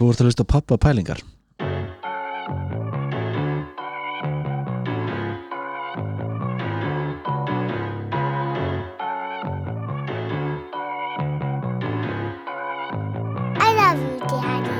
Þú 0.00 0.06
vart 0.08 0.20
að 0.22 0.28
hlusta 0.30 0.44
pappa 0.48 0.76
pælingar. 0.80 1.18
I 13.60 13.68
love 13.76 14.00
you, 14.00 14.16
Daddy. 14.24 14.72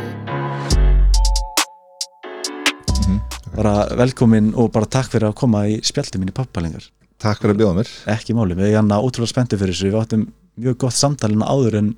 Bara 3.53 3.93
velkomin 3.93 4.55
og 4.57 4.73
bara 4.73 4.89
takk 4.89 5.13
fyrir 5.13 5.29
að 5.29 5.37
koma 5.37 5.69
í 5.69 5.77
spjaldi 5.85 6.17
minni 6.17 6.33
pappa 6.33 6.63
pælingar. 6.63 6.89
Takk 7.21 7.45
fyrir 7.45 7.59
að 7.59 7.61
bjóða 7.61 7.77
mér. 7.83 7.93
Ekki 8.17 8.33
máli, 8.41 8.57
við 8.57 8.73
erum 8.73 8.89
ótrúlega 8.97 9.35
spenntu 9.35 9.61
fyrir 9.61 9.77
þessu. 9.77 9.93
Við 9.93 10.01
áttum 10.01 10.25
mjög 10.57 10.81
gott 10.87 10.97
samtalina 10.97 11.45
áður 11.45 11.77
en 11.85 11.93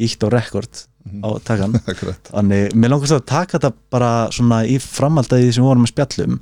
ítt 0.00 0.24
á 0.24 0.32
rekord 0.32 0.88
á 1.04 1.28
takan 1.44 1.76
Þannig, 2.30 2.74
mér 2.74 2.94
langast 2.94 3.16
að 3.16 3.26
taka 3.28 3.58
þetta 3.58 3.72
bara 3.92 4.12
svona 4.34 4.62
í 4.66 4.78
framhaldið 4.82 5.50
sem 5.52 5.62
við 5.64 5.68
vorum 5.70 5.86
að 5.86 5.92
spjallum 5.92 6.38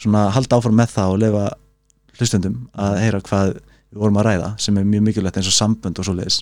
svona 0.00 0.26
halda 0.34 0.58
áfram 0.58 0.76
með 0.80 0.94
það 0.96 1.14
og 1.14 1.22
lefa 1.22 1.44
hlustendum 2.18 2.58
að 2.74 3.00
heyra 3.02 3.22
hvað 3.24 3.54
við 3.54 4.02
vorum 4.02 4.18
að 4.20 4.26
ræða 4.28 4.52
sem 4.62 4.78
er 4.78 4.86
mjög 4.88 5.06
mikilvægt 5.08 5.38
eins 5.40 5.50
og 5.50 5.56
sambönd 5.56 6.00
og 6.02 6.08
svo 6.08 6.14
leiðis 6.18 6.40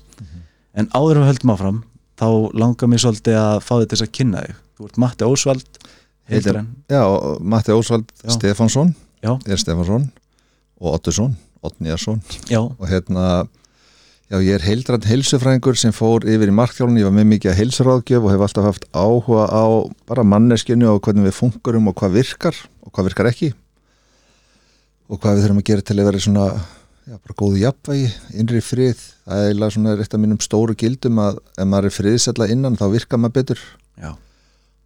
en 0.72 0.88
áður 0.96 1.18
en 1.20 1.24
við 1.24 1.30
höldum 1.32 1.52
áfram 1.54 1.80
þá 2.22 2.28
langar 2.56 2.90
mér 2.90 3.02
svolítið 3.02 3.38
að 3.40 3.56
fá 3.64 3.72
þetta 3.74 3.94
þess 3.94 4.04
að 4.06 4.12
kynna 4.18 4.42
þig. 4.44 4.58
Þú 4.76 4.88
ert 4.88 4.98
Matti 5.02 5.26
Ósvald 5.28 5.80
heitir 6.30 6.58
Já, 6.92 7.02
Matti 7.40 7.74
Ósvald 7.74 8.12
Já. 8.12 9.32
er 9.46 9.58
Stefánsson 9.60 10.06
og 10.82 10.94
Ottusson, 10.96 11.34
Ottnýjarsson 11.62 12.22
og 12.78 12.86
hérna 12.90 13.26
já, 14.32 14.38
ég 14.40 14.54
er 14.56 14.64
heildrænt 14.64 15.04
heilsufræðingur 15.04 15.76
sem 15.76 15.92
fór 15.92 16.24
yfir 16.24 16.48
í 16.48 16.54
markþjálun, 16.56 16.98
ég 17.00 17.08
var 17.08 17.16
með 17.18 17.26
mikið 17.34 17.52
að 17.52 17.58
heilsuráðgjöf 17.60 18.24
og 18.24 18.32
hef 18.32 18.44
alltaf 18.46 18.68
haft 18.68 18.86
áhuga 18.96 19.44
á 19.52 19.64
bara 20.08 20.24
manneskinu 20.24 20.88
og 20.88 21.02
hvernig 21.04 21.26
við 21.28 21.36
funkurum 21.36 21.90
og 21.90 21.96
hvað 22.00 22.14
virkar 22.16 22.60
og 22.80 22.94
hvað 22.94 23.10
virkar 23.10 23.28
ekki. 23.28 23.50
Og 25.12 25.20
hvað 25.20 25.36
við 25.36 25.44
þurfum 25.44 25.60
að 25.60 25.66
gera 25.68 25.84
til 25.84 25.96
að 25.98 26.08
vera 26.08 26.22
svona 26.24 26.46
já, 26.48 27.16
bara 27.18 27.36
góðu 27.42 27.60
jafnvægi, 27.60 28.06
innri 28.40 28.62
frið. 28.64 29.02
Það 29.26 29.42
er 29.42 29.50
eiginlega 29.50 29.76
svona 29.76 29.96
eitt 29.98 30.16
af 30.16 30.22
mínum 30.22 30.40
stóru 30.46 30.76
gildum 30.80 31.20
að 31.20 31.42
ef 31.52 31.68
maður 31.68 31.90
er 31.90 31.96
friðsella 31.98 32.48
innan 32.54 32.78
þá 32.80 32.86
virkar 32.94 33.20
maður 33.20 33.36
betur. 33.40 33.66
Já, 34.00 34.14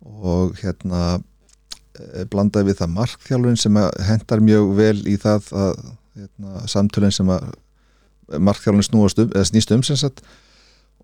og 0.03 0.59
hérna 0.59 1.05
eh, 1.15 2.27
blandaði 2.33 2.73
við 2.73 2.81
það 2.81 2.97
markþjálfun 2.97 3.63
sem 3.63 3.79
hendar 4.09 4.43
mjög 4.43 4.75
vel 4.81 4.99
í 5.07 5.15
það 5.23 5.53
að 5.55 5.79
hérna, 6.17 6.67
samtölinn 6.73 7.15
sem 7.15 7.31
að 7.31 7.47
markþjálfun 8.33 8.87
snúast 8.87 9.21
um, 9.23 9.31
eða 9.33 9.49
snýst 9.49 9.73
um 9.75 9.85
sem 9.87 9.99
sagt. 10.01 10.23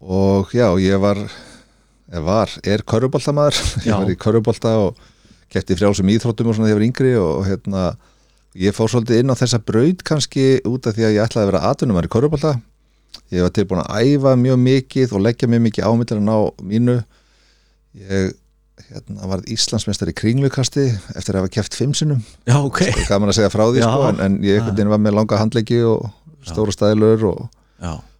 Og 0.02 0.50
já, 0.56 0.66
ég 0.82 0.98
var 1.02 1.20
eða 2.12 2.24
var, 2.26 2.54
er 2.66 2.82
körfuboltamaður. 2.88 3.58
Já. 3.86 3.94
ég 3.94 4.00
var 4.02 4.10
í 4.12 4.18
körfubolta 4.20 4.74
og 4.82 4.98
kefti 5.52 5.76
frjálsum 5.78 6.10
íþróttum 6.12 6.50
og 6.50 6.56
svona 6.56 6.70
þegar 6.70 6.74
ég 6.74 6.80
var 6.80 6.88
yngri 6.88 7.14
og 7.20 7.46
hérna, 7.46 7.84
ég 8.58 8.76
fór 8.76 8.90
svolítið 8.92 9.22
inn 9.22 9.32
á 9.32 9.36
þessa 9.38 9.62
braud 9.62 10.04
kannski 10.08 10.46
út 10.68 10.88
af 10.88 10.96
því 10.96 11.08
að 11.08 11.16
ég 11.16 11.24
ætlaði 11.24 11.46
að 11.46 11.50
vera 11.52 11.64
atvinnumar 11.70 12.08
í 12.08 12.12
körfubolta. 12.12 12.52
Ég 13.32 13.44
var 13.44 13.52
tilbúin 13.54 13.82
að 13.84 14.12
æfa 14.12 14.36
mjög 14.40 14.62
mikið 14.66 15.16
og 15.16 15.26
leggja 15.26 15.48
mjög 15.48 15.66
mikið 15.68 15.88
að 15.88 16.22
ná 16.24 16.36
mínu. 16.60 16.96
Ég 18.00 18.32
hérna, 18.88 19.28
varð 19.28 19.48
Íslandsmeistar 19.52 20.10
í 20.10 20.16
kringlukasti 20.16 20.86
eftir 21.16 21.36
að 21.36 21.42
hafa 21.42 21.52
keft 21.56 21.76
fimm 21.76 21.92
sinnum. 21.96 22.22
Já, 22.48 22.58
ok. 22.60 22.82
Gaman 23.08 23.32
að 23.32 23.38
segja 23.40 23.52
frá 23.52 23.64
því 23.68 23.84
sko, 23.84 24.08
en, 24.10 24.20
en 24.24 24.38
ég 24.44 24.64
var 24.64 25.00
með 25.00 25.16
langa 25.18 25.40
handleggi 25.40 25.82
og 25.86 26.08
stóra 26.48 26.74
stæðlur 26.74 27.26
og, 27.30 27.40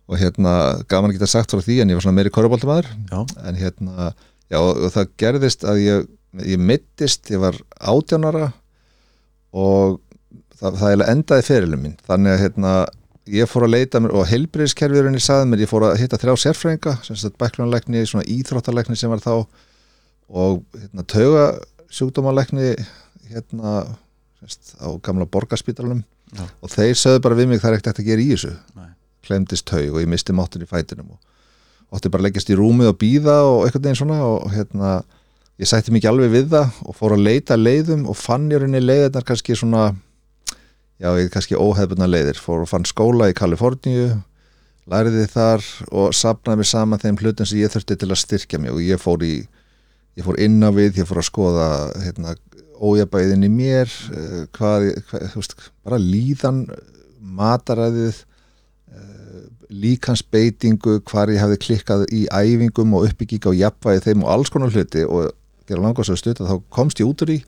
og 0.09 0.19
hérna 0.21 0.55
gaman 0.91 1.11
að 1.11 1.19
geta 1.19 1.31
sagt 1.31 1.55
frá 1.55 1.63
því 1.63 1.83
en 1.83 1.93
ég 1.93 1.99
var 1.99 2.07
svona 2.07 2.19
meiri 2.21 2.33
korfuboltamæður 2.35 2.89
já, 3.11 3.21
en 3.49 3.61
hérna, 3.61 4.09
já 4.53 4.59
og, 4.61 4.87
það 4.95 5.13
gerðist 5.23 5.67
að 5.69 5.83
ég, 5.83 6.09
ég 6.55 6.63
mittist 6.71 7.31
ég 7.33 7.43
var 7.43 7.59
átjánara 7.81 8.51
og 9.53 10.01
það, 10.63 10.79
það 10.81 10.93
endaði 11.13 11.47
ferilum 11.47 11.83
minn. 11.87 11.97
Þannig 12.07 12.35
að 12.35 12.43
hérna 12.47 12.75
ég 13.33 13.51
fór 13.51 13.67
að 13.67 13.75
leita 13.77 14.01
mér 14.03 14.15
og 14.19 14.29
heilbriðskerfjörunni 14.31 15.23
saði 15.23 15.51
mér, 15.51 15.65
ég 15.65 15.71
fór 15.71 15.87
að 15.89 16.01
hitta 16.03 16.19
þrjá 16.21 16.35
sagt 17.23 17.39
bæklunarleikni, 17.41 18.03
svona 18.09 18.27
íþróttalegni 18.31 18.99
sem 18.99 19.13
var 19.13 19.23
þá 19.23 19.35
og 20.33 20.63
hérna 20.79 21.05
tauga 21.07 21.45
sjúkdómalegni 21.93 22.73
hérna 23.31 23.75
á 24.83 24.89
gamla 25.05 25.29
borgarspítalunum 25.31 26.03
Já. 26.33 26.47
og 26.49 26.73
þeir 26.73 26.97
sögðu 26.97 27.23
bara 27.27 27.37
við 27.37 27.51
mig 27.51 27.61
það 27.61 27.71
er 27.71 27.79
ekkert 27.79 27.99
að 28.01 28.09
gera 28.09 28.23
í 28.25 28.31
þessu 28.33 28.53
Nei. 28.79 28.93
klemdist 29.27 29.67
taug 29.69 29.91
og 29.97 30.01
ég 30.01 30.09
misti 30.09 30.33
máttin 30.37 30.65
í 30.65 30.69
fætinum 30.69 31.13
og 31.13 31.93
ótti 31.93 32.09
bara 32.09 32.23
að 32.23 32.29
leggjast 32.31 32.53
í 32.53 32.57
rúmið 32.57 32.93
og 32.93 32.99
býða 33.03 33.35
og 33.51 33.67
eitthvað 33.67 33.85
neginn 33.85 34.01
svona 34.01 34.21
og 34.25 34.47
hérna 34.55 34.93
ég 35.61 35.69
sætti 35.69 35.93
mikið 35.93 36.13
alveg 36.13 36.33
við 36.33 36.49
það 36.55 36.81
og 36.89 36.97
fór 36.97 37.17
að 37.19 37.27
leita 37.27 37.59
leiðum 37.61 38.07
og 38.09 38.17
fann 38.17 38.49
ég 38.53 38.63
rauninni 38.63 38.81
leiðirnar 38.81 39.27
kannski 39.29 39.57
svona 39.59 39.91
já, 40.97 41.11
ég 41.21 41.29
kannski 41.35 41.59
óhefbundna 41.61 42.09
leiðir 42.09 42.41
fór 42.41 42.65
og 42.65 42.71
fann 42.71 42.89
skóla 42.89 43.29
í 43.29 43.37
Kaliforníu 43.37 44.15
læriði 44.91 45.27
þar 45.31 45.67
og 45.93 46.15
sapnaði 46.17 46.63
mig 46.63 46.71
saman 46.73 47.03
þeim 47.03 47.21
hlutum 47.21 47.47
sem 47.47 47.61
ég 47.61 47.71
þurfti 47.75 47.99
til 48.01 48.09
að 48.11 48.23
styrkja 48.25 48.63
mig 48.63 48.73
og 48.73 48.81
ég 48.83 49.03
fór 49.03 49.23
í 49.27 49.35
ég 50.19 50.27
fór 50.27 50.41
inn 50.43 50.59
á 50.65 50.71
við, 50.75 50.99
ég 51.01 51.09
fór 51.09 51.23
að 51.23 51.29
skoða 51.29 51.69
hérna, 52.03 52.35
ójabæðin 52.83 53.47
í 53.47 53.51
mér 53.53 53.91
eh, 54.13 54.43
hvað, 54.57 54.89
hvað 55.09 55.29
þú 55.33 55.43
veist, 55.43 55.57
bara 55.87 56.01
líðan 56.03 56.65
mataræðið 57.39 58.19
eh, 58.19 59.47
líkansbeitingu 59.85 60.99
hvar 61.09 61.33
ég 61.33 61.43
hefði 61.43 61.61
klikkað 61.67 62.07
í 62.11 62.27
æfingum 62.29 62.99
og 62.99 63.09
uppbygging 63.11 63.47
á 63.49 63.53
jafnvægi 63.65 64.07
þeim 64.09 64.27
og 64.27 64.35
alls 64.35 64.53
konar 64.53 64.75
hluti 64.75 65.07
og 65.07 65.33
gera 65.69 65.85
langast 65.85 66.13
að 66.13 66.23
stuta 66.23 66.49
þá 66.49 66.57
komst 66.75 67.01
ég 67.01 67.09
út 67.09 67.25
úr 67.25 67.37
í 67.39 67.43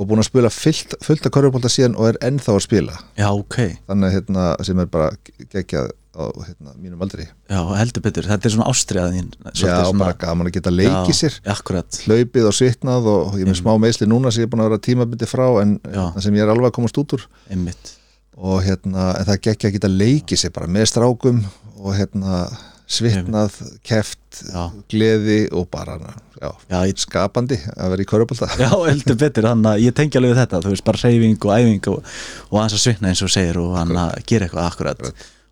og 0.00 0.08
búin 0.08 0.22
að 0.22 0.30
spila 0.30 0.50
fullt, 0.54 0.94
fullt 1.04 1.26
af 1.26 1.32
körfubólta 1.34 1.68
síðan 1.68 1.96
og 1.98 2.12
er 2.12 2.18
ennþá 2.24 2.54
að 2.54 2.62
spila. 2.64 2.94
Já, 3.18 3.26
ok. 3.28 3.56
Þannig 3.88 4.06
að, 4.06 4.14
hérna, 4.16 4.44
sem 4.64 4.80
er 4.80 4.90
bara 4.90 5.10
geggjað 5.50 5.90
á 6.10 6.24
hérna, 6.42 6.74
mínum 6.80 7.02
aldri. 7.04 7.26
Já, 7.50 7.60
heldur 7.78 8.02
betur, 8.04 8.26
þetta 8.30 8.48
er 8.48 8.54
svona 8.54 8.68
ástriðaðin 8.72 9.28
já, 9.54 9.74
bara 9.94 10.16
gaman 10.18 10.50
að 10.50 10.56
geta 10.58 10.72
leikið 10.74 11.16
sér. 11.16 11.38
Akkurat, 11.54 12.00
hlaupið 12.06 12.48
og 12.50 12.56
svitnað 12.56 13.08
og 13.12 13.38
ég 13.38 13.46
er 13.46 13.52
með 13.52 13.60
smá 13.62 13.72
meðsli 13.82 14.10
núna 14.10 14.32
sem 14.34 14.42
ég 14.42 14.48
er 14.48 14.52
búin 14.54 14.64
að 14.64 14.72
vera 14.72 14.84
tímabindi 14.88 15.30
frá 15.30 15.46
en 15.62 15.76
hérna, 15.86 16.24
sem 16.24 16.34
ég 16.38 16.46
er 16.46 16.52
alveg 16.54 16.72
að 16.72 16.76
komast 16.80 16.98
út 17.00 17.16
úr. 17.18 17.28
Einmitt. 17.52 17.94
Og 18.40 18.58
hérna, 18.64 19.12
en 19.20 19.28
það 19.28 19.44
gekk 19.46 19.68
að 19.68 19.78
geta 19.78 19.92
leikið 19.92 20.42
sér 20.42 20.54
bara 20.56 20.70
með 20.70 20.90
strákum 20.90 21.44
og 21.80 21.94
hérna 21.94 22.44
svitnað, 22.90 23.54
keft 23.86 24.40
Já. 24.50 24.64
gleði 24.90 25.44
og 25.54 25.68
bara 25.70 25.96
já, 26.40 26.50
Já, 26.70 26.78
ég 26.88 26.98
skapandi 26.98 27.58
að 27.76 27.92
vera 27.94 28.02
í 28.02 28.08
körubólta 28.10 28.48
Já, 28.58 28.70
heldur 28.88 29.18
betur, 29.20 29.46
þannig 29.46 29.70
að 29.70 29.84
ég 29.84 29.96
tengi 29.98 30.18
alveg 30.18 30.38
þetta. 30.40 30.62
Þú 30.64 30.72
veist, 30.74 30.86
bara 30.86 31.02
reyfing 31.04 31.36
og 31.46 31.52
æfing 31.54 31.90
og, 31.92 32.14
og 32.50 32.56
hans 32.58 32.74
að 32.74 32.82
svitna 32.84 33.12
eins 33.12 33.22
og 33.26 33.30
segir 33.30 33.60
og 33.62 33.76
hann 33.78 33.94
að 33.94 34.16
gera 34.26 34.48
eitthvað 34.48 34.66
akkurat 34.72 35.04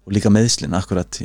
og 0.09 0.17
líka 0.17 0.33
meðslinn 0.33 0.77
akkurat. 0.79 1.21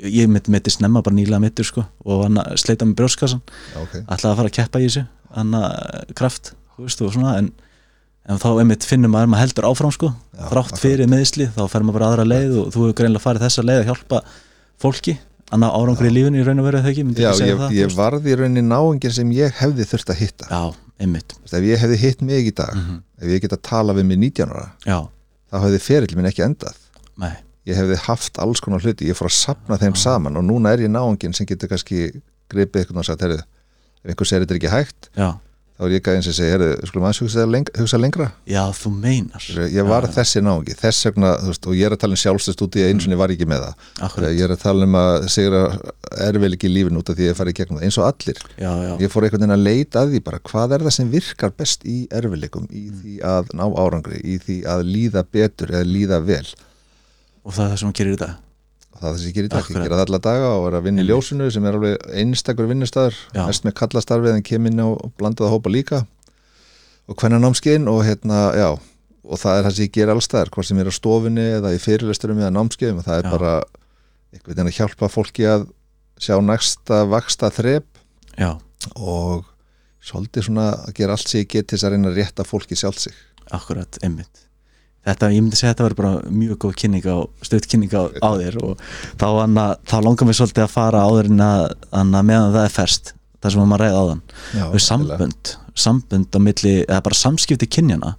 Ég 0.00 0.28
mitt 0.32 0.48
mitti 0.48 0.72
snemma 0.72 1.02
bara 1.04 1.14
nýlega 1.16 1.40
mittur 1.42 1.66
sko 1.68 1.82
og 2.08 2.22
hann 2.24 2.40
sleita 2.58 2.86
með 2.88 2.96
brjóskassan 3.02 3.42
okay. 3.76 4.00
ætlaði 4.08 4.30
að 4.32 4.38
fara 4.38 4.48
að 4.48 4.54
keppa 4.56 4.80
í 4.80 4.86
þessu 4.88 5.02
hann 5.36 5.56
að 5.58 6.14
kraft, 6.16 6.52
þú 6.76 6.86
veist, 6.86 7.02
svona 7.14 7.34
en, 7.36 7.50
en 8.24 8.40
þá 8.40 8.46
einmitt 8.62 8.86
finnum 8.88 9.12
maður 9.12 9.28
maður 9.34 9.44
heldur 9.44 9.66
áfram 9.68 9.92
sko, 9.92 10.08
Já, 10.32 10.46
þrátt 10.48 10.70
akkurat. 10.72 10.80
fyrir 10.80 11.10
meðsli 11.12 11.50
þá 11.52 11.60
fer 11.68 11.84
maður 11.84 11.98
bara 11.98 12.08
aðra 12.14 12.24
leið 12.30 12.56
og 12.62 12.70
þú 12.72 12.86
hefur 12.86 12.96
greinlega 13.02 13.24
farið 13.26 13.44
þessa 13.44 13.66
leið 13.66 13.82
að 13.82 13.90
hjálpa 13.90 14.22
fólki 14.80 15.14
hann 15.50 15.66
að 15.68 15.76
árangur 15.82 16.08
í 16.08 16.14
lífinu 16.16 16.40
í 16.40 16.46
raun 16.48 16.62
og 16.64 16.68
veru 16.70 16.80
þegar 16.80 16.94
ekki, 16.94 17.04
já, 17.20 17.30
ég, 17.50 17.60
það, 17.60 17.76
ég 17.76 17.94
varði 18.00 18.32
í 18.32 18.38
rauninni 18.40 18.64
náungin 18.70 19.14
sem 19.18 19.36
ég 19.36 19.60
hefði 19.60 19.86
þurft 19.92 20.14
að 20.14 20.20
hitta. 20.24 20.48
Já, 20.48 20.80
einmitt, 21.04 21.36
veist, 21.42 21.54
ef 21.60 21.68
ég 21.68 21.84
hefði 21.84 22.00
hitt 22.06 22.24
mig 22.24 22.48
í 22.48 22.56
dag 22.56 22.72
Mhm. 22.72 22.98
ef 23.20 23.36
ég 23.36 23.44
geta 23.44 23.60
að 23.60 23.64
tala 23.68 23.92
við 24.00 24.08
mig 24.14 24.18
19 24.24 24.48
ára 24.56 24.66
já, 24.86 24.98
þá 25.52 25.56
hefði 25.66 25.80
ferill 25.84 26.16
minn 26.16 26.30
ekki 26.32 26.46
endað. 26.48 26.80
Nei 27.20 27.36
ég 27.68 27.76
hefði 27.76 27.98
haft 28.06 28.38
alls 28.40 28.60
konar 28.64 28.80
hluti, 28.80 29.08
ég 29.10 29.18
fór 29.18 29.28
að 29.28 29.36
sapna 29.36 29.76
þeim 29.80 29.94
saman 30.00 30.36
og 30.40 30.44
núna 30.48 30.72
er 30.72 30.86
ég 30.86 30.90
náungin 30.94 31.34
sem 31.36 31.46
getur 31.46 31.68
kannski 31.68 32.08
gripið 32.50 32.82
eitthvað 32.86 33.02
og 33.04 33.06
sagt, 33.10 33.20
herrið, 33.26 33.44
ef 34.04 34.10
einhver 34.14 34.26
segir 34.26 34.46
þetta 34.46 34.56
er 34.56 34.60
ekki 34.62 34.72
hægt, 34.74 35.10
Já, 35.16 35.28
þá 35.80 35.84
er 35.86 35.92
ég 35.94 36.02
gæðin 36.04 36.24
sem 36.26 36.34
segir, 36.36 36.50
herrið, 36.56 36.72
skulum 36.90 37.04
aðeins 37.08 37.20
hugsa, 37.22 37.44
leng 37.48 37.68
hugsa 37.78 37.98
lengra. 38.00 38.26
Já, 38.48 38.62
þú 38.76 38.90
meinar. 39.00 39.44
Ég 39.72 39.86
var 39.88 40.04
þessi 40.12 40.42
náungi, 40.44 40.74
þess 40.76 41.06
vegna 41.08 41.30
þú 41.40 41.52
veist, 41.52 41.68
og 41.70 41.76
ég 41.78 41.86
er 41.88 41.94
að 41.96 42.00
tala 42.02 42.16
um 42.18 42.20
sjálfstöðst 42.20 42.64
út 42.66 42.76
í 42.76 42.82
eins 42.84 43.06
og 43.08 43.14
ég 43.14 43.20
var 43.22 43.32
ekki 43.32 43.46
með 43.48 43.62
það. 43.64 43.86
Akkurat, 44.08 44.34
ég 44.36 44.44
er 44.44 44.52
að 44.56 44.60
tala 44.64 44.88
um 44.90 44.98
að 45.00 45.28
segra 45.32 45.62
erfil 46.26 46.50
ekki 46.58 46.68
í 46.68 46.74
lífin 46.74 47.00
út 47.00 47.08
af 47.12 47.16
því 47.16 47.24
að 47.24 47.30
ég 47.32 47.38
farið 47.40 47.56
gegnum 47.62 47.78
það, 47.80 47.86
eins 47.88 47.98
og 48.02 48.08
allir. 48.10 48.42
Já, 48.60 48.72
já, 48.88 48.92
ég 49.06 49.12
fór 49.14 49.24
einhvern 49.28 49.44
veginn 49.46 49.56
að 49.56 49.64
leita 49.70 50.02
að 50.04 50.12
því 50.16 50.22
bara 50.28 50.42
hvað 50.50 50.74
er 50.76 50.84
það 50.88 50.96
sem 50.98 51.12
virkar 51.16 51.54
best 51.62 51.86
í 51.88 51.98
erfileikum 52.20 52.66
í 52.68 52.82
Mm. 52.90 52.98
því 53.00 53.14
að 53.30 53.54
ná 53.56 53.64
árangri, 53.80 54.20
í 54.20 54.36
því 54.42 54.58
að 54.68 54.84
líða 54.90 55.24
betur 55.32 55.72
eða 55.72 55.86
líða 55.88 56.20
vel 56.28 56.44
og 57.44 57.56
það 57.56 57.64
er 57.64 57.72
það 57.72 57.80
sem 57.82 57.90
hún 57.90 57.98
gerir 58.00 58.16
í 58.16 58.20
dag. 58.20 58.36
Og 58.90 59.00
það 59.00 59.08
er 59.08 59.10
það 59.10 59.18
sem 59.20 59.30
ég 59.30 59.36
gerir 59.38 59.48
í 59.48 59.52
dag, 59.54 59.70
ég 59.70 59.82
gera 59.84 59.98
það 59.98 60.06
alla 60.06 60.22
daga 60.26 60.52
og 60.58 60.68
er 60.68 60.78
að 60.78 60.86
vinna 60.88 61.04
í 61.04 61.08
ljósinu 61.08 61.50
sem 61.54 61.66
er 61.66 61.78
alveg 61.78 62.06
einstakur 62.20 62.70
vinnustæður 62.70 63.18
mest 63.38 63.66
með 63.66 63.76
kallastarfið 63.80 64.36
en 64.36 64.46
kem 64.46 64.70
inn 64.70 64.82
og 64.84 65.12
blandaða 65.20 65.52
hópa 65.54 65.72
líka. 65.72 66.04
Og 67.10 67.18
hvernig 67.18 67.42
námskeiðin 67.42 67.88
og 67.90 68.04
hérna, 68.06 68.50
já 68.58 68.70
og 69.30 69.38
það 69.38 69.58
er 69.58 69.66
það 69.66 69.76
sem 69.76 69.86
ég 69.86 69.94
ger 69.94 70.12
allstæðar, 70.14 70.50
hvort 70.54 70.68
sem 70.68 70.80
ég 70.80 70.86
er 70.86 70.90
á 70.90 70.94
stofinni 70.96 71.46
eða 71.58 71.72
í 71.76 71.80
fyrirlesturum 71.82 72.40
eða 72.40 72.54
námskeiðum 72.56 73.00
og 73.02 73.06
það 73.06 73.20
er 73.20 73.28
Já. 73.28 73.30
bara 73.34 73.52
einhvern 74.30 74.50
veginn 74.50 74.70
að 74.72 74.76
hjálpa 74.78 75.10
fólki 75.12 75.46
að 75.50 75.66
sjá 76.20 76.34
næsta 76.44 77.00
vaksta 77.10 77.50
þrep 77.54 78.00
já, 78.40 78.50
og 78.96 79.46
svolítið 80.04 80.48
svona 80.48 80.68
að 80.88 80.94
gera 80.98 81.16
allt 81.16 81.30
sig 81.30 81.48
getið 81.48 81.76
þess 81.76 81.86
að 81.88 81.94
reyna 81.94 82.12
að 82.12 82.20
rétta 82.20 82.46
fólki 82.48 82.78
sjálf 82.78 83.00
sig. 83.02 83.16
Akkurat, 83.54 84.00
einmitt 84.02 84.46
þetta, 85.06 85.30
ég 85.32 85.42
myndi 85.42 85.56
segja 85.58 85.70
að 85.70 85.76
þetta 85.76 85.86
verður 85.86 86.00
bara 86.02 86.34
mjög 86.40 86.58
góð 86.64 86.74
kynning 86.82 87.06
á, 87.08 87.16
stutt 87.46 87.66
kynning 87.70 87.94
á, 87.96 88.02
á 88.20 88.30
þér 88.36 88.58
og 88.64 88.82
þá, 89.20 89.26
anna, 89.46 89.64
þá 89.88 89.96
langar 90.04 90.28
mér 90.28 90.38
svolítið 90.40 90.64
að 90.66 90.74
fara 90.74 91.04
áður 91.08 91.30
en 91.32 91.44
að, 91.46 91.64
meðan 92.20 92.52
það 92.56 92.64
er 92.66 92.74
ferst 92.76 93.12
það 93.40 93.54
sem 93.54 93.64
maður 93.70 93.80
ræði 93.86 94.00
áðan. 94.02 94.22
Já, 94.52 94.64
við 94.74 94.82
sambönd, 94.84 95.52
sambönd 95.80 96.36
á 96.36 96.38
milli 96.44 96.74
eða 96.84 97.02
bara 97.06 97.16
samskipti 97.16 97.68
kynjana 97.72 98.14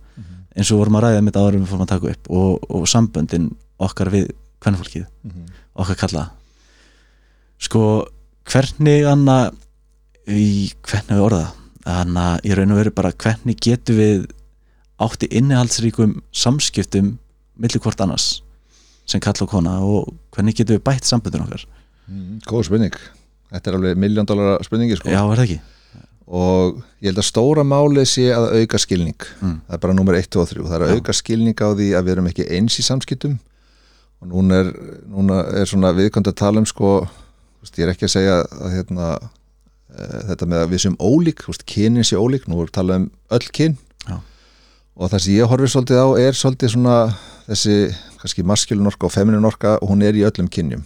eins 0.57 0.71
og 0.73 0.81
vorum 0.81 0.97
að 0.97 1.05
ræða 1.05 1.21
mitt 1.23 1.37
áður 1.37 1.55
en 1.59 1.61
við 1.63 1.69
fórum 1.71 1.85
að 1.85 1.91
taka 1.93 2.09
upp 2.15 2.31
og, 2.35 2.65
og 2.75 2.87
samböndin 2.89 3.45
okkar 3.79 4.09
við 4.11 4.31
hvernfólkið, 4.65 5.05
Mhm. 5.23 5.45
okkar 5.81 5.95
kalla 6.01 6.23
sko 7.61 7.81
hvernig 8.49 9.05
anna 9.07 9.37
í 10.27 10.71
hvernig 10.85 11.15
við 11.17 11.23
orða 11.25 11.43
anna 11.85 12.25
í 12.45 12.53
raun 12.57 12.73
og 12.75 12.81
veru 12.81 12.93
bara 12.97 13.11
hvernig 13.13 13.57
getum 13.63 13.97
við 14.01 14.25
átti 15.01 15.27
innihaldsríkum 15.39 16.19
samskiptum 16.31 17.15
milli 17.61 17.79
hvort 17.83 18.01
annars 18.03 18.41
sem 19.09 19.19
kalla 19.23 19.43
og 19.45 19.49
kona 19.51 19.75
og 19.83 20.13
hvernig 20.35 20.55
getum 20.55 20.77
við 20.77 20.85
bætt 20.87 21.07
samböndin 21.09 21.45
okkar 21.47 21.65
Mhm, 22.11 22.41
Góð 22.49 22.65
spurning 22.67 22.95
Þetta 23.51 23.69
er 23.71 23.75
alveg 23.77 23.97
miljón 23.99 24.25
dólar 24.27 24.63
spurningi 24.65 24.95
sko. 24.97 25.09
já, 25.09 25.21
er 25.21 25.37
það 25.37 25.43
ekki? 25.45 25.59
og 26.31 26.77
ég 27.03 27.09
held 27.11 27.19
að 27.19 27.27
stóra 27.27 27.63
málið 27.67 28.05
sé 28.07 28.25
að 28.31 28.45
auka 28.61 28.79
skilning 28.79 29.19
Mm. 29.41 29.57
það 29.67 29.73
er 29.75 29.81
bara 29.83 29.93
nummer 29.93 30.15
1 30.15 30.35
og 30.39 30.47
3 30.47 30.63
það 30.63 30.75
er 30.77 30.85
að 30.87 30.93
auka 30.95 31.13
skilning 31.13 31.55
á 31.59 31.67
því 31.75 31.87
að 31.97 32.05
við 32.05 32.11
erum 32.15 32.27
ekki 32.31 32.45
eins 32.55 32.79
í 32.79 32.83
samskiptum 32.87 33.39
og 34.21 34.27
núna 34.31 34.59
er, 34.61 34.69
núna 35.09 35.41
er 35.59 35.65
svona 35.65 35.91
viðkvæmt 35.97 36.29
að 36.31 36.35
tala 36.39 36.59
um 36.61 36.65
sko, 36.65 37.07
ég 37.75 37.83
er 37.83 37.91
ekki 37.93 38.05
að 38.07 38.13
segja 38.15 38.35
að 38.47 38.71
hérna, 38.75 39.07
e, 39.91 40.03
þetta 40.29 40.45
með 40.47 40.63
að 40.63 40.69
við 40.71 40.79
sem 40.85 40.95
ólík, 40.97 41.41
kynin 41.65 42.03
sé 42.07 42.15
ólík 42.15 42.47
nú 42.47 42.61
er 42.63 42.67
talað 42.71 42.95
um 43.01 43.11
öll 43.31 43.47
kyn. 43.51 43.77
Og 44.95 45.11
það 45.11 45.23
sem 45.23 45.35
ég 45.37 45.51
horfir 45.51 45.71
svolítið 45.71 46.01
á 46.01 46.07
er 46.19 46.37
svolítið 46.37 46.73
svona 46.75 46.95
þessi 47.47 47.75
kannski 48.21 48.45
maskilun 48.47 48.89
orka 48.91 49.07
og 49.07 49.13
feminin 49.13 49.47
orka 49.47 49.77
og 49.79 49.93
hún 49.93 50.03
er 50.05 50.17
í 50.17 50.25
öllum 50.27 50.49
kynjum. 50.51 50.83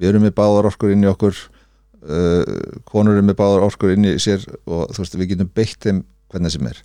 Við 0.00 0.10
erum 0.10 0.26
með 0.26 0.36
báðar 0.36 0.68
orkur 0.70 0.92
inn 0.92 1.06
í 1.06 1.10
okkur 1.10 1.36
uh, 1.36 2.42
konur 2.88 3.16
eru 3.16 3.24
með 3.24 3.38
báðar 3.40 3.66
orkur 3.66 3.94
inn 3.94 4.08
í 4.08 4.16
sér 4.22 4.44
og 4.66 4.92
þú 4.92 5.02
veist 5.02 5.18
við 5.18 5.32
getum 5.32 5.50
beitt 5.56 5.80
þeim 5.82 6.04
hvernig 6.32 6.54
sem 6.54 6.68
er. 6.68 6.80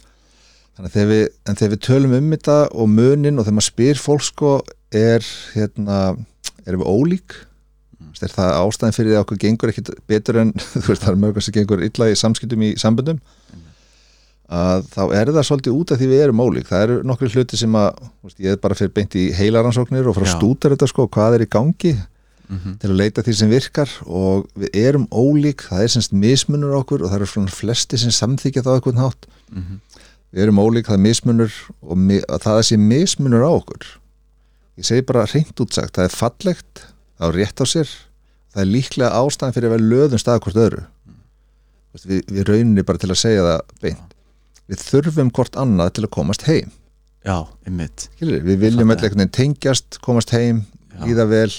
Þegar 0.81 1.09
við, 1.09 1.23
en 1.45 1.57
þegar 1.59 1.73
við 1.73 1.81
tölum 1.85 2.13
um 2.17 2.29
þetta 2.31 2.57
og 2.71 2.89
munin 2.89 3.37
og 3.37 3.45
þegar 3.45 3.57
maður 3.57 3.67
spyr 3.67 4.01
fólk 4.01 4.23
sko 4.25 4.53
er 4.95 5.25
hérna 5.53 5.97
erum 6.65 6.83
við 6.83 6.87
ólík? 6.89 7.35
Mm. 7.99 8.13
er 8.21 8.33
það 8.33 8.55
ástæðin 8.61 8.95
fyrir 8.95 9.11
því 9.11 9.17
að 9.17 9.25
okkur 9.25 9.41
gengur 9.43 9.73
ekkit 9.73 9.91
betur 10.09 10.39
en 10.41 10.55
þú 10.71 10.87
veist 10.87 11.03
það 11.03 11.11
er 11.11 11.21
mörgast 11.25 11.49
sem 11.49 11.57
gengur 11.59 11.83
illa 11.85 12.09
í 12.09 12.17
samskiptum 12.17 12.65
í 12.65 12.71
samböndum 12.81 13.19
að 14.51 14.87
þá 14.91 15.01
er 15.15 15.31
það 15.31 15.45
svolítið 15.47 15.75
út 15.79 15.91
af 15.93 15.99
því 16.01 16.07
við 16.11 16.23
erum 16.25 16.41
ólík. 16.43 16.67
Það 16.67 16.81
eru 16.85 16.95
nokkri 17.07 17.29
hluti 17.31 17.59
sem 17.59 17.75
að 17.79 18.01
veist, 18.25 18.39
ég 18.43 18.55
er 18.55 18.63
bara 18.63 18.75
fyrir 18.75 18.93
beint 18.95 19.15
í 19.15 19.29
heilaransóknir 19.37 20.09
og 20.11 20.17
frá 20.17 20.25
Já. 20.27 20.33
stútar 20.33 20.75
þetta 20.75 20.89
sko 20.91 21.07
hvað 21.07 21.37
er 21.37 21.45
í 21.47 21.51
gangi 21.51 21.93
Mm 22.51 22.73
til 22.81 22.89
að 22.91 22.97
leita 22.99 23.23
því 23.23 23.33
sem 23.33 23.47
virkar 23.49 23.91
og 24.03 24.49
við 24.59 24.73
erum 24.75 25.05
ólík, 25.07 25.61
það 25.69 25.83
er 25.85 25.91
semst 25.93 26.11
mismunur 26.11 26.73
okkur 26.81 27.05
og 27.05 27.07
það 27.07 27.21
eru 27.21 27.27
svona 27.31 27.53
flesti 27.55 27.97
sem 27.97 28.11
samþykja 28.11 28.63
það 28.65 28.75
á 28.75 28.77
einhvern 28.77 28.99
hátt. 28.99 29.27
-hmm. 29.55 29.79
við 30.33 30.43
erum 30.43 30.59
ólík, 30.59 30.85
það 30.85 30.97
er 30.97 31.05
mismunur 31.07 31.53
og 31.79 31.97
mi 31.97 32.17
að 32.19 32.43
það 32.43 32.61
sé 32.67 32.77
mismunur 32.77 33.47
á 33.47 33.51
okkur. 33.55 33.87
Ég 34.77 34.83
segi 34.85 35.01
bara 35.01 35.25
reynd 35.31 35.55
útsagt 35.63 35.95
það 35.95 36.03
er 36.03 36.09
fallegt, 36.09 36.87
það 37.17 37.27
er 37.29 37.35
rétt 37.39 37.61
á 37.63 37.65
sér 37.65 37.89
það 38.51 38.61
er 38.61 38.73
líklega 38.75 39.15
ástæðan 39.15 39.53
fyrir 39.55 39.69
að 39.69 39.75
vera 39.75 39.89
löðum 39.91 40.19
stað 40.19 40.41
hvort 40.43 40.59
öðru. 40.59 40.83
Veist, 41.93 42.05
við, 42.05 42.21
við 42.27 42.43
rauninni 42.49 42.83
bara 42.83 42.97
til 42.97 43.11
að 43.11 43.21
segja 43.23 43.45
það 43.47 43.61
beint 43.81 44.15
við 44.71 44.85
þurfum 44.87 45.31
hvort 45.35 45.57
annað 45.59 45.93
til 45.97 46.05
að 46.07 46.13
komast 46.15 46.45
heim. 46.47 46.71
Já, 47.21 47.35
einmitt, 47.67 48.07
Skilur, 48.15 48.41
við 48.47 48.63
viljum 48.63 48.89
eitthvað 48.89 49.11
einhvern 49.11 49.21
veginn 49.21 49.35
tengjast, 49.37 49.99
komast 50.01 50.33
heim 50.33 50.63
Já. 50.95 51.03
líða 51.05 51.27
vel. 51.29 51.51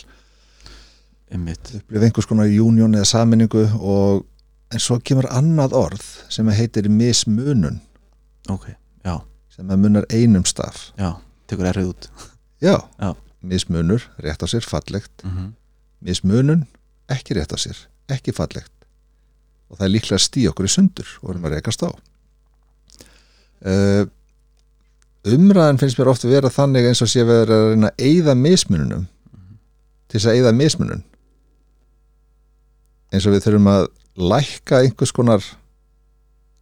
Einmitt. 1.32 1.70
Upplifa 1.78 2.08
einhvers 2.08 2.28
konar 2.28 2.50
union 2.50 2.96
eða 2.98 3.08
saminningu 3.12 3.62
og 3.78 4.24
en 4.72 4.82
svo 4.82 4.98
kemur 5.04 5.28
annað 5.30 5.76
orð 5.78 6.08
sem 6.32 6.48
heitir 6.50 6.88
mismunun. 6.90 7.78
Ok, 8.50 8.72
já, 9.06 9.20
sem 9.52 9.70
að 9.70 9.84
munar 9.84 10.08
einum 10.10 10.42
staf 10.48 10.90
já, 10.98 11.12
tekur 11.46 11.70
erfið 11.70 11.92
út. 11.92 12.10
Já, 12.62 12.74
Já. 12.98 13.14
mismunur, 13.42 14.02
rétt 14.22 14.42
á 14.42 14.46
sér, 14.50 14.66
fallegt. 14.66 15.12
Mm 15.22 15.30
-hmm. 15.30 15.48
mismunun, 16.00 16.66
ekki 17.08 17.38
rétt 17.38 17.54
á 17.54 17.58
sér 17.58 17.86
ekki 18.12 18.34
fallegt. 18.36 18.72
Og 19.70 19.78
það 19.78 19.86
er 19.86 19.92
líklega 19.94 20.18
að 20.18 20.26
stí 20.26 20.46
okkur 20.50 20.68
í 20.68 20.72
sundur 20.72 21.12
og 21.22 21.32
erum 21.32 21.46
að 21.48 21.56
rekast 21.56 21.84
á 21.86 21.90
umræðan 25.32 25.78
finnst 25.78 25.98
mér 26.00 26.10
oft 26.10 26.24
vera 26.26 26.50
þannig 26.50 26.88
eins 26.90 27.02
og 27.04 27.10
sé 27.12 27.22
við 27.26 27.42
að 27.44 27.50
reyna 27.52 27.90
að 27.92 28.06
eyða 28.08 28.34
mismununum 28.38 29.04
til 30.10 30.18
þess 30.18 30.28
að 30.32 30.38
eyða 30.40 30.52
mismunun 30.58 31.02
eins 33.12 33.26
og 33.28 33.34
við 33.36 33.44
þurfum 33.46 33.68
að 33.72 33.86
lækka 34.32 34.80
einhvers 34.82 35.12
konar 35.14 35.44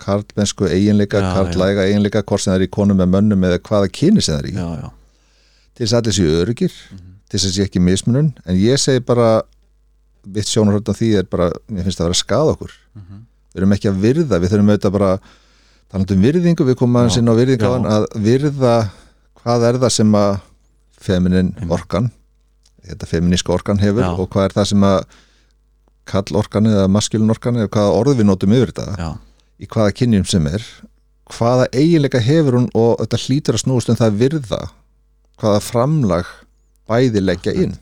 karlmennsku 0.01 0.65
eiginleika, 0.71 1.21
Já, 1.21 1.31
karlæga 1.37 1.85
eiginleika 1.89 2.23
hvort 2.25 2.41
sem 2.45 2.53
það 2.55 2.59
er 2.61 2.67
í 2.67 2.73
konum 2.73 2.97
með 3.01 3.11
mönnum 3.15 3.43
eða 3.49 3.59
hvaða 3.69 3.91
kyni 3.93 4.23
sem 4.25 4.33
það 4.37 4.41
er 4.41 4.49
í. 4.49 4.53
Já, 4.57 4.69
já, 4.81 4.89
til 5.77 5.85
þess 5.85 5.93
að 5.97 6.01
allir 6.01 6.17
séu 6.17 6.37
öryggir 6.41 6.73
Mhm. 6.73 7.11
til 7.29 7.39
þess 7.39 7.47
að 7.51 7.57
sé 7.57 7.65
ekki 7.69 7.81
mismunun. 7.85 8.31
En 8.47 8.57
ég 8.57 8.79
segi 8.81 9.01
bara 9.05 9.43
mitt 10.27 10.47
sjónarhörn 10.49 10.89
á 10.89 10.95
því 10.97 11.11
er 11.19 11.23
bara, 11.25 11.51
mér 11.69 11.85
finnst 11.85 11.99
það 12.01 12.05
að 12.05 12.09
vera 12.09 12.17
að 12.17 12.25
skada 12.25 12.55
okkur. 12.57 12.73
Mm 12.97 13.27
við 13.51 13.59
erum 13.61 13.73
ekki 13.75 13.89
að 13.91 14.01
virða, 14.01 14.39
við 14.41 14.51
þurfum 14.53 14.69
auðvitað 14.71 14.93
bara 14.95 15.19
talandi 15.91 16.17
um 16.17 16.25
virðingu, 16.25 16.67
við 16.69 16.79
komum 16.79 17.01
aðeins 17.01 17.19
inn 17.21 17.31
á 17.31 17.35
virðingáðan 17.35 17.89
já. 17.89 17.97
að 17.97 18.07
virða 18.27 18.75
hvað 19.41 19.67
er 19.69 19.81
það 19.83 19.95
sem 19.97 20.17
að 20.21 20.33
feminin 21.01 21.53
orkan 21.73 22.11
þetta 22.91 23.09
feminíska 23.09 23.53
orkan 23.55 23.81
hefur 23.81 24.05
Já. 24.05 24.13
og 24.15 24.29
hvað 24.33 24.49
er 24.49 24.57
það 24.59 24.71
sem 24.73 24.87
að 24.87 25.01
kall 26.11 26.39
orkan 26.41 26.69
eða 26.71 26.87
maskilun 26.91 27.33
orkan 27.33 27.61
eða 27.61 27.73
hvaða 27.75 27.99
orð 28.01 28.21
við 28.21 28.29
notum 28.29 28.55
yfir 28.57 28.73
þetta 28.73 28.97
já, 28.99 29.11
í 29.61 29.69
hvaða 29.71 29.97
kynjum 30.01 30.27
sem 30.29 30.49
er 30.51 30.65
hvaða 31.31 31.69
eiginleika 31.77 32.23
hefur 32.25 32.59
hún 32.59 32.71
og 32.75 33.03
þetta 33.03 33.21
hlýtur 33.27 33.59
að 33.59 33.65
snúast 33.65 33.93
um 33.93 33.99
það 34.01 34.09
að 34.09 34.23
virða 34.25 34.61
hvaða 35.41 35.61
framlag 35.65 36.33
bæði 36.91 37.25
leggja 37.25 37.55
inn 37.55 37.77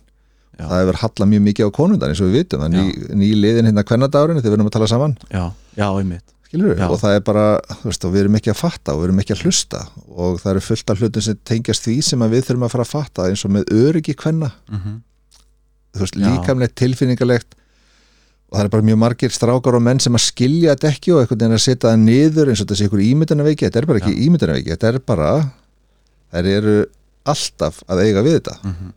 Já. 0.58 0.66
það 0.66 0.81
hefur 0.82 1.00
hallað 1.04 1.31
mjög 1.32 1.44
mikið 1.46 1.70
á 1.70 1.76
konundar 1.78 2.12
eins 2.12 2.20
og 2.20 2.32
við 2.32 2.43
vitum 2.43 2.64
er 2.66 2.72
ný, 2.75 2.84
ný 3.14 3.28
liðin 3.38 3.70
hérna 3.70 3.87
kvennadárinu 3.87 4.43
þegar 4.43 4.50
við 4.50 4.58
erum 4.58 4.70
að 4.70 4.76
tala 4.76 4.90
saman 4.90 5.14
já, 5.31 5.44
já, 5.78 5.87
einmitt. 5.87 6.26
Og 6.88 6.96
það 7.02 7.14
er 7.14 7.24
bara, 7.26 7.44
þú 7.82 7.90
veist, 7.90 8.04
við 8.08 8.23
erum 8.23 8.38
ekki 8.38 8.52
að 8.54 8.61
fatta 8.62 8.94
og 8.94 9.02
við 9.02 9.08
erum 9.08 9.20
ekki 9.20 9.34
að 9.34 9.42
hlusta. 9.44 9.82
Og 10.08 10.38
það 10.40 10.50
eru 10.54 10.62
fullt 10.64 10.92
af 10.92 11.02
hlutum 11.02 11.25
sem 11.26 11.38
tengjast 11.44 11.84
því 11.84 11.96
sem 12.06 12.25
við 12.25 12.46
þurfum 12.46 12.64
að 12.64 12.73
fara 12.73 12.87
að 12.87 12.94
fatta 12.94 13.28
eins 13.28 13.44
og 13.44 13.52
með 13.52 13.73
öryggi 13.76 14.16
kvenna. 14.16 14.50
Mm 14.70 14.80
þú 15.99 16.04
veist, 16.04 16.18
líkamlegt, 16.20 16.75
tilfinningalegt. 16.78 17.56
Og 18.49 18.56
það 18.56 18.64
er 18.64 18.70
bara 18.73 18.87
mjög 18.87 18.99
margir 19.02 19.32
strákar 19.34 19.76
og 19.76 19.82
menn 19.84 20.00
sem 20.00 20.14
að 20.14 20.25
skilja 20.25 20.75
þetta 20.75 20.88
ekki 20.88 21.12
og 21.12 21.20
einhvern 21.20 21.40
veginn 21.42 21.56
að 21.58 21.64
setja 21.64 21.90
það 21.90 21.99
niður 22.04 22.50
eins 22.52 22.62
og 22.64 22.73
sé 22.73 22.87
ykkur 22.87 23.02
ímyndunarveiki. 23.04 23.66
Þetta 23.66 23.80
er 23.80 23.88
bara 23.90 24.00
ekki 24.00 24.14
ímyndunarveiki, 24.25 24.70
þetta 24.73 24.88
er 24.88 24.99
bara 25.04 25.32
þær 26.32 26.49
eru 26.54 26.76
alltaf 27.28 27.82
að 27.88 28.02
eiga 28.06 28.25
við 28.25 28.38
þetta. 28.38 28.54
-hmm. 28.62 28.92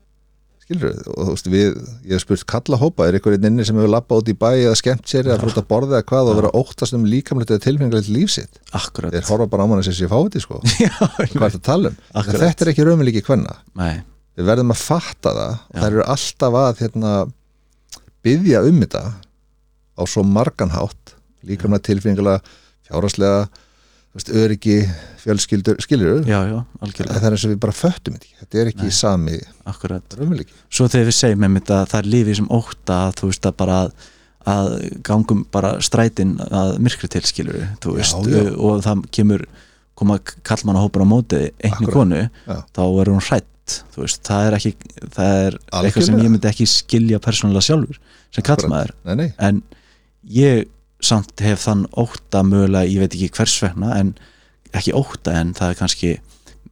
Skilur 0.71 0.95
og 1.11 1.25
þú 1.27 1.33
veist 1.35 1.49
við, 1.51 1.75
ég 2.07 2.13
hef 2.15 2.23
spurt 2.23 2.45
kalla 2.49 2.77
hópa 2.81 3.07
er 3.09 3.17
einhverjum 3.17 3.47
inni 3.49 3.65
sem 3.67 3.77
hefur 3.77 3.91
lappað 3.91 4.21
út 4.23 4.31
í 4.31 4.35
bæ 4.39 4.49
eða 4.63 4.75
skemmt 4.79 5.07
sér 5.11 5.27
eða 5.29 5.39
fórt 5.43 5.59
að 5.61 5.67
borða 5.69 5.99
eða 5.99 6.07
hvað 6.11 6.31
og 6.31 6.37
vera 6.39 6.51
óttast 6.61 6.95
um 6.97 7.05
líkamlegt 7.07 7.51
eða 7.51 7.63
tilfinningalegt 7.65 8.11
lífsitt 8.11 8.61
akkurat. 8.77 9.13
Þeir 9.15 9.27
horfa 9.29 9.49
bara 9.51 9.65
á 9.65 9.69
mann 9.71 9.83
sem 9.85 9.95
sé 9.97 10.09
fáið 10.11 10.39
sko. 10.45 10.61
Já, 10.81 10.91
hvað 10.95 11.21
er 11.21 11.41
þetta 11.41 11.59
að 11.59 11.67
tala 11.67 11.91
um, 11.91 11.97
Akkurat. 12.13 12.41
þetta 12.45 12.65
er 12.65 12.71
ekki 12.73 12.85
raunveruleiki 12.87 13.23
kvenna. 13.27 13.57
Nei, 13.81 14.01
við 14.39 14.49
verðum 14.51 14.73
að 14.75 14.83
fatta 14.85 15.35
það 15.37 15.51
og 15.57 15.75
Já. 15.75 15.81
þær 15.81 15.89
eru 15.91 16.05
alltaf 16.15 16.59
að 16.61 16.83
hérna, 16.85 17.15
byggja 18.25 18.63
um 18.69 18.79
þetta 18.85 19.03
á 19.99 20.03
svo 20.07 20.23
margan 20.25 20.71
hátt 20.73 21.15
líkamlega 21.47 21.87
tilfinningulega, 21.89 22.41
fjáraslega 22.87 23.43
veist, 24.15 24.31
öryggi, 24.43 24.77
fjölskyldur 25.21 25.79
algjörlega 26.83 27.19
það 27.19 27.27
er 27.29 27.35
eins 27.37 27.45
og 27.47 27.53
við 27.53 27.59
bara 27.63 27.75
föttum 27.75 28.17
þetta 28.17 28.27
ekki. 28.27 28.39
þetta 28.41 28.61
er 28.61 28.71
ekki 28.71 28.87
Nei. 28.89 28.95
sami 28.97 29.37
raunveruleiki 30.21 30.57
svo 30.67 30.87
þegar 30.91 31.09
við 31.11 31.17
segjum 31.19 31.45
einmitt 31.47 31.71
að 31.71 31.85
það 31.93 32.01
er 32.01 32.11
lífið 32.15 32.39
sem 32.41 32.49
ótta 32.57 33.01
að 33.07 33.17
þú 33.21 33.31
veist 33.31 33.49
að 33.49 33.57
bara 33.61 33.79
að, 33.81 33.91
að 34.55 34.71
gangum 35.07 35.43
bara 35.53 35.73
strætin 35.83 36.37
að 36.49 36.73
myrkri 36.83 37.11
til 37.11 37.23
já. 38.33 38.55
og 38.57 38.83
það 38.85 39.05
kemur 39.19 39.45
koma 40.01 40.17
kallmann 40.47 40.79
á 40.79 40.83
hópur 40.83 41.05
á 41.05 41.07
móti 41.07 41.41
einni 41.61 41.87
konu 41.91 42.21
Já. 42.25 42.57
þá 42.73 42.83
er 43.03 43.11
hún 43.11 43.23
hrætt 43.23 43.77
þú 43.93 44.03
veist, 44.03 44.21
það 44.27 44.47
er 44.47 44.57
ekki 44.57 44.71
það 45.13 45.33
er 45.45 45.57
eitthvað 45.81 46.07
sem 46.07 46.19
ég 46.19 46.31
myndi 46.33 46.49
ekki 46.49 46.67
skilja 46.69 47.21
persónulega 47.23 47.67
sjálfur 47.67 47.99
sem 48.33 48.45
kallmaður 48.47 48.95
en 49.37 49.61
ég 50.27 50.65
samt 51.01 51.39
hef 51.41 51.63
þann 51.65 51.86
ótta 51.98 52.43
mögulega, 52.46 52.88
ég 52.89 53.00
veit 53.03 53.15
ekki 53.17 53.29
hvers 53.38 53.55
vegna 53.63 53.96
en 54.00 54.13
ekki 54.74 54.93
ótta 54.96 55.34
en 55.39 55.53
það 55.58 55.70
er 55.74 55.79
kannski 55.79 56.12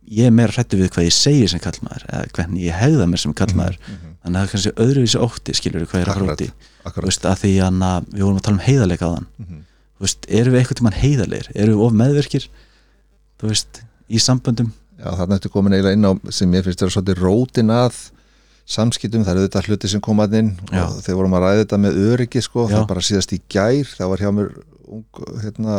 ég 0.10 0.26
er 0.26 0.32
meira 0.34 0.54
hrættu 0.56 0.78
við 0.80 0.90
hvað 0.94 1.06
ég 1.10 1.14
segi 1.14 1.48
sem 1.52 1.60
kallmaður 1.64 2.06
eða 2.10 2.30
hvernig 2.38 2.64
ég 2.66 2.78
hegða 2.80 3.08
mér 3.10 3.20
sem 3.24 3.34
kallmaður 3.34 3.78
Mhm, 3.80 4.14
þannig 4.24 4.36
að 4.36 4.40
það 4.40 4.46
er 4.46 4.52
kannski 4.54 4.74
öðruvísi 4.86 5.20
ótti 5.26 5.54
skilur 5.58 5.86
hvað 5.86 6.00
ég 6.00 6.06
er 6.06 6.10
að 6.10 6.18
fara 6.20 6.34
út 6.34 6.42
í. 6.42 6.50
Akkurat, 6.50 6.80
Þú 6.84 6.88
akkurat. 6.90 7.06
veist, 7.10 7.26
að 7.26 7.38
því 7.44 7.52
að 7.66 8.06
við 8.14 8.24
vorum 8.26 8.38
að 8.40 8.46
tala 8.48 8.58
um 8.58 8.66
heiðarleika 8.66 9.06
á 9.06 9.12
þann 9.16 9.28
Mhm. 9.40 9.60
þú 10.00 10.02
veist, 10.06 10.26
erum 10.30 10.54
við 10.54 10.60
eitthvað 10.62 10.80
tímann 10.80 11.00
heiðarleir 11.04 11.48
erum 11.56 11.76
við 11.76 11.86
of 11.86 11.94
meðverkir 11.94 12.48
veist, 13.44 13.82
í 14.10 14.18
samböndum? 14.20 14.72
Já, 15.00 15.10
þarna 15.16 15.38
ertu 15.40 15.50
komin 15.54 15.74
eiginlega 15.74 15.94
inn 15.96 16.06
á 16.10 16.14
sem 16.32 16.52
ég 16.54 16.64
finnst 16.66 16.82
vera 16.84 16.92
svolítið 16.92 17.22
rótin 17.24 17.70
að 17.72 17.94
samskiptum, 18.70 19.24
það 19.26 19.36
eru 19.36 19.48
þetta 19.48 19.64
hluti 19.66 19.90
sem 19.90 20.02
kom 20.06 20.20
að 20.22 20.36
inn 20.44 20.50
Já. 20.70 20.84
og 20.86 21.00
þegar 21.02 21.20
vorum 21.20 21.38
að 21.40 21.46
ræða 21.46 21.62
þetta 21.64 21.80
með 21.86 22.00
öryggi 22.12 22.42
sko, 22.46 22.66
Já. 22.68 22.76
það 22.76 22.90
bara 22.92 23.06
síðast 23.08 23.34
í 23.34 23.40
gær 23.50 23.94
þá 23.96 24.04
var 24.12 24.24
hjá 24.24 24.32
mér 24.36 24.52
ung, 24.90 25.22
hérna, 25.44 25.78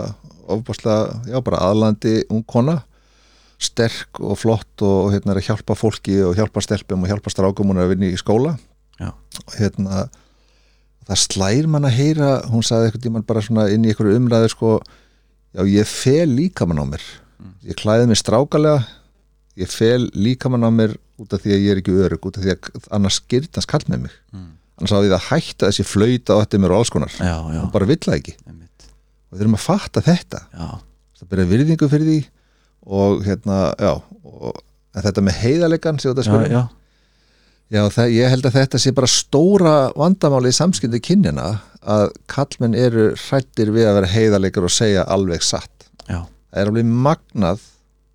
ofbáslega, 0.50 1.20
já 1.30 1.38
bara 1.46 1.60
aðlandi 1.68 2.14
ung 2.30 2.42
kona, 2.50 2.80
sterk 3.60 4.20
og 4.24 4.38
flott 4.40 4.82
og 4.86 5.12
hérna 5.14 5.34
er 5.34 5.42
að 5.42 5.50
hjálpa 5.50 5.76
fólki 5.78 6.16
og 6.24 6.34
hjálpa 6.38 6.62
stelpum 6.64 7.04
og 7.04 7.12
hjálpa 7.12 7.32
strákum 7.32 7.70
hún 7.70 7.78
er 7.78 7.86
að 7.86 7.94
vinna 7.94 8.10
í 8.10 8.18
skóla 8.18 8.56
Já. 9.00 9.12
og 9.12 9.56
hérna 9.58 10.06
það 11.10 11.20
slær 11.24 11.68
mann 11.70 11.86
að 11.88 11.98
heyra 11.98 12.30
hún 12.50 12.64
sagði 12.66 12.88
eitthvað 12.88 13.04
tímann 13.06 13.26
bara 13.28 13.42
svona 13.44 13.66
inn 13.72 13.84
í 13.84 13.92
einhverju 13.92 14.18
umræðu 14.18 14.50
sko, 14.52 14.78
já 15.54 15.62
ég 15.68 15.90
fel 15.90 16.30
líka 16.32 16.66
mann 16.66 16.82
á 16.82 16.86
mér 16.88 17.04
ég 17.66 17.78
klæði 17.78 18.08
mig 18.10 18.20
strákalega 18.20 18.82
ég 19.60 19.72
fel 19.72 20.08
líkamann 20.16 20.66
á 20.66 20.70
mér 20.72 20.96
út 21.20 21.36
af 21.36 21.44
því 21.44 21.54
að 21.54 21.64
ég 21.64 21.74
er 21.74 21.82
ekki 21.82 21.96
örug 22.00 22.30
út 22.30 22.40
af 22.40 22.46
því 22.46 22.54
að 22.54 22.88
annars 22.96 23.20
skyrtast 23.20 23.70
kall 23.70 23.84
með 23.86 24.06
mig. 24.06 24.16
Mm. 24.32 24.48
annars 24.80 24.94
á 24.96 25.00
því 25.02 25.12
að 25.12 25.26
hætta 25.28 25.68
þessi 25.68 25.86
flauta 25.86 26.36
á 26.36 26.40
þetta 26.42 26.60
mér 26.62 26.74
og 26.74 26.82
alls 26.82 26.92
konar. 26.94 27.14
Já, 27.18 27.36
já, 27.52 27.60
og 27.60 27.72
bara 27.74 27.88
vill 27.90 28.00
það 28.00 28.18
ekki. 28.18 28.36
Einmitt. 28.48 28.90
og 29.30 29.36
við 29.36 29.44
erum 29.44 29.56
að 29.58 29.64
fatta 29.66 30.02
þetta. 30.04 30.42
Já, 30.56 30.68
það 31.20 31.32
byrja 31.32 31.50
virðingu 31.52 31.88
fyrir 31.92 32.10
því 32.10 32.20
og 32.90 33.24
hérna, 33.26 33.58
já 33.76 33.92
og, 34.24 34.60
en 34.96 35.04
þetta 35.04 35.24
með 35.24 35.40
heiðalegan 35.44 36.00
já, 36.00 36.10
já, 36.16 36.46
já, 36.48 36.62
já 37.70 37.82
það, 37.92 38.14
ég 38.16 38.32
held 38.32 38.48
að 38.48 38.56
þetta 38.56 38.80
sé 38.80 38.92
bara 38.96 39.10
stóra 39.10 39.74
vandamáli 39.98 40.50
í 40.50 40.56
samskyndu 40.56 41.00
kynjana 41.04 41.50
að 41.80 42.08
kallmenn 42.30 42.74
eru 42.76 43.10
hrættir 43.28 43.70
við 43.74 43.88
að 43.88 44.00
vera 44.00 44.14
heiðalegar 44.14 44.66
og 44.66 44.72
segja 44.74 45.04
alveg 45.08 45.44
satt. 45.44 45.90
Já, 46.08 46.24
það 46.24 46.62
er 46.62 46.72
alveg 46.72 46.90
magnað 47.06 47.62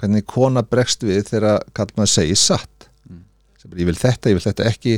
hvernig 0.01 0.25
kona 0.29 0.63
bregst 0.65 1.05
við 1.05 1.23
þegar 1.29 1.63
kallmann 1.75 2.09
segir 2.09 2.39
satt. 2.39 2.89
Mm. 3.09 3.23
ég 3.75 3.89
vil 3.89 3.99
þetta, 3.99 4.31
ég 4.31 4.39
vil 4.39 4.45
þetta 4.45 4.67
ekki 4.71 4.97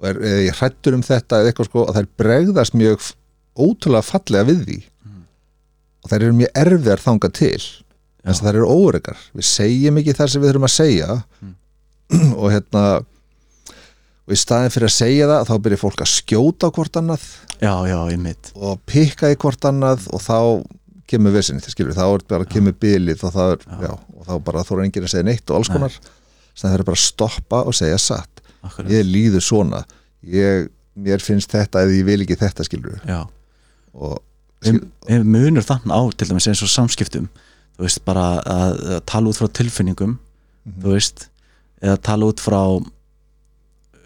og 0.00 0.08
er, 0.10 0.20
ég 0.48 0.58
hrættur 0.58 0.96
um 0.96 1.04
þetta 1.06 1.40
eða 1.40 1.52
eitthvað 1.52 1.70
sko 1.70 1.84
og 1.86 1.94
þær 1.96 2.10
bregðast 2.22 2.76
mjög 2.78 3.12
ótrúlega 3.52 4.08
fallega 4.08 4.48
við 4.50 4.66
því. 4.66 4.80
Mm. 5.06 5.22
og 6.02 6.12
þær 6.12 6.20
eru 6.20 6.40
mjög 6.40 6.60
erfiðar 6.64 7.06
þangað 7.06 7.38
til. 7.38 7.62
Að 8.22 8.44
þær 8.44 8.54
eru 8.54 8.68
óregar 8.70 9.22
við 9.34 9.48
segjum 9.48 9.96
ekki 9.98 10.14
það 10.14 10.28
sem 10.30 10.42
við 10.42 10.52
þurfum 10.52 10.68
að 10.68 10.76
segja. 10.76 11.16
Mm. 11.42 11.56
og 12.40 12.52
hérna 12.52 12.84
og 14.22 14.34
í 14.34 14.38
staðin 14.38 14.72
fyrir 14.72 14.88
að 14.88 14.94
segja 14.94 15.28
það 15.30 15.48
þá 15.48 15.54
byrjar 15.64 15.80
fólk 15.80 16.04
að 16.04 16.12
skjóta 16.12 16.70
hvort 16.74 16.98
annað. 17.00 17.24
Já, 17.62 17.74
já, 17.86 17.98
og 18.54 18.80
pikka 18.90 19.32
í 19.32 19.38
hvort 19.38 19.66
annað 19.68 20.06
og 20.14 20.22
þá 20.22 20.38
kemur 21.12 21.36
skilur, 21.76 21.94
þá 21.96 22.04
er 22.08 22.24
bara 22.32 22.48
kemur 22.48 22.74
bilið 22.82 23.22
og, 23.28 23.36
er, 23.44 23.62
Já. 23.68 23.78
já, 23.86 23.92
og 24.18 24.26
þá 24.28 24.34
bara 24.48 24.64
þóra 24.68 24.84
enginn 24.88 25.06
að 25.06 25.12
segja 25.14 25.28
neitt 25.28 25.50
og 25.52 25.58
alls 25.60 25.70
Nei. 25.70 25.76
konar. 25.78 25.96
Þannig 26.52 26.64
að 26.64 26.72
það 26.72 26.78
er 26.80 26.84
bara 26.88 26.98
að 26.98 27.04
stoppa 27.06 27.62
og 27.68 27.76
segja 27.78 27.98
satt. 28.02 28.42
Akkurat, 28.62 28.90
ég 28.92 29.06
líður 29.08 29.42
svona. 29.46 29.80
Ég, 30.22 30.68
mér 30.94 31.22
finnst 31.24 31.50
þetta 31.54 31.82
eða 31.86 31.94
ég 31.96 32.04
vil 32.06 32.20
ekki 32.26 32.36
þetta 32.42 32.66
skilur 32.68 33.00
og 33.92 34.18
Við 34.62 35.24
munur 35.26 35.64
þann 35.66 35.90
á 35.90 35.98
til 36.14 36.28
dæmis 36.30 36.46
eins 36.46 36.60
og 36.62 36.70
samskiptum. 36.70 37.24
Þú 37.74 37.82
veist 37.82 38.04
bara 38.06 38.26
að, 38.46 38.76
að 38.94 39.00
tala 39.10 39.32
út 39.32 39.40
frá 39.40 39.48
tilfinningum 39.58 40.18
Mhm. 40.62 40.76
þú 40.84 40.92
veist 40.94 41.24
eða 41.82 41.96
tala 42.06 42.28
út 42.30 42.38
frá 42.38 42.60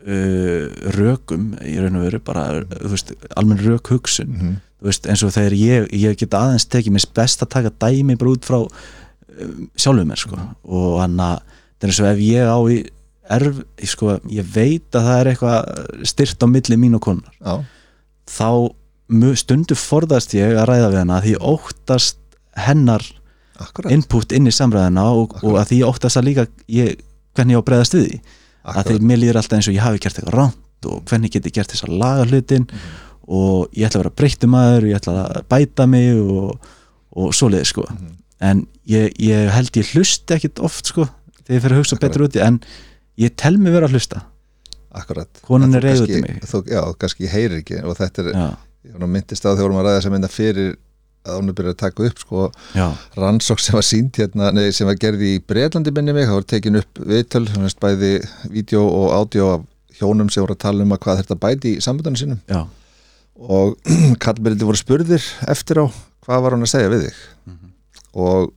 uh, 0.08 0.64
rökum 0.96 1.50
í 1.60 1.75
raun 1.82 1.98
og 2.00 2.06
veru 2.06 2.20
bara 2.25 2.44
þú 2.70 2.92
veist, 2.94 3.12
almenn 3.36 3.60
rök 3.66 3.90
hugsun 3.92 4.32
mm 4.32 4.54
þú 4.80 4.88
veist 4.90 5.06
eins 5.09 5.23
og 5.25 5.33
þegar 5.35 5.54
ég, 5.59 5.87
ég 5.97 6.16
get 6.21 6.35
aðeins 6.37 6.66
tekið 6.68 6.92
mér 6.97 7.06
best 7.16 7.42
að 7.45 7.52
taka 7.56 7.73
dæmi 7.83 8.16
bara 8.21 8.35
út 8.37 8.45
frá 8.49 8.59
um, 8.62 9.68
sjálfum 9.76 10.11
mér 10.11 10.21
sko. 10.21 10.38
Og 10.68 10.99
hann 11.00 11.16
að 11.23 11.38
það 11.76 11.87
er 11.87 11.92
eins 11.92 12.00
og 12.02 12.11
ef 12.11 12.21
ég 12.26 12.50
á 12.52 12.59
í 12.73 12.76
erf, 13.37 13.62
ég 13.83 13.90
sko, 13.90 14.16
ég 14.30 14.50
veit 14.54 14.95
að 14.97 15.06
það 15.09 15.21
er 15.23 15.30
eitthvað 15.33 16.04
styrt 16.12 16.45
á 16.45 16.47
milli 16.47 16.76
mín 16.78 16.95
og 16.99 17.02
konar 17.09 17.33
já, 17.40 17.56
þá 18.30 18.50
stundu 19.38 19.76
forðast 19.78 20.35
ég 20.37 20.54
að 20.59 20.68
ræða 20.71 20.90
við 20.92 21.00
hana 21.00 21.18
því 21.25 21.35
óttast 21.47 22.18
hennar 22.59 23.04
akkurat, 23.62 23.92
input 23.95 24.33
inn 24.37 24.49
í 24.50 24.54
samræðina 24.54 25.04
og, 25.14 25.37
og 25.42 25.59
að 25.61 25.73
því 25.73 25.80
óttast 25.88 26.18
að 26.21 26.28
líka 26.28 26.47
ég, 26.71 26.97
hvernig 27.37 27.54
ég 27.56 27.61
á 27.61 27.62
að 27.62 27.68
bregðast 27.71 27.97
við 27.97 28.06
því. 28.09 28.21
Að 28.66 28.88
því 28.90 28.97
mér 29.06 29.21
líður 29.23 29.38
alltaf 29.40 29.59
eins 29.61 29.68
og 29.71 29.76
ég 29.76 29.85
hafi 29.87 30.00
gert 30.02 30.18
eitthvað 30.21 30.38
ránt 30.40 30.88
og 30.90 31.02
hvernig 31.11 31.33
get 31.35 31.47
ég 31.49 31.54
gert 31.56 31.73
þess 31.75 31.87
að 31.87 31.99
laga 32.02 32.26
hlutin 32.30 32.66
Mhm. 32.66 32.95
Og 33.26 33.73
ég 33.75 33.88
ætla 33.88 34.00
að 34.00 34.04
vera 34.04 34.16
breyttum 34.21 34.52
maður 34.54 34.87
og 34.87 34.90
ég 34.92 35.00
ætla 35.00 35.14
að 35.25 35.42
bæta 35.50 35.87
mig 35.90 36.12
og, 36.21 36.71
og 37.16 37.35
svoleiði 37.35 37.71
sko. 37.73 37.87
Mhm. 37.90 38.12
en 38.47 38.66
ég, 38.85 39.14
ég 39.18 39.49
held 39.54 39.76
ég 39.80 39.92
hlusti 39.95 40.35
ekkit 40.37 40.61
oft 40.61 40.90
sko 40.92 41.06
þegar 41.47 41.56
ég 41.56 41.62
fyrir 41.64 41.76
að 41.76 41.80
hugsa 41.80 41.97
Akkurat. 41.97 42.12
betur 42.12 42.25
úti 42.26 42.42
en 42.45 42.59
ég 43.16 43.33
tel 43.37 43.56
mig 43.56 43.73
vera 43.73 43.88
að 43.88 43.97
hlusta. 43.97 44.21
Akkurat. 44.97 45.40
Konan 45.45 45.75
er 45.75 45.80
þú 45.80 45.87
reið 45.87 46.02
út 46.04 46.12
í 46.12 46.21
mig. 46.21 46.42
þú, 46.45 46.61
já, 46.68 46.80
kannski 47.00 47.25
ég 47.25 47.33
heyrir 47.33 47.62
ekki 47.62 47.80
og 47.83 47.97
þetta 47.97 48.23
er, 48.23 48.28
já, 48.33 48.49
ég 48.92 49.06
myndist 49.06 49.45
á 49.45 49.56
þegar 49.56 49.64
vorum 49.64 49.80
að 49.80 49.88
ræða 49.88 49.97
þess 49.97 50.11
að 50.11 50.14
mynda 50.16 50.33
fyrir 50.33 50.76
að 51.26 51.38
hún 51.40 51.50
er 51.50 51.56
byrjað 51.59 51.75
að 51.75 51.80
taka 51.83 52.06
upp 52.06 52.21
sko 52.23 52.42
rannsók 53.16 53.62
sem 53.62 53.76
var 53.76 53.87
sínt 53.87 54.21
hérna, 54.21 54.50
nei, 54.54 54.71
sem 54.75 54.88
var 54.88 54.99
gerði 55.00 55.33
í 55.37 55.42
Breitlandi 55.42 55.92
minni 55.95 56.14
mig, 56.16 56.28
það 56.28 56.38
var 56.38 56.49
tekin 56.52 56.80
upp 56.80 57.00
viðtöl, 57.02 57.45
bæði 57.83 58.12
vídeo 58.52 58.85
og 58.87 59.16
ádió 59.16 59.49
af 59.56 59.64
hjónum 59.99 60.30
sem 60.30 60.45
voru 60.45 60.56
að 60.56 60.62
tala 60.66 60.85
um 60.85 60.95
að 60.95 61.02
hvað 61.06 61.23
þetta 61.23 61.38
bæti 61.42 61.75
í 61.76 61.83
sambundunum 61.85 62.21
sínum. 62.21 62.40
Já, 62.50 62.62
og 63.36 63.76
kallbyrði 64.24 64.68
voru 64.68 64.80
spurðir 64.80 65.24
eftir 65.50 65.82
á 65.82 65.86
hvað 66.26 66.42
var 66.44 66.56
hann 66.56 66.66
að 66.66 66.72
segja 66.72 66.92
við 66.92 67.08
þig? 67.08 67.18
Mhm. 67.46 67.72
og 68.16 68.52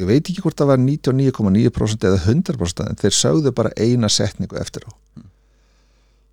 ég 0.00 0.08
veit 0.08 0.24
ekki 0.24 0.42
hvort 0.42 0.56
það 0.58 0.70
var 0.72 0.80
99,9% 0.82 2.06
eða 2.08 2.20
100% 2.24 2.86
en 2.88 3.00
þeir 3.02 3.16
sögðu 3.16 3.52
bara 3.54 3.74
eina 3.76 4.08
setningu 4.08 4.56
eftir 4.58 4.86
á. 4.88 4.90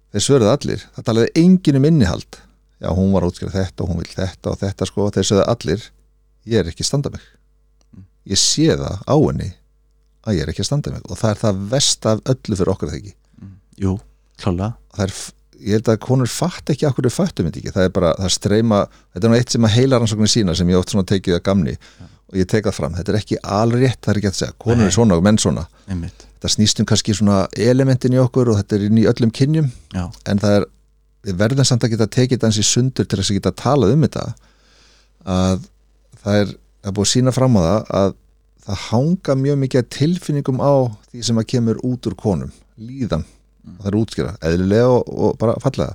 Þeir 0.09 0.23
svörðu 0.25 0.49
allir. 0.49 0.85
Það 0.95 1.05
talaði 1.05 1.33
engin 1.37 1.77
um 1.77 1.85
innihald. 1.85 2.39
Já 2.79 2.89
hún 2.95 3.11
var 3.13 3.27
útskjöra 3.27 3.51
þetta 3.53 3.83
og 3.83 3.91
hún 3.91 3.99
vil 4.01 4.13
þetta 4.15 4.53
og 4.53 4.61
þetta 4.61 4.87
sko. 4.89 5.09
Þeir 5.13 5.27
sögðu 5.27 5.43
allir 5.51 5.83
ég 6.49 6.61
er 6.63 6.71
ekki 6.71 6.85
að 6.85 6.89
standa 6.89 7.11
mig. 7.13 7.25
Ég 8.29 8.39
sé 8.39 8.69
það 8.71 9.03
á 9.05 9.15
henni 9.19 9.49
að 10.25 10.39
ég 10.39 10.45
er 10.45 10.53
ekki 10.53 10.63
að 10.63 10.69
standa 10.71 10.93
mig. 10.95 11.03
Og 11.05 11.19
það 11.19 11.35
er 11.35 11.41
það 11.43 11.61
vest 11.75 12.07
af 12.09 12.23
öllu 12.33 12.57
fyrir 12.57 12.73
okkur 12.73 12.89
þegar 12.93 13.03
ekki? 13.03 13.15
Jú, 13.83 13.93
klálega. 14.41 14.71
Það 14.95 15.05
er, 15.05 15.13
ég 15.59 15.75
held 15.77 15.91
að 15.91 15.99
konur 16.05 16.29
fatt 16.31 16.71
ekki 16.73 16.87
akkur 16.87 17.09
þau 17.09 17.15
fattum 17.15 17.49
þetta 17.49 17.61
ekki, 17.61 17.73
það 17.75 17.87
er 17.87 17.91
bara, 17.95 18.13
það 18.19 18.33
streyma 18.35 18.79
þetta 18.87 19.25
er 19.25 19.33
nú 19.33 19.39
eitt 19.39 19.55
sem 19.55 19.67
að 19.67 19.75
heila 19.75 19.99
rannsóknir 19.99 20.31
sína 20.31 20.55
sem 20.55 20.71
ég 20.71 20.79
oft 20.79 20.93
svona 20.93 21.09
tekið 21.09 21.37
að 21.37 21.45
gamni 21.49 21.75
og 22.29 22.37
ég 22.37 22.49
tek 22.49 22.67
það 22.67 22.75
fram. 22.77 22.97
Þetta 22.97 23.13
er 23.13 23.19
ekki 23.19 23.37
alrétt, 23.41 23.99
það 24.03 24.11
er 24.11 24.19
ekki 24.19 24.29
að 24.29 24.35
segja. 24.37 24.55
Konur 24.61 24.83
Nei. 24.83 24.89
er 24.89 24.95
svona 24.95 25.17
og 25.17 25.23
menn 25.25 25.39
svona, 25.41 25.65
einmitt, 25.89 26.25
þetta 26.35 26.51
snýst 26.53 26.81
um 26.81 26.87
kannski 26.89 27.15
svona 27.17 27.39
elementin 27.57 28.15
í 28.15 28.21
okkur 28.21 28.53
og 28.53 28.59
þetta 28.61 28.77
er 28.77 28.85
inn 28.87 29.01
í 29.01 29.07
öllum 29.09 29.33
kynjum 29.35 29.71
já, 29.95 30.03
en 30.29 30.41
það 30.43 30.59
er, 30.59 30.67
við 31.27 31.39
verðum 31.41 31.67
samt 31.67 31.85
að 31.85 31.95
geta 31.95 32.09
tekið 32.15 32.37
þetta 32.37 32.51
eins 32.51 32.61
í 32.61 32.67
sundur 32.69 33.09
til 33.09 33.19
þess 33.19 33.33
að 33.33 33.39
geta 33.39 33.55
talað 33.63 33.95
um 33.95 34.05
þetta 34.05 34.25
að 35.29 35.65
það 36.21 36.41
er 36.43 36.53
að 36.85 36.95
búið 36.95 37.11
sína 37.11 37.33
fram 37.35 37.57
á 37.59 37.61
það 37.61 37.91
að 37.99 38.13
það 38.69 38.85
hanga 38.85 39.35
mjög 39.41 39.59
mikið 39.63 39.89
tilfinningum 39.95 40.61
á 40.61 40.73
því 41.09 41.25
sem 41.25 41.41
að 41.41 41.49
kemur 41.55 41.81
út 41.89 42.07
úr 42.07 42.15
konum 42.19 42.53
líðan, 42.79 43.25
það 43.77 43.91
er 43.91 43.97
útskýra 43.99 44.33
eðlilega 44.49 44.89
og, 44.95 45.13
og 45.13 45.37
bara 45.41 45.55
fallega. 45.63 45.93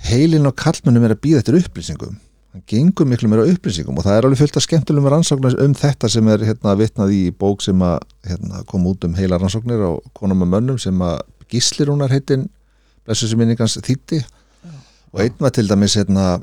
Heilin 0.00 0.48
á 0.48 0.52
kallmennum 0.56 1.04
er 1.04 1.14
að 1.14 1.22
býða 1.26 1.42
eftir 1.42 1.58
upplýsingum. 1.58 2.14
Hann 2.50 2.62
gengur 2.66 3.06
miklu 3.06 3.28
meira 3.30 3.44
upplýsingum 3.46 3.98
og 4.00 4.06
það 4.06 4.16
er 4.16 4.26
alveg 4.26 4.40
fullt 4.40 4.56
af 4.58 4.64
skemmtilegum 4.64 5.10
rannsóknir 5.12 5.58
um 5.62 5.74
þetta 5.76 6.08
sem 6.10 6.30
er 6.32 6.46
hérna 6.48 6.72
vitnað 6.80 7.12
í 7.14 7.20
bók 7.30 7.62
sem 7.62 7.84
að 7.84 8.00
hérna, 8.26 8.64
kom 8.70 8.88
út 8.90 9.04
um 9.06 9.14
heila 9.18 9.38
rannsóknir 9.38 9.84
á 9.86 9.90
konum 10.16 10.42
og 10.46 10.50
mönnum 10.56 10.80
sem 10.80 11.04
að 11.04 11.20
gíslir 11.52 11.92
húnar 11.92 12.10
heitin 12.10 12.48
blessu 13.06 13.28
sem 13.30 13.38
minningans 13.38 13.78
þýtti 13.78 14.24
og 15.12 15.22
einn 15.22 15.38
var 15.38 15.54
til 15.54 15.68
dæmis 15.70 15.94
hérna 16.00 16.40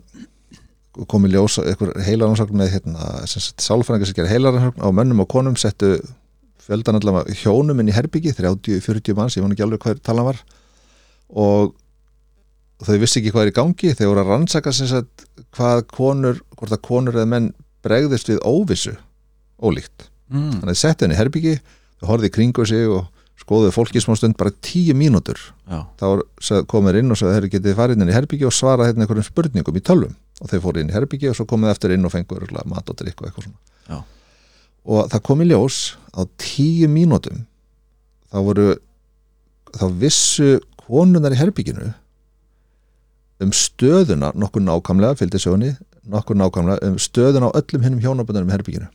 komið 1.12 1.36
ljós 1.36 1.60
eitthvað 1.62 2.00
heila 2.08 2.30
rannsókn 2.30 2.58
með 2.58 2.72
hérna, 2.77 3.10
sálfræðingar 3.27 4.10
sem 4.10 4.18
gerir 4.18 4.32
heila 4.32 4.54
rannsókn 4.56 4.88
á 4.88 4.89
mönnum 4.96 5.25
og 5.25 5.30
konum 5.34 5.60
settu 5.60 5.98
fjöldan 6.68 7.00
allavega 7.00 7.36
hjónum 7.42 7.80
inn 7.82 7.90
í 7.92 7.96
herbyggi 7.96 8.34
30-40 8.38 9.16
manns, 9.18 9.38
ég 9.38 9.46
vona 9.46 9.56
ekki 9.56 9.66
alveg 9.66 9.84
hvað 9.86 10.02
talan 10.06 10.28
var. 10.28 10.42
Og 11.34 11.74
þau 12.86 12.98
vissi 13.02 13.22
ekki 13.22 13.34
hvað 13.34 13.48
er 13.48 13.52
í 13.54 13.58
gangi 13.58 13.94
þeir 13.98 14.12
voru 14.12 14.24
að 14.24 14.32
rannsaka 14.34 14.74
sem 14.76 14.90
sagt 14.92 15.26
hvað 15.58 15.86
konur, 15.96 16.42
hvort 16.60 16.76
að 16.76 16.84
konur 16.86 17.18
eða 17.18 17.30
menn 17.34 17.52
bregðist 17.86 18.30
við 18.30 18.42
óvissu 18.46 18.96
ólíkt. 19.64 20.10
Mm, 20.30 20.60
þannig 20.60 20.74
að 20.76 20.82
settu 20.82 21.06
henni 21.08 21.16
í 21.16 21.22
herbyggi 21.22 21.54
þau 22.02 22.10
horfði 22.12 22.30
í 22.30 22.36
kringu 22.36 22.66
sig 22.68 22.90
og 22.92 23.08
skoðuðu 23.38 23.72
fólki 23.74 24.00
í 24.02 24.04
smá 24.04 24.16
stund 24.18 24.36
bara 24.38 24.52
tíu 24.66 24.94
mínútur. 24.98 25.38
Já, 25.70 25.86
þá 25.98 26.06
var- 26.10 26.66
kom 26.68 26.86
þeir 26.90 27.00
inn 27.00 27.12
og 27.14 27.18
sagði 27.18 27.38
þeir 27.38 27.50
getið 27.56 27.76
farið 27.78 28.02
inn 28.02 28.10
í 28.10 28.18
herbyggi 28.18 28.46
og 28.50 28.52
svarað 28.54 28.90
hérna 28.92 29.06
einhverjum 29.06 29.28
spurningum 29.30 29.78
í 29.78 29.84
tölvum? 29.88 30.16
Og 30.42 30.50
þeir 30.50 30.62
fóru 30.62 30.82
inn 30.82 30.90
í 30.90 30.94
herbyggi 30.94 31.30
og 31.30 31.36
svo 31.38 31.46
komið 31.46 31.72
eftir 31.72 31.94
inn 31.96 32.06
og 32.06 32.12
fengur 32.12 32.46
mat 32.66 32.90
og 32.90 32.96
drikk 32.98 33.22
og 33.22 33.30
eitthvað 33.30 33.48
svona. 33.48 33.58
Já. 33.88 34.04
Og 34.88 35.10
það 35.12 35.24
kom 35.29 35.44
í 35.44 35.50
ljós 35.51 35.79
á 36.15 36.24
tíu 36.41 36.89
mínútum 36.91 37.44
þá 38.32 38.38
voru 38.48 38.67
þá 39.77 39.86
vissu 40.01 40.51
konunar 40.88 41.36
í 41.36 41.39
herbygginu 41.39 41.91
um 43.44 43.51
stöðuna 43.53 44.32
nokkuð 44.34 44.65
nákvæmlega 44.65 45.20
fylgdi 45.20 45.44
sögunni 45.44 45.74
nokkur 46.08 46.39
nákvæmlega 46.39 46.88
um 46.88 46.96
stöðun 47.01 47.51
á 47.51 47.56
öllum 47.60 47.84
hinnum 47.84 48.01
hjónaböndunum 48.03 48.50
í 48.50 48.56
herbygginu 48.56 48.88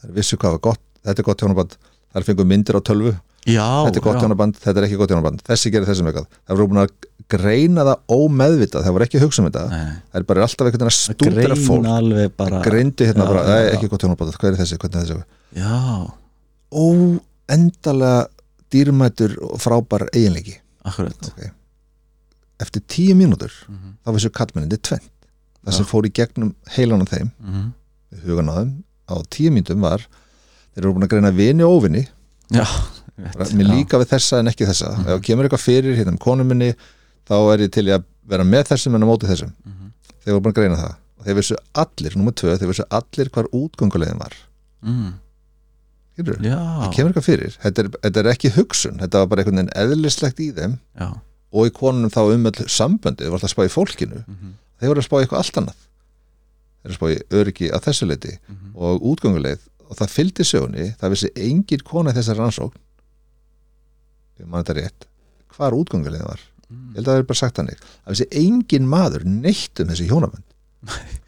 það 0.00 0.16
vissu 0.16 0.38
hvað 0.40 0.56
var 0.56 0.62
gott, 0.70 0.82
þetta 1.04 1.22
er 1.22 1.28
gott 1.28 1.44
hjónaband. 1.44 1.76
Það 2.10 2.20
er 2.20 2.26
fengur 2.26 2.48
myndir 2.48 2.78
á 2.78 2.80
tölvu, 2.82 3.12
já, 3.46 3.66
þetta 3.86 3.96
er 3.96 4.04
gott 4.04 4.20
hjónaband 4.20 4.54
þetta 4.60 4.78
er 4.80 4.84
ekki 4.88 4.96
gott 5.00 5.10
hjónaband, 5.10 5.40
þessi 5.46 5.70
gerir 5.72 5.86
þessum 5.88 6.06
eitthvað. 6.10 6.26
Það 6.46 6.56
voru 6.56 6.68
búin 6.68 6.82
að 6.82 6.90
greina 7.30 7.84
það 7.86 7.98
ómeðvitað 8.10 8.84
það 8.84 8.92
voru 8.96 9.04
ekki 9.06 9.18
að 9.20 9.24
hugsa 9.24 9.40
um 9.42 9.46
þetta, 9.50 9.64
Nei, 9.70 9.92
það 10.10 10.20
er 10.20 10.26
bara 10.30 10.42
alltaf 10.42 10.66
einhvern 10.66 10.80
veginn 10.80 10.90
að 10.90 10.98
stúdera 10.98 11.56
fólk. 11.56 12.36
bara 12.36 12.62
greindu 12.64 13.06
hérna 13.06 13.24
Já, 13.24 13.28
bara, 13.30 13.42
"Nei, 13.46 13.62
já. 13.64 13.72
ekki 13.76 13.88
gott 13.88 14.02
hjónaband, 14.02 14.34
hvað 14.36 14.50
er 14.52 14.58
þessi, 14.60 14.78
hvernig 14.78 14.96
er 14.96 15.06
þessi? 15.06 15.24
Já, 15.54 16.12
óendalega 17.50 18.28
dýrmætur 18.70 19.32
og 19.42 19.58
frábær 19.60 20.08
eiginleiki. 20.14 20.58
Okay. 20.86 21.50
eftir 22.60 22.82
tíu 22.88 23.14
mínútur 23.16 23.50
Mhm. 23.68 23.96
þá 24.04 24.12
vissu 24.14 24.28
kallmennin 24.30 24.68
þetta 24.70 24.82
tvennt. 24.82 25.10
Það 25.64 25.72
sem 25.74 25.84
fór 25.86 26.02
í 26.06 26.12
gegnum 26.12 26.54
heilan 26.76 27.00
á 27.02 27.06
þeim 27.08 27.30
Mhm. 27.40 27.72
við 28.12 28.20
hugan 28.28 28.48
á 28.48 28.54
þeim 28.58 28.82
á 29.08 29.14
tíu 29.30 29.50
mínútum 29.50 29.80
var 29.80 29.98
þeir 30.76 30.84
eru 30.84 30.92
búin 30.94 31.04
að 31.04 31.08
greina 31.08 31.30
vini 31.34 31.62
og 31.62 31.82
óvini. 31.82 32.08
Já, 32.52 32.64
mér 33.58 33.68
líka 33.74 33.98
við 34.00 34.08
þessa 34.14 34.38
en 34.40 34.46
ekki 34.52 34.66
þessa. 34.70 34.90
Mhm. 34.98 35.08
ef 35.14 35.22
kemur 35.26 35.44
eitthvað 35.48 35.64
fyrir 35.66 35.96
hérna 35.98 36.12
um 36.14 36.18
konu 36.18 36.44
minni 36.44 36.74
þá 37.28 37.34
er 37.54 37.58
ég 37.66 37.70
til 37.72 37.86
að 37.86 38.04
vera 38.30 38.44
með 38.44 38.64
þessum 38.72 38.94
en 38.94 39.02
á 39.04 39.06
móti 39.10 39.26
þessum. 39.30 39.52
Mhm. 39.66 39.90
þeir 40.24 40.32
voru 40.34 40.40
búin 40.44 40.52
að 40.54 40.60
greina 40.60 40.76
það. 40.76 40.94
Og 41.20 41.26
þeir 41.26 41.36
vissu 41.36 41.56
allir, 41.74 42.16
nummer 42.16 42.32
tvö, 42.32 42.54
þeir 42.58 42.68
vissu 42.70 42.84
allir 42.90 43.28
hvar 43.30 43.46
útgöngulegin 43.52 44.18
var. 44.18 44.32
Mm. 44.82 45.12
Það 46.20 46.94
kemur 46.94 47.10
eitthvað 47.12 47.24
fyrir, 47.26 47.54
þetta 47.62 47.82
er, 47.82 47.88
þetta 48.04 48.20
er 48.20 48.28
ekki 48.34 48.50
hugsun 48.56 48.98
þetta 49.00 49.18
var 49.22 49.26
bara 49.30 49.42
einhvern 49.42 49.60
veginn 49.60 49.74
eðlislegt 49.82 50.40
í 50.40 50.48
þeim. 50.56 50.78
Já. 51.00 51.08
Og 51.52 51.66
í 51.66 51.72
konunum 51.74 52.10
þá 52.12 52.20
um 52.34 52.46
öll 52.50 52.66
samböndi 52.68 53.24
þeir 53.24 53.32
voru 53.32 53.40
alltaf 53.40 53.50
að 53.50 53.54
spá 53.56 53.64
í 53.64 53.72
fólkinu. 53.74 54.24
Mhm. 54.26 54.52
þeir 54.80 54.88
voru 54.92 55.00
að 55.00 55.08
spá 55.08 55.16
í 55.16 55.22
eitthvað 55.24 55.42
allt 55.44 55.60
annað. 55.60 55.78
Þeir 56.80 56.88
voru 56.88 56.94
að 56.94 56.98
spá 57.00 57.08
í 57.10 57.40
öryggi 57.40 57.70
að 57.70 57.84
þessu 57.88 58.08
leiti 58.08 58.38
Mhm. 58.48 58.76
og 58.76 59.02
útgönguleið. 59.02 59.58
Og 59.90 59.96
það 59.96 60.12
fylgdi 60.16 60.44
sögunni, 60.46 60.96
það 60.96 61.10
vissi 61.10 61.30
engin 61.36 61.82
kona 61.84 62.12
í 62.12 62.14
þessari 62.14 62.38
rannsókn 62.38 62.76
ég 64.40 64.48
man 64.50 64.64
þetta 64.64 64.76
rétt 64.80 65.08
hvar 65.56 65.76
útgönguleið 65.76 66.26
var, 66.26 66.42
ég 66.70 66.98
held 66.98 67.06
að 67.06 67.10
það 67.12 67.22
er 67.22 67.26
bara 67.30 67.40
sagt 67.40 67.60
hannig 67.60 67.80
það 67.82 68.12
vissi 68.14 68.28
engin 68.40 68.86
maður 68.88 69.26
neitt 69.28 69.82
um 69.82 69.90
þessi 69.90 70.06
hjónabönd. 70.10 70.46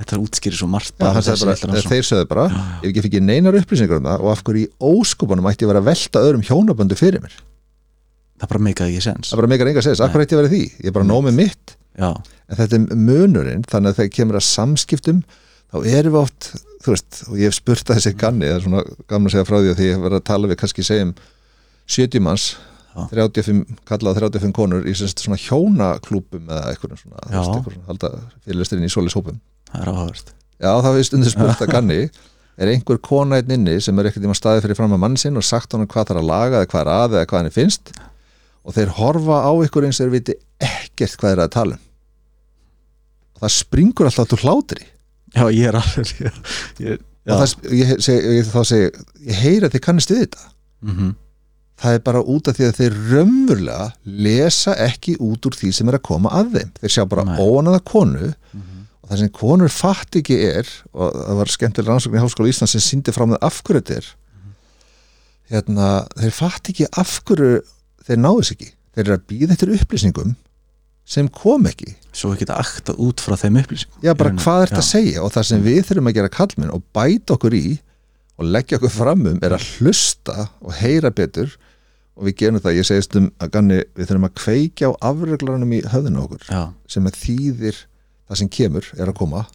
Þetta 0.00 0.14
er 0.16 0.20
útskýrið 0.24 0.56
svo 0.56 0.66
margt 0.72 0.94
Já, 0.96 1.10
hann 1.12 1.24
sagði 1.26 1.66
bara, 1.68 1.80
þeir 1.84 2.06
sögðu 2.08 2.26
bara, 2.30 2.44
ef 2.80 2.86
ég 2.86 2.94
fikk 3.04 3.08
ekki 3.10 3.20
neinar 3.20 3.56
upplýsingar 3.58 3.98
um 4.00 4.06
það 4.08 4.22
og 4.24 4.30
af 4.32 4.40
hverju 4.46 4.62
í 4.62 4.70
óskopunum 4.88 5.48
ætti 5.50 5.66
ég 5.66 5.70
vera 5.74 5.82
að 5.82 5.90
velta 5.90 6.22
öðrum 6.24 6.44
hjónaböndu 6.48 6.96
fyrir 6.96 7.20
mér? 7.20 7.34
Það 8.40 8.52
bara 8.54 8.62
meikaði 8.64 8.94
ekki 8.94 9.04
sens 9.04 9.28
það 9.34 9.42
bara 9.42 9.50
meikar 9.52 9.68
enga 9.68 9.82
að 9.82 9.86
segja, 9.90 10.06
af 10.06 10.14
hverju 10.14 10.24
ætti 10.24 10.32
ég 10.32 10.40
að 10.40 10.46
vera 10.46 10.52
því? 10.54 10.62
Ég 10.80 10.88
er 10.88 10.94
bara 10.96 11.08
nóg 11.10 11.26
með 11.26 11.36
mitt. 11.42 11.74
Já, 12.00 12.08
en 12.16 12.60
þetta 12.62 12.78
er 12.78 13.02
munurinn 13.10 13.66
þannig 13.68 13.92
að 13.92 14.00
þegar 14.00 14.14
kemur 14.16 14.40
að 14.40 14.46
samskiptum 14.48 15.20
þá 15.68 15.76
erum 15.92 16.16
við 16.16 16.20
oft 16.22 16.48
þú 16.80 16.94
veist, 16.94 17.20
og 17.28 17.36
ég 17.36 17.50
hef 17.50 17.58
spurt 17.58 17.92
að 17.92 18.00
þessi 18.00 18.14
ganni 18.24 18.48
það 18.48 18.56
er 18.56 18.64
svona 18.64 18.82
gaman 19.10 19.28
að 19.28 19.34
segja 19.36 19.48
frá 19.50 19.58
því 19.60 19.74
að 19.74 19.78
því 19.82 19.90
ég 19.90 19.98
hef 19.98 20.04
verið 20.06 20.20
að 20.22 20.26
tala 20.30 20.50
við 20.50 20.60
kannski 20.62 20.86
segjum 20.86 21.12
70 21.90 22.24
manns 22.24 22.50
Já. 22.90 23.04
35, 23.12 23.78
kallað 23.86 24.18
35 24.18 24.54
konur 24.56 24.86
í 24.88 24.92
svona 24.98 25.38
hjónaklúpum 25.38 26.48
eða 26.50 26.72
eitthvað 26.72 26.98
svona, 26.98 27.22
eitthvað 27.28 27.68
svona 27.70 27.86
halda 27.86 28.10
fyrirlisturinn 28.44 28.88
í 28.88 28.90
solishópum 28.90 29.38
það 29.70 29.84
er 29.84 29.90
áhugavert. 29.92 30.32
Já, 30.60 30.70
þá 30.74 30.88
hefur 30.90 31.06
stundir 31.08 31.32
spurt 31.36 31.62
að 31.64 31.72
ganni 31.76 32.00
er 32.60 32.72
einhver 32.74 32.98
kona 33.00 33.38
einn 33.40 33.54
inni 33.54 33.76
sem 33.80 33.98
er 34.00 34.10
ekkert 34.10 34.26
tíma 34.26 34.36
staðið 34.36 34.66
fyrir 34.66 34.80
fram 34.80 34.96
að 34.96 35.02
mann 35.04 35.18
sinn 35.20 35.38
og 35.38 35.46
sagt 35.46 35.72
honum 35.76 35.88
hvað 35.90 36.10
þarf 36.10 36.22
að 36.22 36.30
laga 36.32 36.58
eða 36.60 36.70
hvað 36.72 36.82
er 36.82 36.92
að 36.96 37.14
eða 37.16 37.28
hvað 37.30 37.42
henni 37.42 37.54
finnst? 37.54 37.92
Og 38.66 38.76
þeir 38.76 38.92
horfa 38.98 39.38
á 39.46 39.52
ykkur 39.64 39.86
eins 39.88 40.00
þeir 40.02 40.12
viti 40.12 40.36
ekkert 40.60 41.16
hvað 41.22 41.36
eru 41.36 41.46
að 41.46 41.54
tala 41.54 41.78
um. 41.78 41.86
Og 43.38 43.44
það 43.46 43.54
springur 43.54 44.10
alltaf 44.10 44.28
til 44.28 44.40
hlátri. 44.42 44.84
Já, 45.32 45.44
ég 45.54 45.70
er 45.70 45.78
alveg 45.80 46.10
ég, 46.84 46.98
já, 47.24 47.32
og 47.32 47.40
það, 47.40 47.54
ég, 47.78 47.94
seg, 48.04 48.28
ég, 48.36 48.50
þá 48.50 48.60
segi 48.68 48.90
ég 49.30 49.40
heyri 49.46 49.68
að 49.68 49.76
þið 49.78 49.84
kannist 49.86 50.12
við 50.12 50.24
þetta. 50.26 50.50
Mhm. 50.90 51.14
Það 51.80 51.94
er 51.96 52.02
bara 52.04 52.20
út 52.28 52.48
af 52.50 52.56
því 52.58 52.66
að 52.68 52.78
þeir 52.80 52.96
raunverulega 53.10 53.86
lesa 54.04 54.74
ekki 54.84 55.14
út 55.24 55.46
úr 55.48 55.56
því 55.56 55.70
sem 55.72 55.88
er 55.88 55.96
að 55.98 56.04
koma 56.10 56.28
að 56.36 56.50
þeim. 56.58 56.72
Þeir 56.82 56.94
sjá 56.96 57.04
bara 57.08 57.24
óanaða 57.40 57.80
konu 57.88 58.32
Mhm. 58.52 58.80
og 59.02 59.10
það 59.10 59.18
sem 59.18 59.28
konur 59.40 59.68
fatt 59.72 60.16
ekki 60.20 60.36
er 60.44 60.66
og 60.94 61.14
það 61.14 61.36
var 61.40 61.46
skemmtilega 61.56 61.90
rannsókn 61.94 62.18
í 62.18 62.22
Háskóla 62.24 62.48
Íslands 62.52 62.74
sem 62.76 62.80
síndi 62.84 63.12
fram 63.16 63.30
með 63.32 63.38
af 63.42 63.62
hverju 63.64 63.80
þetta 63.80 63.96
er 63.96 64.10
hérna, 65.50 65.88
þeir 66.20 66.34
fatt 66.36 66.70
ekki 66.70 66.86
af 67.00 67.16
hverju 67.26 67.60
þeir 68.06 68.20
náðu 68.22 68.42
þess 68.44 68.54
ekki. 68.56 68.70
Þeir 68.94 69.04
eru 69.06 69.16
að 69.16 69.26
býða 69.30 69.54
eftir 69.56 69.72
upplýsingum 69.76 70.36
sem 71.10 71.28
kom 71.34 71.64
ekki. 71.66 71.94
Svo 72.14 72.32
ekki 72.34 72.44
þetta 72.46 72.58
aktað 72.62 73.00
út 73.02 73.22
frá 73.24 73.34
þeim 73.40 73.58
upplýsingum. 73.62 74.02
Já 74.04 74.12
bara 74.18 74.30
hvað 74.36 74.62
er 74.62 74.70
þetta 74.70 74.82
að 74.84 74.90
segja? 74.90 75.22
Og 75.24 75.32
það 75.34 75.48
sem 75.50 75.64
við 75.64 75.80
þurfum 75.88 76.10
að 76.10 76.18
gera 76.20 76.32
kallminn 76.36 76.74
og 76.74 76.82
bæta 76.94 77.34
okkur 77.36 77.56
í 77.58 77.64
og 78.40 78.46
leggja 78.46 78.78
okkur 78.78 78.94
fram 78.94 79.26
um 79.26 79.40
er 79.42 79.56
að 79.56 79.66
hlusta 79.78 80.48
og 80.62 80.72
heyra 80.78 81.10
betur 81.14 81.56
og 82.20 82.28
við 82.28 82.36
gerum 82.42 82.60
það, 82.60 82.76
ég 82.76 82.88
segist 82.88 83.16
um 83.16 83.30
að 83.40 83.52
ganni 83.54 83.78
við 83.96 84.10
þurfum 84.10 84.26
að 84.28 84.36
kveikja 84.42 84.90
á 84.92 85.00
afreglarunum 85.08 85.72
í 85.72 85.80
höfðinu 85.88 86.20
okkur 86.26 86.44
já, 86.44 86.60
sem 86.92 87.08
að 87.08 87.16
þýðir 87.22 87.78
það 88.28 88.40
sem 88.42 88.50
kemur 88.60 88.90
er 88.98 89.08
að 89.08 89.18
koma 89.22 89.46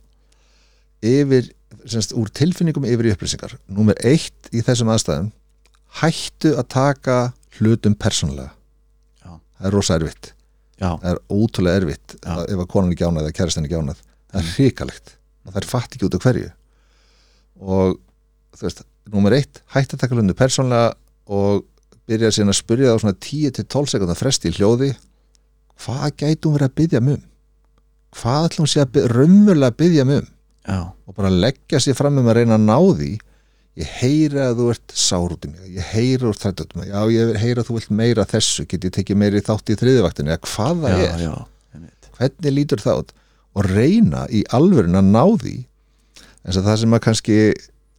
yfir, 1.06 1.52
semst, 1.86 2.16
úr 2.18 2.32
tilfinningum 2.34 2.88
yfir 2.90 3.10
í 3.10 3.14
upplýsingar. 3.14 3.54
Númer 3.70 4.00
eitt 4.08 4.50
í 4.50 4.64
þessum 4.66 4.90
aðstæðum 4.94 5.30
hættu 6.02 6.56
að 6.58 6.70
taka 6.74 7.18
hlutum 7.60 7.96
persónulega. 8.00 8.52
Já. 9.22 9.38
það 9.60 9.70
er 9.70 9.78
rosa 9.78 10.00
erfitt. 10.00 10.32
Já, 10.76 10.90
það 10.90 11.10
er 11.12 11.22
ótrúlega 11.32 11.82
erfitt 11.82 12.18
að, 12.26 12.42
ef 12.52 12.64
að 12.64 12.72
konan 12.74 12.92
er 12.92 13.00
gjánað 13.00 13.28
eða 13.28 13.38
kærastan 13.38 13.68
er 13.68 13.76
gjánað 13.76 14.02
það 14.02 14.42
er 14.42 14.52
hrikalegt. 14.56 15.16
Og 15.46 15.54
það 15.54 15.62
er 15.62 15.70
fatt 15.70 15.96
ekki 15.96 16.08
út 16.08 16.18
af 16.18 16.26
hverju. 16.26 16.50
Og 17.62 17.96
þú 18.58 18.68
veist, 18.68 18.84
númer 19.14 19.38
eitt 19.38 19.62
hættu 19.76 19.96
að 19.96 20.04
taka 20.04 20.18
hlutum 20.18 20.40
persónulega 20.42 20.92
og 21.36 21.64
byrja 22.10 22.32
síðan 22.34 22.54
að 22.54 22.60
spyrja 22.60 22.94
þá 22.94 23.04
svona 23.04 23.20
10-12 23.26 23.92
sekundar 23.94 24.20
fresti 24.20 24.52
í 24.52 24.58
hljóði 24.58 24.94
hvað 25.84 26.12
gætum 26.22 26.56
verið 26.56 26.70
að 26.70 26.76
byggja 26.80 27.02
um? 27.02 27.24
Hvað 28.16 28.50
ætlum 28.50 28.70
sé 28.72 28.84
að 28.84 29.00
raunverulega 29.12 29.72
að 29.74 29.80
byggja 29.82 30.06
um? 30.08 30.28
Já, 30.66 30.80
og 31.06 31.18
bara 31.18 31.32
leggja 31.34 31.82
sér 31.84 31.98
fram 31.98 32.20
um 32.22 32.30
að 32.32 32.40
reyna 32.40 32.58
að 32.58 32.66
ná 32.66 32.78
því. 33.00 33.12
Ég 33.76 33.92
heyri 34.00 34.40
að 34.40 34.62
þú 34.62 34.70
ert 34.72 34.94
sár 34.96 35.34
út 35.36 35.46
í 35.46 35.50
mig 35.52 35.74
ég 35.76 36.22
þú 36.22 36.30
ert 36.32 36.46
þrætt 36.46 36.64
út 36.64 36.74
í 36.74 36.80
mig. 36.80 36.88
Já 36.94 37.02
ég 37.12 37.34
heyri 37.42 37.60
að 37.60 37.68
þú 37.68 37.76
vilt 37.76 37.92
meira 38.00 38.26
þessu. 38.32 38.66
Get 38.72 38.88
ég 38.88 38.96
tekið 38.96 39.20
meiri 39.20 39.44
þátt 39.44 39.74
í 39.74 39.78
þriðivaktinu 39.82 40.32
eða 40.32 40.42
hvað 40.48 40.84
það 40.86 40.96
já, 40.96 41.10
er, 41.10 41.24
já, 41.26 41.34
hvernig 42.18 42.56
lítur 42.56 42.84
það 42.86 43.02
út? 43.04 43.14
Og 43.56 43.68
reyna 43.68 44.24
í 44.32 44.46
alvörin 44.56 45.00
að 45.00 45.12
ná 45.12 45.24
því. 45.44 45.56
Eins 46.46 46.60
og 46.62 46.66
það 46.70 46.80
sem 46.82 46.96
að 46.96 47.04
kannski 47.10 47.38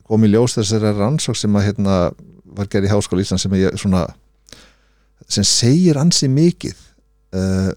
kom 0.06 0.24
í 0.24 0.32
ljós 0.32 0.56
þessari 0.56 0.94
rannsók 0.96 1.36
sem 1.38 1.60
að 1.60 1.68
hérna 1.68 2.00
var 2.56 2.70
gerð 2.72 2.88
í 2.88 2.92
Háskóla 2.92 3.24
Ísland 3.24 3.42
sem 3.42 3.54
ég 3.58 3.76
svona 3.80 4.06
sem 5.28 5.46
segir 5.46 5.98
ansi 6.00 6.28
mikið 6.30 6.76
uh, 7.36 7.70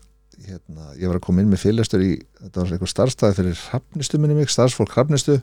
hérna, 0.50 0.89
ég 1.00 1.10
var 1.10 1.20
að 1.20 1.26
koma 1.26 1.44
inn 1.44 1.50
með 1.52 1.63
fyrirlestur 1.63 2.04
í, 2.04 2.12
þetta 2.42 2.62
var 2.62 2.74
eitthvað 2.76 2.92
starfstæði 2.94 3.38
fyrir 3.39 3.63
hrafnistu 3.70 4.20
minni 4.22 4.38
mig, 4.38 4.52
starfsfólk 4.54 4.94
hrafnistu 4.96 5.39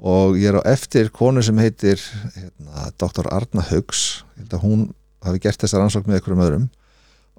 og 0.00 0.38
ég 0.40 0.48
er 0.52 0.60
á 0.60 0.70
eftir 0.72 1.10
konu 1.12 1.42
sem 1.44 1.58
heitir 1.60 2.00
hérna, 2.36 2.88
Dr. 3.00 3.28
Arna 3.32 3.64
Haugs 3.68 4.22
ég 4.36 4.44
held 4.44 4.56
að 4.56 4.64
hún 4.64 4.86
hafi 5.26 5.42
gert 5.44 5.60
þessa 5.60 5.82
rannsók 5.82 6.08
með 6.08 6.20
einhverjum 6.20 6.44
öðrum 6.46 6.68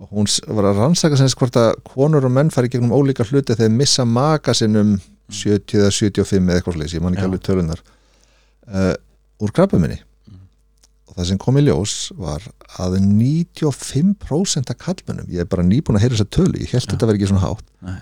og 0.01 0.13
hún 0.13 0.29
var 0.57 0.69
að 0.69 0.83
rannsaka 0.83 1.17
sem 1.17 1.29
hvort 1.37 1.57
að 1.61 1.71
konur 1.85 2.25
og 2.25 2.33
menn 2.33 2.53
fari 2.53 2.69
gegnum 2.73 2.93
ólíka 2.93 3.25
hluti 3.25 3.57
þegar 3.57 3.73
missa 3.73 4.05
maka 4.05 4.53
sinn 4.57 4.77
um 4.77 4.93
70 5.31 5.79
eða 5.79 5.91
75 5.95 6.37
eða 6.49 6.59
eitthvað 6.59 6.77
sliðis, 6.77 6.95
ég 6.97 7.03
man 7.05 7.15
ekki 7.15 7.27
alveg 7.27 7.43
tölunar 7.45 7.81
uh, 7.81 8.95
úr 9.41 9.53
krabbaminni 9.55 10.01
Mhm. 10.01 10.10
Og 11.11 11.17
það 11.19 11.27
sem 11.27 11.39
kom 11.43 11.59
í 11.59 11.65
ljós 11.65 11.93
var 12.15 12.45
að 12.79 12.95
95% 13.03 14.71
af 14.71 14.79
kallmönnum, 14.79 15.27
ég 15.27 15.43
er 15.43 15.49
bara 15.51 15.65
nýbúin 15.67 15.99
að 15.99 16.05
heyra 16.05 16.15
þessa 16.15 16.31
tölu, 16.31 16.55
ég 16.55 16.71
held 16.71 16.85
Já. 16.85 16.91
þetta 16.93 17.09
verið 17.09 17.19
ekki 17.19 17.29
svona 17.33 17.43
hátt 17.43 17.65
Nei. 17.83 17.97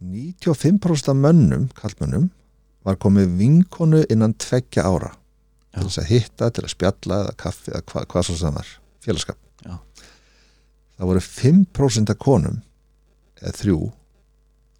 95% 0.00 1.12
af 1.12 1.18
mönnum, 1.20 1.68
kallmönnum 1.78 2.30
var 2.88 2.98
komið 2.98 3.36
vinkonu 3.38 4.02
innan 4.10 4.34
tveggja 4.40 4.82
ára 4.88 5.12
Já. 5.12 5.78
til 5.78 5.86
þess 5.86 6.02
að 6.02 6.10
hitta, 6.10 6.50
til 6.50 6.64
að 6.66 6.74
spjalla 6.74 7.20
eða 7.26 7.36
kaffi 7.44 7.70
eða 7.70 7.84
hva, 7.92 8.02
hvað 8.10 8.26
svo 8.26 8.36
sem 8.40 8.58
var, 8.58 8.74
félagskap 9.04 9.38
Já. 9.68 9.78
það 10.98 11.12
voru 11.12 11.24
5% 11.28 12.14
af 12.16 12.20
konum 12.26 12.58
eða 13.38 13.54
þrjú 13.60 13.78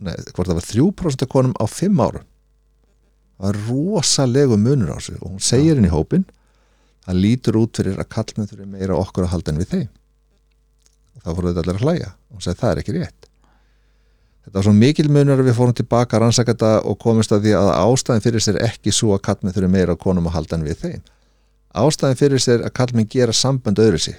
nei, 0.01 0.17
hvort 0.35 0.51
það 0.51 0.59
var 0.59 0.69
3% 0.73 1.27
af 1.29 1.33
konum 1.37 1.55
á 1.55 1.65
5 1.71 2.05
árum 2.09 2.27
það 3.39 3.47
var 3.47 3.63
rosalegu 3.69 4.59
munur 4.59 4.97
á 4.97 4.99
sig 4.99 5.23
og 5.23 5.37
hún 5.37 5.45
segir 5.45 5.79
inn 5.79 5.87
í 5.87 5.95
hópin 5.95 6.27
það 7.07 7.21
lítur 7.25 7.59
út 7.61 7.81
fyrir 7.81 7.99
að 8.03 8.09
kallmenn 8.17 8.49
þurfi 8.51 8.69
meira 8.75 8.99
okkur 9.01 9.27
að 9.27 9.33
halda 9.35 9.53
en 9.55 9.61
við 9.63 9.71
þeim 9.75 9.89
og 11.17 11.25
þá 11.25 11.31
fóru 11.37 11.51
þetta 11.53 11.65
allir 11.65 11.79
að 11.81 11.85
hlæja 11.87 12.11
og 12.37 12.45
segi 12.45 12.61
það 12.61 12.73
er 12.75 12.83
ekki 12.83 12.97
rétt 12.97 13.29
þetta 14.45 14.57
var 14.59 14.67
svo 14.67 14.75
mikil 14.77 15.09
munur 15.13 15.41
að 15.43 15.49
við 15.51 15.57
fórum 15.59 15.77
tilbaka 15.81 16.17
að 16.17 16.23
rannsaka 16.25 16.55
þetta 16.55 16.73
og 16.91 16.99
komist 17.03 17.33
að 17.37 17.45
því 17.47 17.55
að 17.61 17.71
ástæðin 17.85 18.25
fyrir 18.27 18.45
sér 18.47 18.61
ekki 18.67 18.95
svo 18.95 19.15
að 19.17 19.25
kallmenn 19.29 19.57
þurfi 19.57 19.73
meira 19.75 19.97
á 19.97 20.03
konum 20.05 20.29
að 20.31 20.37
halda 20.39 20.59
en 20.59 20.67
við 20.69 20.81
þeim 20.85 21.03
ástæðin 21.85 22.19
fyrir 22.21 22.43
sér 22.43 22.65
að 22.67 22.75
kallmenn 22.81 23.11
gera 23.13 23.37
sambönd 23.37 23.83
öðru 23.85 24.01
sig 24.07 24.17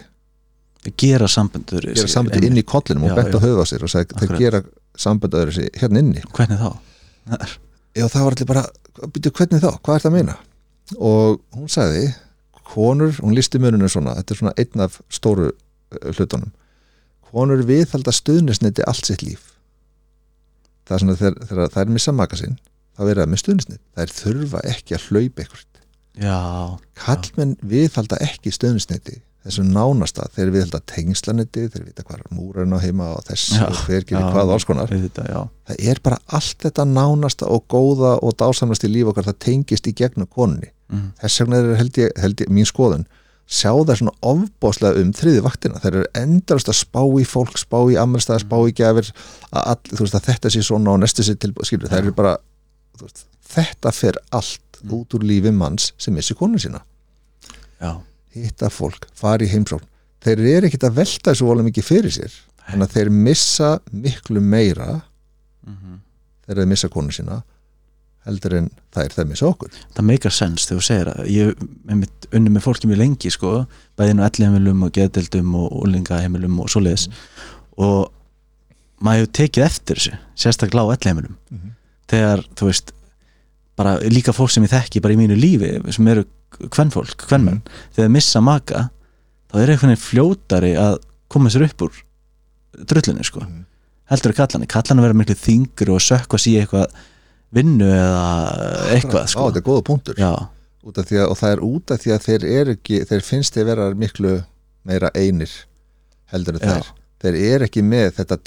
gera 0.97 1.27
samböndur 1.29 1.85
gera 1.93 2.09
sambönd 2.09 2.45
inn 2.47 2.57
í 2.57 2.63
kollinum 2.65 3.03
og 3.05 3.11
Já, 3.13 3.27
já. 3.29 3.41
höfu 3.43 3.61
á 3.61 3.65
sér 3.69 3.83
og 3.85 3.91
þeir 3.93 4.05
Akkurat. 4.15 4.39
gera 4.41 4.61
sambönd 4.97 5.35
öðru 5.37 5.53
sig 5.57 5.69
hérna 5.77 6.01
inni 6.01 6.23
hvernig 6.33 6.57
þá? 6.57 6.71
Já, 7.93 8.05
það 8.07 8.23
var 8.23 8.33
allir 8.37 8.47
bara, 8.49 8.63
byrju, 9.13 9.31
hvernig 9.37 9.61
þá, 9.61 9.69
hvað 9.83 9.95
er 9.97 10.03
það 10.05 10.09
að 10.09 10.15
meina? 10.15 10.35
Og 10.97 11.41
hún 11.57 11.69
sagði, 11.69 12.05
konur, 12.71 13.13
hún 13.19 13.35
listi 13.37 13.61
mununum 13.61 13.91
svona, 13.91 14.15
þetta 14.19 14.35
er 14.35 14.41
svona 14.41 14.57
einn 14.63 14.85
af 14.87 14.99
stóru 15.11 15.49
uh, 15.51 16.11
hlutunum. 16.15 16.51
Konur 17.31 17.63
viðhalda 17.67 18.13
stuðnisniti 18.15 18.85
allt 18.87 19.07
sitt 19.07 19.23
líf. 19.23 19.53
Það 20.87 20.95
er 20.95 21.03
svona 21.05 21.19
þegar, 21.19 21.41
þegar 21.49 21.73
það 21.75 21.83
er 21.83 21.97
missa 21.97 22.15
maka 22.15 22.39
sinn, 22.39 22.57
þá 22.95 23.03
verða 23.07 23.25
það 23.25 23.33
með 23.33 23.43
stuðnisnit. 23.43 23.83
Það 23.95 24.05
er 24.05 24.15
þurfa 24.19 24.63
ekki 24.71 24.97
að 24.97 25.09
hlaupa 25.09 25.49
já, 26.19 26.37
Kallmenn 26.99 27.57
viðhalda 27.63 28.19
ekki 28.23 28.51
stuðnisniti 28.53 29.21
þessu 29.41 29.63
nánasta, 29.65 30.27
þeir 30.35 30.51
viðhalda 30.53 30.81
tengslaniti, 30.91 31.63
þeir 31.73 31.85
vita 31.87 32.03
hvað 32.05 32.19
er 32.19 32.35
múrarinn 32.37 32.75
á 32.77 32.79
heima 32.83 33.07
og 33.15 33.23
þess 33.25 33.55
Já, 33.55 33.63
og 33.65 33.79
hver 33.87 34.05
gerir 34.05 34.27
hvað 34.35 34.51
alls 34.53 34.67
konar 34.69 34.91
já, 34.91 35.39
það 35.71 35.87
er 35.89 36.01
bara 36.05 36.19
allt 36.29 36.59
þetta 36.61 36.85
nánasta 36.85 37.49
og 37.49 37.65
góða 37.71 38.19
og 38.21 38.35
dásamnast 38.37 38.85
í 38.85 38.91
líf 38.91 39.09
okkar 39.09 39.31
það 39.31 39.39
tengist 39.47 39.89
í 39.89 39.95
gegnum 39.97 40.29
konunni 40.29 40.69
mm. 40.91 41.09
þess 41.23 41.43
vegna 41.43 41.61
er 41.61 41.73
held 41.79 41.99
ég, 42.01 42.13
held 42.21 42.43
ég 42.43 42.53
mín 42.53 42.69
skoðun 42.69 43.07
sjá 43.51 43.71
það 43.73 43.97
svona 43.99 44.13
ofbáslega 44.31 45.01
um 45.01 45.11
þriði 45.15 45.43
vaktina, 45.43 45.79
þeir 45.83 45.97
eru 45.99 46.09
endalast 46.21 46.69
að 46.71 46.77
spá 46.79 47.01
í 47.19 47.25
fólk, 47.27 47.57
spá 47.59 47.79
í 47.91 47.97
ammælstæða, 47.99 48.43
spá 48.45 48.57
í 48.63 48.75
gefir 48.77 49.09
að, 49.11 49.65
all, 49.73 49.97
veist, 49.99 50.15
að 50.15 50.27
þetta 50.29 50.51
sé 50.53 50.63
svona 50.63 50.93
og 50.93 51.01
næstu 51.01 51.25
sé 51.27 51.35
til, 51.35 51.51
skilur, 51.67 51.91
það 51.91 52.05
eru 52.05 52.15
bara 52.15 52.37
veist, 53.01 53.25
þetta 53.51 53.91
fer 53.95 54.19
allt 54.31 54.79
út 54.87 55.17
úr 55.17 55.25
lífi 55.27 55.51
manns 55.53 55.91
sem 56.01 56.15
missi 56.15 56.35
konu 56.37 56.61
sína. 56.61 56.81
Já, 57.81 57.99
hitta 58.37 58.71
fólk, 58.71 59.09
fara 59.17 59.45
í 59.45 59.51
heimsókn. 59.51 59.87
Þeir 60.21 60.43
eru 60.55 60.69
ekkit 60.69 60.87
að 60.87 60.97
velta 61.01 61.31
þessu 61.31 61.47
volum 61.49 61.67
mikið 61.67 61.87
fyrir 61.87 62.13
sér. 62.13 62.33
Þannig 62.69 62.87
að 62.87 62.95
þeir 62.95 63.09
missa 63.27 63.69
miklu 63.91 64.41
meira 64.43 64.89
mhm. 65.65 65.99
þegar 66.45 66.61
þeir 66.61 66.71
missa 66.71 66.89
konu 66.93 67.15
sína 67.15 67.41
heldur 68.27 68.53
en 68.59 68.69
þær 68.93 69.13
þeir 69.15 69.27
missa 69.31 69.47
okkur. 69.49 69.71
Það 69.95 70.05
meikar 70.11 70.31
sens 70.35 70.67
þegar 70.69 70.79
þú 70.81 70.85
segir 70.87 71.09
að 71.11 71.29
ég 71.33 71.63
mitt 71.97 72.27
unni 72.37 72.51
með 72.53 72.65
fólki 72.67 72.89
mjög 72.89 72.99
lengi 73.01 73.31
sko, 73.33 73.53
bæðinu 73.97 74.25
ellihemilum 74.27 74.83
og 74.85 74.91
geðdeldum 74.97 75.55
og 75.57 75.77
úlingaheimilum 75.81 76.59
og 76.61 76.69
svoleiðis. 76.69 77.07
Og 77.81 78.11
maður 79.01 79.23
hefur 79.23 79.33
tekið 79.39 79.65
eftir 79.65 80.01
þessu 80.01 80.17
sérstaklega 80.45 80.85
á 80.85 80.93
ellihemilum 80.97 81.37
Mhm. 81.51 81.71
þegar, 82.11 82.43
þú 82.55 82.65
veist 82.69 82.91
bara 83.77 83.97
líka 83.99 84.33
fólk 84.35 84.51
sem 84.51 84.63
ég 84.63 84.69
þekki 84.69 85.01
bara 85.01 85.13
í 85.13 85.17
mínu 85.17 85.39
lífi 85.39 85.93
sem 85.93 86.07
eru 86.07 86.25
kvennfólk, 86.69 87.15
kvennmenn 87.25 87.61
þegar 87.95 88.05
þeir 88.05 88.11
missa 88.11 88.41
maka 88.41 88.89
þá 89.51 89.55
er 89.61 89.69
einhvern 89.73 89.95
veginn 89.95 90.05
fljótari 90.05 90.73
að 90.77 90.99
koma 91.31 91.49
sér 91.49 91.63
upp 91.65 91.81
úr 91.81 91.91
drullunni 92.85 93.23
sko. 93.25 93.39
Mhm. 93.39 93.65
heldur 94.11 94.31
að 94.33 94.35
kallani, 94.35 94.67
kallani 94.67 95.01
vera 95.01 95.13
miklu 95.13 95.35
þingur 95.35 95.93
og 95.95 96.01
sökva 96.03 96.37
sér 96.37 96.65
eitthvað 96.67 96.91
vinnu 97.53 97.87
eða 97.91 98.25
eitthvað 98.95 99.27
Á, 99.27 99.31
sko. 99.33 99.47
Þetta 99.49 99.61
er 99.61 99.67
góða 99.67 99.83
punktur. 99.89 100.21
Að, 100.21 100.47
og 100.83 101.37
það 101.37 101.51
er 101.51 101.63
út 101.67 101.91
af 101.93 102.01
því 102.01 102.13
að 102.15 102.25
þeir 102.27 102.73
ekki 102.75 103.01
þeir 103.09 103.21
finnst 103.27 103.53
þeir 103.57 103.65
vera 103.71 103.89
miklu 103.93 104.35
meira 104.87 105.11
einir 105.13 105.51
heldur 106.31 106.57
en 106.57 106.63
Já. 106.65 106.81
þeir. 107.21 107.35
Eru 107.37 107.65
ekki 107.67 107.83
með 107.85 108.15
þetta 108.17 108.37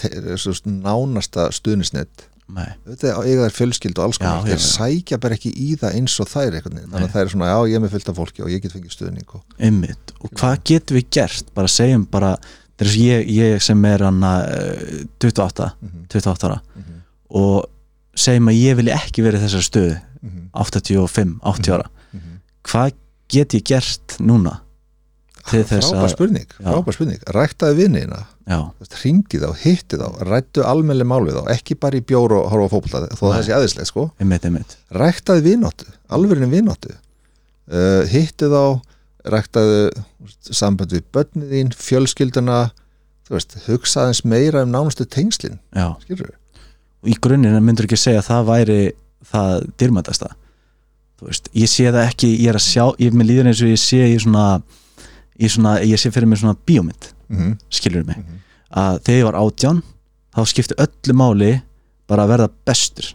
nánasta 0.67 1.51
stuðnisnett 1.55 2.31
Þetta 2.45 3.13
eiga 3.25 3.47
þær 3.47 3.55
fjölskyld 3.57 3.99
og 3.99 4.05
alls 4.05 4.19
konar. 4.21 4.43
Þeir 4.45 4.61
sækja 4.61 5.17
bara 5.23 5.37
ekki 5.39 5.49
í 5.57 5.71
það 5.81 5.95
eins 5.97 6.17
og 6.21 6.29
þær 6.29 6.59
þannig 6.61 6.91
að 6.93 7.07
það 7.15 7.21
er 7.23 7.31
svona, 7.33 7.47
já 7.49 7.71
ég 7.71 7.79
er 7.79 7.81
með 7.87 7.95
fullt 7.95 8.11
af 8.13 8.19
fólki 8.19 8.43
og 8.45 8.51
ég 8.53 8.61
get 8.61 8.75
fengið 8.75 8.93
stuðning 8.93 9.31
og 9.33 9.55
og 10.21 10.35
hvað 10.37 10.59
getum 10.69 10.99
við 10.99 11.07
gert? 11.17 11.49
Bara 11.57 11.71
segjum 11.73 12.05
bara 12.13 12.35
þess 12.77 12.91
að 12.91 12.99
ég, 13.01 13.31
ég 13.33 13.63
sem 13.65 13.85
er 13.89 14.05
hann 14.05 14.21
28, 15.25 15.71
Mhm. 15.81 16.05
28 16.13 16.45
ára. 16.51 16.61
Mhm. 16.77 17.01
og 17.31 17.65
segjum 18.17 18.51
að 18.53 18.59
ég 18.61 18.77
vilji 18.79 18.95
ekki 18.97 19.25
verið 19.27 19.41
í 19.43 19.47
þessari 19.49 19.69
stöðu 19.71 19.95
Mhm. 20.25 20.45
85, 20.57 21.33
80 21.45 21.73
ára. 21.75 21.89
Mhm. 22.15 22.39
hvað 22.65 22.93
get 23.29 23.53
ég 23.55 23.65
gert 23.65 24.17
núna 24.21 24.61
til 25.51 25.61
þess 25.65 25.91
frábær 25.91 26.07
að 26.09 26.15
frábær 26.63 26.95
spurning. 26.97 27.21
Ræktaði 27.37 27.77
vinniðina, 27.77 28.21
já, 28.49 28.59
hringdi 29.03 29.41
þá, 29.43 29.51
hitti 29.61 29.99
þá 30.01 30.23
rættu 30.25 30.63
almennileg 30.65 31.07
mál 31.07 31.21
við 31.27 31.37
þá, 31.37 31.51
ekki 31.53 31.77
bara 31.81 31.99
í 31.99 32.01
bjór 32.01 32.33
og 32.39 32.49
horfa 32.53 32.65
á 32.65 32.73
fótbolta, 32.73 33.17
þó 33.19 33.25
það 33.35 33.43
sé 33.45 33.53
aðeinslega 33.53 33.87
sko. 33.91 34.07
Einmitt, 34.21 34.45
einmitt. 34.49 34.77
Ræktaði 34.91 35.43
vináttu, 35.51 35.85
alvörinni 36.09 36.49
vináttu. 36.49 36.95
Uh, 37.69 38.05
hitti 38.09 38.49
þá 38.49 38.81
ræktaði 39.25 39.91
samband 40.53 40.93
við 40.93 41.05
börnið 41.13 41.53
þín, 41.53 41.75
fjölskylduna 41.77 42.71
þú 43.29 43.37
veist, 43.37 43.55
hugsaði 43.69 44.13
eins 44.13 44.25
meira 44.25 44.63
um 44.65 44.73
nánustu 44.73 45.05
tengslin, 45.09 45.59
já. 45.75 45.95
skilur 46.05 46.33
og 47.05 47.11
í 47.13 47.17
grunninn 47.21 47.61
myndur 47.65 47.85
ekki 47.87 47.99
segja 48.01 48.23
að 48.23 48.29
það 48.31 48.47
væri 48.49 48.79
það 49.31 49.67
veist, 51.29 51.49
ég 51.57 51.71
sé 51.71 51.87
það 51.93 52.09
ekki 52.09 52.31
ég 52.43 52.49
er 52.53 52.59
að 52.59 52.65
sjá, 52.67 52.85
ég 53.01 53.15
með 53.17 53.29
líður 53.31 53.47
eins 53.51 53.61
og 53.65 53.71
ég 53.71 53.81
sé 53.81 54.01
í 54.13 54.17
svona, 54.21 54.47
í 55.41 55.49
svona 55.49 55.77
ég 55.85 56.01
sé 56.01 56.11
fyrir 56.13 56.29
mig 56.29 56.41
svona 56.43 56.57
bíómynd 56.67 57.11
mm 57.29 57.37
-hmm. 57.39 57.55
skilur 57.71 58.05
mig? 58.05 58.17
Mhm. 58.19 58.41
að 58.75 58.99
þegar 59.05 59.19
ég 59.21 59.25
var 59.31 59.39
átján 59.41 59.83
þá 60.35 60.41
skipti 60.51 60.75
öllu 60.85 61.15
máli 61.15 61.63
bara 62.09 62.25
að 62.25 62.29
verða 62.29 62.49
bestur 62.67 63.15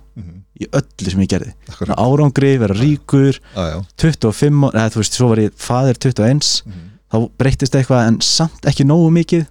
í 0.60 0.68
öllu 0.76 1.10
sem 1.12 1.22
ég 1.22 1.28
gerði. 1.30 1.54
Akkurat, 1.70 1.98
árangri, 1.98 2.58
vera 2.60 2.74
ríkur 2.74 3.40
já 3.56 3.86
25, 3.98 4.64
ára- 4.64 4.74
eða 4.74 4.90
þú 4.92 4.96
veist, 5.00 5.14
svo 5.14 5.28
var 5.30 5.38
ég 5.40 5.52
faðir 5.56 5.98
21 5.98 6.64
Mhm. 6.66 6.90
þá 7.12 7.30
breyttist 7.38 7.76
eitthvað 7.76 8.08
en 8.08 8.20
samt 8.22 8.62
ekki 8.66 8.84
nógu 8.84 9.10
mikið. 9.12 9.46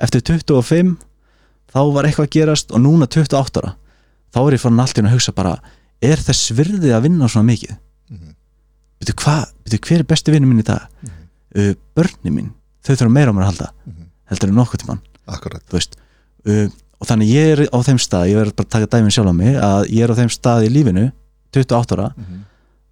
Eftir 0.00 0.20
25 0.22 0.96
þá 1.72 1.80
var 1.94 2.04
eitthvað 2.08 2.28
að 2.28 2.34
gerast 2.36 2.70
og 2.72 2.80
núna 2.84 3.06
28 3.06 3.60
ára 3.62 3.74
þá 4.34 4.38
er 4.46 4.56
ég 4.56 4.60
farin 4.62 4.80
allt 4.80 4.96
í 4.96 5.00
einu 5.02 5.08
að 5.10 5.16
hugsa 5.16 5.32
bara 5.36 5.54
er 6.02 6.16
þess 6.20 6.50
virði 6.56 6.92
að 6.92 7.02
vinna 7.08 7.28
svona 7.28 7.48
mikið? 7.52 7.76
Mhm. 8.10 8.34
veitu 9.00 9.14
hvað, 9.22 9.44
veitu 9.64 9.78
hver 9.88 9.98
er 10.00 10.04
besti 10.04 10.32
vinnu 10.32 10.46
minn 10.48 10.60
í 10.60 10.66
dag? 10.66 10.86
Uh, 11.56 11.72
börni 11.96 12.30
mín, 12.32 12.50
þau 12.84 12.94
þurfa 12.96 13.12
meira 13.12 13.32
á 13.32 13.34
mér 13.36 13.44
að 13.46 13.50
halda 13.52 13.70
Mhm. 13.86 14.06
heldur 14.30 14.48
en 14.48 14.58
Akkurat, 15.26 15.62
þú 15.66 15.72
veist. 15.72 15.96
Uh, 16.46 16.68
og 17.00 17.06
þannig 17.08 17.28
ég 17.32 17.46
er 17.52 17.60
á 17.66 17.78
þeim 17.82 17.98
stað 17.98 18.28
ég 18.30 18.36
verður 18.38 18.54
bara 18.56 18.66
að 18.66 18.70
taka 18.70 18.86
dæmin 18.86 19.10
sjálf 19.10 19.28
á 19.28 19.34
mig 19.34 19.54
að 19.56 19.88
ég 19.90 20.02
er 20.04 20.10
á 20.12 20.18
þeim 20.18 20.30
stað 20.30 20.66
í 20.66 20.70
lífinu 20.70 21.12
28 21.52 21.92
ára 21.96 22.14
Mhm. 22.16 22.44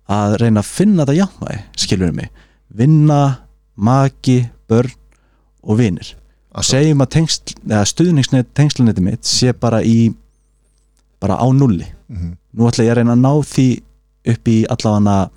að 0.09 0.37
reyna 0.41 0.61
að 0.61 0.65
finna 0.67 1.05
þetta 1.07 1.17
jafnvægi 1.21 1.63
skilur 1.77 2.13
mig, 2.15 2.31
vinna 2.75 3.39
maki, 3.77 4.51
börn 4.69 4.93
og 5.63 5.79
vinir 5.79 6.15
Akkurat. 6.55 6.71
segjum 6.71 7.01
að 7.03 7.11
tengsl, 7.11 7.55
eða 7.67 7.85
stuðningsnet 7.91 8.47
tengslunetti 8.55 9.03
mitt 9.03 9.23
sé 9.27 9.53
bara 9.53 9.83
í 9.83 10.15
bara 11.21 11.37
á 11.41 11.47
nulli 11.53 11.87
Mhm. 12.09 12.37
nú 12.57 12.69
ætla 12.69 12.85
ég 12.85 12.91
að 12.93 12.97
reyna 13.01 13.15
að 13.17 13.21
ná 13.25 13.33
því 13.43 13.83
upp 14.35 14.45
í 14.49 14.65
allavega 14.71 15.31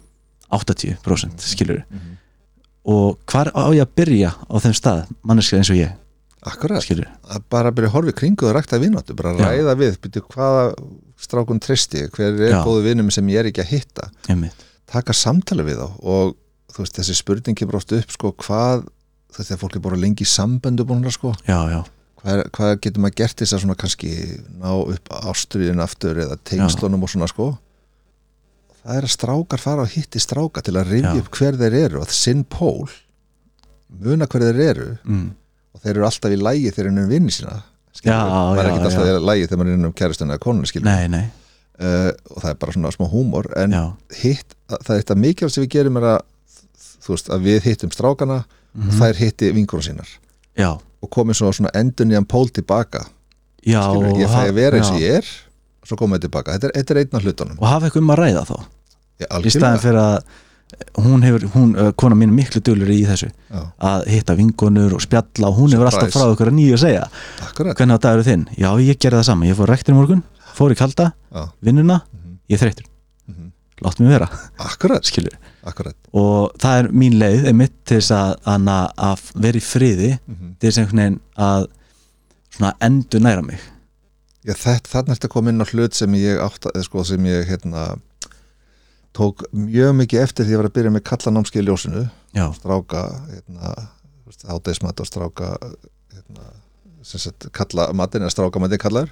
80% 0.51 1.39
skilur 1.41 1.83
Mhm. 1.89 2.17
og 2.85 3.17
hvar 3.25 3.51
á 3.55 3.71
ég 3.73 3.81
að 3.81 3.95
byrja 3.95 4.31
á 4.49 4.55
þeim 4.59 4.73
stað 4.75 5.07
manneskja 5.25 5.57
eins 5.59 5.69
og 5.71 5.77
ég 5.77 5.93
Akkurat, 6.47 6.81
skilur 6.83 7.07
að 7.27 7.41
bara 7.49 7.71
byrja 7.71 7.89
að 7.89 7.93
horfa 7.95 8.09
í 8.11 8.13
kringu 8.13 8.47
og 8.47 8.55
rækta 8.55 8.79
vináttu, 8.79 9.15
bara 9.15 9.33
Já. 9.33 9.47
ræða 9.51 9.75
við 9.75 9.97
byrja 9.99 10.21
hvaða 10.29 10.75
strákun 11.19 11.59
tristi 11.59 12.07
hver 12.11 12.39
er 12.39 12.51
Já. 12.51 12.63
góðu 12.63 12.83
vinnum 12.83 13.11
sem 13.11 13.25
ég 13.27 13.39
er 13.39 13.45
ekki 13.51 13.63
að 13.63 13.71
hitta 13.73 14.11
einmitt, 14.29 14.53
taka 14.85 15.13
samtali 15.13 15.63
við 15.65 15.77
þá 15.81 15.89
og 16.03 16.35
þú 16.71 16.77
veist, 16.83 16.93
þessi 16.99 17.15
spurning 17.15 17.55
kemur 17.57 17.75
oft 17.75 17.91
upp 17.91 18.11
sko, 18.11 18.31
hvað, 18.33 18.85
fólk 19.61 19.77
er 19.77 19.85
bara 19.85 19.99
lengi 19.99 20.25
samböndu 20.25 20.85
búin 20.87 21.05
sko, 21.13 21.33
já, 21.47 21.59
já, 21.71 21.79
hvað, 22.21 22.43
hvað 22.57 22.73
getur 22.81 23.03
maður 23.03 23.17
gert 23.21 23.41
þess 23.41 23.55
að 23.55 23.63
svona 23.63 23.77
kannski 23.79 24.11
ná 24.57 24.69
upp 24.73 25.13
ástriðin 25.31 25.83
aftur 25.83 26.21
eða 26.25 26.37
tengslunum 26.47 27.05
og 27.05 27.13
svona 27.13 27.29
sko? 27.31 27.51
Það 28.81 28.99
er 28.99 29.07
að 29.07 29.13
strákar 29.13 29.61
fara 29.61 29.83
og 29.83 29.91
hitti 29.91 30.19
stráka 30.23 30.63
til 30.63 30.77
að 30.79 30.93
rifja 30.93 31.17
upp 31.19 31.31
hver 31.35 31.57
þeir 31.59 31.75
eru 31.81 32.01
og 32.01 32.13
sinn 32.15 32.45
pól 32.47 32.87
muna 33.87 34.27
hver 34.27 34.45
þeir 34.47 34.61
eru 34.63 34.91
mm. 35.03 35.25
og 35.75 35.83
þeir 35.83 35.93
eru 35.95 36.07
alltaf 36.07 36.33
í 36.33 36.39
lægi 36.39 36.71
þegar 36.71 36.91
hann 36.91 37.03
er 37.03 37.11
vinni 37.11 37.33
sína 37.33 37.57
maður 38.05 38.61
er 38.61 38.71
ekki 38.71 38.87
alltaf 38.87 39.09
í 39.09 39.17
lægi 39.25 39.49
þegar 39.49 39.61
maður 39.61 39.71
er 39.71 39.77
inn 39.79 39.89
um 39.89 39.97
kæristuna 39.97 40.37
eða 40.37 40.43
nei, 41.11 41.25
uh, 41.81 42.11
og 42.33 42.41
það 42.43 42.49
er 42.51 42.59
bara 42.63 42.75
svona 42.75 42.93
smá 42.95 43.07
húmor 43.11 43.49
en 43.59 43.75
já. 43.75 43.83
hitt, 44.21 44.57
það 44.69 44.93
er 44.93 45.01
þetta 45.01 45.19
mikilvægt 45.23 45.55
sem 45.55 45.65
við 45.65 45.73
gerum 45.77 45.99
er 46.01 46.09
að 46.13 46.19
veist, 47.07 47.31
að 47.31 47.47
við 47.47 47.67
hittum 47.67 47.93
strákana 47.95 48.41
Mhm. 48.77 48.87
og 48.89 48.93
þær 49.01 49.15
hitti 49.23 49.51
vingur 49.57 49.81
sínar. 49.81 50.07
Já, 50.57 50.71
og 51.01 51.09
komið 51.09 51.35
svona, 51.41 51.53
svona 51.57 51.71
endun 51.73 52.11
í 52.11 52.15
hann 52.17 52.25
pól 52.25 52.47
tilbaka. 52.53 53.05
Já 53.65 53.81
skilur, 53.83 54.13
ég 54.21 54.25
og 54.25 54.31
fæ 54.31 54.35
ha- 54.37 54.47
að 54.47 54.53
vera 54.53 54.77
eins 54.77 54.89
og 54.93 54.99
ég 55.01 55.17
er 55.17 55.25
svo 55.87 55.97
komið 55.97 56.21
tilbaka, 56.27 56.53
þetta 56.57 56.69
er, 56.69 56.71
þetta 56.77 56.91
er 56.95 56.97
einn 57.03 57.15
af 57.17 57.23
hlutunum. 57.23 57.57
Og 57.59 57.67
hafa 57.67 57.85
eitthvað 57.89 58.03
um 58.05 58.11
að 58.13 58.19
ræða 58.21 58.43
þá? 58.47 58.57
Já, 59.19 59.27
í 59.41 59.49
staðin 59.51 59.81
fyrir 59.81 59.99
að 60.03 60.23
hún 61.01 61.23
hefur, 61.23 61.45
hún, 61.55 61.69
uh, 61.79 61.91
kona 61.95 62.15
mín 62.15 62.29
er 62.29 62.35
miklu 62.37 62.61
dulur 62.61 62.89
í 62.91 63.05
þessu. 63.07 63.29
Já, 63.51 63.61
að 63.81 64.05
hitta 64.11 64.35
vingonur 64.35 64.93
og 64.97 65.01
spjalla 65.01 65.47
og 65.47 65.55
hún 65.57 65.71
hefur 65.71 65.85
alltaf 65.87 66.11
Surprise. 66.11 66.19
frá 66.19 66.33
okkur 66.35 66.51
að 66.51 66.57
nýja 66.59 66.73
að 66.77 66.83
segja. 66.83 67.05
Akkurat. 67.47 67.77
Hvernig 67.77 67.95
á 67.97 67.99
dagur 68.03 68.23
þinn? 68.27 68.45
Já, 68.57 68.69
ég 68.83 68.97
gerði 68.99 69.19
það 69.21 69.23
saman, 69.31 69.47
ég 69.47 69.55
fór 69.55 69.67
rektin 69.71 69.95
í 69.95 69.97
morgun 69.97 70.23
fór 70.57 70.71
í 70.73 70.77
kalda, 70.77 71.13
Já, 71.33 71.49
vinnuna 71.63 72.01
Mhm. 72.01 72.37
ég 72.49 72.59
þreyttur, 72.59 72.83
mhm. 72.83 72.86
Látt 73.85 73.99
mig 74.01 74.09
vera. 74.09 74.27
Akkurat, 74.57 75.09
akkurat. 75.69 75.95
Og 76.17 76.51
það 76.61 76.79
er 76.81 76.87
mín 76.97 77.17
leið 77.19 77.47
einmitt 77.51 77.75
til 77.85 77.99
þess 77.99 78.11
að, 78.15 78.35
að, 78.53 78.93
að 79.09 79.25
vera 79.45 79.57
í 79.61 79.65
friði 79.65 80.11
Mhm. 80.27 80.53
til 80.59 80.69
þess 80.71 80.79
einhvern 80.81 81.01
veginn 81.03 81.19
að 81.37 81.67
svona 82.57 82.73
endur 82.87 83.21
næra 83.21 83.43
mig. 83.45 83.59
Já, 84.47 84.53
þetta, 84.55 84.89
þarna 84.89 85.13
ertu 85.17 85.27
að 85.27 85.33
koma 85.35 85.49
inn 85.51 85.61
á 85.61 85.67
hlut 85.67 85.93
sem 85.93 86.13
ég 86.15 86.39
átta, 86.41 86.71
eða 86.73 86.83
sko, 86.87 87.03
sem 87.03 87.25
ég 87.27 87.45
hérna 87.49 87.97
tók 89.17 89.43
mjög 89.51 89.93
mikið 89.97 90.21
eftir 90.23 90.45
því 90.45 90.51
að 90.51 90.53
ég 90.55 90.61
var 90.61 90.69
að 90.69 90.75
byrja 90.77 90.93
með 90.95 91.03
kallanámski 91.09 91.59
í 91.61 91.65
ljósinu. 91.67 92.03
Já, 92.37 92.45
stráka 92.55 93.01
hérna, 93.31 93.71
ádeismat 94.53 94.99
og 95.01 95.09
stráka 95.09 95.51
hérna, 96.13 96.47
sem 97.07 97.19
sagt, 97.23 97.47
kalla 97.55 97.89
matinn 97.97 98.21
eða 98.25 98.33
stráka 98.35 98.61
matinn 98.61 98.81
kallar 98.81 99.09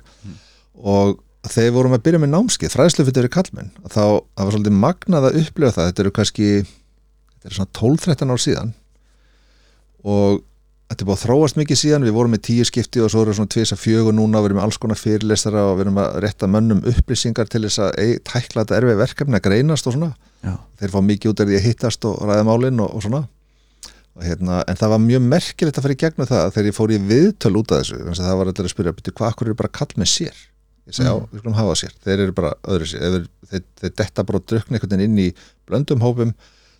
og 0.76 1.20
þegar 1.52 1.68
við 1.70 1.76
vorum 1.78 1.96
að 1.98 2.04
byrja 2.08 2.20
með 2.24 2.32
námskið 2.34 2.74
fræðslu 2.76 3.06
fyrir 3.10 3.30
kallmenn 3.34 3.72
þá 3.92 4.02
var 4.40 4.52
svolítið 4.56 4.76
magnað 4.82 5.28
að 5.30 5.38
upplifa 5.44 5.76
það. 5.76 5.88
Þetta 5.92 6.04
eru 6.06 6.12
kannski 6.16 6.48
þetta 6.66 7.50
eru 7.50 7.56
svona 7.60 7.72
12-13 7.80 8.34
ár 8.36 8.42
síðan. 8.46 8.74
Og 10.06 10.40
þetta 10.90 11.02
er 11.04 11.08
búið 11.10 11.16
að 11.18 11.24
þróast 11.26 11.60
mikið 11.60 11.80
síðan. 11.82 12.06
Við 12.08 12.16
vorum 12.18 12.34
með 12.36 12.44
tíu 12.48 12.66
skipti 12.70 13.02
og 13.04 13.12
svo 13.12 13.24
erum 13.24 13.34
við 13.34 13.40
svona 13.40 13.54
tvisa 13.56 13.78
fjögur 13.80 14.16
núna. 14.16 14.42
Við 14.44 14.50
erum 14.52 14.60
með 14.62 14.68
alls 14.68 14.80
konar 14.82 15.00
fyrirlestara 15.02 15.64
og 15.72 15.78
við 15.80 15.86
erum 15.88 16.02
að 16.04 16.18
rétta 16.26 16.50
mönnum 16.52 16.84
upplýsingar 16.92 17.50
til 17.50 17.64
þess 17.66 17.82
að 17.88 18.00
ei- 18.04 18.20
tækla 18.22 18.64
þetta 18.66 18.78
erfið 18.80 19.00
verkefni 19.02 19.40
að 19.40 19.46
greinast 19.50 19.88
og 19.90 19.96
svona. 19.98 20.12
Já, 20.46 20.54
þeir 20.82 20.94
fá 20.94 21.00
mikið 21.02 21.32
út 21.34 21.42
af 21.42 21.50
því 21.50 21.58
að 21.60 21.66
hittast 21.66 22.06
og 22.06 22.20
ræða 22.30 22.46
málin 22.46 22.80
og, 22.86 22.94
og 22.96 23.02
svona. 23.06 23.24
Og 24.16 24.24
hérna, 24.24 24.62
en 24.70 24.78
það 24.80 24.92
var 24.94 25.02
mjög 25.04 25.24
merkilegt 25.28 25.78
að 25.80 25.84
fara 25.88 25.96
í 25.98 26.02
gegnum 26.06 26.28
það 26.30 26.52
þegar 26.56 26.70
ég 26.70 26.76
fór 26.78 26.94
í 26.96 27.00
viðtöl 27.10 27.56
út 27.60 27.74
af 27.76 27.82
þessu. 27.82 27.98
Það 28.16 28.38
var 28.40 28.52
allir 28.52 28.68
að 28.70 28.72
spyrja, 28.72 28.94
"Bíddu, 28.96 29.12
hvað 29.18 29.32
akkur 29.34 29.48
eru 29.50 29.56
bara 29.60 29.74
kall 29.76 29.92
með 29.98 30.08
sér 30.14 30.38
ég 30.86 30.98
segi, 30.98 31.08
já, 31.08 31.16
við 31.32 31.42
skulum 31.42 31.58
hafa 31.58 31.78
sér. 31.80 31.96
Þeir 32.06 32.24
eru 32.26 32.36
bara 32.38 32.52
öðru 32.74 32.90
sér, 32.90 33.16
þeir, 33.16 33.26
þeir, 33.52 33.64
þeir 33.82 33.96
detta 34.02 34.26
bara 34.28 34.42
og 34.42 34.46
drukna 34.52 34.78
einhvern 34.78 34.94
veginn 34.94 35.06
inn 35.08 35.24
í 35.24 35.28
blöndum 35.70 36.06
hópum. 36.06 36.36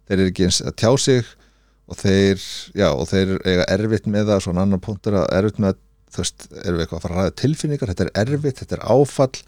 Þeir 0.06 0.20
eru 0.20 0.32
ekki 0.32 0.48
eins 0.48 0.62
að 0.62 0.78
tjá 0.82 0.92
sig 1.02 1.32
og 1.86 2.00
þeir, 2.00 2.46
já, 2.78 2.88
og 2.92 3.08
þeir 3.10 3.36
eiga 3.46 3.68
erfitt 3.76 4.10
með 4.10 4.32
það, 4.32 4.44
svona 4.46 4.66
annar 4.66 4.82
punktur 4.86 5.20
að 5.22 5.28
erfitt 5.40 5.62
með 5.62 5.74
að, 5.74 5.82
þú 6.16 6.24
veist, 6.24 6.48
erum 6.62 6.78
við 6.78 6.86
eitthvað 6.86 7.00
að 7.00 7.06
fara 7.06 7.16
að 7.16 7.22
ræða 7.22 7.36
tilfinningar, 7.42 7.94
þetta 7.94 8.06
er 8.06 8.22
erfitt, 8.26 8.62
þetta 8.62 8.78
er 8.78 8.86
áfall. 8.96 9.42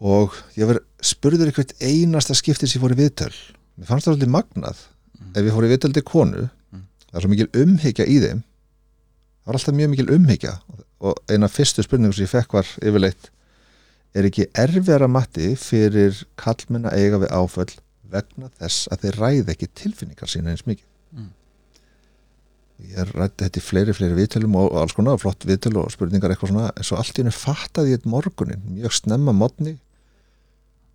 Og 0.00 0.38
ég 0.56 0.70
var 0.70 0.80
spurður 1.04 1.52
hvert 1.54 1.74
einasta 1.82 2.34
skipti 2.38 2.66
sem 2.66 2.78
ég 2.78 2.86
fór 2.86 2.94
í 2.94 3.02
viðtöl. 3.02 3.34
Mér 3.76 3.90
fannst 3.90 4.06
það 4.06 4.14
svolítið 4.14 4.32
magnað. 4.32 4.86
Ef 5.34 5.44
ég 5.44 5.54
fór 5.54 5.66
í 5.66 5.72
viðtöl 5.74 5.92
til 5.94 6.06
konu 6.06 6.46
það 7.10 7.18
er 7.18 7.24
svo 7.24 7.32
mikil 7.32 7.50
umhyggja 7.58 8.06
í 8.06 8.16
þeim. 8.22 8.44
Það 9.40 9.50
var 9.50 9.58
alltaf 9.58 9.76
mjög 9.76 9.92
mikil 9.94 10.14
umhyggja. 10.14 10.54
Og 11.00 11.32
eina 11.32 11.50
fyrstu 11.50 11.84
spurningu 11.84 12.14
sem 12.14 12.26
ég 12.26 12.32
fekk 12.32 12.56
var 12.58 12.72
yfirleitt 12.78 13.30
er 14.16 14.26
ekki 14.28 14.48
erfiðara 14.58 15.08
matti 15.10 15.52
fyrir 15.60 16.24
kallmenn 16.40 16.88
að 16.90 17.02
eiga 17.02 17.20
við 17.22 17.34
áföll 17.34 17.72
vegna 18.10 18.50
þess 18.58 18.88
að 18.90 19.04
þeir 19.04 19.20
ræði 19.22 19.52
ekki 19.54 19.68
tilfinningar 19.82 20.30
sína 20.30 20.54
eins 20.54 20.66
mikið? 20.66 20.86
Ég 22.80 23.12
rætti 23.12 23.44
þetta 23.44 23.60
í 23.60 23.62
fleiri, 23.62 23.92
fleiri 23.92 24.16
viðtölum 24.16 24.54
og, 24.56 24.72
alls 24.80 24.94
konar, 24.96 25.18
flott 25.20 25.44
viðtöl 25.44 25.74
og 25.82 25.90
spurningar 25.92 26.32
eitthvað 26.32 26.54
svona, 26.54 26.70
en 26.72 26.86
svo 26.86 26.96
allt 26.96 27.18
í 27.18 27.20
hennu 27.20 27.34
fattaði 27.34 27.92
ég 27.92 28.00
þetta 28.00 28.12
morgunin, 28.14 28.62
mjög 28.72 28.96
snemma 28.96 29.34
modni 29.36 29.74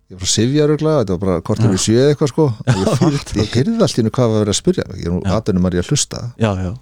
ég 0.06 0.18
var 0.18 0.22
svo 0.22 0.32
sifjaruglega 0.32 1.04
þetta 1.04 1.14
var 1.14 1.22
bara 1.22 1.44
kortur 1.46 1.72
við 1.72 1.82
sjöð 1.82 2.10
eitthvað 2.10 2.32
sko. 2.32 2.48
Og 2.66 2.82
ég 2.82 3.00
fatt, 3.00 3.32
ég 3.38 3.54
heyrði 3.54 3.78
allt 3.86 3.96
í 3.96 4.02
hennu 4.02 4.12
hvað 4.18 4.32
var 4.32 4.44
verið 4.44 4.52
að 4.52 4.60
spyrja 4.60 4.86
ég 4.92 5.06
er 5.06 5.14
nú 5.14 5.22
aðunum 5.38 5.66
að 5.70 5.78
ég 5.78 5.86
að 5.86 5.92
hlusta. 5.92 6.22
Já, 6.42 6.50
já, 6.62 6.72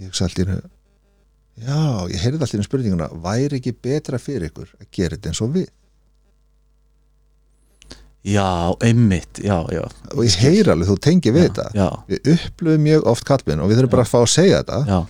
ég 0.00 0.12
hugsa 0.12 0.28
allt 0.28 0.40
í 0.40 0.46
hennu 0.46 0.60
já, 1.60 1.80
ég 2.10 2.20
heyrði 2.24 2.42
í 2.42 2.52
hennu 2.56 2.66
spurninguna 2.66 3.08
væri 3.24 3.60
ekki 3.60 3.74
betra 3.84 4.18
fyrir 4.22 4.50
ykkur 4.50 4.70
að 4.80 4.88
gera 4.94 5.16
þetta 5.16 5.32
eins 5.32 5.42
og 5.44 5.54
við? 5.54 5.70
Já, 8.24 8.72
einmitt 8.80 9.42
já, 9.44 9.58
já, 9.68 9.82
og 10.14 10.22
ég 10.24 10.36
heyri 10.40 10.70
alveg, 10.72 10.88
þú 10.88 10.96
tengir 11.04 11.34
við 11.36 11.44
já, 11.44 11.50
þetta. 11.50 11.66
já, 11.76 11.88
við 12.08 12.30
upplöfum 12.34 12.86
mjög 12.86 13.10
oft 13.12 13.26
kallminn 13.28 13.60
og 13.60 13.68
við 13.68 13.80
þurfum 13.80 13.92
bara 13.92 14.06
að 14.06 14.12
fá 14.14 14.20
að 14.22 14.30
segja 14.32 14.60
þetta 14.62 14.78
já, 14.88 15.00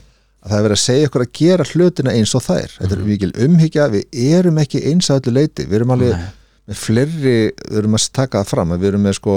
að 0.44 0.48
það 0.48 0.56
er 0.56 0.64
verið 0.66 0.76
að 0.76 0.82
segja 0.84 1.10
okkur 1.10 1.24
að 1.24 1.36
gera 1.38 1.66
hlutina 1.70 2.14
eins 2.18 2.32
og 2.34 2.42
þær. 2.44 2.72
Þetta 2.80 2.96
er 2.96 3.04
mikil 3.06 3.30
umhyggja, 3.46 3.86
við 3.94 4.18
erum 4.34 4.58
ekki 4.64 4.82
eins 4.90 5.10
að 5.10 5.20
öllu 5.22 5.36
leiti, 5.38 5.68
við 5.68 5.78
erum 5.78 5.94
alveg 5.94 6.16
Nei. 6.18 6.26
með 6.68 6.80
fleiri, 6.82 7.36
við 7.70 7.78
erum 7.80 7.96
að 8.00 8.08
taka 8.18 8.42
það 8.42 8.50
fram 8.50 8.74
við 8.74 8.90
erum 8.90 9.06
með 9.06 9.16
sko 9.20 9.36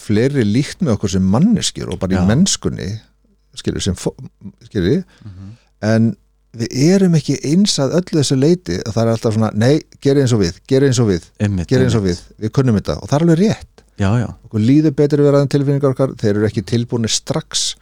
fleiri 0.00 0.44
líkt 0.46 0.84
með 0.84 0.98
okkur 0.98 1.14
sem 1.16 1.32
manneskjur 1.34 1.94
og 1.94 2.00
bara 2.02 2.20
í 2.20 2.28
mennskunni 2.28 2.90
skilur, 3.58 3.82
sem 3.84 3.96
skilur 4.68 5.02
en 5.80 6.12
við 6.56 6.72
erum 6.90 7.14
ekki 7.18 7.36
eins 7.46 7.76
að 7.82 7.98
öllu 8.00 8.18
þessu 8.20 8.38
leiti 8.38 8.78
að 8.80 8.94
það 8.96 9.02
er 9.02 9.12
alltaf 9.12 9.36
svona, 9.36 9.50
nei, 9.54 9.82
gera 10.02 10.24
eins 10.24 10.32
og 10.34 10.42
við 10.42 10.56
gera 10.70 10.88
eins 10.88 10.98
og 11.02 11.10
við, 11.10 11.28
gera 11.70 11.84
eins 11.86 11.98
og 11.98 12.06
við 12.08 12.24
við 12.42 12.54
kunnum 12.56 12.80
þetta. 12.80 12.96
Og 12.98 13.10
það 13.10 13.18
er 13.18 13.26
alveg 13.26 13.42
rétt. 13.44 13.84
Já, 14.00 14.08
já, 14.16 14.26
okkur 14.48 14.64
líður 14.64 14.96
betur 14.96 15.20
við 15.20 15.34
ræðan 15.34 15.52
tilfinningar 15.52 15.94
okkar 15.94 16.16
þeir 16.18 16.32
eru 16.32 16.48
ekki 16.48 16.64
tilbúinir 16.66 17.12
strax 17.12 17.74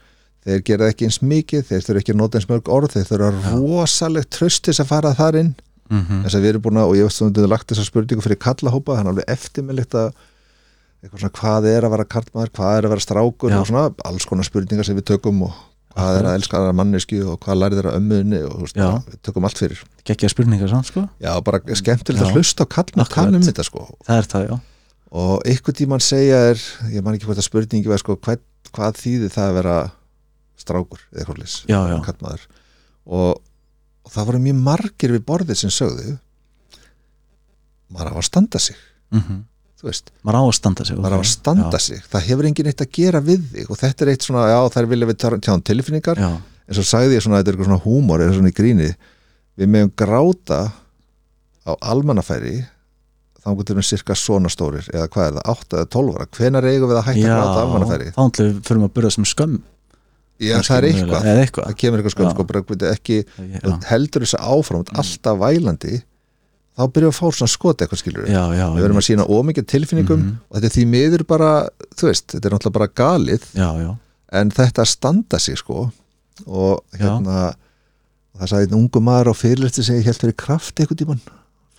þeir 0.45 0.63
gera 0.67 0.89
ekki 0.91 1.07
eins 1.07 1.19
mikið, 1.23 1.65
þeir 1.69 1.85
þurfa 1.85 2.01
ekki 2.03 2.13
að 2.13 2.19
nota 2.19 2.39
eins 2.39 2.49
mörg 2.49 2.71
orð, 2.71 2.95
þeir 2.95 3.07
þurfa 3.09 3.53
rosalegt 3.55 4.31
tröstis 4.35 4.81
að 4.81 4.89
fara 4.91 5.13
þar 5.17 5.39
inn. 5.41 5.53
Mhm, 5.89 6.23
þess 6.25 6.37
að 6.37 6.43
við 6.43 6.51
erum 6.53 6.65
búin 6.65 6.79
að, 6.79 6.89
og 6.91 6.97
ég 6.99 7.07
veist 7.07 7.21
þú 7.21 7.29
hefur 7.29 7.49
lagt 7.49 7.71
þessa 7.71 7.85
spurningu 7.87 8.25
fyrir 8.25 8.39
kallahópa, 8.43 8.97
þannig 8.99 9.13
alveg 9.15 9.31
eftirmilligt 9.33 9.95
að 9.97 10.11
hvað 11.07 11.67
er 11.71 11.87
að 11.87 11.93
vera 11.95 12.05
kallmaður, 12.05 12.51
hvað 12.53 12.77
er 12.77 12.85
að 12.85 12.93
vera 12.93 13.05
strákur 13.05 13.53
Já. 13.53 13.59
og 13.59 13.67
svona 13.69 13.85
alls 14.05 14.25
konar 14.27 14.45
spurningar 14.45 14.85
sem 14.85 14.97
við 14.99 15.07
tökum 15.13 15.43
og 15.47 15.55
hvað 15.93 16.19
er 16.19 16.27
að 16.29 16.37
elska 16.39 16.59
aðra 16.59 16.73
mannesku 16.77 17.19
og 17.25 17.39
hvað 17.43 17.59
lærið 17.63 17.79
þeirra 17.79 17.93
ömmuðinni 17.99 18.41
og 18.47 18.57
veist, 18.63 18.77
við 18.79 19.19
tökum 19.25 19.47
allt 19.49 19.61
fyrir. 19.61 19.83
Geggja 20.07 20.29
spurningar 20.31 20.71
samt 20.71 20.89
sko. 20.91 21.05
Já, 21.21 21.31
bara 21.45 21.61
skemmtilegt 21.65 22.25
að 22.25 22.37
hlusta 22.37 22.65
á 22.65 22.67
kallmann 22.69 23.05
Akkurat. 23.05 23.29
tala 23.29 23.39
um 23.41 23.47
þetta 23.47 23.65
sko. 23.67 23.85
Það 24.07 24.21
er 24.21 24.29
það, 24.33 24.45
já, 24.49 24.55
og 25.23 25.49
ykkur 25.49 25.77
tíman 25.79 26.03
segja 26.03 26.39
er 26.51 26.63
ég 26.93 27.03
man 27.05 27.17
ekki 27.17 27.25
hvort 27.29 27.41
að 27.41 27.47
spurningi 27.49 27.89
var 27.89 28.01
sko 28.01 28.15
hvað, 28.21 28.41
hvað 28.75 28.99
þýðir 29.01 29.33
það 29.33 29.49
að 29.49 29.57
vera 29.59 29.77
strákur 30.59 31.03
eða 31.15 31.27
já. 31.89 31.99
kallmaður 32.05 32.43
og, 33.09 33.39
og 34.05 34.13
það 34.13 34.29
voru 34.29 34.41
mjög 34.45 34.59
margir 34.69 35.15
við 35.15 35.25
borðið 35.25 35.61
sem 35.63 35.73
sögðu 35.73 36.17
maður 37.89 38.13
á 38.13 38.19
að 38.21 38.27
standa 38.29 38.61
sig. 38.61 38.77
Mhm. 39.09 39.39
þú 39.41 39.48
veist, 39.85 40.11
maður 40.27 40.39
á 40.39 40.43
að 40.43 40.55
standa 40.57 40.85
sig 40.87 40.97
maður 40.99 41.15
á 41.15 41.19
ok. 41.19 41.25
að 41.25 41.31
standa 41.31 41.79
já, 41.79 41.85
sig. 41.85 42.01
Það 42.11 42.25
hefur 42.27 42.49
enginn 42.49 42.71
eitt 42.71 42.83
að 42.83 42.91
gera 42.97 43.21
við 43.23 43.45
þig 43.53 43.69
og 43.69 43.79
þetta 43.79 44.05
er 44.05 44.11
eitt 44.13 44.25
svona, 44.27 44.47
já 44.51 44.59
þær 44.75 44.89
vilja 44.91 45.09
við 45.09 45.19
tjá 45.21 45.29
tjá 45.37 45.53
um 45.53 45.63
tilfinningar. 45.69 46.19
Já, 46.19 46.31
en 46.39 46.77
svo 46.77 46.85
sagði 46.89 47.15
ég 47.15 47.25
svona, 47.25 47.39
þetta 47.39 47.51
er 47.51 47.57
eitthvað 47.57 47.69
svona 47.71 47.85
húmor 47.85 48.25
eða 48.25 48.35
svona 48.35 48.51
í 48.51 48.57
gríni, 48.57 48.89
við 49.59 49.71
meðum 49.75 49.93
gráta 49.99 50.59
á 51.63 51.71
almannafæri 51.93 52.57
þá 53.39 53.49
getur 53.61 53.79
við 53.79 53.87
cirka 53.87 54.17
svona 54.19 54.51
stórir 54.51 54.87
eða 54.91 55.07
hvað 55.13 55.29
er 55.29 55.35
það, 55.37 55.51
8 55.55 55.79
eða 55.79 55.89
12 55.95 56.15
ára. 56.17 56.29
Hvenar 56.35 56.69
eigum 56.69 56.91
við 56.91 56.99
að 56.99 57.05
hætta 57.07 57.23
já 57.23 57.31
að 57.31 57.39
gráta 57.39 57.55
á 57.55 57.63
almannafæri? 57.63 58.09
þá 58.15 58.21
ætlum 58.25 58.49
við 58.49 58.61
fyrir 58.67 58.83
að 58.83 58.95
byrja 58.97 59.13
sem 59.15 59.27
skömm. 59.29 59.59
Já, 60.39 60.53
kannski 60.55 60.71
það 60.71 60.77
er 60.79 60.85
eitthvað, 60.89 61.25
eitthvað. 61.43 61.65
Það 61.67 61.79
kemur 61.81 61.99
eitthvað 61.99 62.25
Já. 62.25 62.31
sko 62.31 62.89
ekki, 62.93 63.17
heldur 63.89 64.23
þessu 64.23 64.39
áfram 64.39 64.83
þú 64.83 64.85
ert 64.85 65.01
alltaf 65.03 65.39
vælandi 65.41 65.97
þá 66.77 66.83
byrjum 66.93 67.09
við 67.09 67.15
að 67.15 67.19
fá 67.19 67.37
svona 67.39 67.51
skot 67.53 67.81
eitthvað 67.83 68.01
skilur 68.03 68.27
já, 68.29 68.43
já, 68.55 68.65
við 68.75 68.83
verðum 68.85 68.99
að 69.01 69.07
sína 69.09 69.25
ómikið 69.27 69.65
tilfinningum 69.73 70.19
Mhm. 70.19 70.35
og 70.49 70.55
þetta 70.57 70.69
er 70.69 70.75
því 70.75 70.85
miður 70.93 71.23
bara, 71.27 71.49
þú 71.95 72.07
veist, 72.11 72.27
þetta 72.35 72.45
er 72.45 72.53
náttúrulega 72.55 72.77
bara 72.79 72.87
galið. 73.01 73.43
Já, 73.55 73.69
já, 73.83 73.89
en 74.31 74.51
þetta 74.51 74.81
að 74.85 74.87
standa 74.93 75.39
sig 75.39 75.57
sko. 75.57 75.91
Og 76.47 76.79
hérna 76.95 77.53
það 78.39 78.47
sagði 78.47 78.67
einn 78.69 78.77
ungu 78.79 79.01
maður 79.03 79.31
á 79.31 79.35
fyrirlisti 79.35 79.83
sem 79.83 79.95
ég 79.99 80.05
held 80.07 80.21
fyrir 80.21 80.37
kraft 80.37 80.75
eitthvað 80.79 81.01
tíman 81.01 81.19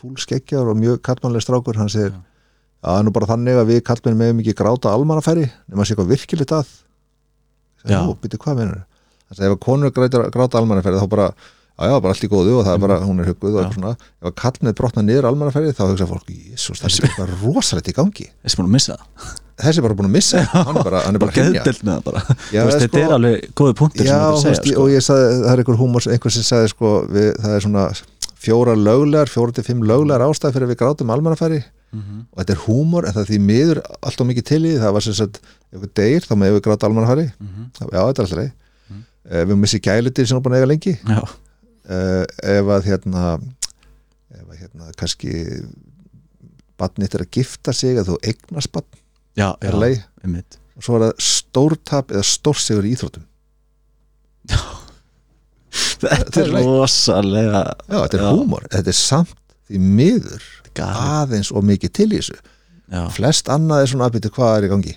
fúl 0.00 0.16
skeggjar 0.20 0.68
og 0.68 0.76
mjög 0.76 0.98
kallmannlega 1.00 1.44
strákur. 1.46 1.76
Hann 1.76 1.88
segir, 1.88 2.11
já, 2.12 2.20
það 2.85 2.98
er 2.98 3.05
nú 3.05 3.12
bara 3.12 3.26
þannig 3.26 3.57
að 3.61 3.66
við 3.72 3.81
kallmenn 3.85 4.18
meðum 4.20 4.40
ekki 4.42 4.55
gráta 4.57 4.92
almannafæri 4.92 5.46
nema 5.68 5.85
sé 5.85 5.94
eitthvað 5.94 6.12
virkilegt 6.12 6.53
að. 6.53 6.66
Já. 7.88 7.96
já, 8.05 8.14
byrju 8.20 8.38
hvað 8.44 8.57
meinar 8.61 8.76
hann 8.85 9.37
sagði, 9.38 9.46
ef 9.48 9.57
að 9.57 9.64
konur 9.64 9.90
gráta 9.94 10.59
almannafæri 10.61 11.00
þá 11.00 11.09
bara, 11.09 11.31
já, 11.88 11.94
bara 12.00 12.12
allt 12.14 12.24
í 12.26 12.30
góðu 12.30 12.56
og 12.60 12.64
það 12.66 12.74
er 12.76 12.80
bara, 12.84 12.96
hún 13.06 13.20
er 13.22 13.28
hugguð 13.30 13.54
og 13.56 13.60
eitthvað 13.64 13.76
svona. 13.78 13.92
Ef 14.20 14.28
að 14.30 14.34
kallmenn 14.42 14.76
brotna 14.76 15.02
niður 15.06 15.28
almannafæri 15.30 15.72
þá 15.72 15.84
hugsa 15.88 16.06
fólk, 16.10 16.28
jésús, 16.28 16.80
það 16.82 16.90
er 16.90 17.06
eitthvað 17.08 17.32
rosalegt 17.44 17.88
í 17.88 17.94
gangi. 17.96 18.26
Þessi 18.44 18.60
búin 18.60 18.68
að 18.68 18.74
missa 18.76 18.96
það. 19.00 19.30
Þessi 19.60 19.78
er 19.80 19.84
bara 19.84 19.96
búin 19.98 20.08
að 20.08 20.14
missa, 20.16 20.42
hann 20.52 20.76
er 20.76 20.84
bara, 20.88 21.00
hann 21.04 21.14
er 21.14 21.20
bara 21.20 21.32
það 21.32 22.04
bara. 22.04 22.20
Þú 22.28 22.62
veist, 22.64 22.76
sko- 22.76 22.80
þetta 22.84 23.00
er 23.04 23.12
alveg 23.16 23.50
góði 23.60 23.74
punktur 23.80 24.06
Já, 24.08 24.16
sem 24.16 24.40
þú 24.40 24.52
veist, 24.54 24.70
sko. 24.70 24.80
og 24.84 24.88
ég 24.94 25.04
sagði, 25.04 25.34
það 25.44 25.52
er 25.52 25.60
einhver 25.64 25.76
húmor 25.80 26.06
einhver 26.14 26.32
sem 26.36 26.46
sagði 26.48 26.70
sko, 26.72 26.92
við, 27.12 27.28
það 27.44 27.56
er 27.58 27.64
svona 27.66 27.82
fjóra 28.40 28.72
löglegar, 28.80 29.28
fjóra 29.28 29.52
til 29.52 29.64
fimm 29.66 29.82
löglegar 29.84 30.24
ástæð 30.24 30.54
fyrir 30.56 30.70
við 30.72 30.78
grátum 30.80 31.12
almannafæri 31.12 31.60
Mhm. 31.92 32.20
og 32.32 32.38
þetta 32.40 32.54
er 32.54 32.60
húmor, 32.64 33.04
en 33.04 33.12
það 33.12 33.20
er 33.20 33.28
því 33.34 33.38
miður 33.42 33.78
allt 34.00 34.20
og 34.22 34.26
mikið 34.30 34.44
til 34.46 34.60
í, 34.64 34.72
það 34.78 34.92
var 34.94 35.00
sem 35.04 35.12
sagt 35.18 35.40
ef 35.74 35.80
við 35.82 35.90
deyr, 35.98 36.20
þá 36.24 36.32
með 36.38 36.52
við 36.56 36.60
gráta 36.64 36.86
almannafæri 36.88 37.26
Mhm. 37.36 37.64
já, 37.76 37.84
þetta 37.90 38.00
er 38.00 38.24
alltaf 38.24 38.38
leið 38.38 38.52
mm. 38.90 39.02
við 39.50 39.56
missi 39.60 39.80
gælutir 39.82 40.26
sem 40.30 40.38
er 40.38 40.42
búin 40.46 40.54
að 40.54 40.60
eiga 40.62 40.70
lengi. 40.70 40.94
Já, 41.04 41.20
uh, 41.88 42.24
ef 42.42 42.72
að 42.76 42.88
hérna 42.90 43.24
ef 44.34 44.44
að 44.46 44.58
hérna 44.60 44.90
kannski 45.00 45.32
badnið 46.80 47.16
er 47.18 47.24
að 47.26 47.34
gifta 47.36 47.74
sig 47.76 47.98
að 48.00 48.12
þú 48.12 48.18
eignast 48.30 48.72
badn, 48.72 49.00
já, 49.36 49.48
já, 49.60 49.72
einmitt. 50.24 50.56
Og 50.78 50.86
svo 50.86 50.96
er 50.96 51.04
það 51.08 51.26
stórtap 51.26 52.14
eða 52.14 52.24
stórsigur 52.24 52.86
í 52.88 52.94
íþróttum. 52.94 53.26
Þetta 56.00 56.40
er 56.40 56.54
rosalega 56.56 57.60
Já, 57.60 57.98
þetta 58.00 58.16
er 58.16 58.24
Já. 58.24 58.30
húmor, 58.32 58.64
þetta 58.72 58.90
er 58.90 58.96
samt 58.96 59.36
því 59.68 59.80
miður 60.00 60.46
aðeins 60.80 61.50
og 61.52 61.66
mikið 61.68 61.92
til 61.98 62.08
í 62.08 62.16
þessu. 62.16 62.38
Já, 62.90 63.02
flest 63.14 63.50
annað 63.52 63.84
er 63.84 63.90
svona 63.92 64.08
aðbyrtu 64.08 64.32
hvað 64.34 64.56
er 64.56 64.66
í 64.66 64.70
gangi 64.72 64.94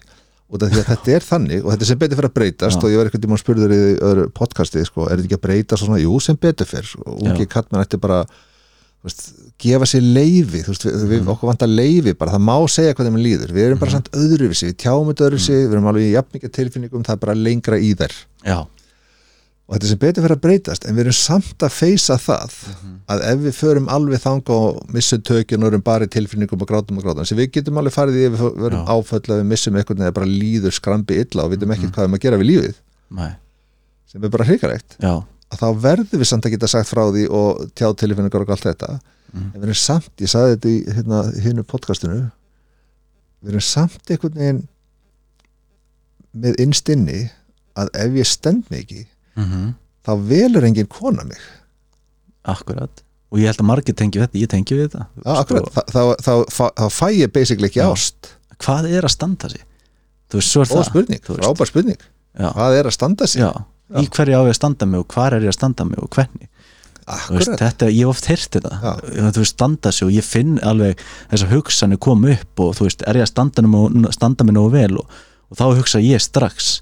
þetta 0.61 1.13
er 1.15 1.25
þannig 1.25 1.63
og 1.63 1.73
þetta 1.73 1.85
er 1.85 1.89
sem 1.89 2.01
betur 2.01 2.19
fyrir 2.19 2.29
að 2.29 2.37
breytast 2.37 2.77
Já. 2.77 2.83
og 2.83 2.93
ég 2.93 2.99
var 2.99 3.09
eitthvað 3.09 3.25
tíma 3.25 3.39
spurður 3.41 3.73
í 3.73 3.81
öðru 3.97 4.25
podcasti 4.37 4.83
sko, 4.87 5.07
er 5.07 5.17
þetta 5.17 5.29
ekki 5.29 5.39
að 5.39 5.45
breytast 5.47 5.81
og 5.81 5.89
svona, 5.89 6.01
jú 6.03 6.17
sem 6.23 6.39
betur 6.39 6.69
fyrir 6.69 6.91
og 7.03 7.21
ungi 7.23 7.47
Já. 7.47 7.51
kallmenn 7.55 7.85
ætti 7.85 8.01
bara 8.03 8.23
veist, 9.03 9.25
gefa 9.59 9.87
sér 9.89 10.05
við, 10.47 10.69
við 11.09 11.31
okkur 11.33 11.49
vantar 11.51 11.71
leifi 11.71 12.13
bara, 12.15 12.35
það 12.35 12.45
má 12.47 12.55
segja 12.71 12.95
hvað 12.95 13.09
þeim 13.09 13.19
líður, 13.19 13.55
við 13.55 13.67
erum 13.67 13.81
bara 13.81 13.95
samt 13.95 14.09
öðruvísi 14.15 14.69
við 14.69 14.77
tjáum 14.85 15.09
þetta 15.11 15.27
öðruvísi, 15.27 15.57
við 15.57 15.75
erum 15.75 15.89
alveg 15.91 16.07
í 16.07 16.13
jafnmikið 16.13 16.53
tilfinningum, 16.57 17.03
það 17.03 17.17
er 17.17 17.21
bara 17.25 17.35
lengra 17.37 17.79
í 17.79 17.91
þær. 17.99 18.15
Já, 18.47 18.57
og 19.63 19.75
þetta 19.77 19.89
sem 19.89 19.99
betur 20.01 20.25
fyrir 20.25 20.35
að 20.35 20.43
breytast 20.43 20.85
en 20.85 20.95
við 20.97 21.05
erum 21.05 21.15
samt 21.15 21.63
að 21.63 21.71
feysa 21.71 22.17
það 22.19 22.55
að 23.13 23.21
ef 23.29 23.39
við 23.45 23.53
förum 23.55 23.87
alveg 23.91 24.19
þanga 24.23 24.57
og 24.57 24.81
missum 24.93 25.21
tökjun 25.23 25.63
og 25.63 25.71
erum 25.71 25.85
bara 25.85 26.07
í 26.07 26.11
tilfinningum 26.11 26.61
og 26.65 26.67
grátum 26.67 26.99
og 26.99 27.05
grátum, 27.05 27.25
sem 27.25 27.39
við 27.39 27.51
getum 27.57 27.79
alveg 27.79 27.95
farið 27.95 28.19
í 28.19 28.25
ef 28.27 28.35
við 28.35 28.59
verum 28.65 28.83
áföll 28.91 29.23
að 29.23 29.39
við 29.39 29.47
missum 29.53 29.79
eitthvað 29.79 30.03
eða 30.03 30.17
bara 30.19 30.27
líður 30.29 30.75
skrambi 30.75 31.19
illa 31.23 31.45
og 31.45 31.53
vitum 31.55 31.71
ekkert 31.71 31.95
hvað 31.95 32.03
við 32.03 32.09
erum 32.09 32.19
að 32.19 32.25
gera 32.25 32.41
við 32.41 32.49
lífið. 32.51 32.75
Nei, 33.13 33.31
sem 34.11 34.23
er 34.23 34.33
bara 34.35 34.47
hrikalegt. 34.49 34.97
Já, 34.99 35.13
að 35.23 35.63
þá 35.63 35.67
verðum 35.87 36.19
við 36.19 36.27
samt 36.27 36.45
að 36.45 36.55
geta 36.57 36.67
sagt 36.67 36.91
frá 36.91 37.03
því 37.07 37.23
og 37.31 37.63
tjáð 37.77 37.97
tilfinningar 38.03 38.43
og 38.43 38.53
allt 38.57 38.67
þetta. 38.67 38.99
Mhm. 39.33 39.47
en 39.55 39.61
við 39.61 39.63
erum 39.63 39.79
samt, 39.79 40.11
ég 40.19 40.29
sagði 40.29 40.53
þetta 40.53 40.69
í 40.69 40.93
hérna, 40.93 41.19
hinu 41.41 41.63
podcastinu 41.65 42.19
við 43.41 43.49
erum 43.49 43.63
samt 43.65 44.11
einhvern 44.11 44.37
veginn 44.37 44.67
með 46.33 46.53
að 49.37 49.47
mm 49.47 49.71
þá 50.03 50.13
velur 50.29 50.67
engin 50.67 50.89
kona 50.91 51.25
mig. 51.27 51.41
Akkurat. 52.43 53.03
Og 53.33 53.41
ég 53.41 53.49
held 53.49 53.61
að 53.63 53.69
margir 53.69 53.95
tengi 53.97 54.21
þetta, 54.21 54.37
ég 54.37 54.49
tengi 54.51 54.77
við 54.77 54.89
þetta. 54.89 55.05
Já, 55.23 55.29
akkurat, 55.39 55.69
þá, 55.73 55.81
þá, 55.89 56.01
þá, 56.25 56.33
þá, 56.53 56.63
þá 56.77 56.87
fæ 56.93 57.05
ég 57.15 57.33
basically 57.33 57.69
ekki 57.69 57.81
Já. 57.81 57.87
ást. 57.89 58.33
Hvað 58.63 58.89
er 58.91 59.07
að 59.07 59.13
standa 59.15 59.49
sig? 59.49 59.63
Það. 60.33 60.83
spurning, 60.89 61.21
frábær 61.23 61.69
spurning. 61.69 62.01
Já, 62.33 62.47
hvað 62.51 62.79
er 62.79 62.89
að 62.89 62.95
standa 62.95 63.27
sig? 63.29 63.43
Já, 63.43 63.51
í 64.01 64.07
hverju 64.09 64.39
á 64.39 64.43
ég 64.43 64.53
að 64.53 64.57
standa 64.57 64.87
mig 64.89 65.03
og 65.03 65.13
hvar 65.13 65.35
er 65.37 65.45
ég 65.45 65.53
að 65.53 65.57
standa 65.59 65.85
mig 65.87 66.01
og 66.01 66.09
hvernig? 66.13 66.49
Veist, 67.03 67.51
þetta, 67.59 67.89
ég 67.91 68.05
hef 68.05 68.13
oft 68.13 68.29
heyrt 68.31 68.55
þetta. 68.55 68.77
Já. 68.79 68.91
þú 69.35 69.41
veist, 69.41 69.55
standa 69.57 69.91
sig 69.91 70.07
og 70.07 70.13
ég 70.15 70.25
finn 70.25 70.55
alveg 70.63 71.01
þessar 71.33 71.51
hugsanir 71.51 71.99
kom 72.01 72.23
upp 72.31 72.63
og 72.63 72.77
þú 72.77 72.87
veist, 72.87 73.03
er 73.05 73.19
ég 73.19 73.27
að 73.27 73.33
standa, 73.33 73.65
mig, 73.67 74.07
standa 74.15 74.47
mig 74.47 74.55
nógu 74.55 74.71
vel 74.77 75.01
og, 75.01 75.19
og 75.51 75.59
þá 75.59 75.65
hugsa 75.81 76.01
ég 76.01 76.23
strax 76.23 76.77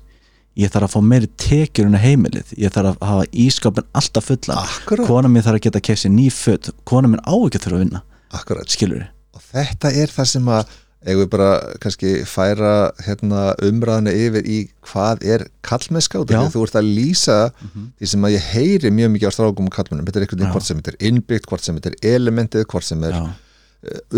ég 0.59 0.71
þarf 0.73 0.89
að 0.89 0.93
fá 0.95 1.07
meiri 1.07 1.29
tekjur 1.39 1.87
en 1.87 1.99
heimilið. 2.01 2.53
Ég 2.59 2.73
þarf 2.75 2.97
að 2.97 3.09
hafa 3.11 3.31
ískapin 3.45 3.87
alltaf 3.97 4.27
fulla 4.27 4.59
Akkurat. 4.65 5.07
kona 5.07 5.31
mér 5.31 5.47
þarf 5.47 5.61
að 5.61 5.65
geta 5.67 5.83
kefsi 5.87 6.11
ný 6.11 6.27
föt. 6.33 6.71
Kona 6.83 7.11
mér 7.11 7.23
á 7.23 7.35
ekki 7.35 7.59
að 7.59 7.65
þurfa 7.65 7.79
að 7.79 7.83
vinna. 7.85 8.03
Akkurat. 8.31 8.71
Skilur 8.71 9.09
og 9.31 9.43
þetta 9.51 9.91
er 9.95 10.11
það 10.11 10.27
sem 10.33 10.49
að 10.51 10.79
eigum 11.01 11.23
við 11.23 11.29
bara 11.33 11.49
kannski 11.81 12.09
færa 12.29 12.71
hérna, 13.01 13.45
umræðinu 13.65 14.11
yfir 14.13 14.45
í 14.45 14.57
hvað 14.85 15.23
er 15.25 15.45
kallmennska 15.65 16.21
þegar 16.21 16.51
þú 16.53 16.65
ert 16.67 16.77
að 16.77 16.89
lýsa 16.97 17.37
því 17.63 18.09
sem 18.11 18.27
að 18.27 18.35
ég 18.35 18.49
heyri 18.51 18.91
mjög 18.93 19.13
mikið 19.15 19.33
á 19.33 19.35
strákum 19.37 19.69
og 19.69 19.73
kallmennum, 19.73 20.05
þetta 20.05 20.21
er 20.21 20.25
einhvern 20.27 20.43
veginn 20.43 20.53
hvort 20.53 20.67
sem 20.67 20.81
þetta 20.81 20.93
er 20.93 21.07
innbyggt, 21.09 21.47
hvort 21.49 21.65
sem 21.65 21.79
þetta 21.79 21.93
er 21.93 22.19
elementið 22.19 22.67
hvort 22.69 22.85
sem 22.85 23.07
er 23.07 23.17
já. 23.17 23.23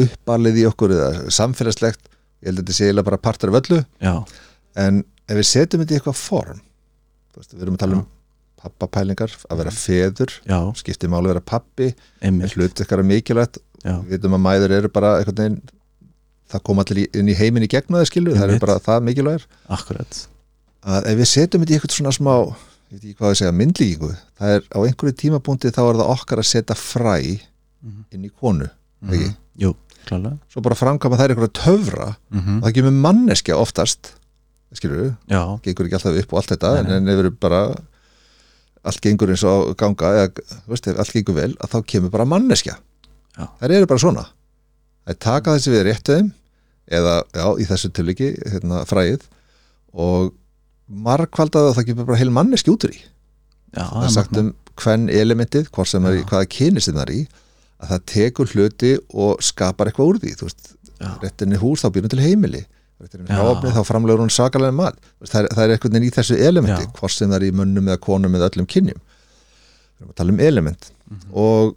uppalið 0.04 0.60
í 0.60 0.66
okkur 0.68 0.96
eða 0.98 1.36
samfélagslegt. 1.38 2.12
Ég 2.44 2.52
held 2.52 2.60
að 2.60 2.66
þetta 2.66 2.76
sé 2.76 2.90
eiginlega 2.90 3.08
bara 3.08 3.22
partur 3.30 3.54
af 3.54 3.62
öllu. 3.62 3.80
Já, 4.04 4.16
en 4.76 5.04
ef 5.30 5.36
við 5.40 5.48
setjum 5.50 5.84
þetta 5.84 5.94
í 5.94 5.98
eitthvað 6.00 6.20
form 6.20 6.60
veist, 7.38 7.54
við 7.54 7.62
erum 7.66 7.76
að 7.78 7.84
tala 7.86 7.98
um 8.00 8.06
pappapælingar 8.64 9.32
að 9.52 9.60
vera 9.60 9.72
feður 9.76 10.32
já, 10.48 10.58
skipti 10.80 11.08
máli 11.12 11.28
að 11.28 11.34
vera 11.34 11.42
pappi 11.54 11.90
einmitt. 12.24 12.54
hlut 12.56 12.80
ykkar 12.84 13.02
er 13.04 13.08
mikilvægt. 13.10 13.58
Já, 13.84 13.98
við 14.00 14.14
veitum 14.16 14.38
að 14.38 14.44
mæður 14.46 14.72
eru 14.78 14.90
bara 14.96 15.10
veginn 15.28 15.58
það 16.54 16.62
kom 16.64 16.80
allir 16.80 17.02
inn 17.20 17.28
í 17.32 17.36
heiminn 17.36 17.66
í 17.66 17.68
gegn 17.72 17.92
það 17.98 18.06
skilu, 18.08 18.32
það 18.38 18.44
Einmitt. 18.46 18.62
er 18.62 18.66
bara 18.68 18.78
það 18.86 19.02
mikilvægur 19.10 19.46
akkurat. 19.76 20.20
Að 20.84 21.08
ef 21.12 21.18
við 21.20 21.30
setjum 21.34 21.64
þetta 21.64 21.74
í 21.74 21.76
eitthvað 21.80 21.96
svona 21.98 22.14
smá 22.16 22.34
ég 22.40 22.94
veit 22.94 23.04
ekki 23.04 23.16
hvað 23.20 23.34
ég 23.34 23.40
segja, 23.42 23.56
myndlíkingu 23.60 24.12
það 24.40 24.56
er 24.56 24.62
á 24.72 24.78
einhverju 24.86 25.16
tímapunkti 25.24 25.72
þá 25.74 25.82
er 25.90 26.00
það 26.00 26.14
okkar 26.16 26.44
að 26.44 26.50
setja 26.54 26.76
fræ 26.80 27.18
Mhm. 27.84 28.04
inn 28.16 28.24
í 28.24 28.30
konu 28.32 28.64
ekki? 29.04 29.28
Mhm. 29.28 29.36
jú, 29.60 29.74
klálega. 30.08 30.38
Svo 30.48 30.62
bara 30.64 30.76
framkama 30.80 31.18
þær 31.20 31.34
eitthvað 31.34 31.54
töfra 31.60 32.16
mm 32.32 32.62
og 32.64 32.70
það 32.70 32.74
kemur 32.78 32.96
manneskja 33.04 33.58
oftast 33.60 34.14
skilur 34.78 35.02
við, 35.02 35.12
gengur 35.66 35.88
ekki 35.90 35.98
alltaf 36.00 36.20
upp 36.24 36.34
og 36.34 36.40
allt 36.42 36.54
þetta 36.54 36.72
Nei, 36.76 36.84
nei. 36.88 36.96
en 37.00 37.12
ef 37.14 37.20
við 37.22 37.30
bara 37.44 37.62
allt 38.84 39.02
gengur 39.04 39.32
eins 39.32 39.44
og 39.48 39.74
ganga 39.80 40.14
eða 40.18 40.46
veist, 40.68 40.88
ef 40.92 41.00
allt 41.00 41.16
gengur 41.16 41.38
vel, 41.38 41.52
að 41.64 41.76
þá 41.76 41.78
kemur 41.94 42.12
bara 42.14 42.28
manneskja. 42.28 42.78
Já. 43.38 43.46
þær 43.62 43.76
eru 43.80 43.90
bara 43.90 44.04
svona. 44.04 44.24
Þær 45.08 45.20
taka 45.26 45.56
þessi 45.58 45.72
við 45.74 45.86
réttu 45.88 46.18
þeim 46.18 46.32
eða, 47.00 47.16
já, 47.34 47.46
í 47.60 47.68
þessu 47.70 47.92
tilviki 47.96 48.34
hérna, 48.52 48.84
fræið 48.90 49.24
og 49.94 50.34
margkvaldað 50.88 51.70
að 51.70 51.78
það 51.78 51.88
kemur 51.90 52.10
bara 52.10 52.20
heil 52.20 52.34
manneski 52.34 52.74
út 52.74 52.86
úr 52.88 52.94
í 52.96 53.00
já, 53.00 53.86
það 53.88 54.06
er 54.08 54.14
sagt 54.18 54.38
um 54.42 54.52
hvern 54.82 55.08
elementið, 55.14 55.70
hvort 55.74 55.90
sem 55.90 56.06
er 56.10 56.20
í 56.20 56.24
hvaða 56.28 56.50
kynist 56.50 56.92
það 56.92 57.04
er 57.06 57.14
í 57.16 57.22
að 57.84 57.92
það 57.94 58.06
tekur 58.14 58.52
hluti 58.54 58.94
og 59.14 59.44
skapar 59.46 59.90
eitthvað 59.90 60.12
úr 60.12 60.22
því 60.24 60.34
þú 60.40 60.50
veist, 60.50 60.72
réttinni 61.24 61.60
hús 61.62 61.84
þá 61.84 61.90
býr 61.94 62.06
hún 62.06 62.14
til 62.14 62.24
heimili 62.24 62.64
þá 63.02 63.84
framlegur 63.88 64.22
hún 64.24 64.32
sakalega 64.32 64.76
mat. 64.76 64.98
Það 65.24 65.40
er, 65.42 65.48
það 65.54 65.64
er 65.64 65.76
eitthvað 65.76 66.04
í 66.08 66.12
þessu 66.14 66.38
elementi 66.40 66.90
hvort 67.00 67.16
sem 67.16 67.30
það 67.30 67.40
er 67.40 67.48
í 67.48 67.56
mönnum 67.60 67.88
eða 67.90 68.02
konum 68.04 68.36
eða 68.38 68.50
öllum 68.52 68.68
kynjum. 68.70 69.00
Við 69.00 70.04
erum 70.04 70.14
að 70.14 70.20
tala 70.22 70.36
um 70.36 70.44
element. 70.44 70.92
Mhm. 71.14 71.34
og 71.36 71.76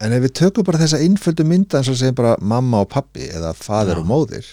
en 0.00 0.14
ef 0.16 0.22
við 0.24 0.34
tökum 0.40 0.66
bara 0.68 0.80
þessa 0.80 1.00
einföldu 1.04 1.44
mynda 1.48 1.80
eins 1.80 1.90
og 1.92 1.98
segjum 2.00 2.18
bara 2.20 2.36
mamma 2.40 2.82
og 2.84 2.90
pappi 2.92 3.28
eða 3.28 3.52
fadir 3.56 3.98
Já. 3.98 4.00
og 4.00 4.08
móðir 4.08 4.46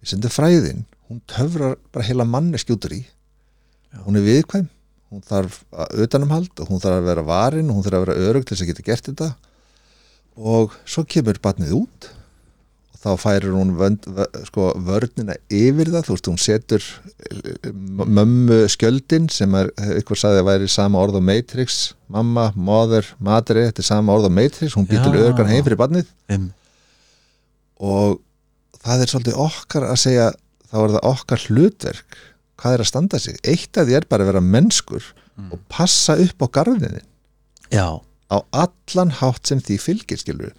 við 0.00 0.12
sendum 0.12 0.34
fræðin, 0.34 0.84
hún 1.10 1.20
töfrar 1.30 1.76
bara 1.92 2.06
heila 2.08 2.26
manneski 2.26 2.74
út 2.74 2.86
úr 2.88 2.96
í 2.98 3.02
Já. 3.04 4.00
hún 4.06 4.18
er 4.18 4.26
viðkvæm, 4.26 4.68
hún 5.10 5.26
þarf 5.26 5.60
að 5.70 6.04
utanumhald 6.06 6.62
og 6.62 6.72
hún 6.72 6.82
þarf 6.82 6.98
að 7.00 7.10
vera 7.10 7.26
varin 7.26 7.70
og 7.70 7.78
hún 7.78 7.86
þarf 7.86 8.00
að 8.00 8.06
vera 8.06 8.30
örug 8.30 8.46
til 8.46 8.56
þess 8.56 8.64
að 8.64 8.72
geta 8.72 8.86
gert 8.86 9.10
þetta. 9.10 9.30
Og 10.40 10.74
svo 10.88 11.04
kemur 11.04 11.40
barnið 11.42 11.74
út 11.82 12.10
þá 13.00 13.08
færir 13.16 13.54
hún 13.56 13.70
vönd, 13.80 14.04
vö- 14.12 14.42
sko, 14.44 14.66
vörnina 14.84 15.34
yfir 15.48 15.88
það, 15.88 16.02
þú 16.08 16.14
veist, 16.16 16.28
hún 16.28 16.40
setur 16.42 16.84
eh, 17.30 17.70
mömmu 18.18 18.58
skjöldin 18.68 19.30
sem 19.32 19.54
er, 19.56 19.70
ykkur 20.02 20.20
sagði 20.20 20.42
að 20.42 20.48
væri 20.50 20.68
sama 20.68 21.00
orð 21.00 21.16
á 21.16 21.22
Matrix, 21.24 21.78
mamma, 22.12 22.50
mother, 22.56 23.06
matri 23.24 23.64
þetta 23.68 23.80
er 23.80 23.88
sama 23.88 24.12
orð 24.18 24.28
á 24.28 24.32
Matrix, 24.36 24.76
hún 24.76 24.84
Já. 24.90 25.00
örgan 25.30 25.48
heim 25.48 25.64
fyrir 25.64 25.80
barnið. 25.80 26.10
Um, 26.28 26.50
og 27.80 28.18
það 28.84 29.04
er 29.06 29.12
svolítið 29.14 29.38
okkar 29.46 29.86
að 29.88 30.00
segja 30.04 30.26
þá 30.70 30.76
er 30.84 30.92
það 30.96 31.08
okkar 31.14 31.44
hlutverk 31.48 32.18
hvað 32.60 32.74
er 32.76 32.82
að 32.84 32.90
standa 32.92 33.18
sig, 33.22 33.38
eitt 33.48 33.78
af 33.80 33.88
því 33.88 33.96
er 33.96 34.06
bara 34.10 34.26
að 34.26 34.32
vera 34.34 34.44
mennskur 34.44 35.08
Mm. 35.40 35.54
og 35.54 35.60
passa 35.72 36.18
upp 36.20 36.42
á 36.44 36.46
garðinni 36.52 36.98
já, 37.72 37.86
á 38.28 38.36
allan 38.52 39.12
hátt 39.22 39.46
sem 39.48 39.60
því 39.64 39.76
fylgir 39.80 40.18
skilur 40.20 40.50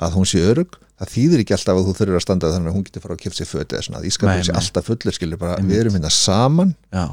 að 0.00 0.14
hún 0.16 0.24
sé 0.30 0.40
örug 0.40 0.78
það 0.96 1.12
þýðir 1.12 1.42
ekki 1.42 1.56
alltaf 1.56 1.78
að 1.80 1.88
þú 1.88 1.94
þurfur 2.00 2.18
að 2.18 2.24
standa 2.24 2.52
þannig 2.54 2.72
að 2.72 2.76
hún 2.76 2.84
getur 2.86 3.04
fara 3.04 3.16
að 3.16 3.22
kipta 3.24 3.40
sér 3.40 3.50
föti 3.50 3.76
eða 3.76 3.86
svona, 3.86 4.02
ískapur 4.08 4.44
sé 4.46 4.54
alltaf 4.60 4.88
fullur 4.90 5.16
skilur 5.16 5.40
bara, 5.40 5.56
við 5.60 5.80
erum 5.82 5.98
hérna 5.98 6.12
saman. 6.14 6.74
Já, 6.94 7.04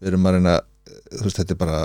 við 0.00 0.12
erum 0.12 0.28
að 0.28 0.38
reyna, 0.38 0.54
þú 1.10 1.26
veist, 1.26 1.40
þetta 1.42 1.56
er 1.56 1.60
bara 1.64 1.80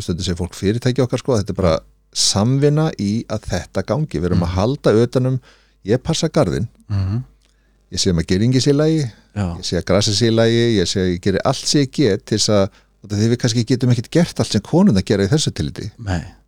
stundur 0.00 0.26
segir 0.26 0.38
fólk 0.38 0.54
fyrirtæki 0.58 1.02
okkar 1.02 1.22
sko, 1.22 1.38
þetta 1.40 1.54
er 1.54 1.58
bara 1.58 1.74
samvinna 2.10 2.90
í 3.02 3.10
að 3.30 3.50
þetta 3.50 3.84
gangi, 3.86 4.18
við 4.18 4.30
erum 4.30 4.46
að 4.46 4.54
halda 4.58 4.94
utanum, 5.02 5.40
ég 5.86 6.02
passa 6.02 6.30
garðin 6.30 6.70
mm 6.90 7.20
ég 7.90 7.98
sé 7.98 8.12
að 8.14 8.26
geringi 8.30 8.60
sér 8.62 8.76
lagi. 8.78 9.00
Já, 9.34 9.46
ég 9.58 9.66
sé 9.66 9.78
að 9.78 9.86
grasa 9.90 10.14
sér 10.14 10.34
lagi, 10.34 10.62
ég 10.76 10.88
sé 10.90 11.02
að 11.02 11.10
ég 11.12 11.24
geri 11.24 11.42
allt 11.46 11.66
sem 11.66 11.84
ég 11.84 11.90
get 11.94 12.24
til 12.26 12.38
þess 12.38 12.52
að 12.54 13.16
því 13.16 13.30
við 13.32 13.40
kannski 13.42 13.64
getum 13.66 13.92
ekkert 13.94 14.10
gert 14.14 14.42
allt 14.42 14.54
sem 14.54 14.64
konun 14.66 14.98
að 14.98 15.06
gera 15.10 15.26
í 15.26 15.30
þessu 15.30 15.52
tiliti 15.56 15.88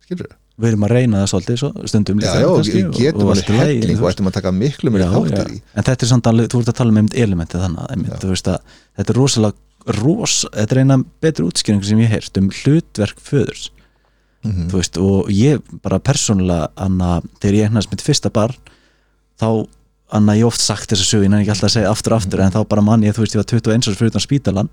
skilur 0.05 0.27
við? 0.27 0.35
Við 0.61 0.69
erum 0.69 0.83
að 0.85 0.91
reyna 0.93 1.21
það 1.23 1.29
svolítið 1.33 1.59
svo, 1.63 1.69
stundum 1.89 2.19
Já, 2.21 2.33
líka 2.33 2.41
já, 2.43 2.47
við 2.77 2.89
getum 2.99 3.29
alveg 3.33 3.47
helling 3.57 4.01
og 4.03 4.09
ættum 4.11 4.27
að 4.29 4.35
taka 4.37 4.51
miklu 4.53 4.91
mér 4.93 5.05
Já, 5.05 5.09
þátt 5.15 5.33
í 5.33 5.57
já. 5.57 5.61
en 5.73 5.87
þetta 5.87 6.05
er 6.05 6.11
samt 6.13 6.27
alveg, 6.29 6.49
þú 6.53 6.59
ert 6.61 6.69
að 6.73 6.77
tala 6.79 6.93
um 6.93 6.99
einmitt 7.01 7.17
elementið 7.25 7.63
þannig, 7.65 7.87
einmitt, 7.89 8.25
að 8.27 8.59
þetta 8.99 9.13
er 9.15 9.17
rosalega 9.17 9.97
ros, 10.03 10.35
þetta 10.53 10.75
er 10.77 10.81
eina 10.83 10.97
betri 11.25 11.43
útskýringu 11.47 11.87
sem 11.89 11.99
ég 12.05 12.11
heyrt 12.13 12.37
um 12.39 12.51
hlutverk 12.61 13.17
föðurs 13.23 13.69
Mhm. 14.43 14.65
þú 14.67 14.75
veist, 14.75 14.97
og 14.99 15.29
ég 15.31 15.61
bara 15.81 15.99
persónulega 16.03 16.67
anna, 16.75 17.21
þegar 17.39 17.55
ég 17.55 17.63
eignast 17.69 17.91
mitt 17.93 18.01
fyrsta 18.03 18.27
barn 18.29 18.53
þá 19.39 19.65
anna 20.13 20.35
ég 20.37 20.45
oft 20.47 20.61
sagt 20.61 20.91
þessa 20.93 21.19
ég 21.19 21.29
nefnir 21.31 21.43
ekki 21.43 21.53
alltaf 21.55 21.69
að 21.69 21.75
segja 21.75 21.91
aftur 21.93 22.13
og 22.15 22.21
aftur 22.21 22.43
en 22.45 22.53
þá 22.53 22.59
bara 22.69 22.83
mann 22.85 23.03
ég, 23.05 23.15
þú 23.15 23.23
veist, 23.25 23.35
ég 23.35 23.41
var 23.41 23.49
21 23.49 23.89
árs 23.89 23.99
fyrir 23.99 24.13
utan 24.13 24.23
spítalan 24.23 24.69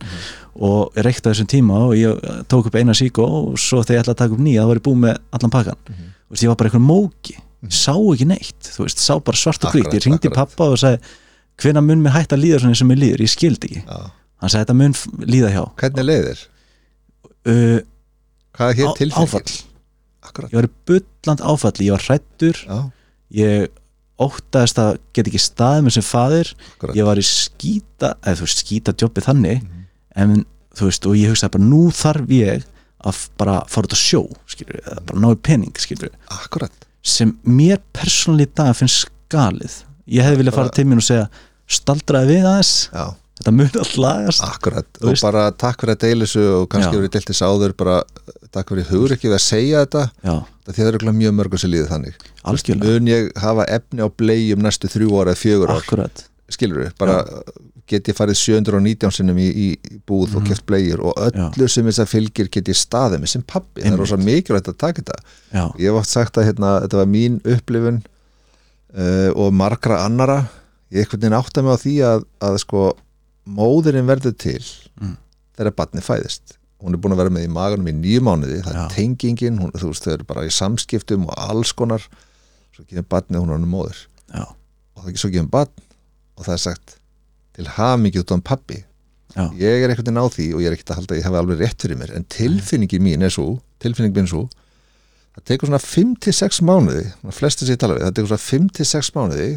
og 0.55 0.99
ég 0.99 1.07
reykti 1.07 1.27
á 1.27 1.31
þessum 1.33 1.51
tíma 1.51 1.79
og 1.89 1.95
ég 1.99 2.27
tók 2.53 2.69
upp 2.71 2.77
eina 2.81 2.97
síkó 2.97 3.27
og 3.27 3.59
svo 3.61 3.81
þegar 3.83 3.97
ég 3.99 4.05
ætlaði 4.05 4.17
að 4.17 4.21
taka 4.25 4.37
upp 4.37 4.45
nýja 4.47 4.65
þá 4.67 4.71
var 4.73 4.81
ég 4.81 4.87
búið 4.89 5.01
með 5.07 5.17
allan 5.39 5.55
pakkan 5.57 5.81
þú 5.91 6.35
veist, 6.35 6.45
ég 6.45 6.53
var 6.53 6.61
bara 6.61 6.71
einhver 6.71 6.85
móki 6.85 7.37
ég 7.37 7.75
sá 7.77 7.93
ekki 7.97 8.29
neitt, 8.31 8.71
þú 8.77 8.87
veist, 8.87 9.03
sá 9.03 9.15
bara 9.21 9.41
svart 9.41 9.65
og 9.65 9.73
Akkurat, 9.73 9.97
ég 9.97 10.07
ringdi 10.07 10.33
pappa 10.33 10.71
og 10.73 10.79
sagði 10.81 11.01
hvenær 11.61 11.85
mun 11.85 12.05
mér 12.05 12.15
hægt 12.17 12.33
að 12.33 12.45
líða 12.45 12.61
svona 12.63 12.73
eins 12.75 12.81
og 12.85 12.89
mér 12.89 13.01
líður, 13.03 13.25
ég 13.27 13.33
skildi 13.35 13.69
ekki. 13.69 13.83
Já. 13.85 14.13
hann 14.41 14.53
sagði 14.53 14.65
þetta 14.65 14.77
mun 14.79 14.95
líða 15.29 15.51
hjá. 15.53 15.65
Hvernig 15.83 16.07
leiðir? 16.09 16.45
uh, 17.51 17.81
Hvað 18.57 18.73
er 18.73 18.79
hér 18.81 18.89
Akkurat. 20.31 20.53
Ég 20.53 20.57
var 20.61 20.69
í 20.69 20.73
bulland 20.89 21.43
áfalli 21.53 21.87
ég 21.89 21.95
var 21.97 22.07
hrættur, 22.07 22.59
ég 23.37 23.69
óttaðist 24.21 24.79
að 24.83 24.99
get 25.17 25.29
ekki 25.31 25.41
staðið 25.41 25.85
með 25.87 25.95
sem 25.97 26.07
faðir. 26.07 26.53
Akkurat. 26.75 26.97
Ég 26.99 27.07
var 27.09 27.17
í 27.21 27.25
skýta 27.25 28.15
eða 28.21 28.37
þú 28.41 28.47
veist, 28.47 28.63
skýta 28.65 28.95
jobbi 29.01 29.21
þannig 29.25 29.63
Mhm. 29.63 29.87
en 30.17 30.47
þú 30.77 30.85
veist, 30.91 31.07
og 31.07 31.15
ég 31.17 31.31
hugsaði 31.33 31.53
bara 31.57 31.65
nú 31.65 31.83
þarf 31.91 32.27
ég 32.29 32.65
að 33.05 33.29
bara 33.39 33.65
fara 33.67 33.87
út 33.89 33.95
að 33.97 34.03
sjó 34.05 34.23
skilur, 34.47 34.81
eða 34.85 35.07
bara 35.07 35.21
náðu 35.21 35.43
pening 35.43 35.73
skilur, 35.81 36.11
Akkurat. 36.31 36.73
Sem 37.03 37.39
mér 37.47 37.79
persónulega 37.95 38.51
í 38.51 38.55
dag 38.55 38.75
finnst 38.77 39.07
skalið 39.31 39.83
ég 40.07 40.23
hefði 40.23 40.37
viljað 40.43 40.55
fara 40.55 40.69
til 40.77 40.85
mín 40.85 40.97
og 41.01 41.07
segja 41.07 41.29
staldraði 41.71 42.29
við 42.35 42.45
aðeins, 42.45 42.91
já, 42.93 43.15
þetta 43.41 43.55
mun 43.57 43.71
allt 43.83 43.97
lagast. 44.01 44.45
Akkurat. 44.45 44.89
Og 45.01 45.09
veist- 45.11 45.25
bara 45.25 45.51
takk 45.51 45.81
fyrir 45.81 45.97
að 45.97 46.03
deila 46.05 46.29
þessu 46.29 46.45
og 46.61 46.69
kannski 46.69 46.93
Já. 46.93 47.01
verið 47.01 47.15
deilt 47.17 47.31
þess 47.31 47.47
áður 47.49 47.77
bara 47.77 48.03
takk 48.53 48.69
fyrir 48.75 48.91
hugur 48.91 49.17
ekki 49.17 49.31
við 49.31 49.39
að 49.39 49.45
segja 49.47 49.85
þetta. 49.87 50.05
Já, 50.23 50.35
það 50.67 50.77
það 50.77 50.93
eru 50.93 51.13
mjög 51.13 51.35
mörgum 51.39 51.59
sem 51.59 51.71
líður 51.71 51.91
þannig. 51.95 52.15
Algjörlega, 52.45 52.85
mun 53.01 53.11
ég 53.11 53.33
hafa 53.41 53.67
efni 53.67 54.05
á 54.05 54.09
blegjum 54.13 54.63
næstu 54.63 54.93
þrjú 54.93 55.11
ára 55.21 55.35
eða 55.35 55.43
fjögur 55.43 55.73
ár? 55.73 55.83
Akkurat. 55.83 56.25
Skilur 56.51 56.85
við, 56.85 56.95
bara 56.99 57.25
get 57.91 58.07
ég 58.11 58.15
farið 58.15 58.39
719 58.39 59.11
sinnum 59.15 59.39
í, 59.39 59.49
í, 59.51 59.99
búð 60.07 60.37
og 60.39 60.47
keft 60.47 60.65
blegjur 60.69 61.03
og 61.11 61.19
öllu 61.27 61.67
sem 61.71 61.87
þess 61.89 62.03
að 62.05 62.13
fylgir 62.13 62.51
get 62.53 62.71
ég 62.71 62.79
staðið 62.79 63.23
með 63.23 63.33
sem 63.35 63.43
pappi, 63.43 63.83
það 63.83 63.97
er 63.97 64.03
rosa 64.03 64.19
mikilvægt 64.21 64.71
að 64.71 64.79
taka 64.79 65.03
þetta. 65.03 65.19
Já, 65.51 65.65
ég 65.79 65.91
hef 65.91 65.99
oft 65.99 66.13
sagt 66.13 66.39
að 66.39 66.51
hérna, 66.51 66.73
þetta 66.85 67.01
var 67.01 67.11
mín 67.11 67.39
upplifun 67.43 68.01
uh, 68.95 69.31
og 69.35 69.55
margra 69.57 70.05
annara 70.07 70.41
ég 70.91 71.05
einhvern 71.05 71.23
veginn 71.23 71.39
átta 71.39 71.65
mig 71.65 71.75
á 71.75 71.83
því 71.83 71.95
að, 72.07 72.27
að 72.47 72.59
sko 72.65 72.85
móðurinn 73.57 74.07
verður 74.11 74.37
til 74.39 74.63
Mm. 75.01 75.17
þegar 75.57 75.75
barnið 75.79 76.05
fæðist 76.07 76.57
hún 76.81 76.95
er 76.97 77.01
búin 77.01 77.13
að 77.15 77.21
vera 77.23 77.31
með 77.35 77.45
í 77.47 77.53
maganum 77.53 77.89
í 77.89 77.93
nýju 77.97 78.21
mánuði 78.25 78.59
það 78.65 78.75
Já. 78.75 78.83
er 78.85 78.95
tengingin, 78.95 79.59
hún, 79.61 79.73
þú 79.77 79.91
veist 79.91 80.05
þau 80.07 80.13
eru 80.15 80.25
bara 80.29 80.45
í 80.49 80.53
samskiptum 80.53 81.27
og 81.29 81.35
alls 81.37 81.73
konar 81.77 82.05
svo 82.75 82.85
gefum 82.89 83.07
barnið 83.11 83.41
hún 83.43 83.53
er 83.57 83.67
móður 83.69 83.99
já, 84.35 84.45
og 84.97 85.03
það 85.05 85.11
er 85.13 85.21
svo 85.25 85.31
gefum 85.35 85.51
barn 85.51 85.73
og 86.37 86.45
það 86.47 86.53
er 86.57 86.63
sagt 86.65 86.95
til 87.57 87.67
hamingi 87.77 88.21
út 88.23 88.33
á 88.33 88.37
pappi 88.41 88.79
já, 89.37 89.45
ég 89.61 89.85
er 89.85 89.91
einhvern 89.93 90.05
veginn 90.09 90.21
á 90.21 90.27
því 90.33 90.47
og 90.55 90.61
ég 90.65 90.67
er 90.71 90.77
ekkert 90.79 90.91
að 90.95 91.01
halda 91.01 91.15
að 91.15 91.21
ég 91.21 91.27
hafi 91.29 91.41
alveg 91.43 91.61
rétt 91.65 91.85
fyrir 91.85 92.01
mér 92.01 92.15
en 92.17 92.25
tilfinningin 92.25 93.03
mín 93.05 93.23
er 93.29 93.31
svo 93.35 93.61
tilfinning 93.81 94.15
mín 94.17 94.25
er 94.29 94.33
svo 94.33 94.45
það 95.37 95.45
tekur 95.53 95.69
svona 95.71 95.83
5-6 95.85 96.63
mánuði 96.67 97.05
flestir 97.33 97.67
sem 97.69 97.77
ég 97.77 97.81
tala 97.85 97.95
við, 97.99 98.07
það 98.09 98.17
tekur 98.17 98.33
svona 98.33 98.47
5-6 98.49 99.13
mánuði 99.17 99.51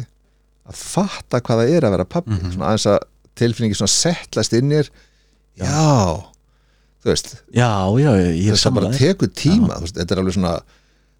að 0.64 0.76
fatta 0.80 1.40
hvað 1.40 1.60
það 1.64 1.72
er 1.76 1.84
að 1.88 1.94
vera 1.96 2.04
pappi 2.08 2.30
Mhm. 2.36 2.52
svona 2.54 2.68
aðeins 2.72 2.86
að 2.92 3.00
tilfinningin 3.38 3.78
svona 3.78 3.94
settlast 3.94 4.56
inn 4.56 4.72
í 4.72 4.80
þér 4.80 4.92
já, 5.64 5.90
þú 7.02 7.12
veist 7.12 7.34
já, 7.54 7.72
já, 8.00 8.14
að 8.54 8.78
bara 8.78 8.94
tekur 8.96 9.30
tíma 9.34 9.80
veist, 9.82 9.98
þetta 9.98 10.16
er 10.16 10.22
alveg 10.22 10.38
svona 10.38 10.56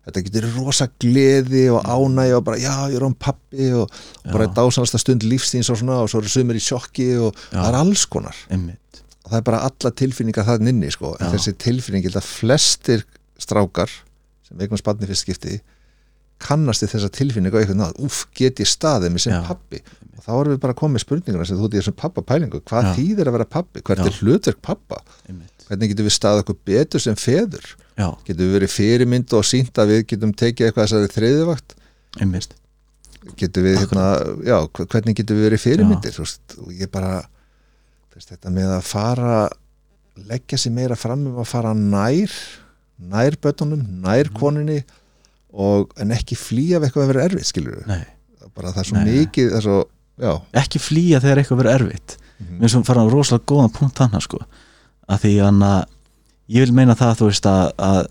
þetta 0.04 0.22
getur 0.26 0.46
rosa 0.58 0.86
gleði 1.00 1.64
og 1.72 1.86
ánægja 1.88 2.38
og 2.38 2.46
bara 2.46 2.60
já, 2.60 2.72
ég 2.92 2.98
er 2.98 3.06
án 3.06 3.16
pappi 3.16 3.70
og, 3.72 3.86
og 3.88 4.32
bara 4.32 4.48
Já. 4.50 4.54
dásanasta 4.58 5.00
stund 5.00 5.24
lífstíns 5.24 5.70
og 5.72 5.80
svona 5.80 6.02
og 6.04 6.10
svo 6.12 6.20
eru 6.20 6.32
sumir 6.32 6.58
í 6.60 6.64
sjokki 6.64 7.08
og 7.16 7.30
Já. 7.32 7.56
það 7.56 7.68
er 7.70 7.78
alls 7.80 8.04
konar 8.12 8.40
einmitt, 8.52 9.00
og 9.24 9.32
það 9.32 9.38
er 9.38 9.46
bara 9.48 9.62
alla 9.70 9.94
tilfinningar 10.02 10.48
það 10.48 10.68
inni 10.72 10.90
sko. 10.92 11.14
en 11.16 11.30
Já. 11.30 11.32
þessi 11.36 11.56
tilfinning, 11.64 12.04
ég 12.04 12.12
held 12.12 12.20
að 12.20 12.28
flestir 12.34 13.06
strákar 13.40 13.92
sem 14.44 14.60
eignast 14.60 14.84
barni 14.84 15.08
fyrst 15.08 15.24
skipti 15.24 15.56
kannast 16.42 16.82
þið 16.84 16.92
þessa 16.94 17.10
tilfinningu 17.14 17.58
eitthvað 17.60 17.78
nátt, 17.78 18.00
úff, 18.04 18.24
get 18.36 18.58
ég 18.60 18.68
staðið 18.68 19.12
mig 19.14 19.22
sem 19.24 19.44
pappi 19.46 19.80
og 20.18 20.24
þá 20.24 20.30
erum 20.40 20.52
við 20.54 20.60
bara 20.64 20.74
komið 20.78 21.02
spurninguna 21.04 21.46
sem 21.46 21.56
þú 21.58 21.68
ert 21.68 21.74
í 21.74 21.80
þessum 21.80 21.96
pappapælingu, 22.00 22.60
hvað 22.68 22.88
Já. 22.88 22.92
þýðir 22.98 23.28
að 23.30 23.36
vera 23.38 23.46
pappi 23.54 23.82
hvert 23.84 24.02
Já. 24.02 24.06
er 24.10 24.18
hlutverk 24.20 24.60
pappa, 24.62 25.00
einmitt. 25.28 25.50
Hvernig 25.68 25.88
getum 25.94 26.06
við 26.08 26.14
staðið 26.18 26.42
okkur 26.44 26.58
betur 26.68 27.00
sem 27.00 27.16
feður, 27.16 27.64
já, 27.96 28.08
getum 28.26 28.44
við 28.44 28.52
verið 28.58 28.72
fyrirmynd 28.74 29.32
og 29.38 29.44
sínt 29.48 29.78
að 29.80 29.92
við 29.94 30.02
getum 30.12 30.34
tekið 30.36 30.66
eitthvað 30.68 30.84
þessari 30.90 31.12
þriðivakt 31.14 31.74
einmitt, 32.20 32.54
getum 33.40 33.64
við, 33.64 33.78
hérna, 33.80 34.04
já, 34.44 34.58
hv- 34.68 34.88
hvernig 34.92 35.16
getum 35.16 35.38
við 35.40 35.48
verið 35.48 35.62
fyrirmyndir, 35.64 36.12
þú 36.18 36.26
veist, 36.26 36.58
og 36.60 36.74
ég 36.76 36.90
bara 36.92 37.14
veist, 38.14 38.28
þetta 38.34 38.52
með 38.52 38.74
að 38.76 38.82
fara 38.90 39.38
leggja 40.28 40.58
sér 40.60 40.76
meira 40.76 40.94
fram 41.00 41.24
um 41.32 41.40
að 41.42 41.48
fara 41.50 41.72
nær 41.74 42.30
nær 43.10 43.34
bötunum, 43.42 43.80
nær 44.04 44.28
Mhm. 44.30 44.36
koninni 44.38 44.84
og 45.54 45.92
en 46.02 46.10
ekki 46.16 46.36
flýja 46.38 46.80
af 46.80 46.86
eitthvað 46.88 47.04
að 47.06 47.12
vera 47.12 47.24
erfið, 47.28 47.46
skilur 47.50 47.82
nei. 47.90 48.02
Bara 48.54 48.70
það 48.74 48.82
er 48.82 48.88
svo 48.90 49.00
Nei. 49.00 49.06
mikið, 49.18 49.48
það 49.50 49.56
er 49.58 49.64
svo 49.66 49.78
ekki 50.60 50.78
flýja 50.82 51.20
þegar 51.22 51.40
eitthvað 51.42 51.60
verður 51.62 51.74
erfitt. 51.80 52.16
Mhm. 52.38 52.58
mér 52.60 52.70
finnst 52.70 52.86
fara 52.86 53.02
á 53.02 53.06
rosalega 53.10 53.46
góðan 53.50 53.72
punkt 53.74 53.98
þannig 53.98 54.22
sko. 54.22 54.38
Að 55.08 55.20
því 55.24 55.32
að 55.48 55.84
ég 56.48 56.64
vil 56.66 56.72
meina 56.76 56.94
það 56.94 57.18
þú 57.18 57.28
veist 57.30 57.46
að, 57.46 57.72
að 57.78 58.06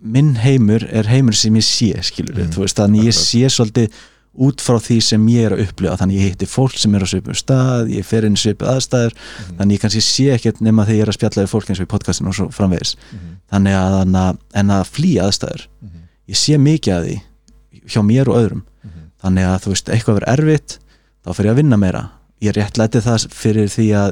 minn 0.00 0.34
heimur 0.36 0.84
er 0.90 1.08
heimur 1.10 1.34
sem 1.36 1.54
ég 1.56 1.64
sé 1.66 2.02
skilur 2.02 2.36
Mm, 2.36 2.52
þú 2.52 2.62
veist 2.64 2.76
þannig 2.78 3.08
ég 3.08 3.16
sé 3.16 3.48
svolítið 3.50 3.90
út 4.36 4.60
frá 4.60 4.76
því 4.76 4.96
sem 5.02 5.26
ég 5.32 5.46
er 5.46 5.54
að 5.56 5.62
upplifa. 5.64 5.96
Þannig 5.96 6.18
ég 6.20 6.30
hitti 6.30 6.46
fólk 6.46 6.76
sem 6.76 6.94
er 6.94 7.00
á 7.00 7.08
svipum 7.08 7.34
stað 7.34 7.88
ég 7.94 8.04
fer 8.04 8.26
inn 8.28 8.36
í 8.36 8.40
svipum 8.40 8.68
aðstæður. 8.68 9.14
Mhm. 9.16 9.56
þannig 9.58 9.76
ég 9.76 9.80
kannski 9.80 10.02
sé 10.04 10.26
ekkert 10.34 10.60
nema 10.60 10.84
þegar 10.84 10.96
ég 10.96 11.02
er 11.06 11.12
að 11.12 11.18
spjalla 11.18 11.44
við 11.46 11.52
fólk 11.54 11.70
eins 11.70 11.80
og 11.80 11.86
í 11.86 11.92
podcastinu 11.94 12.28
og 12.28 12.34
svo 12.34 12.48
framvegis. 12.52 12.96
Mhm. 13.12 13.36
þannig 13.52 13.74
að, 13.78 14.14
að 14.14 14.38
en 14.54 14.66
að 14.68 14.84
flýja 14.90 15.22
aðstæður. 15.26 15.66
Mhm. 15.82 16.05
Ég 16.30 16.38
sé 16.40 16.58
mikið 16.60 16.94
að 16.96 17.06
því 17.08 17.16
hjá 17.86 18.00
mér 18.06 18.30
og 18.32 18.40
öðrum. 18.40 18.62
Mhm. 18.86 19.02
þannig 19.22 19.48
að 19.50 19.60
þú 19.64 19.72
veist, 19.74 19.90
eitthvað 19.90 20.16
verður 20.20 20.32
erfitt 20.36 20.78
þá 21.26 21.30
fyrir 21.34 21.48
ég 21.50 21.54
að 21.54 21.60
vinna 21.62 21.76
meira. 21.80 22.02
Ég 22.44 22.56
réttlæti 22.56 23.00
það 23.02 23.28
fyrir 23.32 23.68
því 23.72 23.86
að 23.96 24.10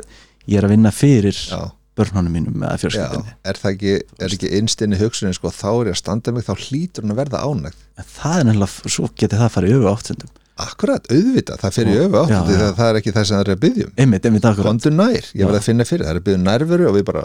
ég 0.50 0.58
er 0.58 0.66
að 0.66 0.72
vinna 0.74 0.90
fyrir 0.94 1.36
já, 1.36 1.60
börnunum 1.94 2.32
mínum 2.34 2.62
eða 2.62 2.74
já, 2.74 2.80
fjölskyldinni 2.82 3.34
er 3.44 3.60
það 3.60 3.74
ekki 3.74 3.92
er 3.94 4.34
ekki 4.36 4.50
innstinni 4.58 4.98
hugsunin, 4.98 5.36
sko, 5.36 5.52
þá 5.54 5.68
er 5.70 5.90
ég 5.90 5.94
að 5.94 6.00
standa 6.00 6.32
mig 6.34 6.46
þá 6.48 6.54
hlýtur 6.56 7.04
hún 7.04 7.14
að 7.14 7.20
verða 7.22 7.42
ánægt 7.44 7.84
en 8.00 8.08
það 8.16 8.38
er 8.40 8.48
nefnilega, 8.48 8.94
svo 8.96 9.10
geti 9.14 9.38
það 9.38 9.54
farið 9.54 9.76
yfir 9.76 9.92
áttundum. 9.92 10.32
Akkurat, 10.54 11.08
auðvitað, 11.10 11.62
það 11.64 11.72
fyrir 11.74 11.94
Já, 11.94 12.02
öfu 12.04 12.18
átt 12.20 12.30
já, 12.30 12.40
því 12.46 12.54
já. 12.54 12.64
að 12.64 12.76
það 12.78 12.90
er 12.90 12.98
ekki 13.00 13.12
það 13.14 13.24
sem 13.26 13.36
það 13.36 13.44
er 13.44 13.54
að 13.54 13.64
einmitt 13.98 14.44
akkurat. 14.50 14.66
Kondur 14.68 14.94
nær, 14.94 15.30
ég 15.34 15.48
verði 15.48 15.58
að 15.58 15.66
finna 15.66 15.86
fyrir 15.88 16.06
það 16.06 16.12
er 16.12 16.20
að 16.20 16.26
byggja 16.28 16.42
nærveru 16.44 16.86
og 16.90 16.94
við 16.94 17.06
bara 17.08 17.24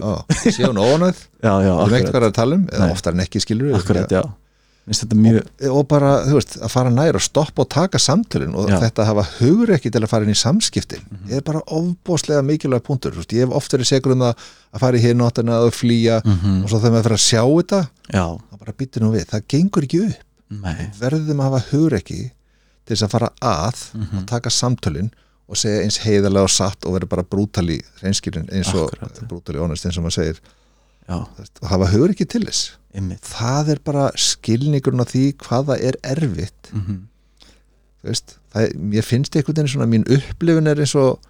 á, 0.00 0.12
séu 0.50 0.70
hún 0.70 0.78
já, 1.66 1.72
við 1.84 1.90
veit 1.92 2.06
hvað 2.06 2.08
akkurat, 2.08 2.22
er 2.22 2.30
að 2.30 2.38
tala 2.40 2.56
um? 2.56 2.64
Oftar 2.92 3.12
en 3.14 3.20
ekki 3.26 3.40
skilur 3.44 3.76
akkurat, 3.78 4.10
já. 4.10 4.22
minnst 4.84 5.00
þetta 5.04 5.16
mjög, 5.16 5.46
og 5.72 5.86
bara, 5.88 6.10
veist, 6.28 6.56
að 6.60 6.72
fara 6.74 6.90
nær 6.92 7.16
og 7.16 7.22
stoppa 7.24 7.62
og 7.64 7.68
taka 7.72 7.96
samtölin 8.02 8.52
og 8.54 8.68
Já. 8.68 8.76
þetta 8.82 9.00
að 9.04 9.06
hafa 9.12 9.22
hugur 9.38 9.70
ekki 9.78 9.90
til 9.94 10.02
að 10.04 10.10
fara 10.10 10.26
inn 10.26 10.34
í 10.34 10.36
samskiptin 10.36 11.00
Mhm. 11.08 11.30
er 11.38 11.40
bara 11.46 11.62
ofbóðslega 11.72 12.42
mikilvæg 12.44 12.82
punktur 12.84 13.14
veist, 13.16 13.32
ég 13.32 13.46
hef 13.46 13.54
oft 13.56 13.72
verið 13.72 13.88
segur 13.88 14.12
um 14.12 14.20
það 14.26 14.34
að 14.74 14.80
fara 14.84 14.98
í 14.98 15.00
hirnóttina 15.06 15.60
og 15.64 15.72
flýja 15.72 16.20
mm 16.24 16.62
og 16.64 16.68
svo 16.68 16.78
þegar 16.82 16.92
maður 16.98 17.06
fyrir 17.08 17.16
að 17.16 17.24
sjá 17.30 17.42
þetta 17.48 17.80
já, 18.12 18.24
þá 18.36 18.58
bara 18.60 18.72
býttu 18.78 19.00
nú 19.00 19.12
við, 19.14 19.24
það 19.32 19.46
gengur 19.48 19.82
ekki 19.88 20.02
upp. 20.04 20.20
Verðum 21.00 21.40
að 21.40 21.48
hafa 21.48 21.62
hugur 21.72 21.96
ekki 21.98 22.20
til 22.84 22.92
þess 22.96 23.06
að 23.06 23.10
fara 23.16 23.30
að 23.40 23.84
Mhm. 23.94 24.18
og 24.18 24.26
taka 24.26 24.50
samtölin 24.50 25.10
og 25.48 25.60
segja 25.60 25.84
eins 25.84 26.00
heiðarlega 26.04 26.48
og 26.48 26.52
satt 26.52 26.86
og 26.88 26.96
vera 26.96 27.08
bara 27.10 27.24
brútali 27.26 27.80
reynskilin 28.00 28.46
eins 28.54 28.70
og 28.76 28.94
brútali 29.28 29.60
honest 29.60 29.86
eins 29.88 29.98
og 30.00 30.06
maður 30.06 30.18
segir. 30.20 30.44
Já, 31.04 31.18
og 31.20 31.66
hafa 31.68 31.90
hugur 31.92 32.14
ekki 32.14 32.24
til 32.32 32.46
þess. 32.46 32.78
Einmitt. 32.96 33.26
Það 33.28 33.74
er 33.74 33.82
bara 33.84 34.06
skilningurinn 34.16 35.04
á 35.04 35.06
því 35.10 35.24
hvað 35.42 35.66
það 35.72 35.84
er 35.90 35.98
erfitt. 36.14 36.70
Mm 36.72 37.02
þú 38.04 38.12
veist, 38.12 38.34
það, 38.52 38.72
mér 38.92 39.06
finnst 39.06 39.36
einhvern 39.38 39.56
veginn 39.56 39.70
svona 39.72 39.88
mín 39.88 40.02
upplifun 40.12 40.68
er 40.68 40.82
eins 40.84 40.92
og 41.00 41.22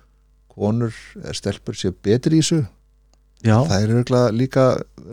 konur 0.55 0.95
eða 1.21 1.35
stelpur 1.39 1.79
séu 1.79 1.95
betri 1.95 2.41
í 2.41 2.43
þessu. 2.43 2.65
Já, 3.45 3.59
það 3.69 3.77
er 3.77 3.93
örgulega 3.93 4.33
líka 4.33 4.63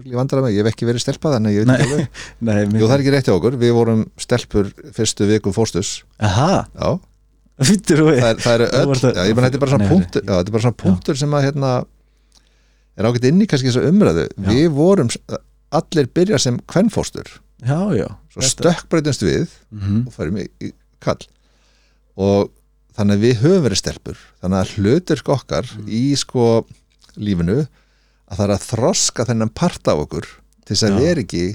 vandræða 0.08 0.46
með, 0.46 0.54
ég 0.56 0.64
hef 0.64 0.72
ekki 0.72 0.88
verið 0.88 1.04
stelpa 1.04 1.34
þannig 1.34 1.58
ég 1.58 1.66
veit 1.68 1.74
ekki 1.76 1.88
alveg. 1.90 2.20
Nei, 2.48 2.60
Jú, 2.64 2.86
það 2.86 2.94
er 2.96 3.04
ekki 3.04 3.14
rétt 3.14 3.30
hjá 3.30 3.34
okkur, 3.36 3.58
við 3.62 3.74
vorum 3.76 4.04
stelpur 4.24 4.70
fyrstu 4.96 5.28
viku 5.30 5.54
fórstus 5.54 5.92
aha, 6.24 6.64
já, 6.72 6.94
það, 8.22 8.42
það 8.44 8.54
eru 8.56 8.68
öll 8.80 8.96
já, 9.16 9.24
ég 9.28 9.36
menn 9.38 9.46
þetta 9.48 9.58
er 9.58 9.64
bara 9.64 9.74
svona 9.76 9.90
punktur 9.92 10.24
já, 10.26 10.32
þetta 10.34 10.50
er 10.52 10.56
bara 10.56 10.66
svona 10.66 10.80
punktur 10.82 11.20
sem 11.22 11.36
að 11.38 11.46
hérna, 11.48 11.72
er 12.98 13.08
ágætt 13.10 13.28
inn 13.30 13.42
í 13.44 13.48
kannski 13.50 13.72
þessu 13.72 13.84
umræðu. 13.90 14.26
Við 14.48 14.68
vorum, 14.76 15.12
allir 15.82 16.10
byrja 16.16 16.40
sem 16.42 16.60
kvennfóstur, 16.72 17.30
svo 18.34 18.46
stökkbreytumst 18.48 19.26
við 19.28 19.46
mm 19.72 20.08
og 20.10 20.16
færum 20.16 20.40
í, 20.42 20.48
í 20.64 20.72
kall. 21.04 21.22
Og 22.20 22.50
þannig 22.98 23.18
að 23.20 23.26
við 23.26 23.44
höfum 23.46 23.66
verið 23.68 23.82
stelpur. 23.82 24.24
Þannig 24.42 24.62
að 24.62 24.74
hlutur 24.78 25.24
okkar 25.36 25.70
Mm. 25.72 25.88
í 25.88 26.04
sko 26.20 26.48
lífinu 27.18 27.60
að 28.32 28.38
það 28.38 28.46
er 28.48 28.54
að 28.56 28.66
þroska 28.70 29.26
þennan 29.28 29.54
part 29.54 29.88
af 29.92 30.02
okkur 30.06 30.28
til 30.66 30.76
þess 30.76 30.88
að 30.88 30.92
Já. 30.96 31.00
vera 31.04 31.24
ekki 31.26 31.46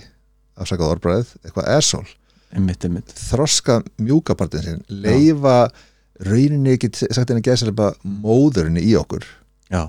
afsakað 0.56 0.92
orðbræð, 0.94 1.34
eitthvað 1.44 1.68
einmitt 2.86 3.12
þroska 3.12 3.80
mjúka 4.00 4.36
partin 4.38 4.62
sin 4.64 4.84
leifa 4.88 5.66
rauninni 6.24 6.72
ekki 6.76 6.90
sagt 6.96 7.28
henni 7.30 7.42
geðslega 7.44 7.90
móðurinni 8.24 8.82
í 8.86 8.94
okkur. 8.98 9.26
Já, 9.72 9.88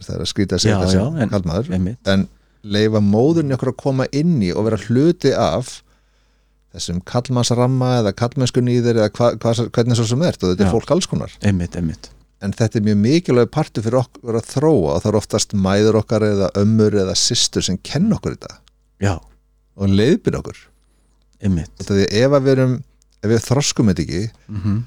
það 0.00 0.14
er 0.16 0.24
að 0.24 0.30
skrýta 0.32 0.56
að 0.58 0.64
segja 0.64 0.78
þetta 0.80 0.94
sem 0.94 1.20
en- 1.22 1.32
kallmaður 1.34 1.72
einmitt, 1.76 2.08
en 2.08 2.26
leifa 2.64 3.00
móðurinni 3.04 3.54
okkur 3.54 3.72
að 3.74 3.78
koma 3.84 4.06
inn 4.12 4.38
í 4.42 4.50
og 4.54 4.64
vera 4.66 4.80
hluti 4.88 5.32
af 5.38 5.82
þessum 6.74 7.00
kallmannsramma 7.08 7.90
eða 8.02 8.12
kallmennskunni 8.18 8.74
í 8.78 8.82
þeir 8.84 8.98
eða 9.04 9.10
hva, 9.16 9.30
hva, 9.40 9.52
hvernig 9.72 9.96
svo 9.98 10.04
sem 10.10 10.22
er 10.26 10.36
og 10.36 10.50
þetta 10.50 10.64
Já. 10.64 10.68
er 10.68 10.74
fólk 10.74 10.90
alls 10.94 11.06
konar. 11.08 11.32
Einmitt, 11.42 11.76
einmitt. 11.78 12.10
En 12.44 12.52
þetta 12.54 12.78
er 12.78 12.84
mjög 12.86 12.98
mikilvæg 13.02 13.48
partur 13.50 13.82
fyrir 13.82 13.98
okkur 14.02 14.36
að 14.38 14.50
þróa 14.52 14.92
og 14.94 15.00
það 15.02 15.08
er 15.10 15.16
oftast 15.18 15.54
mæður 15.58 15.96
okkar 16.02 16.26
eða 16.26 16.50
ömmur 16.60 16.94
eða 17.02 17.16
systur 17.18 17.64
sem 17.66 17.78
kenn 17.82 18.12
okkur 18.14 18.36
þetta. 18.36 18.58
Já, 19.02 19.14
og 19.78 19.88
leiðbyrð 19.90 20.38
okkur. 20.42 20.60
Einmitt. 21.42 21.72
Þetta 21.80 21.96
því 21.96 22.06
ef 22.20 22.36
að 22.36 22.46
við 22.46 22.54
erum 22.58 22.76
ef 23.22 23.32
við 23.32 23.42
þroskum 23.48 23.90
þetta 23.90 24.04
ekki 24.06 24.22
mm 24.52 24.78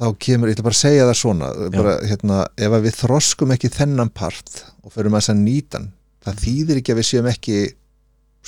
þá 0.00 0.06
kemur, 0.24 0.48
ég 0.50 0.56
ætla 0.56 0.64
bara 0.66 0.76
að 0.76 0.80
segja 0.80 1.06
það 1.10 1.18
svona 1.20 1.48
bara, 1.76 1.94
hérna, 2.08 2.38
ef 2.56 2.76
við 2.86 2.94
þroskum 3.02 3.52
ekki 3.54 3.70
þennan 3.74 4.10
part 4.16 4.62
og 4.82 4.94
förum 4.94 5.16
að 5.18 5.20
þess 5.24 5.32
að 5.34 5.42
nýta 5.44 5.78
hann 5.80 5.90
það 6.24 6.40
þýðir 6.44 6.80
ekki 6.80 6.92
að 6.94 7.00
við 7.00 7.08
séum 7.10 7.28
ekki 7.30 7.58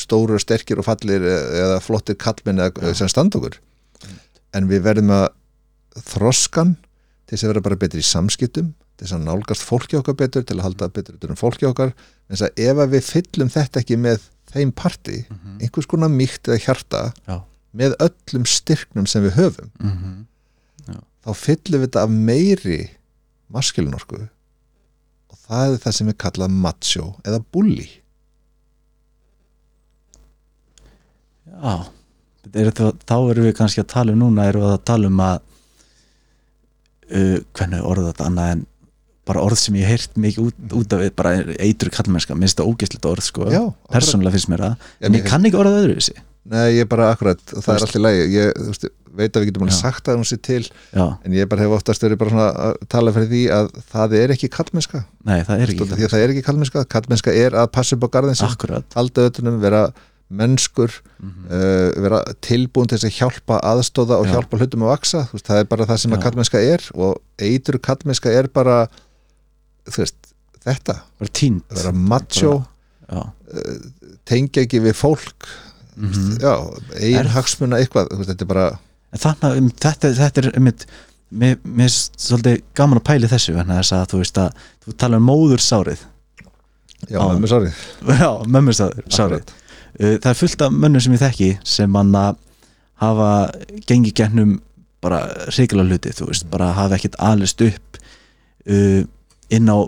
stóru, 0.02 0.38
sterkir 0.40 0.80
og 0.80 0.86
fallir 0.88 1.24
e- 1.28 1.40
eða 1.62 1.78
flottir 1.84 2.16
kallmenn 2.20 2.60
eða, 2.64 2.94
sem 2.96 3.08
standa 3.12 3.36
okkur. 3.38 3.58
En 4.56 4.68
við 4.68 4.82
verðum 4.86 5.12
að 5.12 5.26
þroskan 6.08 6.74
til 7.28 7.36
þess 7.36 7.44
að 7.46 7.52
vera 7.52 7.64
bara 7.68 7.80
betri 7.80 8.00
í 8.00 8.06
samskiptum 8.08 8.72
til 8.96 9.06
þess 9.06 9.16
að 9.18 9.24
nálgast 9.26 9.64
fólki 9.64 9.98
okkar 9.98 10.16
betur 10.20 10.44
til 10.48 10.56
að 10.58 10.66
halda 10.68 10.88
betur 10.92 11.16
utan 11.18 11.34
um 11.34 11.40
fólki 11.40 11.68
okkar. 11.68 11.92
En 12.28 12.36
þess 12.36 12.46
að 12.48 12.64
ef 12.64 12.80
að 12.84 12.92
við 12.96 13.08
fyllum 13.08 13.52
þetta 13.52 13.82
ekki 13.82 13.98
með 14.00 14.26
þeim 14.52 14.72
parti, 14.76 15.18
einhvers 15.60 15.88
konar 15.88 16.12
mýkt 16.12 16.48
eða 16.48 16.60
hjarta 16.66 17.02
Já. 17.28 17.36
með 17.76 17.96
öllum 18.04 18.44
styrknum 18.48 19.06
sem 19.08 19.24
við 19.24 19.36
höfum 19.40 19.70
Mhm. 19.80 20.12
Þá 21.22 21.30
fyllum 21.38 21.80
við 21.82 21.86
þetta 21.88 22.04
af 22.06 22.14
meiri 22.30 22.78
maskilunorku 23.52 24.20
og 24.22 25.38
það 25.46 25.74
er 25.74 25.82
það 25.84 25.96
sem 25.98 26.10
er 26.12 26.18
kallað 26.24 26.54
macho 26.64 27.06
eða 27.26 27.42
bully. 27.54 27.88
Já, 31.52 31.74
er 32.52 32.68
þetta, 32.70 32.90
þá 33.06 33.16
erum 33.32 33.46
við 33.48 33.56
kannski 33.58 33.82
að 33.82 33.90
tala 33.92 34.14
um 34.14 34.20
núna 34.22 34.48
erum 34.50 34.64
við 34.66 34.74
að 34.74 34.84
tala 34.88 35.10
um 35.10 35.22
að 35.22 35.40
uh, 37.12 37.38
hvernig 37.54 37.86
orða 37.92 38.10
þetta 38.12 38.28
annað 38.30 38.52
en 38.56 38.66
bara 39.28 39.42
orð 39.46 39.60
sem 39.60 39.76
ég 39.78 39.86
hef 39.86 40.00
heyrt 40.02 40.16
mikið 40.18 40.48
út, 40.48 40.62
út 40.80 40.94
af 40.96 41.04
bara 41.18 41.34
eitur 41.62 41.92
kallmennska 41.94 42.34
minnst 42.38 42.58
það 42.58 42.72
ógeðslit 42.72 43.06
orð 43.06 43.26
sko, 43.28 43.46
Já, 43.52 43.60
persónulega 43.92 44.34
finnst 44.34 44.50
mér 44.50 44.64
það. 44.64 44.88
En 45.06 45.18
ég 45.18 45.28
kann 45.28 45.46
ekki 45.46 45.60
orðað 45.60 45.84
öðruvísi. 45.84 46.16
Nei, 46.50 46.64
ég 46.74 46.82
er 46.82 46.90
bara 46.90 47.12
akkurat, 47.14 47.38
það 47.46 47.60
veist- 47.60 47.76
er 47.76 47.86
allt 47.86 47.98
í 48.00 48.02
lagi. 48.02 48.24
Ég 48.34 48.56
þú 48.58 48.72
veist, 48.72 48.88
veit 49.16 49.32
að 49.36 49.42
við 49.42 49.48
getum 49.50 49.64
alveg 49.66 49.76
sagt 49.78 50.08
að 50.08 50.16
hún 50.20 50.28
sé 50.28 50.38
til 50.42 50.62
Já, 50.92 51.04
en 51.24 51.32
ég 51.36 51.48
bara 51.50 51.62
hef 51.66 51.74
oftast 51.78 52.02
verið 52.04 52.18
bara 52.22 52.30
svona 52.30 52.46
að 52.68 52.78
tala 52.88 53.12
fyrir 53.12 53.28
því 53.32 53.42
að 53.58 53.68
það 53.92 54.14
er 54.20 54.34
ekki 54.36 54.48
kallmennska. 54.56 55.02
Nei, 55.24 55.42
það 55.44 55.60
er 55.66 55.72
ekki 55.74 55.84
að 55.88 56.06
það 56.14 56.22
er 56.24 56.32
ekki 56.34 56.46
kallmennska, 56.48 56.84
kallmennska 56.96 57.34
er 57.44 57.58
að 57.62 57.70
passa 57.76 57.96
upp 57.98 58.06
á 58.08 58.12
garðin 58.16 58.40
halda 58.96 59.28
öllunum, 59.28 59.60
vera 59.60 59.82
mennskur 60.32 60.90
Mhm. 61.22 61.44
uh, 61.52 62.02
vera 62.02 62.18
tilbúin 62.40 62.88
til 62.88 62.96
þess 62.98 63.04
að 63.10 63.16
hjálpa 63.20 63.58
aðstóða 63.68 64.16
og 64.18 64.26
Já. 64.26 64.32
hjálpa 64.32 64.58
hlutum 64.58 64.82
að 64.86 64.92
vaksa 64.94 65.20
veist, 65.30 65.44
það 65.46 65.58
er 65.60 65.64
bara 65.68 65.84
það 65.86 65.98
sem 66.00 66.12
að 66.12 66.16
Já. 66.18 66.22
kallmennska 66.24 66.62
er 66.72 66.86
og 66.94 67.18
eitur 67.38 67.78
kallmennska 67.78 68.32
er 68.32 68.48
bara 68.48 68.78
veist, 69.86 70.16
þetta. 70.64 70.96
Bara 71.20 71.30
að 71.30 71.60
vera 71.76 71.92
macho, 71.92 72.54
Já, 73.12 73.22
tengja 74.24 74.62
ekki 74.64 74.80
við 74.80 74.94
fólk. 74.96 75.48
Mhm. 75.96 76.38
já, 76.40 76.54
eigin 76.96 77.28
hagsmuna 77.34 77.76
eitthvað. 77.82 78.08
Þetta 78.24 78.40
er 78.40 78.48
bara, 78.48 78.66
en 79.12 79.22
þannig 79.22 79.58
um, 79.60 79.70
þetta, 79.84 80.12
þetta 80.18 80.42
er 80.42 80.50
einmitt 80.56 80.86
mér 81.32 81.58
mér 81.64 81.88
er 81.88 81.94
svolítið 81.96 82.62
gaman 82.76 83.00
að 83.00 83.06
pæli 83.08 83.30
þessu 83.30 83.54
vegna 83.56 83.78
þess 83.80 83.96
að 83.96 84.06
þú 84.12 84.22
veist 84.22 84.40
að 84.42 84.64
þú 84.84 84.96
tala 85.00 85.20
um 85.20 85.28
móðursárið 85.30 86.02
já, 87.08 87.16
Já. 87.16 87.20
mömmu 87.32 87.50
sorry 87.50 87.70
Já, 88.22 88.30
mömmursárið. 88.46 89.54
Uh, 89.92 90.16
það 90.16 90.28
er 90.32 90.38
fullt 90.40 90.66
af 90.66 90.76
mönnum 90.76 91.04
sem 91.04 91.16
ég 91.16 91.22
þekki 91.22 91.50
sem 91.68 91.90
mann 91.92 92.12
að 92.16 92.36
hafa 93.02 93.30
gengið 93.88 94.14
gennum 94.22 94.58
bara 95.02 95.24
hrikalega 95.50 95.90
hluti, 95.90 96.12
þú 96.14 96.28
veist, 96.30 96.46
bara 96.52 96.70
hafa 96.76 96.96
ekkert 96.96 97.18
alist 97.18 97.60
upp 97.64 97.98
uh, 98.70 99.02
inn 99.52 99.72
á 99.72 99.78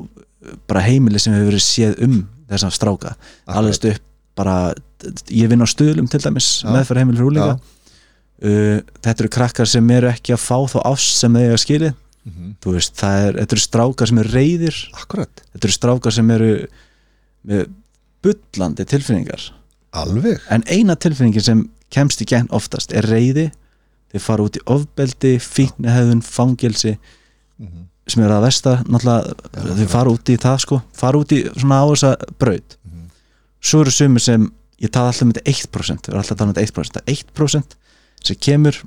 bara 0.68 0.82
heimili 0.84 1.20
sem 1.22 1.32
hefur 1.32 1.52
verið 1.52 1.64
séð 1.64 2.00
um 2.04 2.18
þessa 2.50 2.72
stráka 2.74 3.14
alist 3.48 3.86
upp 3.88 4.02
bara, 4.34 4.74
ég 5.30 5.48
vinn 5.52 5.62
á 5.62 5.68
stöðlum 5.70 6.08
til 6.10 6.20
dæmis 6.24 6.48
Já. 6.64 6.72
meðferð 6.74 7.04
heimili 7.04 7.20
fyrir 7.20 7.30
úlinga 7.30 7.54
uh, 8.42 8.80
þetta 9.02 9.20
eru 9.24 9.28
krakkar 9.36 9.66
sem 9.70 9.90
eru 9.90 10.08
ekki 10.10 10.34
að 10.34 10.42
fá 10.44 10.56
þá 10.72 10.78
ást 10.90 11.18
sem 11.20 11.32
þeir 11.34 11.50
eiga 11.52 11.60
skilið. 11.64 11.94
Mhm. 12.24 12.54
þú 12.64 12.72
veist, 12.72 12.94
það 12.96 13.22
er, 13.28 13.34
þetta 13.42 13.52
eru 13.52 13.60
strákar 13.60 14.08
sem 14.08 14.18
eru 14.22 14.30
reyðir 14.32 14.76
akkurat, 14.96 15.42
þetta 15.52 15.66
eru 15.68 15.74
strákar 15.76 16.12
sem 16.16 16.30
eru 16.32 16.46
með 17.44 17.66
bullandi 18.24 18.86
tilfinningar. 18.88 19.42
Alveg. 19.92 20.40
En 20.48 20.64
eina 20.72 20.96
tilfinningin 20.96 21.44
sem 21.44 21.60
kemst 21.92 22.22
í 22.24 22.26
gegn 22.30 22.48
oftast 22.56 22.94
er 22.96 23.04
reyði 23.04 23.50
þeir 24.14 24.24
fara 24.24 24.42
út 24.46 24.56
í 24.56 24.62
ofbeldi, 24.72 25.34
fíknihæðun 25.36 26.22
fangelsi 26.24 26.96
Mhm. 27.60 27.84
sem 28.08 28.22
er 28.24 28.30
að 28.30 28.42
versta 28.48 28.72
náttúrulega, 28.88 29.34
þeir 29.76 29.88
fara 29.92 30.10
út 30.10 30.24
í 30.32 30.36
það 30.40 30.58
sko. 30.64 30.82
Fara 30.92 31.18
út 31.18 31.28
í 31.36 31.44
svona 31.60 31.84
á 31.84 31.84
þessa 31.92 32.16
braut. 32.38 32.76
Mhm. 32.88 33.10
svo 33.60 33.80
eru 33.82 33.90
sumir 33.90 34.20
sem 34.20 34.50
ég 34.80 34.90
tala 34.90 35.08
alltaf 35.12 35.22
um 35.22 35.32
þetta 35.32 35.44
1% 35.44 36.00
við 36.00 36.08
erum 36.08 36.20
alltaf 36.20 36.32
að 36.32 36.38
tala 36.38 36.48
um 36.48 36.54
þetta 36.54 36.66
1% 36.72 36.92
það 36.92 37.02
er 37.06 37.14
1% 37.14 37.76
sem 38.24 38.36
kemur 38.36 38.78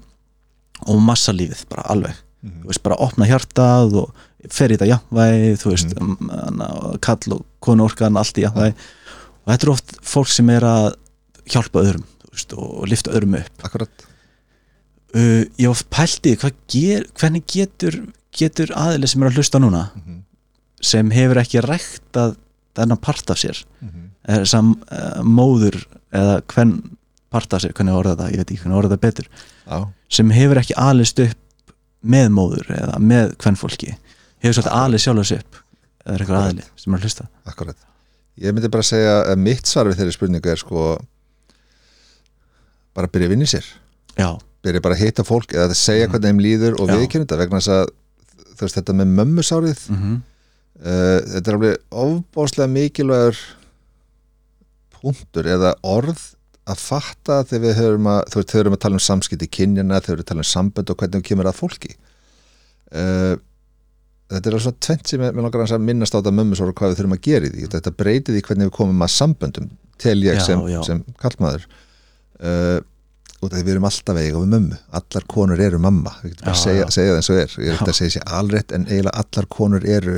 og 0.88 1.02
massa 1.02 1.34
lífið, 1.34 1.66
bara 1.70 1.84
alveg 1.94 2.16
Mhm. 2.44 2.62
þú 2.64 2.68
veist, 2.70 2.84
bara 2.86 2.96
opna 3.02 3.26
hjartað 3.26 3.96
og 3.98 4.12
fer 4.54 4.70
í 4.70 4.76
þetta 4.78 4.88
jafnvægi, 4.92 5.54
þú 5.58 5.72
veist 5.74 5.96
mm. 5.98 7.00
kall 7.02 7.34
og 7.34 7.46
konu 7.66 7.84
orkan, 7.88 8.16
allt 8.18 8.38
í 8.38 8.44
jafnvægi 8.46 8.76
og 8.78 9.48
þetta 9.50 9.64
er 9.66 9.72
oft 9.74 9.96
fólk 10.06 10.30
sem 10.30 10.50
er 10.54 10.62
að 10.62 10.94
hjálpa 11.50 11.82
öðrum 11.82 12.04
þú 12.22 12.30
veist, 12.32 12.54
og 12.54 12.88
lifta 12.88 13.12
öðrum 13.18 13.40
upp 13.40 13.66
akkurat 13.66 14.06
uh, 15.16 15.44
ég 15.58 15.66
hef 15.66 15.74
oft 15.74 15.90
pælt 15.90 16.22
í 16.30 16.36
því, 16.36 16.38
hvað 16.44 16.54
ger, 16.76 17.08
hvernig 17.18 17.46
getur 17.52 17.98
getur 18.38 18.74
aðili 18.78 19.08
sem 19.10 19.24
er 19.24 19.32
að 19.32 19.40
hlusta 19.42 19.60
núna 19.64 19.84
Mhm. 19.98 20.22
sem 20.82 21.10
hefur 21.12 21.42
ekki 21.42 21.62
ræktað 21.66 22.36
þennan 22.78 23.02
part 23.02 23.30
af 23.34 23.38
sér 23.42 23.64
Mhm. 23.82 24.10
eða 24.30 24.46
sem 24.48 24.72
uh, 24.92 25.24
móður 25.24 25.82
eða 26.14 26.42
hvern 26.54 26.97
part 27.38 27.56
af 27.56 27.64
sér, 27.64 27.76
hvernig 27.78 27.96
orða 27.98 28.16
það, 28.20 28.34
ég 28.34 28.42
veit 28.42 28.52
ekki 28.52 28.64
hvernig 28.64 28.80
orða 28.82 28.96
það 28.96 29.04
betur. 29.06 29.30
Já, 29.64 29.78
sem 30.18 30.34
hefur 30.36 30.62
ekki 30.62 30.78
alist 30.82 31.24
upp 31.24 31.74
með 32.08 32.30
móður 32.36 32.72
eða 32.78 33.00
með 33.02 33.34
hvern 33.42 33.60
fólki 33.60 33.94
hefur 34.44 34.58
svolítið 34.60 34.78
alið 34.78 35.04
sjálfur 35.04 35.28
sig 35.28 35.44
upp 35.44 35.60
eða 36.06 36.14
er 36.16 36.24
eitthvað 36.24 36.44
aðili 36.44 36.66
sem 36.78 36.94
er 36.94 37.00
að 37.00 37.08
hlusta. 37.08 37.28
Akkurat. 37.50 37.86
Ég 38.38 38.54
myndi 38.54 38.70
bara 38.72 38.86
segja 38.86 39.16
að 39.32 39.42
mitt 39.42 39.70
svar 39.70 39.90
við 39.90 40.02
þeirri 40.02 40.16
spurningu 40.16 40.52
er 40.52 40.62
sko 40.62 40.84
bara 42.98 43.10
byrja 43.12 43.30
að 43.30 43.34
vinna 43.34 43.48
í 43.48 43.52
sér. 43.52 43.68
Já, 44.18 44.30
byrja 44.66 44.84
bara 44.86 44.98
að 44.98 45.04
hitta 45.04 45.26
fólk 45.28 45.54
eða 45.56 45.72
að 45.72 45.80
segja 45.80 46.10
hvernig 46.12 46.32
þeim 46.32 46.44
líður 46.46 46.78
og 46.82 46.92
viðkynna 46.94 47.26
þetta 47.26 47.40
vegna 47.42 47.62
þess 47.62 47.74
að 47.76 47.94
veist 48.58 48.80
þetta 48.80 48.98
með 48.98 49.14
mömmusárið 49.20 49.86
mm 49.94 50.18
uh, 50.82 51.20
þetta 51.34 51.52
er 51.52 51.58
alveg 51.58 51.78
ofbáslega 52.04 52.72
mikilvægur 52.74 53.42
punktur 54.98 55.50
eða 55.50 55.76
orð 55.86 56.22
að 56.68 56.84
fatta 56.84 57.41
þegar 57.47 57.63
við 57.63 57.78
höfum 57.82 58.09
að 58.11 58.22
þú 58.32 58.39
veist, 58.39 58.51
þau 58.51 58.59
erum 58.61 58.76
að 58.78 58.82
tala 58.84 58.97
um 58.97 59.03
samskipti 59.07 59.49
kynjana 59.57 60.01
þau 60.03 60.13
erum 60.13 60.24
að 60.24 60.32
tala 60.32 60.43
um 60.43 60.49
sambönd 60.51 60.91
og 60.91 60.99
hvernig 60.99 61.22
við 61.22 61.28
kemur 61.30 61.49
að 61.49 61.59
fólki. 61.61 61.93
Uh, 62.91 63.36
þetta 64.28 64.41
er 64.41 64.57
alveg 64.57 64.65
svona 64.65 64.84
tvent 64.88 65.11
sem 65.11 65.24
ég 65.24 65.39
langar 65.39 65.65
að 65.65 65.88
minnast 65.88 66.15
á 66.15 66.20
þetta 66.20 66.36
mömmusár 66.36 66.72
og 66.72 66.78
hvað 66.78 66.93
við 66.93 67.01
þurfum 67.01 67.18
að 67.18 67.24
gera 67.30 67.47
í 67.47 67.53
því. 67.55 67.72
Þetta 67.78 67.95
breytir 68.03 68.36
því 68.38 68.43
hvernig 68.49 68.70
við 68.70 68.76
komum 68.78 69.07
að 69.07 69.13
samböndum 69.15 69.72
tel 69.97 70.20
ég 70.26 70.38
Já, 70.38 70.45
sem, 70.45 70.63
sem 70.86 71.01
kallmaður 71.22 71.65
uh, 71.68 72.80
og 73.38 73.51
það 73.51 73.63
við 73.63 73.74
erum 73.76 73.88
alltaf 73.88 74.20
eiga 74.20 74.41
við 74.41 74.53
mömmu. 74.55 74.80
Allar 74.99 75.28
konur 75.30 75.61
eru 75.61 75.80
mamma. 75.82 76.15
Við 76.24 76.34
getum 76.34 76.49
bara 76.49 76.57
að 76.57 76.63
segja, 76.63 76.88
segja 76.93 77.13
það 77.13 77.20
eins 77.22 77.30
og 77.32 77.41
er. 77.41 77.57
Ég 77.61 77.72
er 77.72 77.78
ekki 77.78 77.93
að 77.93 77.99
segja 77.99 78.15
sér 78.18 78.32
alrétt 78.39 78.74
en 78.74 78.88
eiginlega 78.89 79.24
allar 79.24 79.49
konur 79.53 79.86
eru 79.97 80.15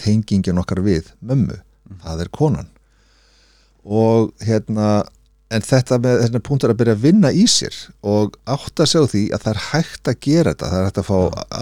tengingin 0.00 0.60
okkar 0.62 0.82
við 0.82 1.12
mömmu. 1.20 1.58
Mhm. 1.92 2.00
það 2.06 2.24
er 2.24 2.30
konan. 2.32 2.70
Og 3.84 4.32
hérna 4.46 5.02
en 5.52 5.64
þetta 5.66 5.98
með 6.02 6.20
þessna 6.22 6.40
punktur 6.48 6.72
að 6.72 6.78
byrja 6.80 6.94
að 6.96 7.02
vinna 7.06 7.30
í 7.36 7.44
sér 7.50 7.76
og 8.12 8.38
átt 8.50 8.82
að 8.82 8.90
segja 8.92 9.10
því 9.12 9.22
að 9.36 9.42
það 9.44 9.52
er 9.52 9.60
hægt 9.68 10.10
að 10.12 10.18
gera 10.26 10.52
þetta, 10.54 10.70
það 10.72 10.78
er 10.80 10.86
hægt 10.88 11.00
að 11.02 11.08
fá 11.10 11.18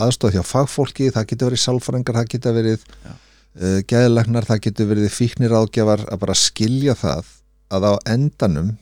aðstof 0.06 0.34
hjá 0.36 0.42
fagfólki, 0.50 1.10
það 1.14 1.26
getur 1.32 1.50
verið 1.50 1.62
sálfræðingar, 1.64 2.18
það 2.20 2.30
getur 2.34 2.56
verið 2.58 2.84
Já. 2.90 3.12
uh, 3.60 3.78
geðlegnar, 3.92 4.48
það 4.50 4.62
getur 4.68 4.90
verið 4.92 5.14
fíknir 5.16 5.56
ágjafar 5.60 6.04
að 6.08 6.22
bara 6.24 6.38
skilja 6.38 6.96
það 7.00 7.32
að 7.70 7.88
á 7.90 7.94
endanum 8.14 8.72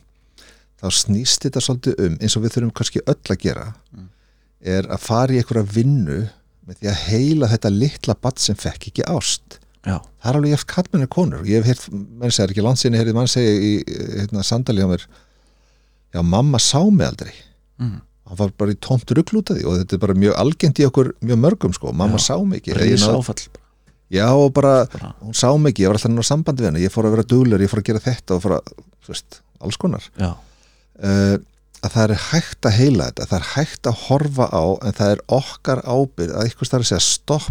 þá 0.79 0.87
snýst 0.95 1.43
þetta 1.45 1.61
svolítið 1.61 2.03
um 2.07 2.13
eins 2.23 2.35
og 2.39 2.45
við 2.45 2.55
þurfum 2.55 2.75
kannski 2.79 3.05
öll 3.05 3.19
að 3.35 3.41
gera 3.45 3.69
Mm. 3.89 4.07
er 4.61 4.87
að 4.91 5.01
fara 5.03 5.33
í 5.33 5.39
einhverja 5.41 5.65
vinnu 5.73 6.19
með 6.69 6.77
því 6.79 6.87
að 6.91 7.01
heila 7.09 7.47
þetta 7.51 7.69
litla 7.73 8.15
badd 8.21 8.39
sem 8.39 8.55
fekk 8.59 8.87
ekki 8.91 9.05
ást 9.09 9.58
já, 9.85 9.95
það 9.99 10.29
er 10.31 10.37
alveg 10.39 10.55
eftir 10.57 10.73
kallmenni 10.73 11.07
konur. 11.11 11.45
Ég 11.47 11.61
hef 11.63 11.69
heyrt, 11.69 11.87
menn 11.93 12.33
segir 12.35 12.53
ekki 12.53 12.65
landsinni 12.65 12.99
heyrði 12.99 13.15
mann 13.15 13.29
segja 13.31 13.53
í 13.55 13.71
hérna, 14.19 14.43
sandali 14.43 14.83
á 14.83 14.87
mér 14.91 15.05
já, 16.15 16.21
mamma 16.23 16.59
sá 16.59 16.81
mig 16.89 17.07
aldrei. 17.07 17.33
Mm. 17.79 17.99
hann 18.29 18.37
var 18.37 18.51
bara 18.61 18.73
í 18.75 18.77
tómt 18.77 19.09
rugl 19.15 19.39
út 19.39 19.49
af 19.49 19.57
því 19.57 19.63
og 19.65 19.77
þetta 19.79 19.95
er 19.95 20.01
bara 20.03 20.15
mjög 20.21 20.35
algengt 20.37 20.79
í 20.81 20.85
okkur 20.85 21.07
mjög 21.25 21.39
mörgum 21.41 21.73
sko, 21.73 21.93
mamma 21.95 22.19
Já. 22.19 22.25
sá 22.27 22.35
mig 22.45 22.59
ekki. 22.61 22.75
Ég 22.77 22.99
náð- 23.01 23.47
já, 24.09 24.27
og 24.29 24.53
bara, 24.53 24.85
bara, 24.85 25.13
hún 25.21 25.33
sá 25.33 25.49
mig 25.57 25.73
ekki, 25.73 25.85
ég 25.85 25.89
var 25.89 25.97
alltaf 25.97 26.11
ná 26.13 26.25
sambandi 26.27 26.61
við 26.61 26.69
henni 26.69 26.83
ég 26.85 26.93
fór 26.93 27.07
að 27.07 27.15
vera 27.15 27.23
duglegur, 27.23 27.63
ég 27.63 27.71
fór 27.71 27.81
að 27.81 27.87
gera 27.89 28.03
þetta 28.05 28.35
og 28.35 28.43
fór 28.43 28.55
að, 28.59 28.73
þú 29.05 29.13
veist, 29.15 29.41
alls 29.61 29.77
konar. 29.81 30.05
Uh, 30.19 31.37
að 31.79 31.93
það 31.95 32.03
er 32.03 32.15
hægt 32.29 32.67
að 32.67 32.77
heila 32.77 33.09
þetta, 33.09 33.27
það 33.31 33.39
er 33.39 33.49
hægt 33.55 33.87
að 33.89 33.99
horfa 34.09 34.47
á 34.51 34.63
en 34.83 34.97
það 34.99 35.11
er 35.15 35.21
okkar 35.39 35.81
ábyrð 35.87 36.35
að 36.35 36.45
eitthvað 36.49 36.69
starf 36.99 37.49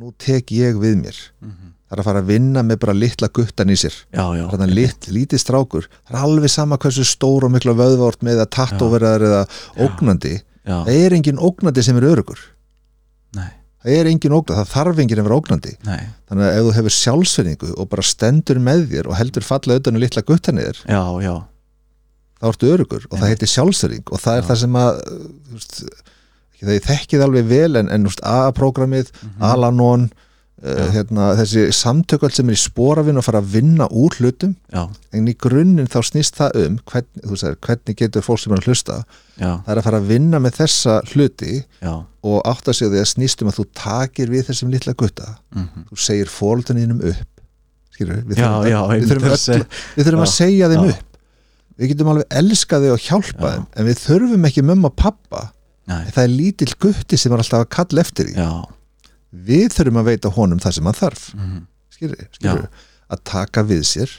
nú 0.00 0.14
tek 0.18 0.50
ég 0.56 0.80
við 0.80 0.96
mér. 1.04 1.20
Mm 1.44 1.70
það 1.90 1.96
er 1.96 2.00
að 2.04 2.06
fara 2.06 2.20
að 2.22 2.28
vinna 2.30 2.62
með 2.62 2.76
bara 2.84 2.92
litla 2.94 3.28
guttan 3.34 3.70
í 3.72 3.76
sér. 3.80 3.94
Já, 4.14 4.22
já. 4.38 4.44
Þannig 4.52 4.68
að 4.68 4.74
lit, 4.76 5.06
lítið 5.10 5.40
strákur. 5.42 5.88
Það 6.06 6.14
er 6.14 6.26
alveg 6.28 6.52
sama 6.52 6.76
hversu 6.78 7.02
stór 7.02 7.48
og 7.48 7.50
mikla 7.50 7.74
vöðvort 7.74 8.22
með 8.22 8.44
að 8.44 8.52
tattóveraðar 8.54 9.24
eða 9.26 9.40
ógnandi. 9.82 10.36
Það 10.68 10.90
er 10.94 11.16
engin 11.16 11.40
ógnandi 11.42 11.82
sem 11.82 11.98
er 11.98 12.06
örugur 12.06 12.38
nei, 13.34 13.48
það 13.82 13.96
er 13.96 14.08
engin 14.10 14.34
ógnandi, 14.36 14.58
það 14.60 14.70
þarf 14.74 15.00
engin 15.02 15.20
að 15.22 15.26
vera 15.26 15.38
ógnandi. 15.40 15.72
Nei. 15.88 16.02
Þannig 16.30 16.46
að 16.46 16.58
ef 16.58 16.66
þú 16.66 16.74
hefur 16.76 16.96
sjálfsverðingu 16.96 17.70
og 17.74 17.90
bara 17.90 18.06
stendur 18.06 18.62
með 18.62 18.84
þér 18.92 19.10
og 19.10 19.18
heldur 19.18 19.46
falla 19.46 19.78
utan 19.80 19.98
um 19.98 20.04
litla 20.04 20.24
guttan 20.26 20.60
í 20.60 20.68
þér 20.68 20.80
já, 20.84 21.02
já, 21.24 21.34
þá 22.38 22.48
ertu 22.52 22.70
örugur 22.76 23.06
og 23.08 23.16
það 23.16 23.18
Einmitt. 23.18 23.34
heitir 23.34 23.52
sjálfstöring 23.54 24.14
og 24.14 24.22
það 24.22 24.40
er 24.40 24.48
það 24.50 24.60
sem 24.62 24.80
að 24.84 25.02
það 26.68 26.76
ég 26.76 26.88
þekkið 26.88 27.22
alveg 27.26 27.46
vel 27.50 27.76
en, 27.80 27.88
en 27.88 28.04
þú 28.04 28.10
veist, 28.12 28.24
AA-prógramið, 28.26 29.12
Alanon 29.40 30.10
uh, 30.64 30.90
hérna, 30.94 31.30
þessi 31.38 31.66
samtökvöld 31.74 32.34
sem 32.36 32.50
er 32.50 32.56
í 32.56 32.60
spóravinn 32.60 33.20
og 33.20 33.24
fara 33.26 33.40
að 33.42 33.50
vinna 33.54 33.86
úr 33.88 34.16
hlutum. 34.20 34.54
Já, 34.72 34.84
en 35.16 35.30
í 35.30 35.34
grunninn 35.40 35.88
þá 35.90 35.98
snýst 36.10 36.38
það 36.40 36.58
um 36.64 36.78
þú 36.84 37.32
veist, 37.32 37.50
hvernig 37.66 37.98
getur 38.00 38.26
fólk 38.26 38.42
sem 38.42 38.54
er 38.54 38.62
að 38.62 38.70
hlusta 38.70 39.00
já, 39.40 39.50
það 39.64 39.72
er 39.74 39.82
að 39.82 39.88
fara 39.88 40.00
að 40.02 40.08
vinna 40.12 40.40
með 40.42 40.58
þessa 40.60 40.96
hluti 41.12 41.52
já. 41.60 41.92
og 41.96 42.40
átta 42.52 42.76
sig 42.76 42.90
á 42.90 42.92
því 42.92 43.02
að 43.02 43.12
snýst 43.14 43.44
um 43.44 43.52
að 43.52 43.60
þú 43.60 43.68
takir 43.82 44.32
við 44.32 44.48
þessum 44.50 44.72
litla 44.74 44.96
gutta. 44.96 45.36
Mhm. 45.56 45.86
þú 45.90 46.02
segir 46.08 46.32
fóltunniðnum 46.32 47.04
upp. 47.12 47.28
Skilur 47.94 48.20
við, 48.24 48.40
þurfum, 48.40 49.30
að 49.30 49.40
segja- 49.44 49.66
að 50.20 50.34
segja 50.34 50.68
þeim 50.72 50.90
upp. 50.90 51.06
Við 51.80 51.94
getum 51.94 52.10
alveg 52.12 52.34
elska 52.36 52.76
þau 52.80 52.90
og 52.92 53.00
hjálpa 53.00 53.48
Já. 53.48 53.52
þeim 53.56 53.66
en 53.80 53.86
við 53.88 54.00
þurfum 54.04 54.46
ekki 54.50 54.62
mömmu 54.68 54.88
og 54.90 54.96
pappa 55.00 55.46
það 55.90 56.22
er 56.24 56.32
lítill 56.34 56.74
gutti 56.80 57.18
sem 57.20 57.32
er 57.34 57.42
alltaf 57.42 57.64
að 57.64 57.70
kalla 57.76 58.04
eftir 58.04 58.30
því. 58.30 58.34
Já, 58.38 58.50
við 59.50 59.68
þurfum 59.76 60.00
að 60.02 60.10
veita 60.12 60.32
honum 60.36 60.62
það 60.62 60.76
sem 60.78 60.90
hann 60.90 61.00
þarf. 61.00 61.28
Mhm. 61.36 61.60
skilur, 62.00 62.26
skilur 62.32 62.66
að 63.10 63.24
taka 63.28 63.64
við 63.66 63.82
sér 63.84 64.12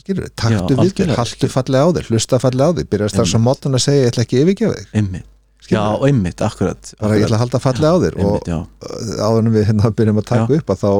skilur, 0.00 0.28
taktu 0.38 0.72
Já, 0.74 0.80
við 0.80 0.94
þér, 0.96 1.12
haltu 1.18 1.48
fallega 1.52 1.84
á 1.84 1.88
þér 1.96 2.08
hlusta 2.10 2.38
fallega 2.42 2.72
á 2.72 2.76
þér, 2.78 2.88
byrjar 2.92 3.12
strax 3.12 3.28
á 3.28 3.36
Einmitt. 3.36 3.46
mótun 3.48 3.76
að 3.76 3.84
segja 3.84 4.02
ég 4.02 4.12
ætla 4.12 4.24
ekki 4.24 4.38
að 4.38 4.44
yfirgefa 4.46 4.78
þig. 4.78 4.88
Einmitt. 5.00 5.28
Já, 5.70 5.82
einmitt, 6.08 6.40
akkurat 6.42 6.94
bara 6.98 7.18
ég 7.18 7.26
ætla 7.26 7.38
að 7.38 7.42
halda 7.44 7.60
fallega 7.62 7.92
á 7.92 7.98
þér. 8.02 8.16
Og 8.16 8.24
einmitt, 8.24 8.48
já, 8.50 8.58
uh, 8.58 9.12
áður 9.22 9.42
en 9.42 9.52
við 9.54 9.68
hérna 9.68 9.92
byrjum 10.00 10.22
að 10.22 10.28
taka 10.32 10.56
upp 10.58 10.72
að 10.74 10.80
þá, 10.82 10.92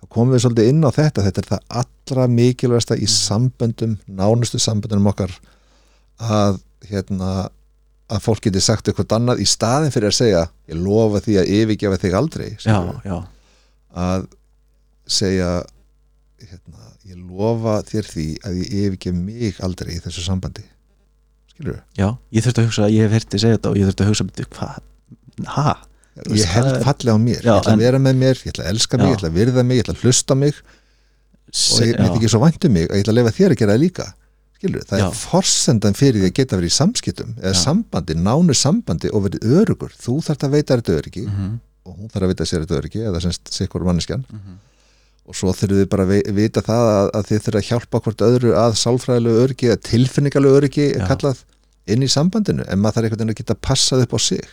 þá 0.00 0.06
komum 0.16 0.32
við 0.34 0.44
svolítið 0.46 0.70
inn 0.72 0.86
á 0.86 0.90
þetta. 0.96 1.26
Þetta 1.26 1.42
er 1.42 1.50
það 1.50 1.82
allra 1.82 2.28
mikilvægasta 2.36 2.96
í 2.96 3.10
samböndum, 3.10 3.98
nánustu 4.06 4.62
samböndunum 4.62 5.10
okkar 5.12 5.34
að 6.22 6.60
hérna 6.88 7.32
að 8.06 8.22
fólk 8.22 8.44
geti 8.46 8.62
sagt 8.62 8.88
eitthvað 8.90 9.16
annað 9.16 9.40
í 9.42 9.46
staðin 9.50 9.94
fyrir 9.94 10.12
að 10.12 10.18
segja 10.20 10.42
ég 10.70 10.78
lofa 10.78 11.22
því 11.24 11.38
að 11.40 11.50
yfirgefa 11.56 11.98
þig 12.02 12.16
aldrei 12.20 12.46
já, 12.54 12.76
já, 13.02 13.16
að 14.06 14.26
segja 15.16 15.50
hérna, 16.46 16.92
ég 17.08 17.18
lofa 17.18 17.80
þér 17.88 18.10
því 18.12 18.26
að 18.46 18.60
ég 18.60 18.76
yfirgef 18.84 19.18
mig 19.18 19.60
aldrei 19.66 19.96
í 19.96 20.00
þessu 20.04 20.22
sambandi 20.26 20.64
skilur 21.50 21.80
já 21.98 22.08
ég 22.30 22.46
þurfti 22.46 22.62
að 22.62 22.68
hugsa, 22.70 22.90
ég 22.92 23.06
hef 23.06 23.16
hirtið 23.18 23.42
segja 23.42 23.58
þetta 23.58 23.72
og 23.72 23.80
ég 23.80 23.90
þurfti 23.90 24.06
að 24.06 24.12
hugsa, 24.12 24.28
byrju, 24.30 24.50
hvað, 24.54 24.78
veist, 26.20 26.42
ég 26.42 26.52
held 26.54 26.78
fallega 26.86 27.16
á 27.16 27.20
mér, 27.26 27.40
Já, 27.42 27.50
ég 27.50 27.58
ætla 27.58 27.74
að 27.74 27.84
vera 27.86 28.02
með 28.06 28.20
mér 28.22 28.42
ég 28.44 28.54
ætla 28.54 28.66
að 28.66 28.74
elska 28.74 29.00
mig, 29.00 29.10
ég 29.10 29.18
ætla 29.18 29.32
að 29.32 29.40
virða 29.40 29.66
mig, 29.66 29.80
ég 29.80 29.86
ætla 29.86 29.96
að 29.96 30.06
hlusta 30.06 30.38
mig 30.38 30.62
og 31.56 31.82
ég 31.82 31.92
já, 31.96 32.06
ekki 32.06 32.30
svo 32.30 32.42
vænt 32.42 32.68
um 32.68 32.76
mig 32.76 32.86
að 32.86 33.00
ég 33.00 33.04
ætla 33.06 33.16
að 33.16 33.18
lefa 33.20 33.34
þér 33.40 33.54
að 33.54 33.60
gera 33.62 33.74
það 33.74 33.82
líka 33.82 34.06
skilur, 34.56 34.84
það 34.88 35.02
Já. 35.02 35.06
er 35.06 35.16
forsendan 35.20 35.96
fyrir 35.96 36.22
því 36.22 36.30
að 36.30 36.36
geta 36.40 36.58
verið 36.58 36.72
í 36.72 36.76
samskiptum 36.76 37.34
eða 37.38 37.54
Já. 37.54 37.60
sambandi, 37.62 38.16
nánu 38.18 38.56
sambandi 38.56 39.10
og 39.12 39.26
verið 39.28 39.48
örugur, 39.60 39.96
þú 40.00 40.18
þarft 40.26 40.46
að 40.46 40.54
veita 40.56 40.76
þetta 40.78 40.96
öryggi 41.00 41.24
mhm, 41.26 41.50
og 41.86 41.98
hún 42.00 42.12
þarf 42.12 42.26
að 42.26 42.32
veita 42.32 42.46
sér 42.50 42.64
þetta 42.64 42.78
öryggi 42.80 43.04
eða 43.06 43.22
semst 43.24 43.52
sikkur 43.54 43.84
manneskjan. 43.86 44.24
Mhm. 44.32 44.62
og 45.26 45.34
svo 45.34 45.50
þurfum 45.50 45.80
við 45.80 45.88
bara 45.90 46.04
að 46.06 46.28
vita 46.36 46.62
það 46.62 46.88
að, 46.92 47.08
að 47.18 47.24
þið 47.28 47.40
þurfum 47.44 47.60
að 47.60 47.68
hjálpa 47.68 48.00
hvort 48.04 48.20
öðru 48.22 48.52
að 48.54 48.76
sálfræðilegu 48.78 49.40
öryggi 49.42 49.70
eða 49.72 49.80
tilfinningalegu 49.88 50.58
öryggi 50.60 50.84
er 50.94 51.08
kallað 51.10 51.40
inn 51.90 52.02
í 52.06 52.10
sambandinu 52.10 52.62
en 52.62 52.78
maður 52.78 53.00
þarf 53.00 53.08
einhvern 53.08 53.20
veginn 53.24 53.34
að 53.34 53.40
geta 53.40 53.56
passað 53.58 54.04
upp 54.04 54.14
á 54.14 54.18
sig. 54.22 54.46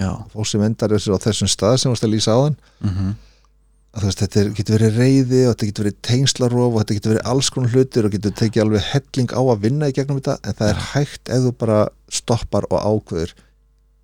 Já, 0.00 0.10
fólk 0.32 0.48
sem 0.48 0.64
endar 0.64 0.94
þessu 0.96 1.12
á 1.12 1.18
þessum 1.22 1.50
stað 1.52 1.76
sem 1.82 1.92
varst 1.92 2.06
að 2.08 2.14
lýsa 2.16 2.34
áðan. 2.34 2.56
Mhm, 2.80 3.12
að 3.12 3.12
þú 3.20 3.33
veist, 4.02 4.18
þetta 4.24 4.40
er, 4.40 4.48
getur 4.58 4.74
verið 4.78 4.96
reyði 4.98 5.40
og 5.46 5.52
þetta 5.54 5.66
getur 5.68 5.84
verið 5.84 5.98
tengslarof 6.02 6.72
og 6.74 6.78
þetta 6.80 6.94
getur 6.98 7.12
verið 7.14 7.26
alls 7.30 7.50
konar 7.54 7.70
hlutir 7.70 8.04
og 8.08 8.10
getur 8.16 8.32
tekið 8.40 8.62
alveg 8.64 8.82
helling 8.90 9.30
á 9.30 9.40
að 9.44 9.60
vinna 9.62 9.86
í 9.88 9.94
gegnum 9.94 10.18
þetta 10.18 10.34
en 10.50 10.54
það 10.58 10.68
er 10.72 10.80
hægt 10.94 11.28
ef 11.30 11.44
þú 11.44 11.52
bara 11.60 11.78
stoppar 12.10 12.66
og 12.70 12.80
ákveður 12.82 13.34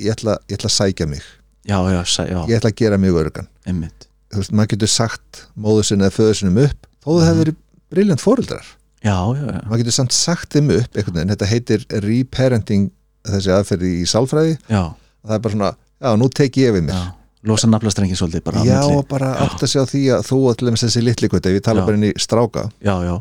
ég 0.01 0.12
ætla, 0.14 0.36
ég 0.49 0.57
ætla 0.61 0.70
að 0.70 0.76
sækja 0.76 1.07
mig. 1.11 1.22
Já, 1.66 1.76
já, 1.91 2.01
sæ, 2.07 2.22
já, 2.30 2.38
ég 2.49 2.57
ætla 2.61 2.70
að 2.70 2.78
gera 2.80 2.99
mig 3.03 3.11
örgan 3.12 3.49
einmitt. 3.66 4.07
Þú 4.30 4.38
veist, 4.45 4.53
maður 4.55 4.70
getur 4.76 4.93
sagt 4.95 5.43
móður 5.59 5.84
sinni 5.91 6.07
eða 6.07 6.14
föður 6.16 6.38
sinni 6.38 6.64
upp 6.70 6.86
þó 7.03 7.11
það 7.11 7.20
Mhm. 7.20 7.26
hefur 7.26 7.41
verið 7.45 7.57
briljant 7.91 8.20
fóreldrar 8.22 8.66
já, 9.03 9.16
já, 9.34 9.45
já, 9.51 9.61
maður 9.66 9.78
getur 9.82 9.93
samt 9.99 10.12
sagt 10.12 10.51
þeim 10.55 10.70
upp 10.78 10.95
veginn, 10.95 11.28
þetta 11.34 11.47
heitir 11.51 11.84
reparenting 11.91 12.91
þessi 13.26 13.51
aðferði 13.53 13.91
í 14.01 14.07
sálfræði. 14.09 14.57
Já, 14.70 14.95
það 15.26 15.34
er 15.34 15.38
bara 15.45 15.55
svona, 15.55 15.70
já, 16.01 16.16
nú 16.16 16.28
tek 16.30 16.53
ég 16.57 16.72
við 16.78 16.86
mér. 16.86 16.95
Já 16.95 17.19
losa 17.47 17.68
naflastrengin 17.70 18.18
svolítið 18.18 18.45
bara 18.47 18.62
já, 18.66 18.78
og 18.84 19.07
bara 19.09 19.32
átt 19.47 19.62
að 19.64 19.72
sjá 19.72 19.82
því 19.88 20.03
að 20.16 20.26
þú 20.28 20.41
til 20.53 20.68
dæmis 20.68 20.84
þessi 20.84 21.03
litli 21.05 21.30
kvöld, 21.32 21.49
ef 21.49 21.57
ég 21.57 21.64
tala 21.64 21.82
Já. 21.82 21.86
bara 21.88 22.01
inn 22.01 22.09
í 22.11 22.12
stráka. 22.20 22.66
Já, 22.84 22.95
já, 23.07 23.14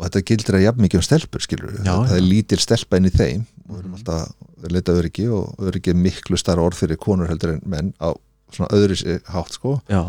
og 0.00 0.06
þetta 0.06 0.22
gildir 0.30 0.58
að 0.58 0.64
jafn 0.64 0.84
mikið 0.86 1.00
um 1.00 1.04
stelpur 1.06 1.44
skilur 1.44 1.76
það 1.84 2.16
er 2.16 2.24
lítil 2.24 2.58
stelpa 2.62 2.98
inn 2.98 3.10
í 3.10 3.14
þeim. 3.14 3.44
Og 3.68 3.74
við 3.74 3.82
erum 3.82 3.94
alltaf 3.98 4.64
að 4.64 4.74
leita 4.74 4.96
öryggi 4.96 5.28
og 5.34 5.62
öryggi 5.68 5.92
er 5.92 6.00
miklu 6.00 6.40
starra 6.40 6.64
orð 6.66 6.80
fyrir 6.80 6.98
konur 7.00 7.30
heldur 7.30 7.54
en 7.54 7.62
menn 7.68 7.92
á 8.02 8.10
svona 8.50 8.70
öðru 8.74 9.18
hátt 9.30 9.56
sko. 9.58 9.78
Já. 9.90 10.02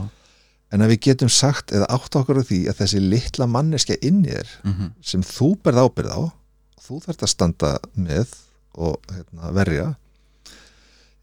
En 0.72 0.82
að 0.82 0.94
við 0.94 1.02
getum 1.10 1.30
sagt 1.30 1.74
eða 1.76 1.90
átt 1.92 2.16
okkur 2.16 2.40
á 2.40 2.48
því 2.48 2.62
að 2.72 2.80
þessi 2.80 3.02
litla 3.04 3.48
manneskja 3.52 3.98
inn 4.08 4.24
í 4.24 4.32
þér 4.32 4.54
mhm, 4.70 4.94
sem 5.04 5.26
þú 5.28 5.52
berð 5.66 5.84
ábyrð 5.84 6.16
á 6.16 6.22
þú 6.82 7.02
þarft 7.04 7.26
að 7.26 7.34
standa 7.34 7.74
með 7.94 8.32
og 8.80 9.12
hérna, 9.12 9.52
verja 9.56 9.88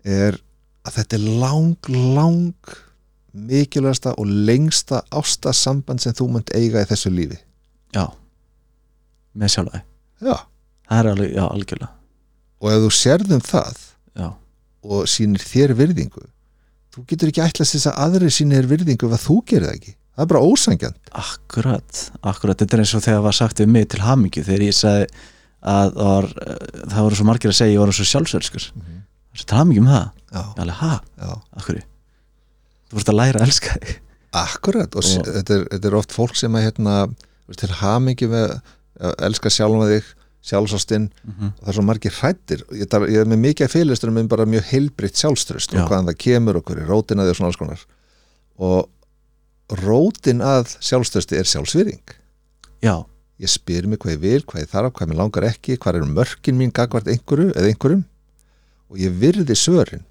er 0.04 0.36
að 0.88 0.96
þetta 0.98 1.18
er 1.18 1.26
lang, 1.42 1.90
lang 2.16 2.72
mikilvægasta 3.48 4.14
og 4.18 4.32
lengsta 4.48 5.02
ástasamband 5.14 6.02
sem 6.02 6.16
þú 6.16 6.30
munt 6.34 6.50
eiga 6.56 6.82
í 6.82 6.88
þessu 6.88 7.12
lífi. 7.14 7.38
Já. 7.94 8.08
Með 9.38 9.54
sjálfæði, 9.54 9.84
já. 10.24 10.34
það 10.88 10.98
er 10.98 11.10
alveg, 11.12 11.36
já, 11.36 11.44
algjörlega. 11.46 11.92
Og 12.58 12.72
ef 12.72 12.82
þú 12.82 12.90
sérðum 12.96 13.44
það 13.46 13.78
já, 14.18 14.28
og 14.82 15.06
sýnir 15.12 15.44
þér 15.46 15.76
virðingu 15.78 16.26
þú 16.98 17.06
getur 17.12 17.30
ekki 17.30 17.44
ætlast 17.44 17.76
þess 17.76 17.90
að 17.92 17.98
aðri 18.04 18.30
sýnir 18.34 18.62
þér 18.62 18.70
virðingu 18.72 19.10
ef 19.14 19.24
þú 19.24 19.38
gerir 19.46 19.68
það 19.68 19.76
ekki. 19.78 19.94
Það 20.18 20.24
er 20.24 20.30
bara 20.32 20.46
ósangjant 20.50 21.10
akkurat 21.14 21.98
akkurat, 22.26 22.58
þetta 22.58 22.74
er 22.74 22.82
eins 22.82 22.94
og 22.98 23.04
þegar 23.04 23.26
var 23.28 23.36
sagt 23.38 23.60
við 23.62 23.68
mig 23.70 23.84
til 23.92 24.00
hamingju 24.02 24.44
þegar 24.48 24.64
ég 24.66 24.74
sagði 24.74 25.04
að 25.68 25.92
það, 25.98 26.30
eh, 26.42 26.56
það 26.90 27.04
voru 27.06 27.18
svo 27.18 27.26
margir 27.28 27.52
að 27.52 27.58
segja 27.58 27.76
ég 27.76 27.82
var 27.84 27.94
svo 27.94 28.06
sjálfsölskur 28.08 28.64
mm 28.72 28.82
-hmm. 28.82 29.44
til 29.44 29.58
hamingju 29.58 29.82
um 29.84 29.92
það, 29.92 30.08
ég 30.32 30.60
alveg, 30.64 31.08
já, 31.18 31.30
akkur 31.56 31.80
þú 32.88 32.98
vorst 32.98 33.12
að 33.12 33.18
læra 33.18 33.40
að 33.40 33.48
elska 33.48 33.78
þig. 33.78 33.96
Akkurat 34.38 34.94
og, 34.96 35.04
Og- 35.04 35.26
þetta, 35.26 35.54
er, 35.54 35.66
þetta 35.72 35.88
er 35.88 35.96
oft 35.98 36.12
fólk 36.12 36.36
sem 36.36 36.52
að 36.56 36.68
hérna, 36.68 36.94
til 37.56 37.70
hamingi 37.80 38.28
með 38.28 38.58
að 39.00 39.14
elska 39.28 39.52
sjálfum 39.52 39.88
þig 39.88 40.14
sjálfsástinn 40.48 41.08
mm 41.08 41.32
-hmm. 41.34 41.52
það 41.60 41.68
er 41.68 41.76
svo 41.76 41.84
margir 41.84 42.14
hrættir 42.14 42.62
ég, 42.72 42.86
ég 43.10 43.20
er 43.20 43.28
með 43.28 43.40
mikið 43.42 43.64
af 43.64 43.72
fyrirlistunum 43.74 44.20
um 44.22 44.28
bara 44.28 44.46
mjög 44.46 44.64
heilbritt 44.70 45.16
sjálfströst 45.16 45.72
Já. 45.72 45.82
og 45.82 45.88
hvaðan 45.90 46.08
það 46.08 46.18
kemur 46.24 46.56
og 46.56 46.64
hverju 46.64 46.86
rótin 46.86 47.18
að 47.20 47.26
því 47.26 47.30
og 47.30 47.36
svona 47.36 47.48
alls 47.48 47.60
konar. 47.60 47.80
Og 48.58 48.88
rótin 49.82 50.40
að 50.40 50.76
sjálfströsti 50.80 51.36
er 51.36 51.44
sjálfsvýring 51.44 52.14
já, 52.82 53.04
ég 53.38 53.48
spyr 53.48 53.86
mig 53.86 53.98
hvað 53.98 54.14
ég 54.16 54.20
vil, 54.20 54.42
hvað 54.42 54.62
ég 54.62 54.70
þarf, 54.70 54.92
hvað 54.92 55.08
mér 55.08 55.20
langar 55.20 55.44
ekki 55.44 55.76
hvað 55.76 55.96
eru 55.96 56.06
mörkin 56.06 56.56
mín 56.56 56.72
gagvart 56.72 57.08
einhverju 57.08 57.52
eða 57.52 57.68
einhverjum. 57.68 58.04
Og 58.88 58.96
ég 58.98 59.12
virði 59.12 59.54
svörin 59.54 60.04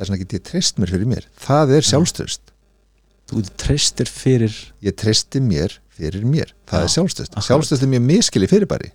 þess 0.00 0.08
vegna 0.08 0.22
get 0.24 0.38
ég 0.38 0.46
treyst 0.48 0.80
mér 0.80 0.94
fyrir 0.96 1.12
mér? 1.12 1.28
Það 1.44 1.76
er 1.76 1.86
sjálfströst 1.90 2.50
þú 3.30 3.42
treystir 3.60 4.10
fyrir 4.10 4.54
ég 4.84 4.96
treysti 4.98 5.42
mér 5.42 5.76
fyrir 5.94 6.24
mér. 6.26 6.54
Það 6.68 6.82
Já, 6.82 6.86
er 6.86 6.94
sjálfströst, 6.94 7.36
sjálfströst 7.46 7.84
er 7.84 7.92
mjög 7.92 8.06
miskili 8.08 8.48
fyrirbæri. 8.50 8.92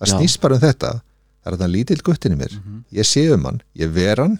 Það 0.00 0.14
snýst 0.16 0.42
bara 0.42 0.58
um 0.58 0.62
þetta. 0.62 0.92
Það 1.42 1.50
er 1.50 1.56
þetta 1.56 1.70
lítill 1.72 2.02
guttin 2.06 2.36
í 2.36 2.38
mér. 2.38 2.58
Mm 2.58 2.82
ég 2.92 3.08
sé 3.08 3.24
um 3.34 3.48
hann, 3.48 3.62
ég 3.78 3.90
ver 3.94 4.22
hann. 4.22 4.38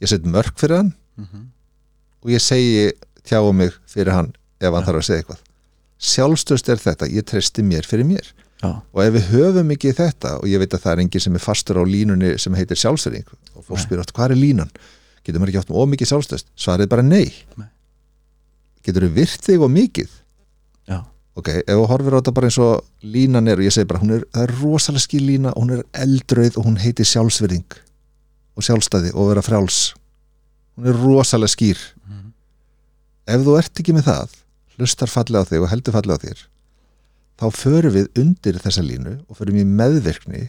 Ég 0.00 0.10
set 0.10 0.24
mörk 0.24 0.58
fyrir 0.58 0.76
hann. 0.76 0.94
-hmm. 1.16 1.46
og 2.24 2.30
ég 2.30 2.40
segi 2.40 2.92
tjáum 3.24 3.56
mig 3.56 3.72
fyrir 3.86 4.12
hann 4.12 4.32
ef 4.60 4.72
hann 4.72 4.82
Já. 4.82 4.86
þarf 4.86 4.98
að 4.98 5.06
segja 5.06 5.20
eitthvað. 5.20 5.40
Sjálfströst 5.98 6.68
er 6.68 6.76
þetta, 6.76 7.06
ég 7.08 7.24
treysti 7.24 7.62
mér 7.62 7.84
fyrir 7.84 8.04
mér. 8.04 8.26
Já, 8.62 8.82
og 8.92 9.04
ef 9.04 9.14
við 9.14 9.24
höfum 9.32 9.70
ekki 9.70 9.92
þetta 9.92 10.40
og 10.40 10.48
ég 10.48 10.58
veit 10.58 10.74
að 10.74 10.80
það 10.80 10.92
er 10.92 11.00
enginn 11.00 11.20
sem 11.20 11.34
er 11.34 11.40
fastur 11.40 11.80
á 11.80 11.84
línunni 11.84 12.38
sem 12.38 12.54
heitir 12.54 12.76
sjálfsverðing 12.76 13.28
og 13.56 13.64
fólk 13.64 13.80
spyr 13.80 14.00
átt 14.00 14.12
hvað 14.12 14.30
er 14.30 14.36
línan 14.36 14.70
getur 15.30 15.42
maður 15.42 15.52
ekki 15.54 15.60
átt 15.62 15.70
með 15.72 15.80
ómikið 15.84 16.10
sjálfstöðst 16.12 16.50
svarið 16.64 16.90
bara 16.92 17.04
nei, 17.06 17.30
Nei. 17.56 17.68
getur 18.86 19.06
þú 19.06 19.12
virt 19.16 19.46
þig 19.46 19.64
og 19.66 19.72
mikið? 19.74 20.10
Já, 20.90 20.98
ok, 21.40 21.48
ef 21.62 21.70
þú 21.78 21.86
horfir 21.92 22.16
á 22.16 22.18
þetta 22.20 22.34
bara 22.40 22.50
eins 22.50 22.58
og 22.66 23.06
línan 23.16 23.48
er 23.48 23.62
og 23.62 23.68
ég 23.68 23.76
segi 23.76 23.88
bara, 23.90 24.02
er, 24.18 24.26
það 24.34 24.44
er 24.48 24.54
rosalega 24.60 25.04
skil 25.06 25.22
lína 25.28 25.54
og 25.54 25.64
hún 25.64 25.74
er 25.78 25.86
eldrauð 26.04 26.58
og 26.60 26.68
hún 26.68 26.78
heitir 26.82 27.08
sjálfsverðing 27.08 27.78
og 28.58 28.66
sjálfstæði 28.66 29.14
og 29.14 29.30
vera 29.30 29.44
frjáls. 29.46 29.80
Hún 30.76 30.90
er 30.90 30.98
rosalega 31.00 31.54
skýr. 31.54 31.78
Mhm. 32.04 32.32
ef 33.30 33.44
þú 33.46 33.58
ert 33.60 33.80
ekki 33.80 33.94
með 33.94 34.08
það 34.10 34.38
hlustar 34.76 35.10
fallega 35.12 35.44
á 35.44 35.48
þig 35.50 35.62
og 35.64 35.70
heldur 35.70 35.94
fallega 35.94 36.18
á 36.18 36.24
þér 36.24 36.40
þá 37.40 37.44
förum 37.56 37.94
við 37.94 38.08
undir 38.20 38.58
þessa 38.60 38.82
línu 38.84 39.12
og 39.28 39.36
förum 39.38 39.60
í 39.60 39.64
meðvirkni 39.64 40.42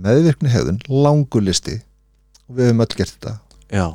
meðvirkni 0.00 0.52
hegðun 0.52 0.80
langur 0.88 1.44
listi 1.44 1.80
og 2.50 2.58
við 2.58 2.70
höfum 2.70 2.84
öll 2.84 2.98
gert 2.98 3.16
þetta. 3.16 3.34
Já, 3.70 3.86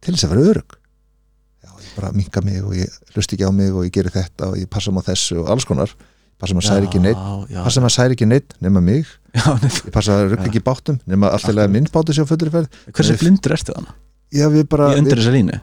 til 0.00 0.14
þess 0.16 0.26
að 0.26 0.34
vera 0.34 0.50
örug 0.52 0.76
já, 0.76 1.70
ég 1.84 1.94
bara 1.96 2.12
minka 2.16 2.42
mig 2.44 2.60
og 2.64 2.76
ég 2.78 3.00
hlust 3.14 3.36
ekki 3.36 3.48
á 3.48 3.52
mig 3.52 3.72
og 3.74 3.84
ég 3.86 3.94
geri 3.94 4.12
þetta 4.14 4.52
og 4.52 4.60
ég 4.60 4.70
passa 4.72 4.94
á 4.94 5.02
þessu 5.10 5.42
og 5.42 5.50
alls 5.52 5.68
konar. 5.68 5.92
Passa 6.36 6.52
maður 6.52 6.68
særi 6.68 6.88
ekki 6.90 7.00
neitt 7.00 7.20
passa 7.64 7.80
maður 7.80 7.94
særi 7.94 8.16
ekki 8.16 8.28
neitt 8.28 8.56
nema 8.64 8.82
mig. 8.84 9.08
Ég 9.36 9.92
passa 9.92 10.16
að 10.16 10.34
rugga 10.34 10.48
ekki 10.50 10.60
í 10.60 10.64
báttum 10.64 11.00
nema 11.08 11.30
alltaf 11.32 11.54
lega 11.54 11.72
minn 11.72 11.88
bátu 11.92 12.16
sér 12.16 12.28
á 12.28 12.30
fullri 12.32 12.52
ferð. 12.52 12.80
Hversu 12.92 13.16
blindur 13.20 13.56
ertu 13.56 13.76
þannig 13.76 13.94
já 14.34 14.46
við 14.52 14.64
bara, 14.70 14.90
við, 14.96 15.10
þessa 15.14 15.34
línu? 15.34 15.58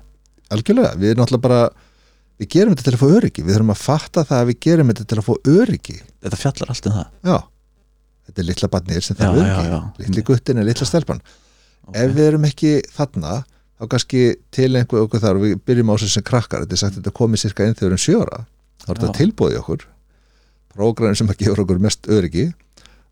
Algjörlega, 0.53 0.93
við 0.99 1.14
erum 1.14 1.24
náttúrulega 1.24 1.45
bara 1.45 1.61
við 2.41 2.49
gerum 2.55 2.76
þetta 2.76 2.86
til 2.88 2.95
að 2.95 3.01
fá 3.01 3.07
öryggi, 3.18 3.45
við 3.45 3.57
þurfum 3.57 3.74
að 3.74 3.82
fatta 3.82 4.26
það 4.30 4.41
að 4.41 4.49
við 4.49 4.59
gerum 4.66 4.91
þetta 4.91 5.07
til 5.09 5.20
að 5.20 5.28
fá 5.28 5.34
öryggi. 5.53 5.97
Þetta 6.24 6.39
fjallar 6.39 6.74
allt 6.74 6.89
um 6.89 6.97
það. 6.97 7.09
Já, 7.30 7.38
þetta 8.28 8.43
er 8.43 8.47
litla 8.49 8.70
barnir 8.74 9.05
sem 9.05 9.20
það 9.20 9.39
er 9.41 9.43
öryggi, 9.43 9.82
litli 10.03 10.26
guttin 10.30 10.61
er 10.61 10.70
litla 10.70 10.88
stelpan 10.89 11.24
Ok. 11.88 11.96
ef 12.00 12.14
við 12.16 12.28
erum 12.28 12.46
ekki 12.48 12.74
þarna 12.96 13.44
þá 13.80 13.88
kannski 13.92 14.22
til 14.52 14.70
einhver 14.80 15.04
okkur 15.06 15.20
þar 15.24 15.40
og 15.40 15.46
við 15.48 15.56
byrjum 15.68 15.90
á 15.92 15.96
þessu 15.98 16.14
sem 16.16 16.24
krakkar 16.24 16.64
þetta 16.64 16.78
er 16.78 16.82
sagt 16.84 16.96
að 16.98 17.02
þetta 17.04 17.18
komið 17.20 17.44
cirka 17.44 17.66
inn 17.68 17.76
þegar 17.76 17.92
erum 17.92 18.04
sjóra 18.06 18.46
þá 18.84 18.90
er 18.94 19.02
þetta 19.04 19.54
í 19.54 19.58
okkur 19.60 19.88
prógræðin 20.74 21.20
sem 21.20 21.30
að 21.30 21.38
gefur 21.44 21.64
okkur 21.64 21.82
mest 21.84 22.08
öryggi. 22.10 22.48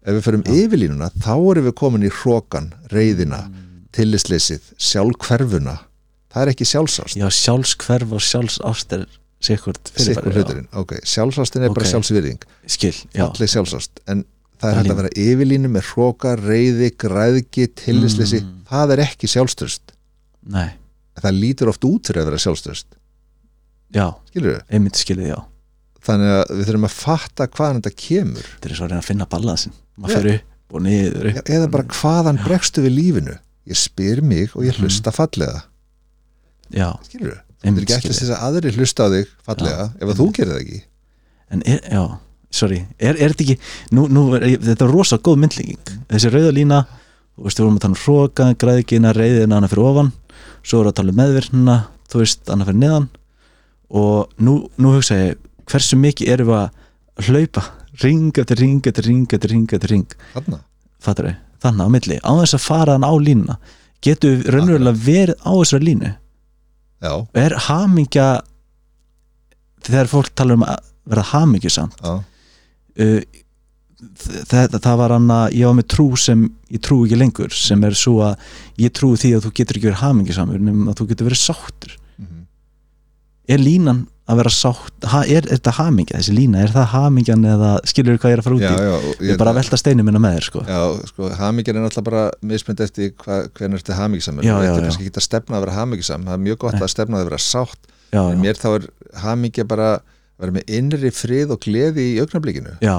Ef 0.01 0.15
við 0.17 0.23
förum 0.25 0.43
yfirlínuna 0.49 1.11
þá 1.21 1.33
erum 1.51 1.67
við 1.67 1.75
komin 1.77 2.05
í 2.07 2.09
hrókan, 2.09 2.71
reyðina 2.89 3.43
Mm. 3.47 3.85
tillisleysið, 3.93 4.61
sjálfhverfuna. 4.81 5.75
Það 6.31 6.41
er 6.41 6.51
ekki 6.53 6.65
sjálfsást. 6.65 7.17
Já, 7.19 7.27
sjálfskverf 7.29 8.11
og 8.15 8.21
sjálfsást 8.23 8.93
er 8.97 9.05
sikkurt 9.41 9.91
sikkur 9.93 10.31
fyrirbæri, 10.31 10.31
já. 10.31 10.37
hluturinn, 10.41 10.67
ok, 10.73 10.91
sjálfsástin 11.03 11.63
er 11.65 11.69
bara 11.75 11.85
Ok. 11.85 11.91
sjálfsvirðing, 11.91 12.39
skil, 12.65 12.93
já, 13.13 13.25
allir 13.27 13.47
sjálfsást. 13.51 13.89
En 14.07 14.25
það 14.61 14.71
er 14.71 14.77
hægt 14.79 14.93
að 14.93 14.99
vera 15.01 15.13
yfirlínu 15.25 15.71
með 15.73 15.87
hróka, 15.91 16.35
reyði, 16.39 16.91
græðgi 17.01 17.67
tillisleysi, 17.81 18.41
Mm. 18.43 18.57
það 18.69 18.91
er 18.95 19.03
ekki 19.07 19.27
sjálfströst 19.33 19.95
nei, 20.47 20.69
það 21.19 21.39
lítur 21.41 21.69
oft 21.73 21.83
út 21.85 22.07
fyrir 22.09 22.21
að 22.23 22.29
vera 22.31 22.41
sjálfströst 22.45 22.87
já, 23.93 24.05
skilur 24.31 24.61
einmitt 24.71 24.95
skilið, 25.01 25.33
já. 25.33 25.39
Þannig 26.01 26.31
að 26.33 26.51
við 26.57 26.65
þurfum 26.65 26.85
að 26.87 26.93
fatta 26.97 27.45
hvaðan 27.47 27.77
þetta 27.81 27.91
kemur. 28.01 28.45
Þetta 28.57 28.69
er 28.71 28.73
svo 28.79 28.85
að 28.87 28.89
reyna 28.89 29.01
að 29.03 29.05
finna 29.11 29.25
balansin 29.29 29.73
maður 30.01 30.09
Já. 30.15 30.17
fyrir 30.21 30.37
upp 30.39 30.73
og 30.73 30.81
niður 30.81 31.27
upp. 31.29 31.35
Já, 31.35 31.41
eða 31.59 31.67
bara 31.75 31.83
hvaðan 31.93 32.39
Já. 32.39 32.43
bregstu 32.47 32.81
við 32.81 32.93
lífinu? 32.95 33.35
Ég 33.69 33.77
spyr 33.77 34.21
mig 34.25 34.55
og 34.55 34.63
ég 34.65 34.73
Mhm. 34.73 34.81
hlusta 34.81 35.11
fallega. 35.13 35.61
Já, 36.73 36.87
skilur 37.05 37.27
við, 37.35 37.39
þetta 37.61 37.77
er 37.77 37.83
ekki 37.83 37.93
eftir 37.99 38.15
þess 38.17 38.33
að 38.33 38.41
aðri 38.47 38.71
hlusta 38.79 39.03
á 39.05 39.07
þig 39.13 39.27
fallega 39.45 39.85
ef 40.01 40.07
að 40.09 40.17
þú 40.17 40.27
gerir 40.33 40.51
það 40.55 40.61
ekki. 40.63 40.81
En 41.51 41.61
er, 41.67 41.79
já, 41.91 42.03
sorry, 42.53 42.81
er, 42.99 43.15
er 43.15 43.33
þetta 43.33 43.45
ekki 43.45 43.57
nú, 43.95 44.07
nú 44.11 44.25
er, 44.37 44.47
þetta 44.59 44.87
er 44.87 44.93
rosa 44.93 45.19
góð 45.23 45.41
myndlíking. 45.43 45.93
Þessi 46.11 46.31
rauða 46.33 46.53
lína, 46.55 46.81
þú 47.35 47.47
veist, 47.47 47.59
við 47.59 47.65
vorum 47.65 47.77
að 47.79 47.85
tala 47.85 47.95
um 47.95 48.01
hróka, 48.03 48.47
græðikina, 48.63 49.13
reyðina 49.17 49.59
hana 49.59 49.71
fyrir 49.71 49.89
ofan. 49.91 50.13
Svo 50.61 50.81
vorum 50.81 50.89
við 50.89 50.93
að 50.93 50.99
tala 51.01 51.13
um 51.13 51.21
meðvirknina 51.21 51.77
þú 52.11 52.23
veist, 52.23 52.43
hana 52.51 52.67
fyrir 52.67 52.81
neðan. 52.81 53.07
Og 54.01 54.33
nú, 54.43 54.57
nú 54.79 54.95
hugsa 54.97 55.19
ég 55.19 55.45
hversu 55.71 55.99
mikið 55.99 56.33
erum 56.35 56.51
við 56.51 56.59
að 56.59 57.29
hlaupa? 57.29 57.67
Ring 58.01 58.37
eftir 58.39 58.61
ring 58.61 58.83
eftir 58.87 59.07
ring 59.07 59.25
eftir 59.27 59.51
ring 59.51 59.73
eftir 59.75 59.91
ring, 59.91 60.13
við 61.03 61.33
þannig 61.61 61.85
á 61.85 61.93
milli, 61.93 62.17
á 62.25 62.31
þess 62.41 62.57
að 62.57 62.65
fara 62.65 62.95
hann 62.95 63.05
á 63.05 63.13
línuna. 63.21 63.57
Getur 64.01 64.39
við 64.39 64.47
raunverulega 64.55 65.03
verið 65.05 65.43
á 65.45 65.51
þessari 65.51 65.87
línu? 65.87 66.13
Já, 67.01 67.13
er 67.37 67.55
hamingja 67.67 68.27
þegar 69.85 70.09
fólk 70.09 70.33
tala 70.37 70.57
um 70.57 70.65
að 70.65 70.89
verða 71.09 71.27
hamingjusamt 71.31 71.97
já, 71.97 72.11
uh, 72.99 73.41
það, 74.49 74.77
það 74.77 75.01
var 75.03 75.15
hann 75.15 75.33
að 75.35 75.57
ég 75.59 75.69
var 75.69 75.77
með 75.79 75.89
trú 75.95 76.07
sem 76.19 76.45
ég 76.71 76.83
trú 76.83 77.01
ekki 77.05 77.19
lengur 77.19 77.55
sem 77.55 77.83
er 77.87 77.97
svo 77.97 78.19
að 78.25 78.47
ég 78.81 78.93
trú 78.97 79.13
því 79.15 79.35
að 79.37 79.47
þú 79.47 79.53
getur 79.59 79.79
ekki 79.79 79.91
verið 79.91 80.03
hamingjusamur 80.05 80.63
nema 80.69 80.91
að 80.91 81.01
þú 81.01 81.11
getur 81.11 81.29
verið 81.29 81.43
sáttur 81.43 81.97
mhm. 82.17 82.47
er 83.55 83.61
línan 83.61 84.07
að 84.31 84.39
vera 84.41 84.51
sátt 84.53 85.07
ha, 85.11 85.21
er, 85.25 85.45
er 85.45 85.57
þetta 85.57 85.73
hamingja, 85.79 86.19
þessi 86.19 86.33
lína, 86.35 86.61
er 86.63 86.71
það 86.71 86.87
hamingjan 86.93 87.47
eða 87.51 87.71
skilur 87.89 88.15
þú 88.15 88.21
hvað 88.21 88.31
ég 88.31 88.37
er 88.37 88.41
að 88.41 88.47
fara 88.47 88.57
út 88.57 88.63
já, 88.63 88.71
í 88.71 88.85
já, 88.85 88.93
og 88.95 89.23
ég 89.25 89.33
er 89.33 89.39
bara 89.41 89.53
að 89.53 89.59
velta 89.59 89.79
steinu 89.81 90.05
minna 90.07 90.21
með 90.21 90.37
þér 90.37 90.47
sko. 90.47 90.63
Já, 90.67 90.81
sko, 91.09 91.29
hamingjan 91.39 91.79
er 91.79 91.85
náttúrulega 91.85 92.07
bara 92.07 92.51
mismynd 92.51 92.83
eftir 92.85 93.11
hva, 93.23 93.39
hvernig 93.57 93.81
ertu 93.81 93.97
hamingjusamur 93.97 94.45
Já, 94.45 94.53
Þetta 94.53 94.67
já, 94.67 94.71
er 94.71 94.79
já. 94.79 94.85
kannski 94.87 95.07
ekki 95.07 95.21
að 95.21 95.27
stefna 95.27 95.57
að 95.57 95.65
vera 95.65 95.77
hamingjusam 95.79 96.27
það 96.29 96.37
er 96.37 96.43
mjög 96.45 96.61
gott 96.63 96.77
Nei. 96.77 96.83
að 96.85 96.93
stefna 96.93 97.19
að 97.19 97.27
vera 97.31 97.41
sátt 97.47 97.91
já, 97.91 98.21
en 98.21 98.31
já, 98.37 98.41
mér 98.45 98.61
þá 98.61 98.69
er 98.71 98.87
hamingja 99.25 99.67
bara 99.73 99.89
vera 100.45 100.55
með 100.59 100.73
innri 100.79 101.11
frið 101.15 101.53
og 101.55 101.61
gleði 101.65 102.07
í 102.13 102.19
augnablikinu? 102.23 102.77
Já 102.83 102.97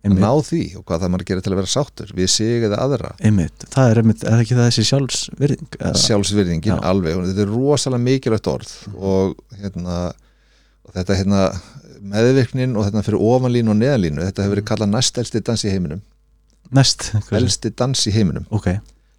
einmitt, 0.00 0.22
ná 0.22 0.30
því 0.44 0.60
og 0.78 0.84
hvað 0.88 1.02
það 1.02 1.10
maður 1.12 1.26
gerir 1.28 1.44
til 1.44 1.52
að 1.52 1.58
vera 1.60 1.70
sáttur 1.70 2.12
við 2.16 2.30
sig 2.32 2.62
eða 2.66 2.78
aðra? 2.86 3.10
Einmitt, 3.20 3.66
það 3.74 3.90
er 3.92 4.00
einmitt 4.00 4.22
er 4.24 4.44
ekki 4.44 4.56
það 4.56 4.68
þessi 4.70 4.84
sjálfsvirðing 4.90 5.76
eða- 5.80 6.00
sjálfsvirðingin 6.04 6.72
Já. 6.72 6.78
alveg. 6.90 7.18
Þetta 7.30 7.44
er 7.44 7.52
rosalega 7.52 8.04
mikilvægt 8.06 8.48
orð 8.48 8.72
og 8.96 9.34
hérna 9.60 9.98
og 10.88 10.94
þetta 10.96 11.18
hérna 11.20 11.42
meðvirknin 12.00 12.76
og 12.78 12.86
þetta 12.88 13.04
fyrir 13.04 13.26
ofanlínu 13.28 13.74
og 13.74 13.76
neðanlínu 13.82 14.24
þetta 14.24 14.46
hefur 14.46 14.56
verið 14.56 14.68
kallað 14.70 14.92
næst 14.94 15.20
elsti 15.20 15.42
dans 15.44 15.64
í 15.66 15.74
heiminum. 15.74 16.00
Næst, 16.72 17.10
elsti 17.34 17.72
dans 17.76 18.06
í 18.06 18.14
heiminum. 18.14 18.46
Ok, 18.54 18.70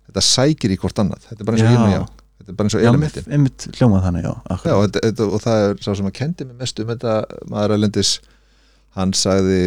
þetta 0.10 0.24
sækir 0.26 0.74
í 0.74 0.80
hvort 0.82 0.98
annað. 1.04 1.28
Þetta 1.30 1.42
er 1.44 1.50
bara 1.52 1.58
eins 1.60 1.68
og 1.68 1.70
Já. 1.70 1.82
og 1.86 1.94
yang 1.94 2.10
þetta 2.42 2.52
er 2.52 2.58
bara 2.60 2.70
eins 2.70 2.76
og 2.76 2.84
já, 2.84 2.90
elementin 2.90 3.32
einmitt 3.38 3.68
hljómað 3.78 4.04
þannig, 4.08 4.28
já, 4.28 4.34
Já, 4.52 4.74
og, 4.74 4.84
þetta, 4.88 5.06
þetta, 5.08 5.30
og 5.30 5.46
það 5.46 5.64
er 5.70 5.80
sá 5.86 5.90
sem 5.94 6.10
að 6.10 6.18
kendi 6.18 6.50
mig 6.50 6.60
mest 6.66 6.82
um 6.82 6.92
þetta 6.92 7.16
maður 7.54 7.76
alendis 7.78 8.12
hann 8.98 9.16
sagði 9.16 9.62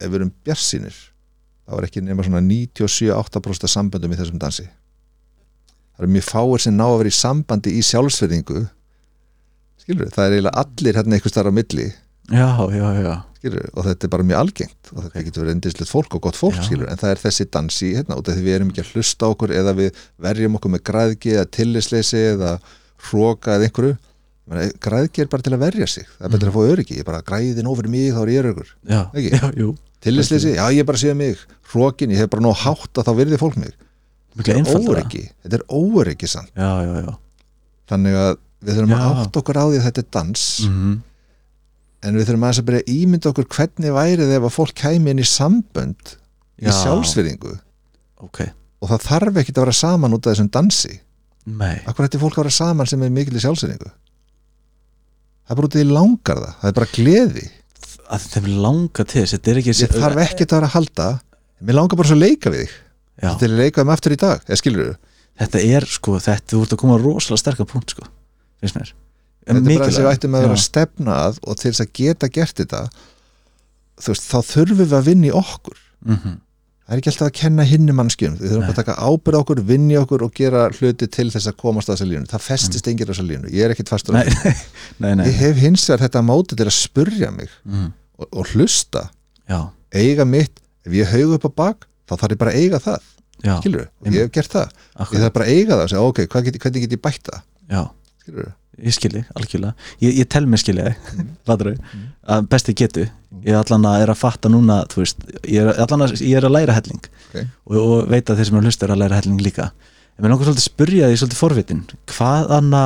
ef 0.00 0.08
við 0.08 0.18
erum 0.20 0.34
bjarsýnir 0.48 0.98
þá 1.70 1.78
er 1.78 1.86
ekki 1.86 2.02
nema 2.02 2.26
svona 2.26 2.42
97-8% 2.42 3.68
af 3.68 3.70
samböndum 3.70 4.14
í 4.14 4.18
þessum 4.18 4.40
dansi. 4.42 4.66
Það 5.94 6.04
eru 6.04 6.12
mjög 6.16 6.26
fáir 6.26 6.64
sem 6.64 6.74
ná 6.74 6.86
að 6.88 6.98
vera 7.02 7.12
í 7.12 7.18
sambandi 7.20 7.74
í 7.76 7.82
sjálfsverðingu 7.86 8.62
skilur 9.80 10.10
það 10.14 10.26
er 10.26 10.36
eiginlega 10.36 10.64
allir 10.64 10.98
hérna 10.98 11.18
einhvers 11.18 11.36
þar 11.36 11.50
á 11.50 11.52
milli. 11.54 11.86
Já, 12.30 12.48
já, 12.74 12.86
já, 12.98 13.14
skilur 13.40 13.70
og 13.72 13.86
þetta 13.86 14.06
er 14.06 14.12
bara 14.12 14.26
mjög 14.28 14.42
algengt 14.44 14.90
og 14.92 15.06
þetta 15.06 15.24
getur 15.26 15.42
verið 15.44 15.54
endislegt 15.56 15.90
fólk 15.90 16.16
og 16.16 16.22
gott 16.26 16.38
fólk 16.38 16.60
skilur 16.66 16.90
en 16.92 17.00
það 17.00 17.14
er 17.14 17.22
þessi 17.24 17.46
dansi 17.56 17.90
hérna 17.96 18.18
og 18.18 18.26
því 18.28 18.44
við 18.44 18.56
erum 18.58 18.70
ekki 18.72 18.84
að 18.84 18.92
hlusta 18.94 19.30
okkur 19.32 19.54
eða 19.56 19.74
við 19.78 20.02
verjum 20.26 20.58
okkur 20.58 20.74
með 20.74 20.84
græðgi 20.90 21.34
eða 21.36 21.48
tillisleysi 21.56 22.22
eða 22.34 22.54
hróka 23.10 23.56
eða 23.56 23.68
einhverju. 23.68 23.96
Meni, 24.50 24.66
græðgi 24.82 25.22
er 25.24 25.30
bara 25.30 25.46
til 25.46 25.54
að 25.54 25.62
verja 25.62 25.86
sig 25.88 26.06
það 26.10 26.26
er 26.26 26.34
betur 26.34 26.50
að 26.50 26.56
fá 26.56 26.72
öryggi, 26.74 26.98
ég 26.98 27.06
bara 27.06 27.22
græðin 27.24 27.70
ofur 27.70 27.88
mig 27.92 28.08
þá 28.10 28.20
er 28.24 28.32
ég 28.32 28.40
öryggur, 28.42 28.70
tillisleysi, 30.04 30.54
já 30.56 30.64
ég 30.74 30.88
bara 30.88 31.00
séð 31.00 31.16
mig 31.20 31.44
hrókin, 31.70 32.10
ég 32.10 32.24
hef 32.24 32.32
bara 32.32 32.44
nóg 32.44 32.56
hátt 32.64 32.98
að 32.98 33.06
þá 33.06 33.12
virði 33.20 33.38
fólk 33.40 33.60
mig. 33.60 33.76
Þetta 34.34 34.56
er 34.56 34.58
þetta 35.44 35.60
er 35.60 35.64
já 37.04 37.12
þannig 37.90 38.18
að 38.20 38.32
við 38.60 38.76
þurfum 38.78 38.96
að 38.96 39.20
átt 39.22 39.38
okkur 39.40 39.60
á 39.60 39.64
því 39.64 39.78
að 39.78 39.86
þetta 39.88 40.02
er 40.04 40.10
dans. 40.18 40.48
Mm 40.66 40.98
en 42.04 42.16
við 42.16 42.28
þurfum 42.28 42.46
aðeins 42.46 42.60
að 42.62 42.66
byrja 42.70 42.94
ímynda 42.94 43.30
okkur 43.30 43.48
hvernig 43.56 43.94
værið 43.96 44.32
ef 44.36 44.46
að 44.48 44.54
fólk 44.56 44.74
kæmi 44.80 45.12
inn 45.12 45.22
í 45.22 45.26
sambönd 45.28 46.14
í 46.60 46.66
Já. 46.68 46.74
sjálfsvirðingu. 46.80 47.54
Ok, 48.24 48.42
og 48.80 48.92
það 48.92 49.06
þarf 49.08 49.40
ekki 49.42 49.54
að 49.56 49.62
vera 49.64 49.76
saman 49.80 50.16
út 50.16 50.26
af 50.26 50.34
þessum 50.34 50.50
dansi. 50.56 50.98
Nei. 51.50 51.80
Akkur 51.88 52.06
ætti 52.06 52.20
fólk 52.20 52.36
að 52.38 52.44
vera 52.44 52.56
saman 52.58 52.88
sem 52.90 53.02
er 53.04 53.12
mikil 53.14 53.36
í 53.36 53.42
sjálfsvirðingu? 53.44 53.90
Það 55.44 55.54
er 55.54 55.60
bara 55.60 55.70
út 55.70 55.78
því 55.78 55.86
langar 55.90 56.42
það. 56.44 56.54
Það 56.60 56.70
er 56.70 56.78
bara 56.78 56.92
gleði. 56.94 57.46
Að 58.10 58.26
þeim 58.34 58.48
langa 58.64 59.04
til 59.06 59.20
þess, 59.20 59.34
þetta 59.36 59.50
er 59.50 59.60
ekki 59.60 59.74
Ég 59.74 59.94
þarf 59.96 60.20
ekki 60.24 60.46
að 60.46 60.56
vera 60.56 60.68
að 60.68 60.74
halda. 60.76 61.08
Mér 61.60 61.76
langar 61.78 62.00
bara 62.00 62.10
svo 62.10 62.16
að 62.18 62.24
leika 62.24 62.52
við 62.52 62.64
þig. 62.64 62.74
Já, 63.20 63.30
Til 63.36 63.50
að 63.50 63.58
leika 63.60 63.84
um 63.84 63.90
aftur 63.92 64.14
í 64.14 64.18
dag, 64.20 64.44
eða 64.48 64.56
skilur 64.56 64.92
þetta 65.40 65.62
er 65.64 65.86
sko, 65.88 66.16
þetta, 66.20 66.52
þú 66.52 66.64
ert 66.64 66.74
að 66.74 66.80
koma 66.82 66.96
á 66.96 67.02
rosalega 67.02 67.42
sterkar 67.42 67.68
punkt 67.68 67.94
sko, 67.94 68.06
finnst 68.60 68.76
mér 68.76 68.92
Þetta 69.50 69.70
er 69.74 69.78
bara 69.80 69.88
þess 69.90 70.00
að 70.00 70.06
við 70.06 70.12
ættum 70.16 70.36
að 70.38 70.44
vera 70.46 70.56
að 70.58 70.62
stefna 70.66 71.16
að 71.26 71.40
og 71.46 71.58
til 71.60 71.70
þess 71.72 71.84
að 71.84 71.90
geta 72.00 72.28
gert 72.36 72.60
þetta 72.62 72.84
veist, 74.06 74.28
þá 74.30 74.38
þurfum 74.52 74.80
við 74.84 74.94
að 74.96 75.10
vinna 75.10 75.28
í 75.30 75.34
okkur. 75.40 75.82
Mhm, 76.06 76.38
Það 76.90 76.96
er 76.96 77.00
ekki 77.04 77.10
alltaf 77.12 77.28
að 77.28 77.34
kenna 77.38 77.64
hinni 77.70 77.92
mannskjum 77.94 78.32
Við 78.34 78.48
þurfum 78.50 78.64
Nei. 78.64 78.70
að 78.72 78.78
taka 78.80 78.94
ábyrð 78.98 79.38
okkur, 79.38 79.58
vinna 79.68 79.92
í 79.94 79.98
okkur 80.00 80.24
og 80.26 80.32
gera 80.34 80.62
hluti 80.74 81.06
til 81.06 81.28
þess 81.30 81.46
að 81.46 81.54
komast 81.60 81.86
að 81.86 81.94
þessa 82.00 82.08
línu. 82.10 82.26
Það 82.32 82.42
festist 82.48 82.88
engir 82.90 83.06
á 83.06 83.10
þessa 83.12 83.26
línu, 83.28 83.50
ég 83.54 83.62
er 83.62 83.74
ekkit 83.76 83.92
fastur 83.92 84.16
á 84.18 84.18
nei, 84.18 84.24
því. 84.26 84.52
nei, 85.04 85.12
nei, 85.20 85.22
Ég 85.28 85.36
hef 85.38 85.60
hins 85.62 85.84
vegar 85.86 86.02
þetta 86.02 86.22
móti 86.26 86.58
til 86.58 86.66
að 86.66 86.74
spurja 86.74 87.30
mig 87.30 87.52
mm, 87.62 87.86
og, 88.18 88.26
og 88.32 88.50
hlusta. 88.56 89.04
Já, 89.46 89.60
eiga 90.02 90.26
mitt, 90.26 90.58
ef 90.82 90.96
ég 90.98 91.14
haugu 91.14 91.38
upp 91.38 91.46
á 91.46 91.52
bak 91.62 91.86
þá 92.10 92.16
þarf 92.24 92.34
ég 92.34 92.40
bara 92.42 92.56
að 92.56 92.58
eiga 92.64 92.82
það, 92.82 93.06
já, 93.46 93.54
ég 94.10 94.18
hef 94.24 94.32
gert 94.34 94.56
það, 94.58 94.74
ég 94.74 95.04
akkurat, 95.04 95.22
þarf 95.28 95.36
bara 95.38 95.46
að 95.46 95.54
eiga 95.54 95.76
það 95.76 95.84
og 95.86 95.92
segja, 95.94 96.08
ok, 96.10 96.20
hvernig 96.34 96.82
get 96.88 96.96
ég 96.98 97.04
bætt 97.06 97.30
það 97.30 97.46
ég 98.82 98.94
skilji, 98.96 99.22
algjörlega. 99.36 99.74
Ég, 100.02 100.18
ég 100.22 100.28
tel 100.32 100.46
mig 100.46 100.60
skilja 100.62 100.90
Mm. 101.16 101.30
þig, 101.46 101.78
að 102.34 102.48
besti 102.52 102.74
getu. 102.78 103.06
Ég 103.46 103.54
allan 103.58 103.84
að 103.86 104.02
er 104.04 104.10
að 104.12 104.18
fatta 104.20 104.48
núna 104.50 104.80
þú 104.90 105.02
veist, 105.04 105.24
ég 105.48 105.60
er, 105.62 105.80
allan 105.84 106.06
að, 106.06 106.14
ég 106.20 106.36
er 106.40 106.46
að 106.48 106.54
læra 106.56 106.76
helling. 106.76 107.02
Ok. 107.30 107.44
og, 107.70 107.76
og 107.80 108.08
veit 108.10 108.30
að 108.30 108.40
þeir 108.40 108.48
sem 108.48 108.56
eru 108.56 108.62
að 108.64 108.70
hlusta 108.70 108.86
er 108.88 108.92
að 108.94 109.02
læra 109.04 109.18
helling 109.20 109.40
líka. 109.44 109.70
En 110.18 110.24
mér 110.24 110.32
langar 110.34 110.48
svolítið 110.48 110.64
að 110.64 110.68
spyrja 110.70 111.10
því 111.10 111.18
svolítið 111.20 111.40
forvitin. 111.40 111.82
Hvað 112.10 112.50
anna, 112.58 112.80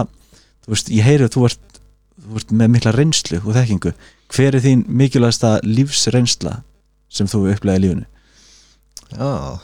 þú 0.66 0.74
veist, 0.74 0.90
ég 0.94 1.06
heyri 1.08 1.24
að 1.28 1.32
þú 1.36 1.46
ert, 1.48 1.78
þú 2.24 2.40
ert 2.40 2.52
með 2.60 2.72
mikla 2.76 2.92
reynslu 2.94 3.40
og 3.44 3.54
þekkingu, 3.56 3.94
hver 4.34 4.54
er 4.58 4.64
þín 4.64 4.84
mikilvægasta 4.88 5.54
lífsreynsla 5.64 6.58
sem 7.08 7.26
þú 7.30 7.44
upplega 7.54 7.80
í 7.80 7.84
lífinu? 7.86 8.06
Já, 9.14 9.60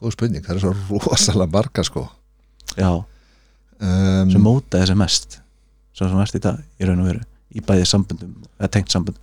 góð 0.00 0.12
spurning, 0.16 0.44
það 0.46 0.56
er 0.56 0.62
svo 0.64 1.00
rosalega 1.06 1.50
marga 1.52 1.84
sko. 1.86 2.06
Já, 2.76 2.90
um, 3.80 4.30
sem 4.32 4.42
móta 4.42 4.80
þessi 4.82 4.96
mest 4.98 5.38
svo 5.96 6.10
sem 6.10 6.22
ert 6.22 6.38
í 6.38 6.42
dag, 6.44 6.60
í 6.76 6.88
raun 6.88 7.02
og 7.04 7.10
veru 7.10 7.24
í 7.56 7.62
bæði 7.64 7.86
sambundum, 7.88 8.34
eða 8.58 8.72
tengt 8.76 8.92
sambundum 8.92 9.22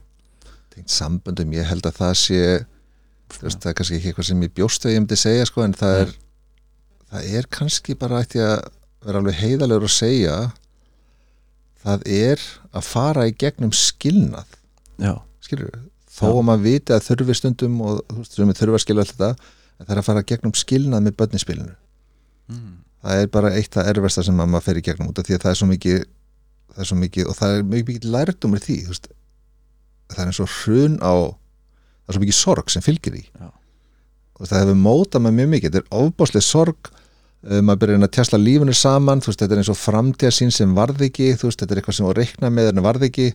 tengt 0.73 0.89
samböndum, 0.89 1.53
ég 1.53 1.69
held 1.69 1.85
að 1.85 1.99
það 1.99 2.13
sé 2.17 2.41
veist, 3.41 3.61
það 3.61 3.69
er 3.69 3.77
kannski 3.77 3.99
ekki 3.99 4.11
eitthvað 4.11 4.29
sem 4.29 4.43
ég 4.45 4.55
bjóst 4.57 4.85
við 4.87 4.95
ég 4.95 5.03
myndi 5.03 5.19
segja 5.19 5.47
sko, 5.49 5.65
en 5.65 5.77
það 5.77 5.99
er 6.01 6.13
það 7.13 7.31
er 7.37 7.49
kannski 7.59 7.97
bara 7.99 8.23
ætti 8.25 8.41
að 8.41 8.57
vera 9.03 9.21
alveg 9.21 9.39
heiðalegur 9.41 9.89
að 9.89 9.95
segja 9.95 10.37
það 11.83 12.05
er 12.15 12.45
að 12.71 12.85
fara 12.87 13.25
í 13.27 13.33
gegnum 13.35 13.73
skilnað. 13.75 14.47
Já, 15.01 15.17
skilur 15.43 15.73
þó 16.13 16.27
Já. 16.27 16.31
að 16.31 16.45
maður 16.47 16.65
viti 16.67 16.93
að 16.93 17.05
þurfi 17.07 17.35
stundum 17.37 17.79
og 17.83 18.25
sem 18.29 18.53
þurfa 18.53 18.79
að 18.79 18.83
skilja 18.85 19.05
alltaf 19.05 19.45
það 19.83 19.93
er 19.93 20.01
að 20.01 20.07
fara 20.07 20.25
gegnum 20.29 20.53
skilnað 20.57 21.05
með 21.07 21.15
börninspilinu 21.19 21.73
mm. 22.53 22.73
það 23.01 23.21
er 23.23 23.31
bara 23.33 23.53
eitt 23.57 23.77
að 23.79 23.89
erfasta 23.93 24.25
sem 24.27 24.43
að 24.43 24.51
maður 24.53 24.67
fer 24.67 24.79
í 24.79 24.83
gegnum 24.85 25.09
út 25.09 25.21
af 25.21 25.27
því 25.27 25.37
að 25.37 25.45
það 25.45 25.53
er 25.53 25.59
svo 25.59 25.69
mikið 25.71 26.03
það 26.73 26.83
er 26.83 26.89
svo 26.89 26.97
mikið 26.99 27.29
og 27.29 27.37
það 27.37 27.55
er 27.57 27.63
mjög 27.69 27.87
mikið 27.89 28.09
lærdumur 28.15 28.61
í 28.61 28.65
því 28.65 28.77
veist, 28.89 29.07
það 30.13 30.23
er 30.23 30.31
eins 30.31 30.41
og 30.43 30.51
hrun 30.57 30.97
á 31.01 31.13
það 31.13 32.09
er 32.11 32.17
svo 32.17 32.23
mikið 32.25 32.39
sorg 32.39 32.73
sem 32.73 32.85
fylgir 32.85 33.15
því. 33.15 33.23
Já. 33.39 33.49
og 34.39 34.49
það 34.49 34.63
hefur 34.63 34.79
mótað 34.81 35.23
með 35.23 35.37
mjög 35.39 35.49
mikið. 35.53 35.71
Þetta 35.71 35.83
er 35.83 36.03
ofbáslega 36.03 36.47
sorg 36.47 36.91
uh, 36.91 37.61
maður 37.61 37.81
byrjar 37.83 38.05
að 38.07 38.13
tjastla 38.17 38.41
lífunu 38.41 38.75
saman 38.75 39.23
veist, 39.23 39.39
þetta 39.39 39.55
er 39.55 39.63
eins 39.63 39.71
og 39.73 39.79
framtíðarsýn 39.79 40.53
sem 40.53 40.75
varð 40.75 41.05
ekki 41.07 41.33
veist, 41.37 41.59
þetta 41.61 41.75
er 41.75 41.81
eitthvað 41.81 41.99
sem 41.99 42.09
á 42.09 42.17
reikna 42.17 42.53
með 42.53 42.73
en 42.73 42.83
varð 42.85 43.07
ekki. 43.09 43.33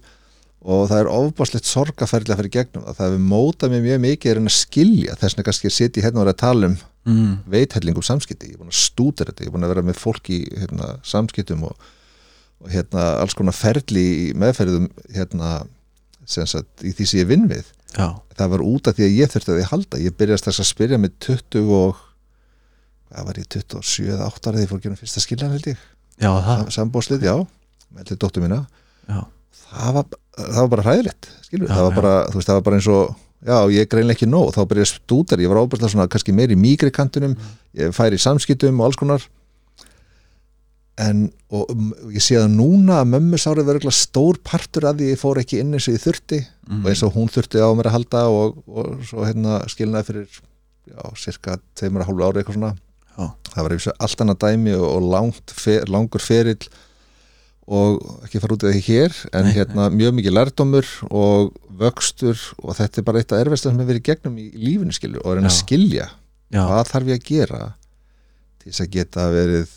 Og 0.68 0.88
það 0.90 1.00
er 1.04 1.08
ofbáslegt 1.14 1.68
sorgaferðilega 1.70 2.34
að 2.34 2.40
fyrir 2.40 2.54
gegnum 2.56 2.82
það. 2.82 2.96
Það 2.98 3.06
hefur 3.06 3.26
mótað 3.30 3.70
með 3.72 3.84
mjög 3.84 4.00
mikið 4.02 4.40
að 4.40 4.48
skilja. 4.56 5.14
Þess 5.20 5.36
kannski 5.38 5.68
að 5.70 5.74
sitja 5.76 6.00
í 6.00 6.02
hérna 6.02 6.24
og 6.24 6.32
tala 6.40 6.72
um 6.72 6.78
Mm. 7.08 7.38
veithellingum 7.48 8.04
samskipti, 8.04 8.50
ég 8.50 8.58
er 8.58 8.60
búin 8.60 8.72
að 8.72 8.82
stúta 8.82 9.24
þetta. 9.24 9.44
Ég 9.44 9.48
er 9.48 9.54
búin 9.54 9.64
að 9.64 9.72
vera 9.72 9.84
með 9.86 10.00
fólk 10.00 10.28
í 10.34 10.40
hérna, 10.60 10.88
samskiptum 11.06 11.62
og, 11.64 11.86
og 12.62 12.70
hérna, 12.72 13.04
alls 13.22 13.36
konar 13.38 13.54
ferli 13.56 14.04
í 14.28 14.28
meðferðum 14.38 14.88
hérna, 15.14 15.52
sem 16.28 16.46
sagt, 16.50 16.82
í 16.84 16.90
því 16.92 17.06
sem 17.06 17.20
ég 17.22 17.28
vinn 17.30 17.46
við. 17.50 17.68
Já, 17.96 18.08
það 18.36 18.50
var 18.52 18.64
út 18.66 18.88
af 18.90 18.96
því 18.98 19.06
að 19.06 19.14
ég 19.16 19.30
þurfti 19.32 19.52
að 19.54 19.60
því 19.60 19.68
halda. 19.70 20.00
Ég 20.04 20.16
byrjast 20.18 20.48
þess 20.48 20.60
að 20.64 20.68
spyrja 20.72 20.98
með 21.00 21.14
20 21.24 21.70
og 21.78 22.02
hvað 23.08 23.28
var 23.30 23.38
ég 23.40 23.46
27 23.54 24.10
eða 24.12 24.26
8 24.28 24.50
ára 24.50 24.58
þegar 24.58 24.64
ég 24.66 24.72
fór 24.72 24.80
að 24.80 24.84
gera 24.88 24.98
fyrsta 25.00 25.22
skiljan 25.24 25.54
held 25.54 25.70
ég. 25.70 25.78
Já, 26.18 26.30
það. 26.44 26.66
Sambóðslið, 26.74 27.24
já, 27.28 27.34
með 27.94 28.10
til 28.10 28.18
dóttur 28.20 28.44
mína. 28.44 28.58
Já, 29.08 29.22
það 29.70 29.96
var, 29.96 30.10
það 30.36 30.58
var 30.60 30.70
bara 30.74 30.84
hræðilegt 30.88 31.30
skilur, 31.46 31.70
Já, 31.70 31.74
það 31.78 31.86
var 31.88 31.96
bara, 32.02 32.12
þú 32.28 32.40
veist, 32.40 32.50
það 32.50 32.58
var 32.58 32.66
bara 32.68 32.78
eins 32.82 32.90
og 32.92 33.16
já, 33.48 33.56
ég 33.78 33.88
greinlega 33.88 34.18
ekki 34.18 34.28
nóg, 34.28 34.50
þá 34.52 34.60
byrja 34.68 34.84
ég 34.84 34.88
að 34.90 34.92
stútar 34.98 35.40
ég 35.44 35.48
var 35.52 35.60
ábærslega 35.62 35.92
svona, 35.94 36.08
kannski 36.12 36.34
meir 36.36 36.52
í 36.52 36.58
mýgri 36.58 36.90
kantunum 36.92 37.36
Mm. 37.38 37.54
ég 37.78 37.94
færi 37.96 38.18
í 38.18 38.20
samskiptum 38.20 38.80
og 38.82 38.88
alls 38.90 38.98
konar 39.00 39.24
en 40.98 41.28
og 41.54 41.70
um, 41.72 41.92
ég 42.12 42.22
sé 42.24 42.36
að 42.40 42.50
núna 42.52 43.00
að 43.02 43.12
mömmu 43.14 43.38
sárið 43.40 43.70
verður 43.70 43.94
stór 43.94 44.40
partur 44.44 44.88
að 44.90 45.00
því 45.00 45.12
ég 45.12 45.20
fór 45.20 45.40
ekki 45.40 45.62
inn 45.62 45.76
eins 45.76 45.86
og 45.88 45.96
ég 45.96 46.04
þurfti. 46.04 46.42
Mm. 46.68 46.82
og 46.82 46.90
eins 46.90 47.04
og 47.06 47.14
hún 47.14 47.30
þurfti 47.32 47.62
á 47.62 47.68
mér 47.78 47.88
að 47.88 47.96
halda 47.96 48.24
og, 48.34 48.58
og 48.68 49.06
svo 49.08 49.24
hérna 49.24 49.62
skilnaði 49.70 50.10
fyrir 50.10 50.28
já, 50.88 51.00
cirka 51.16 51.56
tveimur 51.78 52.04
að 52.04 52.10
hálfu 52.10 52.26
ári 52.26 52.42
eitthvað 52.42 52.58
svona. 52.58 52.74
Já. 53.18 53.24
það 53.54 53.64
var 53.64 53.74
eins 53.74 53.88
og 53.88 54.04
allt 54.06 54.20
annað 54.24 54.42
dæmi 54.44 54.74
og, 54.76 54.86
og 54.90 55.08
langt, 55.14 55.54
fer, 55.56 55.88
langur 55.90 56.22
ferill 56.22 56.68
og 57.68 57.98
ekki 58.24 58.40
fara 58.40 58.54
út 58.56 58.64
í 58.64 58.70
það 58.70 58.86
hér 58.86 59.16
en 59.32 59.48
Nei, 59.48 59.54
hérna 59.56 59.88
mjög 59.92 60.14
mikið 60.18 60.36
lærdómur 60.36 60.92
og 61.08 61.50
vöxtur 61.80 62.38
og 62.62 62.78
þetta 62.78 63.00
er 63.00 63.08
bara 63.08 63.20
eitt 63.20 63.34
af 63.34 63.42
erfesta 63.42 63.68
sem 63.68 63.80
við 63.82 63.90
verið 63.92 64.06
gegnum 64.08 64.38
í 64.40 64.46
lífinu 64.54 64.94
skilur 64.96 65.24
og 65.24 65.32
að 65.32 65.38
reyna 65.38 65.50
að 65.50 65.58
skilja 65.58 66.06
já, 66.08 66.62
hvað 66.62 66.92
þarf 66.92 67.10
ég 67.10 67.20
að 67.20 67.28
gera 67.28 67.60
til 68.58 68.70
þess 68.70 68.84
að 68.84 68.94
geta 68.96 69.26
verið 69.34 69.74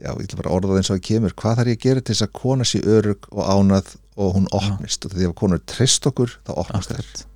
já, 0.00 0.10
ég 0.10 0.26
ætla 0.26 0.38
bara 0.40 0.50
að 0.50 0.56
orða 0.58 0.70
það 0.70 0.80
eins 0.80 0.90
og 0.90 0.96
það 0.96 1.06
kemur. 1.08 1.34
Hvað 1.40 1.58
þarf 1.60 1.70
ég 1.70 1.78
að 1.78 1.84
gera 1.86 2.04
til 2.04 2.14
þess 2.14 2.26
að 2.26 2.32
kona 2.40 2.66
sé 2.68 2.80
örug 2.96 3.28
og 3.30 3.50
ánað 3.54 3.90
og 4.20 4.32
hún 4.36 4.48
opnist? 4.56 5.06
Og 5.06 5.16
að 5.16 5.34
konur 5.38 5.60
treyst 5.70 6.08
okkur, 6.10 6.38
þá 6.48 6.52
akkurat. 6.64 7.26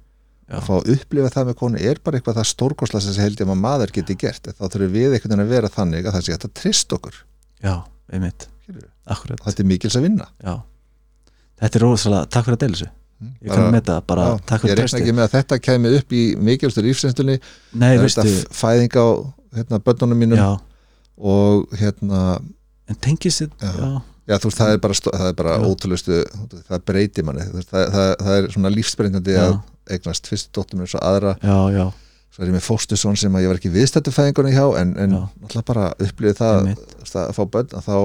Já. 0.44 0.58
að 0.58 0.66
fá 0.66 0.72
að 0.76 0.88
upplifa 0.92 1.30
það 1.32 1.46
með 1.48 1.54
konu 1.56 1.78
er 1.80 2.00
bara 2.04 2.18
eitthvað 2.18 2.36
það 2.36 2.48
stórkosla 2.50 3.00
sem 3.00 3.14
held 3.22 3.40
ég 3.40 3.48
að 3.48 3.60
maður 3.62 3.94
geti 3.96 4.16
gert. 4.20 4.50
Þá 4.52 4.64
þurfum 4.66 4.90
við 4.92 5.14
einhvern 5.16 5.32
veginn 5.32 5.44
að 5.46 5.54
vera 5.54 5.70
þannig 5.72 6.08
að 6.08 6.18
það 6.18 6.26
sé 6.26 6.36
að 6.36 6.50
treyst 6.60 6.92
okkur. 6.98 7.16
Já, 7.64 7.74
einmitt, 8.12 8.44
akkurat. 9.08 9.40
Þetta 9.46 9.64
er 9.64 9.70
mikils 9.70 9.96
að 9.96 10.04
vinna. 10.04 10.28
Já, 10.44 10.58
þetta 11.62 11.80
er 11.80 11.86
rosalega, 11.86 12.28
takk 12.28 12.50
fyrir 12.50 12.58
að 12.58 12.66
deila 12.66 12.76
þessu. 12.76 12.90
Ég 13.40 13.54
kann 13.54 13.70
með 13.72 13.86
það, 13.88 14.00
bara 14.10 14.26
já, 14.26 14.34
takk 14.44 14.64
ég 14.64 14.64
fyrir 14.64 14.74
reikna 14.74 14.84
trösti 14.84 15.00
ekki 15.00 15.16
með 15.16 15.24
að 15.24 15.34
þetta 15.38 15.58
kemi 15.64 15.92
upp 15.96 16.14
í 16.14 16.22
mikilvægstu 16.44 16.82
lífsreynstunni 16.84 17.36
nei, 17.80 17.92
veistu, 18.02 18.24
fæðing 18.52 18.96
á 19.00 19.06
hérna, 19.54 19.80
börnunum 19.86 20.20
mínum. 20.20 20.40
Já, 20.40 20.50
og 21.18 21.70
hérna 21.78 22.24
en 22.90 22.98
tengist 23.00 23.42
þið 23.42 23.64
Já. 23.64 23.90
veist, 24.44 24.58
það 24.58 24.72
er 24.74 24.80
bara, 24.82 24.96
það 25.04 25.26
er 25.28 25.36
bara 25.38 25.58
ótrúlustu, 25.64 26.22
það 26.68 26.86
breytir 26.90 27.26
manni, 27.28 27.44
það, 27.70 27.92
það, 27.94 28.14
það 28.20 28.38
er 28.38 28.48
svona 28.56 28.72
lífsbreyndandi 28.74 29.36
að 29.40 29.58
eignast 29.94 30.30
fyrst 30.30 30.50
dóttur 30.56 30.80
mér 30.80 30.90
svo 30.90 31.02
aðra, 31.04 31.34
já, 31.44 31.58
já, 31.74 31.84
svo 32.32 32.44
er 32.44 32.50
ég 32.50 32.56
með 32.56 32.66
fóstusson 32.66 33.18
sem 33.20 33.36
að 33.36 33.44
ég 33.44 33.52
var 33.52 33.60
ekki 33.60 33.72
viðstættu 33.74 34.14
fæðingunni 34.14 34.54
hjá, 34.56 34.64
en, 34.80 34.94
en 35.00 35.16
náttúrulega 35.18 35.68
bara 35.70 35.90
upplifið 36.00 36.40
það 36.40 36.70
að 37.24 37.34
fá 37.36 37.42
börn, 37.44 37.76
að 37.76 37.88
þá 37.88 37.98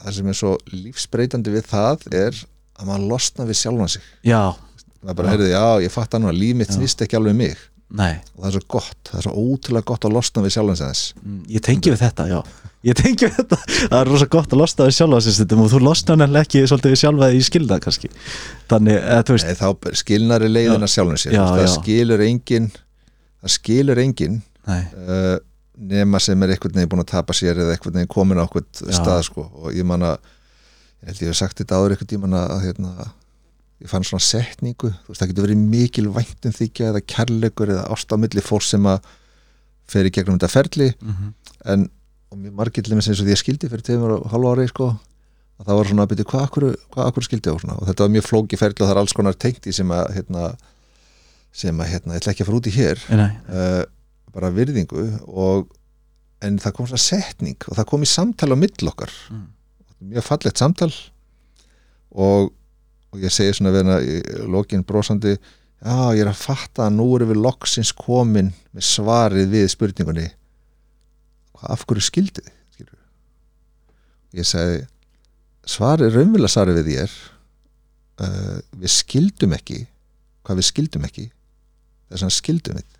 það 0.00 0.16
sem 0.16 0.32
er 0.32 0.40
svo 0.40 0.54
lífsbreytandi 0.72 1.54
við 1.54 1.68
það 1.68 2.08
er 2.16 2.42
að 2.80 2.88
maður 2.88 3.08
losna 3.10 3.44
við 3.48 3.58
sjálfan 3.60 3.92
sig. 3.92 4.04
Já, 4.24 4.54
maður 5.04 5.18
bara 5.18 5.28
Já. 5.28 5.32
heyrði, 5.34 5.50
já, 5.52 5.66
ég 5.84 5.92
fatt 5.92 6.16
að 6.16 6.30
líf 6.38 6.56
mitt 6.56 6.72
snýst 6.72 7.04
ekki 7.04 7.18
alveg 7.20 7.36
um 7.36 7.42
mig 7.44 7.60
nei. 7.90 8.16
Og 8.36 8.42
það 8.44 8.48
er 8.50 8.56
svo 8.56 8.64
gott, 8.76 8.98
það 9.10 9.18
er 9.20 9.26
svo 9.26 9.44
ótrúlega 9.44 9.88
gott 9.90 10.04
að 10.08 10.14
losna 10.16 10.42
við 10.44 10.54
þess 10.54 10.60
Mm, 11.24 11.40
ég 11.56 11.64
tengi 11.66 11.90
við 11.94 12.02
þetta, 12.04 12.26
já. 12.30 12.40
Ég 12.90 12.96
tengi 12.96 13.26
við 13.28 13.34
þetta, 13.36 13.56
það 13.90 13.96
er 14.00 14.08
rosa 14.08 14.28
gott 14.32 14.54
að 14.54 14.62
losna 14.62 14.86
við 14.86 14.94
stundum 15.36 15.64
og 15.64 15.72
þú 15.72 15.80
losna 15.84 16.16
nefnilega 16.16 16.46
ekki 16.48 16.62
svolítið 16.70 16.94
við 16.94 17.00
sjálfa 17.02 17.30
í 17.36 17.42
skilnað 17.44 17.82
kannski. 17.84 18.10
Þannig, 18.70 19.00
eða 19.00 19.26
veist, 19.36 19.50
Nei, 19.50 19.58
þá 19.58 19.98
skilnar 20.00 20.46
er 20.46 20.54
Já, 21.34 21.42
Þú 21.44 21.58
veist, 21.58 21.60
það 21.60 21.66
já. 21.66 21.82
skilur 21.82 22.24
engin 22.28 22.70
það 23.40 23.54
skilur 23.56 24.00
engin 24.02 24.40
uh, 24.70 25.36
nema 25.80 26.20
sem 26.20 26.42
er 26.44 26.54
einhvern 26.54 26.76
veginn 26.76 26.90
búin 26.92 27.04
að 27.04 27.12
tapa 27.14 27.36
sér 27.36 27.60
eða 27.62 27.76
einhvern 27.76 27.96
veginn 27.96 28.12
komin 28.12 28.40
á 28.40 28.44
einhvern 28.44 28.68
Já. 28.84 28.96
stað 28.98 29.22
sko. 29.28 29.46
og 29.60 29.72
ég 29.76 29.86
man 29.88 30.04
að 30.04 30.18
ég 31.00 31.08
held 31.12 31.22
ég 31.24 31.30
hef 31.32 31.38
sagt 31.40 31.60
þetta 31.62 31.78
áður 31.80 31.94
einhvern 31.94 32.10
tímann 32.12 32.36
að 32.36 32.66
hérna, 32.66 32.90
ég 33.80 33.88
fann 33.90 34.04
svona 34.04 34.24
setningu 34.24 34.90
þú 34.92 35.12
veist 35.12 35.22
það 35.22 35.32
getur 35.32 35.46
verið 35.48 35.62
mikil 35.72 36.10
væntum 36.12 36.56
þykja 36.56 36.90
eða 36.92 37.06
kærleikur 37.14 37.72
eða 37.74 37.86
ástamilli 37.94 38.44
fólk 38.44 38.66
sem 38.66 38.88
að 38.90 39.00
fer 39.90 40.06
í 40.06 40.12
gegnum 40.14 40.38
þetta 40.38 40.52
ferli. 40.52 40.92
Mm 41.00 41.32
en 41.64 41.90
og 42.30 42.38
mjög 42.38 42.60
og 42.62 43.24
því 43.26 43.32
ég 43.32 43.40
skildi 43.40 43.68
fyrir 43.68 43.82
tveimur 43.84 44.12
og 44.14 44.26
halva 44.30 44.52
ári 44.54 44.68
sko, 44.70 44.86
að 45.58 45.66
það 45.66 45.78
var 45.78 45.88
svona 45.88 46.04
að 46.06 46.12
byrja 46.12 46.26
hvað 46.30 46.44
akkur, 46.46 46.66
hvað 46.94 47.08
akkur 47.10 47.26
skildi 47.26 47.50
á 47.50 47.56
svona. 47.58 47.78
Og 47.80 47.88
þetta 47.88 48.04
var 48.04 48.12
mjög 48.14 48.26
flóki 48.28 48.58
ferli 48.60 48.78
og 48.78 48.86
það 48.86 48.94
er 48.94 49.00
alls 49.02 49.16
konar 49.18 49.34
tengt 49.34 49.66
í 49.66 49.74
sem 49.74 49.90
að 49.90 50.12
hérna, 50.14 50.44
sem 51.50 51.82
að 51.82 51.90
hérna, 51.90 52.14
ég 52.14 52.22
ætla 52.22 52.34
ekki 52.34 52.44
að 52.44 52.50
fara 52.50 52.60
út 52.60 52.70
í 52.70 52.74
hér. 52.76 53.02
Uh, 53.50 53.82
bara 54.30 54.52
virðingu 54.54 55.06
og, 55.26 55.74
en 56.40 56.60
það 56.62 56.76
kom 56.76 56.88
svona 56.88 57.02
setning 57.02 57.66
og 57.66 57.76
það 57.80 57.88
kom 57.90 58.06
í 58.06 58.12
samtal 58.12 58.52
á 58.54 58.56
mill 58.62 58.92
okkar. 58.92 59.16
Mm. 59.34 59.48
mjög 60.14 60.24
fallegt 60.24 60.62
samtal 60.62 60.92
og, 62.14 62.54
og 63.10 63.24
ég 63.24 63.34
segi 63.34 63.56
svona 63.56 63.72
við 63.74 63.84
hana 63.84 63.98
í 64.04 64.20
lokin 64.50 64.84
brosandi 64.86 65.34
já 65.34 65.96
ég 66.14 66.22
er 66.22 66.30
að 66.30 66.42
fatta 66.42 66.86
að 66.86 66.96
nú 66.98 67.08
erum 67.16 67.32
við 67.32 67.42
loksins 67.42 67.90
komin 67.96 68.52
með 68.70 68.86
svarið 68.86 69.50
við 69.54 69.68
spurningunni. 69.72 70.28
Af 71.60 71.84
hverju 71.88 72.06
skildið 72.06 72.48
ég 74.36 74.46
segi 74.46 74.84
svarið, 75.66 76.14
raunverulega 76.14 76.52
svarið 76.52 76.80
við 76.80 76.88
því 76.88 76.96
er 77.02 77.14
uh, 78.22 78.56
við 78.78 78.94
skildum 78.94 79.54
ekki 79.56 79.82
hvað 80.46 80.60
við 80.60 80.68
skildum 80.70 81.06
ekki 81.08 81.26
þess 82.10 82.26
að 82.26 82.34
skildum 82.38 82.78
við. 82.80 82.98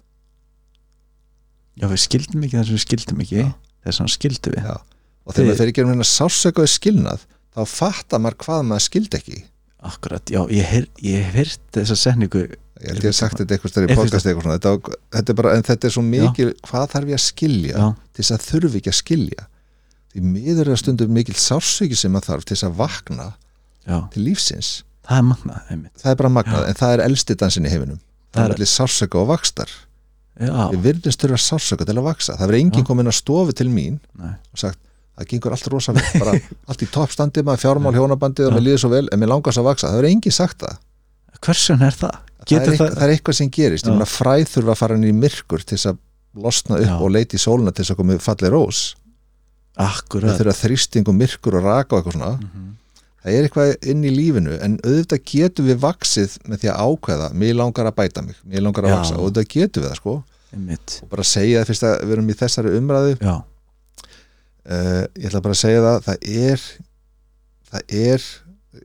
Já 1.80 1.86
við 1.90 2.02
skildum 2.04 2.46
ekki 2.46 2.58
þess 2.58 2.70
að 2.70 2.76
við 2.76 2.84
skildum 2.84 3.22
ekki 3.24 3.40
Já. 3.40 3.50
þess 3.86 4.02
að 4.02 4.14
skildum 4.16 4.56
við. 4.56 4.66
Já. 4.66 4.76
og 5.24 5.36
þegar 5.36 5.61
fer 5.61 5.70
í 5.70 5.74
gerum 5.76 5.92
hérna 5.92 6.08
sásökaði 6.08 6.72
skilnað 6.74 7.24
þá 7.54 7.62
fattar 7.68 8.22
maður 8.22 8.38
hvað 8.44 8.62
maður 8.66 8.86
skildi 8.86 9.20
ekki 9.20 9.40
akkurat, 9.86 10.32
já, 10.32 10.40
ég 10.52 10.66
hef, 10.68 10.88
heyrt 11.34 11.62
þessa 11.76 11.96
setningu 11.96 12.42
ég 12.44 12.58
held 12.84 13.04
ég 13.04 13.10
hef 13.10 13.16
sagt 13.16 13.38
þetta 13.40 13.56
eitthvað 13.56 13.72
stærri 13.74 13.96
podcast 13.96 14.26
eitthvað 14.28 14.46
svona 14.46 14.58
þetta, 14.58 14.98
þetta 15.16 15.32
er 15.32 15.38
bara, 15.40 15.54
en 15.56 15.66
þetta 15.68 15.88
er 15.88 15.94
svo 15.94 16.04
mikil 16.04 16.50
hvað 16.68 16.86
þarf 16.94 17.12
ég 17.12 17.20
að 17.20 17.24
skilja 17.24 17.74
já, 17.76 17.86
til 18.12 18.24
þess 18.24 18.34
að 18.36 18.46
þurfi 18.50 18.80
ekki 18.80 18.92
að 18.92 18.98
skilja? 19.00 19.46
Því 20.10 20.22
miður 20.26 20.64
er 20.66 20.72
að 20.74 20.80
stundum 20.82 21.12
mikil 21.14 21.36
sásöki 21.38 21.96
sem 21.98 22.12
maður 22.12 22.32
þarf 22.32 22.48
til 22.48 22.56
þess 22.56 22.66
að 22.66 22.78
vakna 22.80 23.26
já, 23.86 23.98
til 24.12 24.24
lífsins. 24.26 24.70
Það 25.06 25.20
er 25.20 25.28
magnað 25.28 25.68
það 26.02 26.10
er 26.12 26.18
bara 26.20 26.32
magnað, 26.34 26.64
Já. 26.64 26.68
en 26.70 26.80
það 26.80 26.94
er 26.96 27.02
elsti 27.06 27.36
dansin 27.38 27.68
í 27.68 27.70
heiminum. 27.72 28.00
Það 28.30 28.40
Það 28.40 28.44
er 28.48 28.54
allir 28.56 28.70
sásöka 28.70 29.20
og 29.20 29.30
vakstar 29.30 29.70
já, 30.40 30.52
við 30.72 30.84
virðumst 30.88 31.24
þurfa 31.24 31.40
sásöka 31.44 31.86
til 31.88 31.96
að 31.98 32.06
vaksa 32.06 32.36
það 32.38 32.50
verður 32.50 32.62
enginn 32.64 32.84
Já. 32.84 32.88
komin 32.90 33.10
að 33.10 33.16
stofu 33.18 33.54
til 33.56 33.68
mín 33.70 33.98
nei, 34.18 34.34
og 34.52 34.60
sagt 34.62 34.80
það 35.20 35.30
gengur 35.34 35.54
allt 35.56 35.70
rosa 35.72 35.94
vel 35.96 36.04
bara 36.16 36.34
allt 36.70 36.84
í 36.84 36.88
toppstandi, 36.90 37.44
maður 37.46 37.64
fjármál 37.66 37.94
hjónabandið 37.98 38.48
og 38.48 38.56
mér 38.56 38.66
líður 38.66 38.82
svo 38.84 38.92
vel, 38.94 39.06
en 39.12 39.20
mér 39.20 39.32
langast 39.34 39.60
að 39.60 39.68
vaksa 39.68 39.90
það 39.90 40.00
verður 40.00 40.14
enginn 40.14 40.36
sagt 40.36 40.64
það. 40.64 40.78
Hversun 41.40 41.84
er 41.86 41.96
það? 41.96 42.16
það 42.40 42.56
er, 42.56 42.64
getur 42.64 42.78
það, 42.78 42.94
það 42.96 43.04
er 43.06 43.12
eitthvað 43.14 43.36
sem 43.38 43.50
gerist, 43.52 43.86
ég 43.86 43.94
meina 43.96 44.08
fræð 44.08 44.46
þurfa 44.54 44.74
að 44.74 44.80
fara 44.80 44.96
inn 44.98 45.06
í 45.08 45.12
myrkur 45.16 45.64
til 45.64 45.76
þess 45.76 45.90
að 45.92 46.00
losna 46.40 46.78
upp 46.78 46.88
Já. 46.88 46.96
og 46.96 47.12
leita 47.14 47.36
í 47.36 47.42
sóluna 47.42 47.72
til 47.74 47.84
þess 47.84 47.94
að 47.94 48.00
koma 48.00 48.18
fallið 48.24 48.52
rós. 48.54 48.82
Það 49.76 49.94
akkurat 49.94 50.40
þurfa 50.40 50.56
þrýsting 50.60 51.08
og 51.10 51.16
myrkur 51.16 51.56
og 51.58 51.66
raka 51.66 51.96
og 51.96 52.00
eitthvað 52.00 52.16
svona. 52.18 52.32
Mhm. 52.40 52.68
það 53.20 53.34
er 53.36 53.46
eitthvað 53.46 53.88
inn 53.92 54.04
í 54.08 54.10
lífinu 54.14 54.54
en 54.64 54.78
auðvitað 54.80 55.24
getum 55.28 55.66
við 55.68 55.80
vaksið 55.82 56.36
með 56.48 56.62
því 56.62 56.70
að 56.72 56.84
ákveða 56.86 57.26
mér 57.36 57.58
langar 57.58 57.90
að 57.90 57.96
bæta 57.98 58.22
mig, 58.24 58.38
mér 58.48 58.64
langar 58.64 58.86
að 58.88 58.94
vaksa 58.96 59.18
og 59.18 59.26
auðvitað 59.26 59.50
getum 59.52 59.82
við 59.82 59.90
það 59.90 59.98
sko. 59.98 60.14
Einmitt. 60.54 60.94
Og 61.04 61.10
bara 61.12 61.26
segja 61.28 61.60
það 61.60 61.68
fyrst 61.68 61.84
að 61.86 61.96
við 62.06 62.14
erum 62.16 62.30
í 62.32 62.36
þessari 62.40 62.72
umræðu. 62.78 63.12
Já, 63.20 63.34
uh, 64.70 65.04
ég 65.18 65.28
ætla 65.30 65.42
bara 65.44 65.56
að 65.56 65.62
segja 65.64 65.82
það 65.84 66.00
það 66.08 66.26
er 66.46 66.64
það 67.70 67.94
er, 68.00 68.24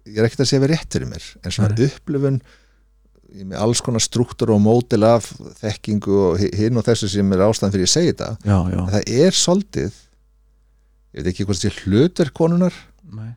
ég 0.06 0.18
er 0.22 0.28
ekkert 0.28 0.44
að 0.46 0.50
segja 0.52 0.64
við 0.66 0.72
rétt 0.76 0.94
fyrir 0.98 1.10
mér 1.12 1.26
en 1.44 1.52
svona 1.56 1.72
Nei. 1.76 1.86
upplifun 1.90 2.40
með 3.36 3.58
alls 3.60 3.82
konar 3.84 4.04
struktúr 4.04 4.54
og 4.56 4.62
mótil 4.64 5.02
af 5.04 5.26
þekkingu 5.60 6.18
og 6.30 6.38
hi- 6.40 6.54
hinn 6.56 6.78
og 6.80 6.86
þessu 6.88 7.10
sem 7.12 7.34
er 7.36 7.42
ástæðan 7.48 7.74
fyrir 7.74 7.88
ég 7.90 7.92
segi 7.92 8.14
þetta 8.14 8.30
já, 8.48 8.58
já 8.72 8.82
það 8.96 9.10
er 9.26 9.36
soldið 9.40 9.98
ég 11.16 11.24
veit 11.24 11.32
ekki 11.34 11.46
hvað 11.48 11.58
það 11.60 11.64
sé 11.66 11.74
hlutverk 11.84 12.36
konunar 12.38 12.78
Nei. 13.12 13.32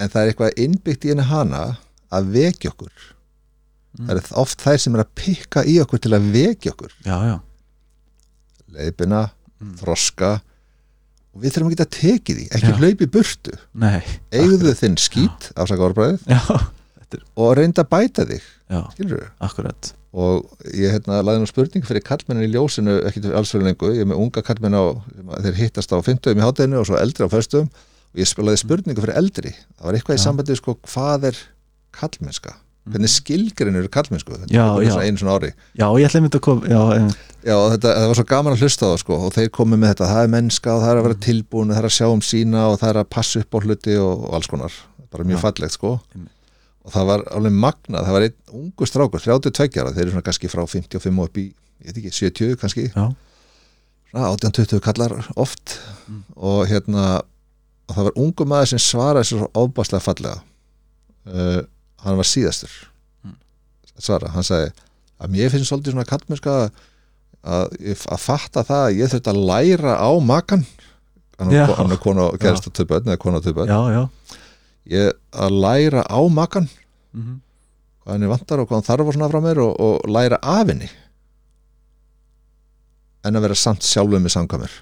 en 0.00 0.08
það 0.12 0.22
er 0.22 0.30
eitthvað 0.32 0.62
innbyggt 0.66 1.04
í 1.04 1.12
henni 1.12 1.26
hana 1.32 1.64
að 2.12 2.30
vekja 2.38 2.74
okkur 2.76 3.08
Mm. 3.92 4.06
það 4.08 4.16
er 4.22 4.28
oft 4.40 4.62
þær 4.64 4.78
sem 4.80 4.94
er 4.96 5.00
að 5.02 5.08
pikka 5.20 5.62
í 5.68 5.74
okkur 5.82 6.00
til 6.00 6.14
að 6.16 6.28
vekja 6.32 6.70
okkur 6.72 6.92
já, 7.04 7.16
leiðbina, 8.72 9.18
Mm. 9.60 9.74
þroska 9.76 10.30
og 11.32 11.42
við 11.42 11.54
þurfum 11.54 11.72
ekki 11.72 11.84
að 11.86 11.94
teki 11.96 12.36
því 12.36 12.46
ekki 12.58 12.74
hlaupi 12.80 13.08
burtu. 13.14 13.56
Nei. 13.80 14.02
Eigðu 14.34 14.74
þinn 14.78 14.98
skít, 15.00 15.48
afsaka 15.56 15.88
orðbræðið 15.88 16.26
já, 16.28 16.40
og 17.40 17.50
reynda 17.58 17.84
að 17.84 17.90
bæta 17.92 18.26
þig 18.28 18.46
og 20.12 20.66
ég 20.76 20.92
hérna 20.92 21.22
laði 21.24 21.40
nú 21.40 21.48
spurning 21.48 21.86
fyrir 21.88 22.04
kallmennin 22.04 22.44
í 22.44 22.52
ljósinu 22.52 22.98
ekkit 23.08 23.30
alls 23.32 23.52
fyrir 23.54 23.70
lengu, 23.70 23.88
ég 23.96 24.04
er 24.04 24.10
með 24.10 24.20
unga 24.20 24.42
kallmenn 24.44 24.76
á 24.76 24.84
þeir 25.46 25.56
hittast 25.56 25.92
á 25.92 25.96
50 26.04 26.36
í 26.36 26.44
hátæðinu 26.44 26.82
og 26.82 26.88
svo 26.90 26.98
eldri 27.00 27.24
á 27.24 27.32
föstum 27.32 27.70
og 27.72 28.20
ég 28.20 28.28
spilaði 28.28 28.60
spurningu 28.60 29.04
fyrir 29.04 29.16
eldri. 29.16 29.54
Það 29.78 29.88
var 29.88 29.98
eitthvað 29.98 30.18
í 30.18 30.22
sambandi 30.26 30.58
sko 30.58 30.76
hvað 30.84 31.30
er 31.30 31.40
kallmennska, 31.96 32.52
hvernig 32.92 33.12
skilgrin 33.12 33.80
eru 33.80 33.88
kallmennsku, 33.92 34.36
þetta? 34.36 34.52
Já, 34.52 34.66
er 34.68 34.92
svona 34.92 35.08
einu 35.08 35.22
svona 35.22 35.38
ári 35.38 35.52
já, 35.52 35.86
ég 35.96 36.08
ætla 36.08 36.20
einmitt 36.20 36.36
að 36.36 36.44
koma 36.44 36.84
já, 37.42 37.54
þetta, 37.74 37.94
það 37.96 38.06
var 38.10 38.18
svo 38.18 38.26
gaman 38.32 38.56
að 38.56 38.64
hlusta 38.64 38.86
á 38.86 38.90
það 38.92 39.00
sko 39.02 39.18
og 39.26 39.34
þeir 39.36 39.50
komu 39.58 39.78
með 39.78 39.92
þetta, 39.92 40.10
það 40.12 40.26
er 40.26 40.30
mennska 40.34 40.74
og 40.74 40.84
það 40.84 40.92
er 40.92 41.00
að 41.00 41.08
vera 41.08 41.18
tilbúin 41.26 41.72
það 41.72 41.80
er 41.80 41.88
að 41.88 41.96
sjá 41.96 42.06
um 42.10 42.22
sína 42.26 42.62
og 42.68 42.78
það 42.80 42.92
er 42.92 43.00
að 43.02 43.10
passa 43.16 43.42
upp 43.42 43.56
á 43.56 43.58
hluti 43.62 43.96
og, 44.02 44.12
og 44.28 44.36
alls 44.38 44.50
konar, 44.52 44.78
bara 45.12 45.26
mjög 45.28 45.40
Já. 45.40 45.44
fallegt 45.46 45.76
sko. 45.76 45.96
Og 46.82 46.90
það 46.90 47.10
var 47.12 47.26
alveg 47.30 47.58
magnað, 47.62 48.06
það 48.06 48.16
var 48.16 48.24
einn 48.26 48.38
ungu 48.58 48.88
strákur 48.90 49.22
32 49.22 49.82
ára, 49.82 49.92
þeir 49.94 50.04
eru 50.06 50.14
svona 50.16 50.26
kannski 50.26 50.50
frá 50.50 50.64
55 50.66 51.20
og 51.22 51.28
upp 51.28 51.38
í, 51.38 51.44
ég 51.82 51.90
veit 51.92 52.00
ekki, 52.02 52.14
70 52.16 52.56
kannski. 52.58 52.86
Já, 52.90 53.04
svona 54.10 54.32
18-20 54.32 54.82
kallar 54.82 55.14
oft. 55.38 55.76
Mm. 56.08 56.24
og 56.34 56.64
hérna 56.70 57.04
og 57.88 57.96
það 57.96 58.08
var 58.08 58.18
ungu 58.24 58.46
maður 58.48 58.72
sem 58.72 58.82
svaraði 58.82 59.28
svo 59.30 59.48
ofbáslega 59.58 60.02
fallega. 60.02 60.40
Uh, 61.28 61.60
hann 62.02 62.18
var 62.18 62.26
síðastur. 62.26 62.72
Mm. 63.22 63.36
svara, 63.98 64.32
hann 64.34 64.46
sagði 64.46 64.72
að 65.22 65.36
mér 65.36 65.52
finnst 65.52 65.70
svolítið 65.70 65.94
svona 65.94 66.08
kallmennska 66.08 66.54
að, 66.64 66.80
að 67.42 68.20
fatta 68.22 68.62
það 68.68 68.82
að 68.86 68.96
ég 69.00 69.10
þurft 69.12 69.30
að 69.32 69.40
læra 69.50 69.94
á 69.98 70.10
makan 70.22 70.66
hann 71.38 71.50
er- 71.52 71.74
hann 71.78 71.90
er 71.92 71.98
kona 71.98 72.28
og 72.30 72.38
gerst 72.38 72.68
að 72.68 72.74
töfbönn 72.78 73.08
eða 73.10 73.18
kona 73.18 73.40
og 73.40 73.46
ég 74.92 75.12
að 75.32 75.56
læra 75.64 76.02
á 76.06 76.20
makan 76.30 76.68
mm 77.14 77.40
hvað 78.02 78.16
henni 78.16 78.26
vantar 78.30 78.58
og 78.58 78.66
hvað 78.66 78.80
hann 78.80 78.86
þarf 78.90 79.06
og 79.06 79.14
svona 79.14 79.28
frá 79.30 79.40
mér 79.44 79.58
og, 79.62 79.76
og 79.78 80.08
læra 80.10 80.38
af 80.42 80.66
henni. 80.66 80.88
En 83.22 83.36
að 83.38 83.44
vera 83.46 83.54
samt 83.58 83.84
sjálfum 83.86 84.24
með 84.24 84.32
samkvæmur 84.34 84.72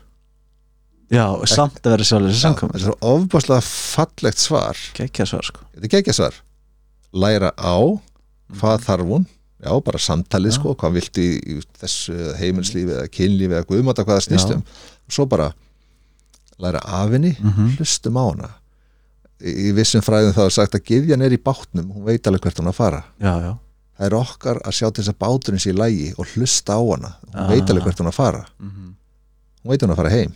já, 1.13 1.25
samt 1.53 1.81
að 1.85 1.93
vera 1.97 2.07
sjálfur 2.09 2.31
þessi 2.31 2.41
samkvæmur 2.47 2.79
þetta 2.81 2.95
er 2.95 3.11
ofbáslega 3.11 3.67
fallegt 3.67 4.41
svar. 4.41 4.81
Gekkja 4.97 5.27
svar 5.29 5.45
sko. 5.51 5.67
Þetta 5.75 5.91
er 5.91 5.99
ekki 6.01 6.15
svar. 6.17 6.39
Læra 7.13 7.51
á, 7.61 7.77
hvað 8.57 8.87
þarf 8.89 9.11
hún 9.13 9.27
já, 9.65 9.73
bara 9.85 9.99
samtalið 9.99 10.53
Já. 10.53 10.57
sko 10.59 10.75
hvað 10.75 10.93
viltu 10.99 11.21
í, 11.25 11.59
þessu 11.81 12.15
heimilslífi 12.41 12.95
eða 12.97 13.09
kynlífi 13.13 13.55
eða 13.59 13.67
guðmáta 13.69 14.05
hvað 14.07 14.17
það 14.21 14.27
snýst 14.29 14.51
Já. 14.51 14.57
um 14.57 14.63
og 15.11 15.13
svo 15.17 15.27
bara 15.27 15.53
læra 16.61 16.81
af 16.85 17.11
henni 17.11 17.37
Mhm. 17.41 17.77
hlustum 17.79 18.17
á 18.21 18.25
hana 18.31 18.49
í, 19.41 19.73
vissum 19.73 20.03
fræðum 20.05 20.35
þá 20.37 20.43
er 20.45 20.51
sagt 20.51 20.75
að 20.75 20.85
gyðjan 20.91 21.23
er 21.25 21.33
í 21.33 21.39
bátnum 21.41 21.93
hún 21.95 22.05
veit 22.05 22.27
alveg 22.29 22.43
hvert 22.45 22.59
hún 22.61 22.69
að 22.73 22.75
fara 22.77 23.05
já, 23.21 23.33
já, 23.41 23.53
það 23.99 24.07
er 24.07 24.15
okkar 24.19 24.61
að 24.65 24.77
sjá 24.77 24.87
til 24.93 25.03
þess 25.05 25.13
að 25.15 25.21
báturinn 25.25 25.61
sé 25.61 25.71
í 25.73 25.77
lægi 25.79 26.11
og 26.19 26.27
hlusta 26.35 26.77
á 26.77 26.81
hana 26.85 27.15
hún 27.25 27.35
Ah. 27.35 27.49
veit 27.49 27.69
alveg 27.71 27.85
hvert 27.85 27.99
hún 28.01 28.11
að 28.13 28.19
fara 28.21 28.47
mm 28.61 28.95
hún 29.65 29.71
veit 29.75 29.81
hún 29.83 29.91
að 29.93 29.97
fara 29.97 30.11
heim 30.11 30.33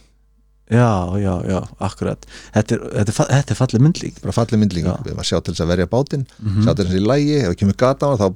já, 0.70 0.88
já, 1.20 1.32
já, 1.50 1.58
akkurat. 1.84 2.26
Þetta 2.54 2.74
er, 2.74 2.84
þetta 2.98 3.12
er, 3.12 3.28
þetta 3.34 3.52
er 3.54 3.58
fallið 3.58 3.82
myndlík 3.84 4.20
bara 4.22 4.32
fallið 4.32 4.60
myndlingu, 4.62 4.88
Já. 4.94 5.02
við 5.04 5.18
að 5.20 5.26
sjá 5.28 5.36
til 5.44 5.52
þess 5.54 5.64
að 5.64 5.72
verja 5.74 5.86
bátinn 5.92 6.24
mm 6.40 6.62
sjá 6.64 6.72
til 6.74 6.84
þess 6.86 6.94
að 6.94 7.00
í 7.00 7.04
lægi, 7.10 7.34
ef 7.40 7.48
það 7.50 7.58
kemur 7.60 7.76
gata 7.84 8.06
á 8.08 8.12
þá 8.20 8.26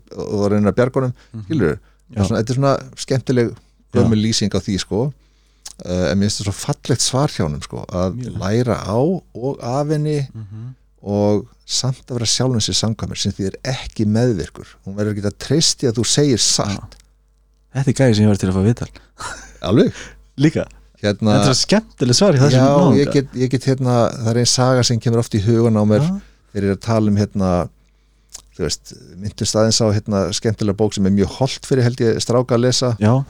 reynir 0.53 0.73
að 0.73 0.77
bjargunum, 0.81 1.15
skilur 1.47 1.73
Já. 1.79 2.25
svona, 2.25 2.41
þetta 2.43 2.53
er 2.53 2.59
svona 2.61 2.75
skemmtileg 3.05 3.55
gömul 3.97 4.19
lýsing 4.21 4.53
á 4.53 4.61
því 4.61 4.77
sko. 4.85 5.13
Uh, 5.79 6.11
en 6.11 6.19
mér 6.19 6.27
finnst 6.29 6.41
það 6.43 6.49
svo 6.51 6.57
fallegt 6.59 7.05
svar 7.05 7.31
hjá 7.31 7.45
honum 7.47 7.63
sko, 7.63 7.85
að 7.95 8.17
Mjög. 8.19 8.39
læra 8.43 8.77
á 8.83 8.99
og 8.99 9.61
af 9.63 9.87
henni 9.95 10.19
Mhm. 10.35 10.75
og 11.03 11.47
samt 11.65 12.03
að 12.11 12.17
vera 12.19 12.27
sjálfum 12.27 12.61
sér 12.65 12.75
samkvæmur 12.75 13.17
sem 13.17 13.33
því 13.33 13.47
er 13.47 13.57
ekki 13.73 14.05
meðvirkur. 14.05 14.67
Hún 14.85 14.97
verður 14.97 15.15
ekki 15.15 15.27
að 15.31 15.37
treysti 15.39 15.87
að 15.87 16.01
þú 16.01 16.05
segir 16.05 16.39
satt. 16.43 16.97
Þetta 17.73 17.89
er 17.89 17.95
gæði 18.01 18.15
sem 18.17 18.25
ég 18.25 18.29
var 18.33 18.37
til 18.41 18.49
að 18.51 18.57
fá 18.59 18.65
viðtal. 18.67 18.89
Alveg, 19.63 19.93
líka, 20.45 20.65
hérna 21.03 21.39
þetta 21.39 21.55
er 21.55 21.59
skemmtileg 21.63 22.19
svar 22.19 22.39
já, 22.39 22.69
ég 22.99 23.13
get, 23.15 23.33
ég 23.39 23.51
get 23.53 23.67
hérna 23.71 23.97
það 24.13 24.31
er 24.33 24.41
einn 24.43 24.51
saga 24.51 24.85
sem 24.87 25.01
kemur 25.03 25.23
oft 25.23 25.37
í 25.39 25.43
hugan 25.45 25.79
á 25.79 25.85
mér. 25.89 26.05
Já. 26.05 26.15
þeir 26.53 26.63
eru 26.65 26.77
að 26.77 26.85
tala 26.89 27.13
um 27.13 27.19
hérna 27.21 27.51
þú 28.59 28.67
veist, 28.67 28.95
myndust 29.15 29.59
aðeins 29.59 29.79
á 29.79 29.87
hérna 29.95 30.23
skemmtilega 30.35 30.79
bók 30.79 30.97
sem 30.97 31.07
er 31.07 31.15
mjög 31.15 31.35
holdt 31.39 31.69
fyrir 31.69 31.87
held 31.87 32.01
ég 32.03 32.23
stráka 32.25 32.57
að 32.59 32.65
lesa. 32.67 32.95
Já, 32.99 33.21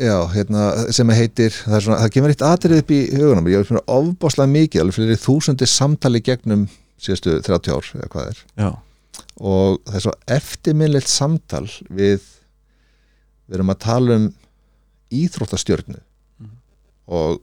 Já, 0.00 0.16
hérna, 0.32 0.68
sem 0.96 1.10
heitir 1.12 1.50
það, 1.52 1.74
er 1.76 1.82
svona, 1.84 1.96
það 2.00 2.12
kemur 2.14 2.32
eitt 2.32 2.44
atrið 2.48 2.78
upp 2.80 2.92
í 2.96 3.00
hugunum 3.18 3.48
ég 3.50 3.60
hef 3.60 3.68
svona 3.68 3.82
ofbáslega 3.98 4.48
mikið, 4.48 4.80
alveg 4.80 4.96
fyrir 4.96 5.18
þúsundi 5.20 5.66
samtali 5.68 6.22
gegnum 6.24 6.62
síðustu 6.96 7.34
30 7.44 7.74
ár 7.74 7.90
eða 7.98 8.08
hvað 8.14 8.30
er. 8.30 8.40
Já, 8.62 8.70
og 9.44 9.76
það 9.84 9.98
er 9.98 10.04
svo 10.06 10.14
eftirminnlegt 10.38 11.12
samtal 11.12 11.66
við 11.90 12.22
við 13.50 13.58
erum 13.58 13.74
að 13.74 13.80
tala 13.84 14.16
um 14.16 14.26
íþróttastjörnu 15.10 15.98
Mhm. 16.40 16.50
og 17.08 17.40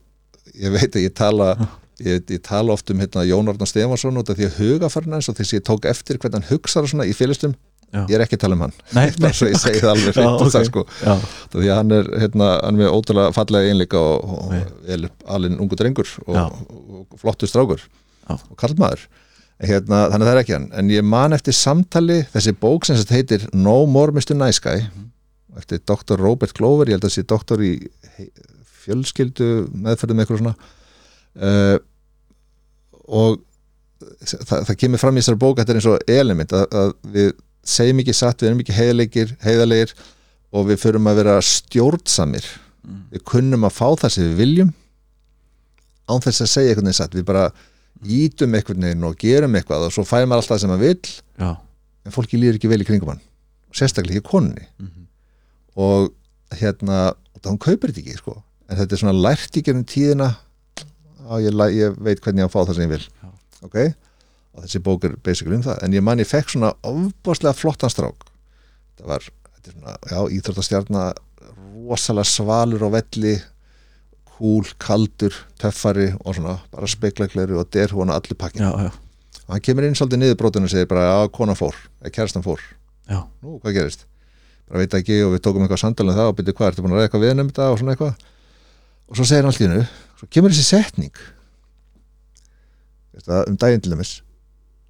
ég 0.58 0.72
veit 0.74 0.96
að 0.96 1.04
ég 1.08 1.14
tala 1.14 1.52
ég, 2.00 2.24
ég 2.30 2.42
tala 2.46 2.74
oft 2.74 2.90
um 2.92 3.00
hérna, 3.00 3.24
Jón 3.26 3.50
Arnar 3.50 3.68
Stefansson 3.68 4.18
út 4.18 4.30
af 4.30 4.38
því 4.38 4.46
að 4.50 4.58
hugafarn 4.62 5.14
hans 5.18 5.30
og 5.30 5.36
þess 5.36 5.54
að 5.54 5.60
ég 5.60 5.66
tók 5.70 5.86
eftir 5.90 6.18
hvernig 6.18 6.42
hann 6.42 6.50
hugsar 6.52 6.84
og 6.84 6.90
svona 6.90 7.06
í 7.10 7.14
félistum 7.18 7.56
Já. 7.94 8.04
ég 8.10 8.16
er 8.18 8.22
ekki 8.26 8.36
að 8.36 8.42
tala 8.44 8.56
um 8.58 8.62
hann 8.66 8.74
Nei, 8.94 9.12
bara 9.20 9.34
svo 9.34 9.48
ég 9.48 9.56
segi 9.62 9.80
það 9.80 9.94
alveg 9.96 10.16
hreint 10.18 10.42
út 10.44 10.52
sagt, 10.52 10.68
ok. 10.76 10.90
sko. 10.92 11.16
því 11.56 11.70
að 11.72 11.76
hann 11.80 11.92
er, 11.96 12.10
hérna, 12.20 12.50
hann 12.64 12.82
er 12.84 12.92
ótrúlega 12.92 13.34
fallega 13.34 13.70
einleika 13.72 13.98
og, 13.98 14.26
og 14.26 14.52
vel 14.88 15.08
alinn 15.26 15.60
ungu 15.64 15.76
drengur 15.80 16.10
og, 16.28 16.36
og, 16.36 17.08
og 17.14 17.22
flottur 17.22 17.48
strákur 17.48 17.80
Já. 18.28 18.36
og 18.36 18.58
kallmaður 18.60 19.08
hérna, 19.64 20.04
þannig 20.12 20.22
að 20.22 20.28
það 20.28 20.34
er 20.36 20.42
ekki 20.44 20.54
hann 20.58 20.68
en 20.78 20.90
ég 20.94 21.04
man 21.08 21.34
eftir 21.34 21.56
samtali, 21.56 22.20
þessi 22.36 22.54
bók 22.62 22.86
sem 22.86 23.00
heitir 23.10 23.48
No 23.54 23.86
More 23.88 24.12
Mr. 24.12 24.36
Nice 24.38 24.60
Guy 24.62 24.84
Mhm. 24.84 25.06
Eftir 25.58 25.80
Dr. 25.88 26.20
Robert 26.20 26.54
Glover 26.58 26.90
ég 26.92 26.98
held 26.98 27.06
að 27.08 27.12
þessi 27.14 27.28
doktor 27.30 27.62
í 27.64 27.72
fjölskyldu 28.84 29.48
meðferðum 29.74 30.22
eitthvað 30.24 30.42
svona 30.42 30.56
uh, 30.56 31.78
og 33.08 33.40
það, 34.28 34.66
það 34.68 34.76
kemur 34.84 35.02
fram 35.02 35.18
í 35.18 35.22
þessari 35.24 35.42
bók 35.42 35.60
þetta 35.62 35.74
er 35.76 35.80
eins 35.82 35.90
og 35.92 36.12
element 36.20 36.54
að, 36.58 36.66
að 36.82 36.94
við 37.16 37.32
segjum 37.68 38.00
ekki 38.04 38.16
satt, 38.16 38.42
við 38.44 38.50
erum 38.52 38.62
ekki 38.64 38.76
heiðleikir 38.78 39.34
heiðalegir 39.44 39.94
og 40.56 40.68
við 40.70 40.80
förum 40.86 41.10
að 41.12 41.22
vera 41.24 41.40
stjórnsamir 41.44 42.48
Mm. 42.88 43.02
við 43.12 43.20
kunnum 43.28 43.66
að 43.68 43.74
fá 43.76 43.88
það 44.00 44.12
sem 44.14 44.24
við 44.30 44.38
viljum 44.40 44.70
án 46.08 46.22
þess 46.24 46.44
að 46.46 46.48
segja 46.54 46.70
eitthvað 46.72 46.86
neins 46.88 47.00
satt 47.02 47.16
við 47.18 47.26
bara 47.28 47.42
ítum 48.16 48.54
eitthvað 48.56 48.78
neginn 48.80 49.04
og 49.10 49.18
gerum 49.20 49.58
eitthvað 49.60 49.88
og 49.90 49.92
svo 49.92 50.06
fær 50.08 50.24
maður 50.24 50.40
alltaf 50.46 50.54
það 50.54 50.62
sem 50.62 50.72
maður 50.72 50.86
vill 50.86 51.10
já 51.42 51.50
en 52.08 52.16
fólki 52.16 52.40
líður 52.40 52.60
ekki 52.62 52.70
vel 52.72 52.80
í 52.80 52.88
kringum 52.88 53.12
hann 53.12 53.20
og 53.68 53.76
sérstaklega 53.82 54.22
ekki 54.22 54.30
konunni 54.30 54.64
Mhm. 54.80 55.07
Og 55.78 56.12
hérna 56.58 57.00
og 57.38 57.42
það 57.42 57.52
hún 57.54 57.64
kaupir 57.64 57.94
þetta 57.94 58.04
ekki 58.04 58.20
sko. 58.20 58.36
En 58.68 58.80
þetta 58.80 58.96
er 58.96 59.02
svona 59.04 59.16
lært 59.16 59.58
í 59.58 59.64
gerum 59.64 59.86
tíðina. 59.88 60.32
Á, 61.28 61.34
ég, 61.44 61.54
ég 61.76 61.98
veit 62.04 62.22
hvernig 62.24 62.44
ég 62.44 62.48
á 62.48 62.50
að 62.50 62.56
fá 62.56 62.60
það 62.64 62.78
sem 62.78 62.88
ég 62.88 62.94
vil. 62.96 63.06
Já. 63.22 63.30
ok, 63.68 63.78
og 64.56 64.66
þessi 64.66 64.82
bók 64.84 65.06
er 65.08 65.16
basically 65.24 65.58
um 65.58 65.66
það, 65.66 65.82
en 65.86 65.98
ég 65.98 66.06
man 66.06 66.22
ég 66.22 66.30
fekk 66.30 66.54
svona 66.54 66.74
ofbáslega 66.88 67.56
flottan 67.58 67.94
strák. 67.94 68.28
Það 68.98 69.12
var, 69.12 69.28
þetta 69.58 69.72
er 69.72 69.78
svona, 69.78 69.96
já, 70.12 70.20
íþróttastjarna 70.38 71.06
rosalega 71.88 72.32
svalur 72.32 72.88
á 72.88 72.90
velli 72.98 73.36
kúl, 74.38 74.68
kaldur 74.82 75.36
töffari 75.62 76.12
og 76.24 76.38
svona, 76.38 76.58
bara 76.74 76.90
speklagleri 76.90 77.58
og 77.58 77.70
derhúan 77.74 78.14
allir 78.14 78.38
pakkin 78.38 78.66
já, 78.68 78.70
já, 78.86 78.92
og 79.48 79.56
hann 79.56 79.64
kemur 79.66 79.88
inn 79.88 79.98
svolítið 79.98 80.22
niður 80.22 80.38
brotinu 80.42 80.70
og 80.70 80.74
segir 80.74 80.90
bara, 80.92 81.08
já, 81.10 81.32
konan 81.34 81.58
fór, 81.58 81.78
eða 82.04 82.14
kærastan 82.20 82.46
fór. 82.46 82.62
Já, 83.08 83.24
nú, 83.42 83.58
hvað 83.64 83.80
gerist? 83.80 84.06
Bara 84.68 84.84
veit 84.84 84.98
ekki 85.00 85.22
og 85.26 85.34
við 85.36 85.44
tókum 85.46 85.64
eitthvað 85.64 85.82
samtalið 85.84 86.14
um 86.14 86.20
það 86.20 86.30
og 86.32 86.38
byrju 86.38 86.56
hvað, 86.58 86.72
ertu 86.72 86.84
búin 86.84 86.94
að 86.94 87.00
ræða 87.00 87.08
eitthvað 87.08 87.24
við 87.24 87.34
um 87.34 87.50
þetta 87.52 87.68
og 87.72 87.80
svona 87.82 87.96
eitthvað? 87.96 88.28
Og 89.08 89.20
svo 89.20 89.28
segir 89.28 89.44
hann 89.44 89.52
allt 89.52 89.62
í 89.62 89.68
hennu 89.68 89.84
svo 90.18 90.30
kemur 90.34 90.54
þessi 90.54 90.68
setning. 90.68 91.22
Veist 93.16 93.30
það, 93.30 93.44
um 93.48 93.60
daginn 93.62 93.84
til 93.86 93.94
dæmis 93.94 94.14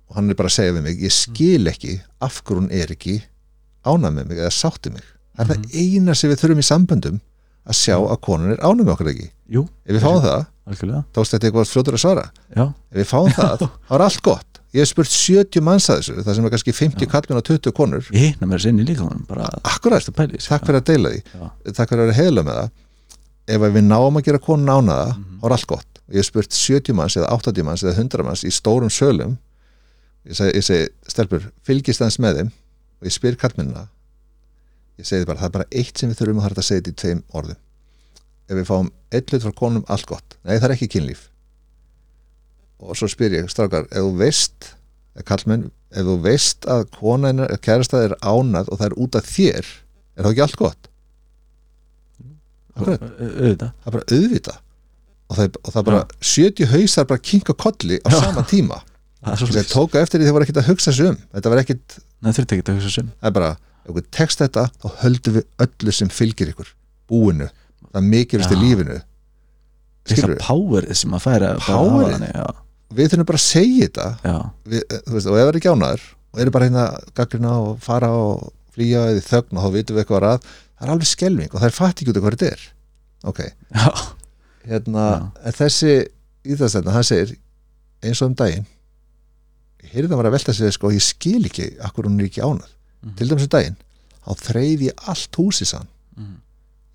og 0.08 0.18
hann 0.18 0.32
er 0.32 0.40
bara 0.40 0.50
að 0.50 0.58
segja 0.58 0.76
við 0.78 0.86
mig 0.88 1.02
ég 1.04 1.14
skil 1.14 1.70
ekki 1.70 1.98
af 2.24 2.42
hverju 2.42 2.64
hún 2.64 2.70
er 2.74 2.94
ekki 2.96 3.20
ánað 3.88 4.18
með 4.18 4.30
mig 4.32 4.42
eða 4.42 4.54
sátti 4.56 4.94
mig. 4.94 5.06
Það 5.38 5.44
er 5.44 5.50
það 5.52 5.82
eina 5.84 6.16
sem 6.18 6.32
við 6.32 6.42
þurfum 6.42 6.62
í 6.64 6.68
samböndum 6.68 7.20
að 7.68 7.78
sjá 7.78 7.96
að 8.00 8.20
konan 8.24 8.54
er 8.56 8.64
ánað 8.64 8.86
með 8.86 8.94
okkur 8.96 9.12
ekki. 9.12 9.28
Jú, 9.52 9.66
ef 9.84 9.98
við 9.98 10.06
fáum 10.06 10.22
það, 10.24 10.46
tókst 11.16 11.36
þetta 11.36 11.50
eitthvað 11.50 11.72
fljótur 11.74 11.98
að 11.98 12.04
svara. 12.04 12.24
Já, 12.56 12.64
ef 12.66 13.02
við 13.02 13.10
fáum 13.12 13.34
það, 13.36 13.66
þá 13.88 13.94
er 13.98 14.06
allt 14.08 14.22
gott 14.24 14.47
ég 14.76 14.82
hef 14.84 14.89
spurt 14.91 15.11
70 15.13 15.61
manns 15.63 15.88
að 15.89 16.01
þessu 16.01 16.24
það 16.26 16.36
sem 16.36 16.45
er 16.45 16.53
kannski 16.55 16.74
50 16.76 17.09
kallmenn 17.11 17.39
og 17.39 17.45
20 17.47 17.72
konur. 17.78 18.07
Ég 18.11 18.34
hitna 18.34 18.47
mér 18.51 18.59
sinni 18.61 18.84
líka 18.86 19.07
akkurat, 19.63 20.09
pæli 20.18 20.38
takk 20.43 20.65
fyrir 20.68 20.82
að 20.82 20.88
deila 20.91 21.09
því. 21.13 21.22
Já. 21.34 21.74
takk 21.74 21.89
fyrir 21.89 22.03
að 22.03 22.07
vera 22.11 22.18
heiðlega 22.22 22.45
með 22.49 22.59
það. 22.61 22.70
Ef 23.47 23.61
við 23.78 23.84
náum 23.88 24.18
að 24.20 24.24
gera 24.28 24.39
konun 24.43 24.68
ánaða 24.76 25.15
Mhm. 25.15 25.39
þá 25.41 25.45
er 25.47 25.51
allt 25.55 25.68
gott. 25.68 25.88
Ég 26.11 26.15
hef 26.22 26.26
spurt 26.26 26.51
70 26.51 26.93
manns 26.93 27.15
eða 27.18 27.30
80 27.32 27.63
manns 27.63 27.84
eða 27.84 27.95
100 27.95 28.24
manns 28.24 28.43
í 28.43 28.51
stórum 28.51 28.89
sölum. 28.91 29.38
Ég 30.28 30.36
segi, 30.36 30.51
ég 30.57 30.63
segi 30.63 30.89
stelpur, 31.07 31.51
fylgist 31.63 32.01
aðeins 32.01 32.20
með 32.20 32.36
þeim. 32.41 32.51
Og 33.01 33.07
ég 33.07 33.11
spyr 33.15 33.36
kallmennina 33.38 33.88
ég 34.99 35.05
segi 35.05 35.26
bara, 35.26 35.38
það 35.39 35.45
er 35.45 35.49
bara 35.49 35.65
eitt 35.72 35.97
sem 35.97 36.09
við 36.09 36.18
þurfum 36.18 36.39
að 36.41 36.45
harta 36.47 36.61
að 36.61 36.68
segja 36.68 36.82
þetta 36.82 36.91
í 36.91 36.99
tveim 37.01 37.24
orðum. 37.34 37.55
Ef 38.49 38.55
við 38.57 38.65
fáum 38.65 38.89
eitt 39.11 39.30
hlut 39.32 39.43
frá 39.43 39.51
konum, 39.55 39.84
allt 39.88 40.05
gott. 40.09 40.36
Nei, 40.43 40.57
það 40.57 40.63
er 40.70 40.76
ekki 40.76 40.88
kynlíf 40.95 41.28
og 42.82 42.98
svo 42.98 43.10
spyr 43.12 43.40
ég, 43.40 43.50
strákar, 43.52 43.88
ef 43.90 44.06
þú 44.06 44.14
veist 44.20 44.74
kallmenn, 45.28 45.70
ef 45.90 46.06
þú 46.06 46.18
veist 46.26 46.68
að 46.70 46.86
konan, 46.98 47.42
kærastað 47.64 48.10
er 48.10 48.16
ánað 48.22 48.70
og 48.70 48.82
það 48.82 48.88
er 48.90 48.98
út 49.06 49.18
af 49.18 49.32
þér, 49.32 49.72
er 50.18 50.28
það 50.28 50.32
ekki 50.34 50.46
allt 50.46 50.62
gott? 50.62 50.90
Akkurat. 52.78 53.06
auðvitað. 53.18 53.72
Það 53.82 53.90
er 53.90 53.96
bara 53.96 54.08
auðvita 54.14 54.58
og 55.28 55.36
það, 55.40 55.58
og 55.64 55.74
það 55.74 55.88
bara 55.90 56.02
70 56.24 56.70
hausar 56.72 57.08
bara 57.10 57.24
kinka 57.30 57.56
kolli 57.58 57.98
á 58.06 58.10
sama 58.14 58.46
tíma. 58.48 58.78
Það 59.28 59.66
tóka 59.68 60.00
eftir 60.00 60.22
því 60.22 60.28
þeir 60.28 60.36
voru 60.36 60.46
ekkert 60.46 60.60
að 60.62 60.68
hugsa 60.70 60.92
sig 60.94 61.10
um. 61.10 61.16
Þetta 61.36 61.52
var 61.52 61.60
ekkert, 61.60 61.96
Nei, 62.24 62.30
sem 62.32 62.46
það 62.48 63.28
er 63.28 63.34
bara 63.36 63.50
ef 63.58 63.96
við 63.98 64.06
tekst 64.14 64.44
þetta, 64.44 64.68
þá 64.78 64.88
höldum 65.02 65.36
við 65.40 65.66
öllu 65.66 65.96
sem 65.98 66.12
fylgir 66.14 66.52
ykkur, 66.54 66.70
búinu. 67.10 67.50
Það 67.90 68.08
mikilvægst 68.14 68.54
í 68.54 68.60
lífinu. 68.62 69.00
Að 70.16 70.38
powerið 70.46 71.02
sem 71.02 71.18
að 71.18 71.26
færa 71.26 71.52
bara 71.66 72.54
Við 72.94 73.10
þurfum 73.12 73.26
bara 73.28 73.38
að 73.42 73.44
segja 73.48 73.88
þetta. 73.88 74.06
Við, 74.66 74.84
eh, 74.94 75.02
veist, 75.12 75.28
og 75.28 75.36
ef 75.38 75.44
það 75.44 75.50
er 75.52 75.58
ekki 75.60 75.72
ánaður 75.74 76.04
og 76.34 76.40
eru 76.44 76.52
bara 76.52 76.66
hérna 76.70 76.86
gaggrina 77.18 77.52
og 77.60 77.80
fara 77.84 78.10
og 78.14 78.54
flýja 78.76 79.02
eða 79.12 79.24
þögn 79.28 79.58
og 79.58 79.64
þá 79.66 79.74
vitum 79.74 79.96
við 79.98 80.04
eitthvað 80.06 80.20
var 80.22 80.28
að 80.30 80.40
það 80.48 80.88
er 80.88 80.94
alveg 80.94 81.08
skelving 81.12 81.52
og 81.54 81.60
það 81.62 81.68
er 81.72 81.76
fatt 81.78 82.02
ekki 82.02 82.12
út 82.14 82.18
af 82.18 82.24
hvað 82.24 82.38
þetta 82.38 82.52
er. 82.52 82.66
Ok, 83.28 83.40
já, 83.74 83.90
hérna 84.70 85.06
en 85.44 85.56
þessi 85.58 85.94
íþastæðna, 86.48 86.92
hann 86.96 87.04
segir 87.08 87.36
eins 88.04 88.22
og 88.22 88.30
um 88.30 88.36
daginn 88.38 88.68
ég 89.84 89.92
heyrði 89.96 90.12
það 90.12 90.20
var 90.22 90.30
að 90.30 90.36
velta 90.38 90.54
sig 90.54 90.74
sko, 90.76 90.92
ég 90.94 91.02
skil 91.04 91.44
ekki 91.50 91.68
akkur 91.88 92.08
hún 92.08 92.20
er 92.22 92.30
ekki 92.30 92.44
ánað 92.46 92.70
Mhm. 93.04 93.16
til 93.16 93.28
dæmis 93.30 93.44
um 93.46 93.52
daginn, 93.54 93.76
þá 94.26 94.32
þreif 94.42 94.80
ég 94.82 95.04
allt 95.08 95.32
húsið 95.38 95.68
sann, 95.70 95.88
Mhm. 96.18 96.38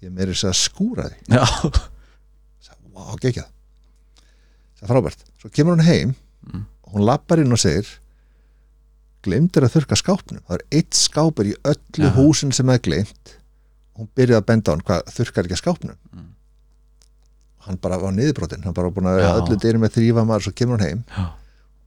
ég 0.03 0.11
meiri 0.13 0.33
þess 0.35 0.49
að 0.51 0.57
skúra 0.63 1.05
því, 1.11 1.19
já, 1.29 1.45
wow, 2.95 3.17
geggjað. 3.21 3.47
það 3.47 3.51
er 4.83 4.91
frábært, 4.93 5.25
svo 5.41 5.51
kemur 5.55 5.77
hún 5.79 5.87
heim 5.89 6.15
Mm. 6.43 6.65
og 6.83 6.95
hún 6.97 7.05
lappar 7.07 7.39
inn 7.39 7.53
og 7.55 7.59
segir 7.63 7.87
glemdir 9.23 9.63
að 9.63 9.77
þurka 9.77 9.95
skápnum? 10.01 10.41
Það 10.49 10.57
er 10.59 10.65
eitt 10.81 10.97
skápur 10.99 11.47
í 11.47 11.53
öllu 11.63 12.09
Já. 12.09 12.15
húsin 12.17 12.51
sem 12.57 12.69
er 12.75 12.81
glemt 12.83 13.37
hún 13.95 14.09
byrjaði 14.17 14.41
að 14.41 14.47
benda 14.49 14.73
á 14.73 14.75
hann 14.75 14.83
hvað 14.89 15.13
þurkar 15.15 15.47
ekki 15.47 15.55
að 15.55 15.63
skápnum? 15.63 15.97
Mm. 16.13 16.27
hann 17.69 17.79
bara 17.79 17.99
var 18.03 18.11
niðurbrotin 18.17 18.65
hann 18.67 18.75
bara 18.75 18.91
búin 18.91 19.07
að 19.07 19.21
vera 19.21 19.37
öllu 19.39 19.59
dyrum 19.63 19.85
með 19.87 19.95
þrýfa 20.01 20.25
maður 20.27 20.49
svo 20.49 20.53
kemur 20.59 20.79
hún 20.81 20.87
heim. 20.89 21.05
Já, 21.15 21.29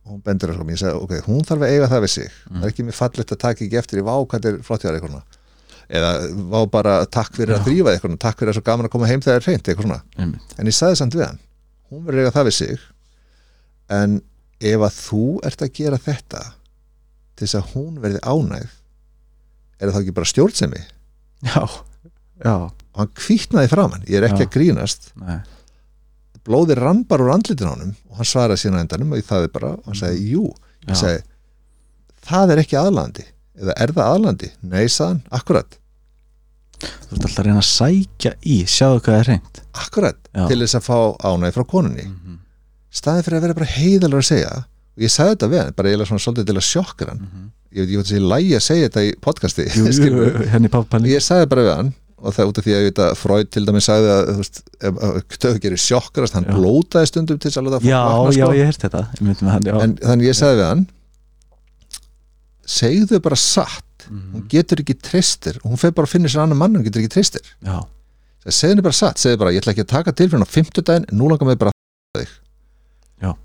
og 0.05 0.11
hún 0.13 0.21
bendur 0.23 0.51
að 0.53 0.55
sko, 0.55 0.67
ég 0.71 0.79
segi, 0.79 0.99
ok, 1.03 1.13
hún 1.27 1.43
þarf 1.49 1.65
að 1.65 1.71
eiga 1.75 1.89
það 1.91 2.03
við 2.05 2.11
sig. 2.15 2.29
Mm. 2.31 2.55
það 2.61 2.63
er 2.69 2.71
ekki 2.71 2.85
mér 2.87 2.95
fallegt 3.01 3.33
að 3.35 3.41
taka 3.43 3.65
ekki 3.65 3.79
eftir 3.81 3.99
í 3.99 4.05
vá 4.07 4.13
hvað 4.23 4.45
er 4.53 4.61
flott 4.63 4.85
hjá 4.85 4.89
þér 4.93 4.99
eitthvað 5.01 5.41
eða 5.85 6.11
vá 6.55 6.61
bara 6.71 6.93
takk 7.05 7.35
fyrir 7.35 7.57
að 7.59 7.67
þrýfa 7.67 7.91
eitthvað 7.97 8.15
takk 8.23 8.39
fyrir 8.39 8.53
að 8.53 8.57
svo 8.61 8.63
gaman 8.71 8.87
að 8.87 8.93
koma 8.95 9.09
heim 9.11 9.19
þegar 9.21 9.35
það 9.35 9.41
er 9.43 9.49
hreint 9.51 9.67
eitthvað 9.67 9.85
svona. 9.89 9.99
Einmitt. 10.17 10.55
En 10.57 10.65
ég 10.71 10.77
sagði 10.79 10.95
samt 11.01 11.13
við 11.19 11.25
hann 11.27 11.39
hún 11.91 12.05
verður 12.05 12.25
eiga 12.25 12.33
það 12.35 12.47
við 12.49 12.57
sig. 12.59 12.85
En 13.95 14.15
ef 14.65 14.85
að 14.87 14.99
þú 15.01 15.23
ert 15.45 15.65
að 15.65 15.73
gera 15.77 15.99
þetta 16.01 16.41
til 17.35 17.45
þess 17.45 17.57
að 17.59 17.73
hún 17.75 17.99
verði 18.03 18.21
ánægð 18.23 18.71
er 19.83 19.91
það 19.91 20.01
ekki 20.01 20.15
bara 20.15 20.29
stjórnsemi? 20.31 20.81
Já, 21.45 21.61
já, 22.41 22.53
og 22.55 22.97
hann 23.01 23.11
kvítnaði 23.19 23.69
framann, 23.69 24.05
ég 24.07 24.17
er 24.21 24.29
ekki 24.29 24.45
Já. 24.45 24.47
að 24.47 24.53
grínast. 24.55 25.09
Nei, 25.19 25.39
blóði 26.45 26.77
rambar 26.79 27.23
úr 27.25 27.33
andlitin 27.35 27.67
á 27.69 27.73
honum 27.73 27.93
og 28.09 28.19
hann 28.19 28.29
svaraði 28.29 28.63
síðan 28.63 28.79
á 28.79 28.83
endanum 28.85 29.15
og 29.17 29.23
það 29.27 29.47
er 29.47 29.53
bara 29.53 29.71
og 29.75 29.87
hann 29.89 29.99
sagði, 29.99 30.27
jú, 30.31 30.45
ég 30.87 30.99
sagði 30.99 31.23
það 32.25 32.53
er 32.53 32.61
ekki 32.63 32.77
aðlandi 32.79 33.25
eða 33.59 33.75
er 33.83 33.93
það 33.95 34.11
aðlandi? 34.15 34.49
Nei, 34.65 34.85
sagðan, 34.91 35.21
akkurat 35.35 35.77
þú 36.85 37.17
ert 37.17 37.27
alltaf 37.27 37.41
að 37.41 37.45
reyna 37.49 37.61
að 37.61 37.69
sækja 37.71 38.33
í. 38.41 38.57
Sjáðu 38.69 39.03
hvað 39.05 39.19
er 39.19 39.29
reynd 39.33 39.61
akkurat, 39.75 40.19
Já. 40.31 40.45
til 40.47 40.59
þess 40.61 40.77
að 40.79 40.85
fá 40.87 40.97
ánægð 41.25 41.57
frá 41.57 41.65
konunni. 41.67 42.07
Mm 42.07 42.25
staðið 42.95 43.27
fyrir 43.27 43.39
að 43.39 43.45
vera 43.45 43.57
bara 43.59 43.73
heiðalur 43.73 44.23
að 44.23 44.29
segja 44.29 44.55
og 44.55 45.03
ég 45.03 45.11
sagði 45.11 45.35
þetta 45.35 45.51
við 45.51 45.61
hann, 45.61 45.75
bara 45.75 45.91
eiginlega 45.91 46.09
svona 46.11 46.23
svolítið 46.23 46.47
til 46.47 46.55
að 46.55 46.65
sjokkar 46.69 47.11
hann. 47.11 47.21
-hmm. 47.25 47.45
ég 47.75 47.79
veit 47.81 47.85
ekki 47.85 47.99
hvað 47.99 48.09
þessi 48.09 48.31
lægi 48.31 48.55
að 48.55 48.65
segja 48.69 48.89
þetta 48.89 49.03
í 49.03 49.13
podcasti 49.25 49.67
jú, 49.75 49.85
jú, 49.91 50.25
henni 50.53 50.71
pappalni 50.71 51.11
ég 51.11 51.23
sagði 51.23 51.49
bara 51.51 51.65
við 51.65 51.75
hann 51.75 51.93
og 52.15 52.33
það 52.33 52.49
út 52.49 52.59
af 52.59 52.65
því 52.65 52.73
að 52.73 52.79
ég 52.79 52.87
veit 52.87 53.01
að 53.03 53.15
Freud 53.19 53.49
til 53.51 53.65
dæmis 53.67 53.87
sagði 53.89 54.11
að 54.13 54.29
veist, 54.39 54.61
ef 54.79 54.93
þau 55.43 55.59
gerir 55.65 55.81
sjokkarast 55.83 56.37
hann 56.37 56.47
Já. 56.47 56.53
blótaði 56.55 57.09
stundum 57.11 57.39
til 57.39 57.51
þess 57.51 57.59
að 57.59 57.65
já, 57.83 57.99
vakna, 57.99 58.31
já, 58.31 58.45
sko. 58.45 58.53
ég 58.55 58.69
heyrti 58.71 58.85
þetta 58.87 59.01
ég 59.19 59.43
hann, 59.51 59.67
já. 59.67 59.75
En 59.83 59.97
þannig 59.99 60.29
ég 60.31 60.37
sagði 60.39 60.61
við 60.61 60.69
hann 60.69 60.85
segðu 62.65 63.19
bara 63.19 63.35
satt 63.35 63.83
Mhm. 64.09 64.31
hún 64.35 64.47
getur 64.49 64.81
ekki 64.83 64.95
treystir 65.01 65.57
og 65.63 65.71
hún 65.71 65.77
fer 65.81 65.91
bara 65.91 66.05
að 66.07 66.11
finna 66.15 66.27
sér 66.31 66.43
annan 66.43 66.57
mann 66.57 66.75
hún 66.75 66.83
getur 66.85 67.01
ekki 67.01 67.13
treystir. 67.15 67.41
Henni 68.45 68.81
bara 68.85 68.93
satt, 68.93 69.17
segðu 69.17 69.39
bara 69.41 69.51
ég 69.51 69.61
ætla 69.63 69.73
ekki 69.73 69.85
að 69.85 69.93
taka 69.93 70.11
til 70.13 70.27
fyrir 70.29 70.37
hann 70.37 70.45
á 70.45 70.55
fimmtudaginn, 70.55 71.05
nú 71.11 71.29
langar 71.31 71.47
mig 71.49 71.57
bara 71.57 71.71
að 71.71 72.21
þig. 72.21 72.33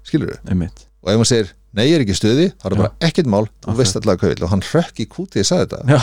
Skilur 0.04 0.34
þau? 0.36 0.50
einmitt. 0.50 0.86
Og 1.02 1.08
ef 1.12 1.16
hann 1.16 1.24
segir, 1.30 1.52
nei 1.72 1.86
ég 1.88 1.94
er 1.96 2.04
ekki 2.04 2.16
stuði 2.18 2.48
þá 2.52 2.64
er 2.66 2.74
það 2.74 2.82
bara 2.82 2.92
ekkert 3.08 3.26
mál, 3.32 3.46
þú 3.64 3.76
veist 3.78 3.96
allavega 3.96 4.20
hvað 4.20 4.34
vil. 4.34 4.44
Og 4.44 4.50
hann 4.50 4.60
hrökk 4.66 5.00
í 5.00 5.06
kúti 5.08 5.40
ég 5.40 5.46
sagði 5.48 5.70
þetta. 5.70 5.86
Já, 5.88 6.00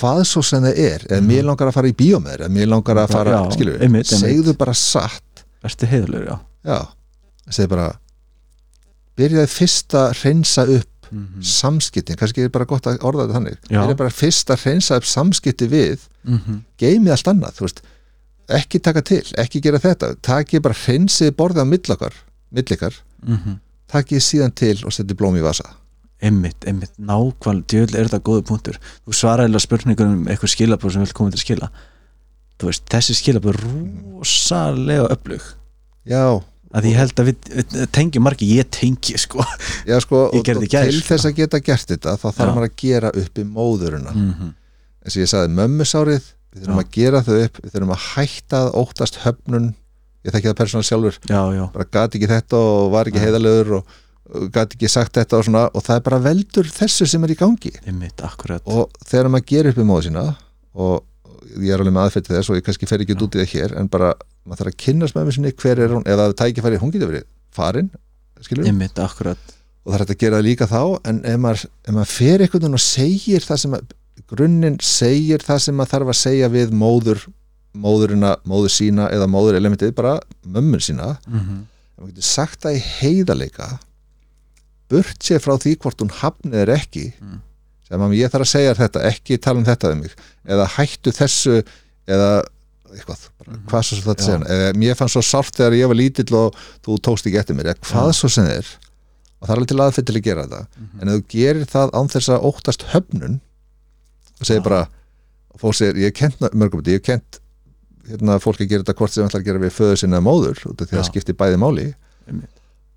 hvað 0.00 0.22
svo 0.26 0.42
sem 0.42 0.62
það 0.66 0.78
er, 0.82 1.06
eða 1.10 1.22
mér 1.28 1.44
langar 1.46 1.68
að 1.70 1.76
fara 1.78 1.88
í 1.92 1.94
bíó 1.94 2.18
með 2.18 2.32
þér 2.34 2.40
eða 2.46 2.54
mér 2.56 2.70
langar 2.72 2.96
að 3.04 3.10
fara, 3.14 3.30
Já, 3.36 3.50
skilur 3.54 3.82
einmitt. 3.86 4.06
segðu 4.10 4.56
bara 4.58 4.74
satt. 4.74 5.44
Ertu 5.62 5.86
heiðlur, 5.86 6.24
já. 6.26 6.36
Já, 6.66 6.78
segðu 7.50 7.68
bara 7.76 7.88
byrjaði 9.20 9.50
fyrst 9.52 9.94
að 9.94 10.14
hreinsa 10.22 10.64
upp 10.66 10.91
mm 11.12 11.48
samskiptin, 11.52 12.16
kannski 12.16 12.46
er 12.46 12.52
bara 12.52 12.64
gott 12.64 12.86
að 12.86 13.02
orða 13.04 13.26
þetta 13.26 13.38
þannig. 13.38 13.58
Já. 13.68 13.78
byrjaði 13.78 13.98
bara 14.02 14.10
fyrst 14.10 14.50
að 14.50 14.62
hreinsa 14.64 14.96
upp 14.96 15.06
samskipti 15.06 15.68
við 15.68 16.08
-hmm. 16.24 16.62
geimið 16.78 17.12
allt 17.12 17.28
annað, 17.28 17.58
þú 17.58 17.66
veist 17.66 17.82
ekki 18.48 18.80
taka 18.80 19.02
til, 19.02 19.24
ekki 19.38 19.60
gera 19.60 19.78
þetta 19.78 20.14
takið 20.20 20.62
bara 20.62 20.74
hreinsið 20.74 21.36
borðið 21.36 21.62
á 21.62 21.66
millakar 21.72 22.14
millikar, 22.50 22.94
Mm 23.22 23.60
takið 23.92 24.22
síðan 24.24 24.54
til 24.56 24.76
og 24.86 24.94
setið 24.94 25.18
blóm 25.20 25.34
í 25.36 25.42
vasa. 25.44 25.66
Einmitt, 26.22 26.64
einmitt, 26.64 26.94
nákvæmlega 26.96 27.66
djöðl 27.68 27.96
er 27.98 28.08
þetta 28.08 28.20
góðu 28.24 28.44
punktur. 28.48 28.78
Þú 29.04 29.16
svaraði 29.18 29.50
alveg 29.50 29.64
spurningunum 29.66 30.22
um 30.22 30.30
eitthvað 30.30 30.52
skilabóð 30.54 30.94
sem 30.94 31.04
vil 31.04 31.16
koma 31.18 31.32
til 31.34 31.40
að 31.40 31.42
skila. 31.42 31.68
Þú 32.56 32.70
veist, 32.70 32.84
þessi 32.94 33.16
skilabóð 33.18 33.52
er 33.52 33.60
rosalega 33.66 35.10
öflug. 35.12 35.48
Já, 36.08 36.24
að 36.72 36.88
ég 36.88 36.98
held 37.00 37.22
að 37.22 37.30
við, 37.30 37.50
við 37.58 37.86
tengjum 37.96 38.26
margi, 38.26 38.48
ég 38.58 38.70
tengi 38.72 39.18
sko. 39.20 39.44
Já 39.88 39.98
sko 40.04 40.24
Ég 40.36 40.46
gerði 40.46 40.70
gær, 40.72 40.88
til 40.88 41.00
sko. 41.00 41.08
þess 41.10 41.28
að 41.28 41.36
geta 41.40 41.62
gert 41.64 41.94
þetta 41.94 42.16
þá 42.16 42.28
þarf 42.28 42.54
maður 42.54 42.68
að 42.68 42.76
gera 42.84 43.12
upp 43.22 43.42
í 43.42 43.46
móðurina. 43.48 44.14
Mm 44.14 44.30
-hmm. 44.32 44.54
eins 45.04 45.16
og 45.16 45.24
ég 45.24 45.32
sagði 45.32 45.54
mömmusárið 45.58 46.22
við 46.52 46.64
þurfum 46.64 46.80
Já. 46.80 46.84
að 46.84 46.94
gera 46.98 47.24
þau 47.26 47.34
upp, 47.40 47.60
við 47.62 47.74
þurfum 47.74 47.96
að 47.96 48.06
hætta 48.12 48.62
óttast 48.82 49.20
höfnun, 49.24 49.68
ég 50.22 50.34
þekki 50.34 50.50
það 50.50 50.60
persónal 50.62 50.88
sjálfur. 50.88 51.18
Já, 51.28 51.42
já, 51.56 51.64
bara 51.72 51.90
gati 51.98 52.18
ekki 52.18 52.32
þetta 52.32 52.56
og 52.56 52.90
var 52.92 53.08
ekki 53.08 53.20
Nei. 53.20 53.26
heiðalegur 53.26 53.76
og 53.80 54.00
og 54.32 54.48
gat 54.52 54.72
ekki 54.72 54.88
sagt 54.88 55.16
þetta 55.18 55.38
og 55.38 55.46
svona 55.46 55.62
og 55.68 55.84
það 55.84 55.98
er 55.98 56.04
bara 56.06 56.18
veldur 56.24 56.68
þessu 56.72 57.08
sem 57.10 57.24
er 57.26 57.34
í 57.34 57.38
gangi. 57.38 57.72
Einmitt, 57.84 58.22
og 58.64 58.92
þegar 59.04 59.28
maður 59.28 59.48
gerir 59.50 59.72
upp 59.72 59.80
í 59.82 59.86
móðu 59.88 60.06
sína 60.08 60.22
og 60.72 61.02
ég 61.60 61.74
er 61.74 61.82
alveg 61.82 61.94
með 61.94 62.06
aðfætti 62.06 62.34
þess 62.36 62.52
og 62.52 62.58
ég 62.58 62.66
kannski 62.66 62.88
fer 62.88 63.04
ekki 63.04 63.16
út 63.18 63.36
í 63.36 63.42
það 63.42 63.50
hér 63.52 63.74
en 63.80 63.90
bara 63.92 64.12
maður 64.44 64.62
þarf 64.62 64.72
að 64.72 64.78
kynnast 64.84 65.16
með 65.16 65.26
mér 65.28 65.36
sinni 65.36 65.52
hver 65.62 65.82
er 65.82 65.94
hún 65.96 66.06
eða 66.06 66.28
það 66.28 66.38
tækifæri, 66.42 66.80
hún 66.82 66.94
getur 66.94 67.12
verið 67.12 67.26
farin 67.54 67.90
skilur, 68.42 68.66
einmitt, 68.66 68.98
akkurat 68.98 69.52
og 69.82 69.92
það 69.92 69.96
er 69.96 70.04
hægt 70.04 70.14
að 70.14 70.22
gera 70.22 70.38
það 70.38 70.46
líka 70.48 70.68
þá 70.70 70.82
en 71.10 71.20
ef 71.26 71.38
maður, 71.42 71.66
ef 71.86 71.94
maður 71.96 72.10
fer 72.12 72.44
einhvern 72.44 72.64
veginn 72.64 72.78
og 72.78 72.84
segir 72.84 73.46
það 73.46 73.60
sem 73.64 73.76
að, 73.78 73.94
grunninn 74.32 74.80
segir 74.86 75.46
það 75.46 75.62
sem 75.66 75.78
maður 75.78 75.94
þarf 75.94 76.12
að 76.12 76.20
segja 76.22 76.50
við 76.52 76.74
móður 76.82 77.22
móðurina, 77.72 78.34
móður 78.44 78.74
sína 78.74 79.06
eða 79.14 79.28
móður 79.32 79.56
elementið, 79.56 79.94
bara 79.96 80.18
mömmun 80.44 80.82
sína 80.84 81.14
mm 81.24 81.38
-hmm. 81.38 81.62
ef 81.62 82.02
maður 82.02 82.12
getur 82.12 82.28
sagt 82.28 82.60
það 82.66 82.76
í 82.76 82.82
heiðarleika 82.98 83.68
burt 84.92 85.24
sér 85.24 85.40
frá 85.40 85.56
því 85.56 85.78
hvort 85.80 86.02
hún 86.04 86.12
hafnið 86.20 86.64
er 86.66 86.74
ekki 86.76 87.12
Mm. 87.20 87.40
sem 87.88 88.00
að 88.00 88.16
ég 88.18 88.32
þarf 88.32 88.46
að 88.46 88.52
segja 88.52 88.74
þetta, 88.74 89.04
ekki 89.08 89.38
tala 89.38 89.58
um 89.58 89.64
þetta 89.64 89.94
eða 90.44 90.66
hættu 90.76 91.12
þessu 91.12 91.62
eða 92.06 92.42
eitthvað 92.98 93.26
bara, 93.38 93.50
Mhm. 93.52 93.66
hvað 93.68 93.82
svo 93.88 93.96
sem 93.98 94.06
þetta 94.08 94.24
segja 94.26 94.38
eða 94.56 94.72
mér 94.82 94.94
fannst 94.98 95.14
svo 95.16 95.22
sárt 95.22 95.54
þegar 95.56 95.76
ég 95.78 95.88
var 95.92 95.96
lítill 95.98 96.34
og 96.38 96.54
þú 96.84 96.98
tókst 97.00 97.26
ekki 97.26 97.38
eftir 97.42 97.56
mér. 97.56 97.72
Eða 97.72 97.80
hvað 97.90 98.10
Já. 98.12 98.18
svo 98.20 98.28
sem 98.30 98.46
er 98.46 98.66
og 99.42 99.48
það 99.48 99.52
er 99.52 99.56
alveg 99.56 99.68
til 99.68 99.80
aðfyrir 99.82 100.06
til 100.06 100.16
að 100.20 100.22
gera 100.22 100.46
þetta. 100.46 100.66
En 101.00 101.08
ef 101.08 101.14
þú 101.14 101.24
gerir 101.28 101.64
það 101.66 101.90
án 101.98 102.08
þess 102.12 102.28
að 102.28 102.44
óttast 102.52 102.82
höfnun 102.92 103.40
og 104.40 104.46
segir 104.46 104.60
Já. 104.60 104.64
bara 104.64 104.88
fólk 105.58 105.74
segir, 105.74 105.94
ég 105.96 106.10
hef 106.10 106.14
kent 106.14 106.52
mörgum 106.54 106.82
ég 106.86 106.92
hef 107.00 107.02
kent 107.02 107.38
hérna, 108.08 108.38
fólk 108.42 108.58
að 108.60 108.68
gera 108.68 108.82
þetta 108.82 108.94
hvort 108.98 109.10
sem 109.12 109.26
ætlar 109.28 109.40
að 109.42 109.44
gera 109.44 109.58
við 109.62 109.74
föðu 109.78 109.98
sinna 109.98 110.20
móður 110.20 110.58
því 110.62 110.74
að 110.86 110.88
það 110.98 111.08
skiptir 111.10 111.34
bæði 111.38 111.58
máli. 111.62 111.94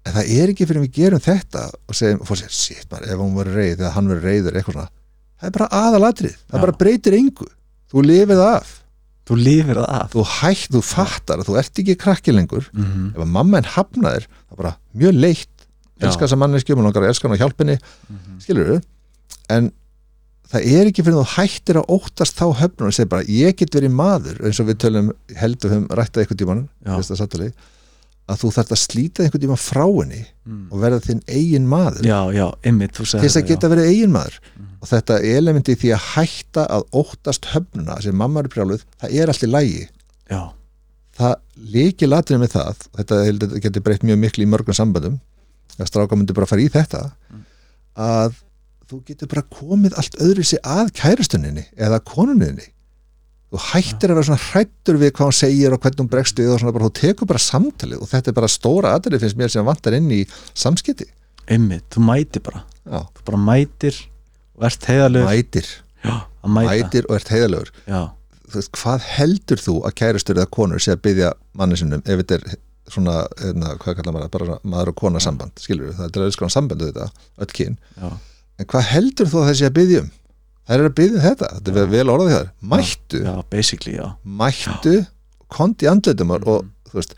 En 0.05 0.13
það 0.13 0.29
er 0.37 0.49
ekki 0.53 0.65
fyrir 0.69 0.81
við 0.85 0.91
gerum 0.93 1.19
þetta 1.19 1.65
og 1.89 1.95
segjum, 1.97 2.19
fólk 2.25 2.37
segir, 2.37 2.53
shit 2.53 2.89
maður, 2.91 3.09
ef 3.09 3.17
hún 3.21 3.35
verður 3.35 3.55
reyð 3.57 3.79
eða 3.79 3.91
hann 3.95 4.07
verður 4.07 4.27
reyður, 4.29 4.57
eitthvað 4.59 4.73
svona. 4.77 4.89
Það 5.41 5.47
er 5.49 5.55
bara 5.57 5.67
aðalatrið, 5.81 6.35
það 6.51 6.61
bara 6.61 6.71
breytir 6.77 7.13
engu. 7.17 7.47
Þú 7.91 8.03
lifið 8.05 8.37
það 8.41 8.55
af, 8.55 8.73
þú 9.25 9.37
lifir 9.41 9.79
það 9.79 9.87
af. 9.89 10.11
Þú 10.13 10.25
hætt, 10.39 10.67
þú 10.75 10.81
fattar 10.85 11.41
að 11.41 11.47
þú 11.49 11.57
ert 11.61 11.79
ekki 11.81 11.95
krakki 11.97 12.31
lengur. 12.35 12.69
Mm 12.73 12.83
-hmm. 12.83 13.07
ef 13.15 13.21
að 13.21 13.31
mamma 13.37 13.57
en 13.57 13.71
hafnaðir, 13.75 14.27
það 14.27 14.51
er 14.51 14.57
bara 14.57 14.75
mjög 14.95 15.13
leitt. 15.19 15.49
Elskar 15.99 16.27
þessa 16.27 16.37
manneskjum 16.37 16.79
og 16.79 16.83
langar 16.85 17.03
að 17.03 17.09
elska 17.09 17.27
hann 17.27 17.37
og 17.37 17.41
hjálpinni 17.41 17.77
Mhm. 18.09 18.39
skilur 18.39 18.81
en 19.49 19.71
það 20.51 20.61
er 20.65 20.89
ekki 20.89 21.03
fyrir 21.03 21.19
þú 21.21 21.25
hættir 21.35 21.79
að 21.79 21.89
óttast 21.95 22.37
þá 22.37 22.45
höfnum 22.59 22.87
og 22.87 22.93
segir 22.93 23.09
bara 23.09 23.23
ég 23.23 23.55
get 23.55 23.75
verið 23.75 23.93
maður 23.95 24.41
eins 24.45 24.59
og 24.59 24.67
við 24.67 24.77
tölum 24.83 25.11
heldur 25.35 25.71
höfum 25.71 25.87
rættað 25.87 26.25
fyrsta 26.83 27.15
samtali, 27.15 27.53
að 28.29 28.39
þú 28.41 28.49
þarft 28.55 28.71
að 28.73 28.79
slíta 28.81 29.23
einhvern 29.23 29.41
tímann 29.45 29.61
frá 29.61 29.85
henni 29.85 30.23
Mm. 30.45 30.67
og 30.71 30.77
verða 30.79 30.99
þinn 31.01 31.21
eigin 31.27 31.65
maður. 31.67 32.03
Já, 32.05 32.19
já, 32.33 32.45
þú 32.61 33.05
til 33.09 33.19
þess 33.23 33.37
að 33.39 33.47
geta 33.49 33.69
verið 33.71 33.87
eigin 33.89 34.11
maður. 34.13 34.35
Mhm. 34.55 34.65
og 34.81 34.87
þetta 34.91 35.15
elementi 35.25 35.73
því 35.75 35.89
að 35.95 36.03
hætta 36.13 36.65
að 36.69 36.83
óttast 36.93 37.45
höfnuna 37.49 37.95
sem 38.03 38.13
mamma 38.15 38.39
er 38.43 38.47
brjáluð 38.53 38.83
það 39.01 39.15
er 39.17 39.27
allt 39.33 39.41
í 39.43 39.49
lægi 39.49 39.87
já, 40.29 40.41
það 41.17 41.33
líki 41.73 42.05
latrið 42.07 42.39
með 42.43 42.51
það 42.53 42.83
þetta 42.99 43.15
heldur- 43.25 43.59
getur 43.63 43.81
breytt 43.81 44.03
mjög 44.05 44.19
miklu 44.21 44.45
í 44.45 44.49
mörgum 44.53 44.77
sambandum 44.77 45.19
ef 45.79 45.87
stráka 45.89 46.13
myndi 46.15 46.33
bara 46.37 46.45
fara 46.45 46.61
í 46.61 46.69
þetta 46.69 47.01
að 47.97 48.35
þú 48.89 48.99
getur 49.07 49.27
bara 49.33 49.41
komið 49.49 49.97
allt 49.97 50.15
öðru 50.21 50.45
sér 50.45 50.61
að 50.61 50.91
kærastuninni 50.93 51.65
eða 51.75 51.99
konuninni 52.05 52.67
þú 53.53 53.61
hættir 53.69 54.11
að 54.11 54.17
vera 54.19 54.27
svona 54.29 54.45
hrættur 54.49 54.97
við 55.01 55.13
hvað 55.15 55.29
hún 55.29 55.37
segir 55.39 55.75
og 55.75 55.83
hvernig 55.83 56.01
hún 56.01 56.11
bregst 56.11 56.39
við 56.41 56.51
og 56.55 56.59
svona 56.63 56.73
bara, 56.75 56.89
þú 56.89 56.95
tekur 57.01 57.29
bara 57.29 57.43
samtalið 57.45 58.01
og 58.01 58.09
þetta 58.11 58.31
er 58.31 58.37
bara 58.39 58.51
stóra 58.51 58.95
atrið 58.97 59.23
finnst 59.25 59.39
mér 59.39 59.53
sem 59.53 59.67
vantar 59.67 59.95
inn 59.97 60.09
í 60.11 60.23
samskipti. 60.57 61.07
Ymmit, 61.55 61.85
þú 61.93 62.03
mætir 62.07 62.43
bara. 62.45 62.63
Já, 62.85 62.99
þú 63.15 63.25
bara 63.29 63.41
mætir 63.45 64.01
og 64.55 64.67
ert 64.69 64.85
heiðalög 64.89 65.25
mætir, 65.29 65.71
já, 66.05 66.15
mætir 66.57 67.07
og 67.09 67.17
ert 67.17 67.31
heiðalögur 67.33 67.71
hvað 68.77 69.07
heldur 69.15 69.59
þú 69.59 69.73
að 69.87 69.95
kærastur 69.99 70.37
eða 70.37 70.51
konur 70.53 70.83
sé 70.83 70.93
að 70.93 71.01
byggja 71.07 71.31
manni 71.57 71.79
sinnum 71.79 72.03
ef 72.05 72.21
þetta 72.21 72.37
er 72.37 72.59
svona, 72.93 73.15
hérna, 73.41 73.73
hvað 73.81 73.97
kallar 73.97 74.15
maður 74.15 74.29
bara 74.35 74.47
svona 74.51 74.71
maður 74.75 74.91
og 74.93 74.97
kona 75.01 75.21
samband, 75.23 75.55
skilur 75.59 75.89
við, 75.89 75.95
það 75.97 76.19
er 76.21 76.27
öllskona 76.27 76.53
samband 76.53 76.85
þetta, 76.85 77.07
öll 77.41 77.49
kyn, 77.57 77.79
já, 77.97 78.11
en 78.61 78.69
hvað 78.71 78.87
heldur 78.91 79.31
þú 79.31 79.41
að 79.41 79.49
það 79.49 79.57
sé 79.59 79.69
að 79.69 79.75
byggja 79.79 80.03
um? 80.03 80.11
Það 80.65 80.75
er 80.75 80.87
að 80.89 80.95
byggja 80.97 81.19
um 81.19 81.23
þetta, 81.25 81.51
þetta 81.59 81.81
er 81.83 81.91
vel 81.93 82.11
orðað 82.13 82.33
þér. 82.33 82.49
Mættu, 82.73 83.21
já, 83.21 83.33
basically, 83.53 83.95
já. 83.99 84.05
Mættu 84.25 84.95
kondi 85.55 85.89
andleitum 85.89 86.33
og, 86.35 86.47
og 86.49 86.89
þú 86.89 86.99
veist 86.99 87.15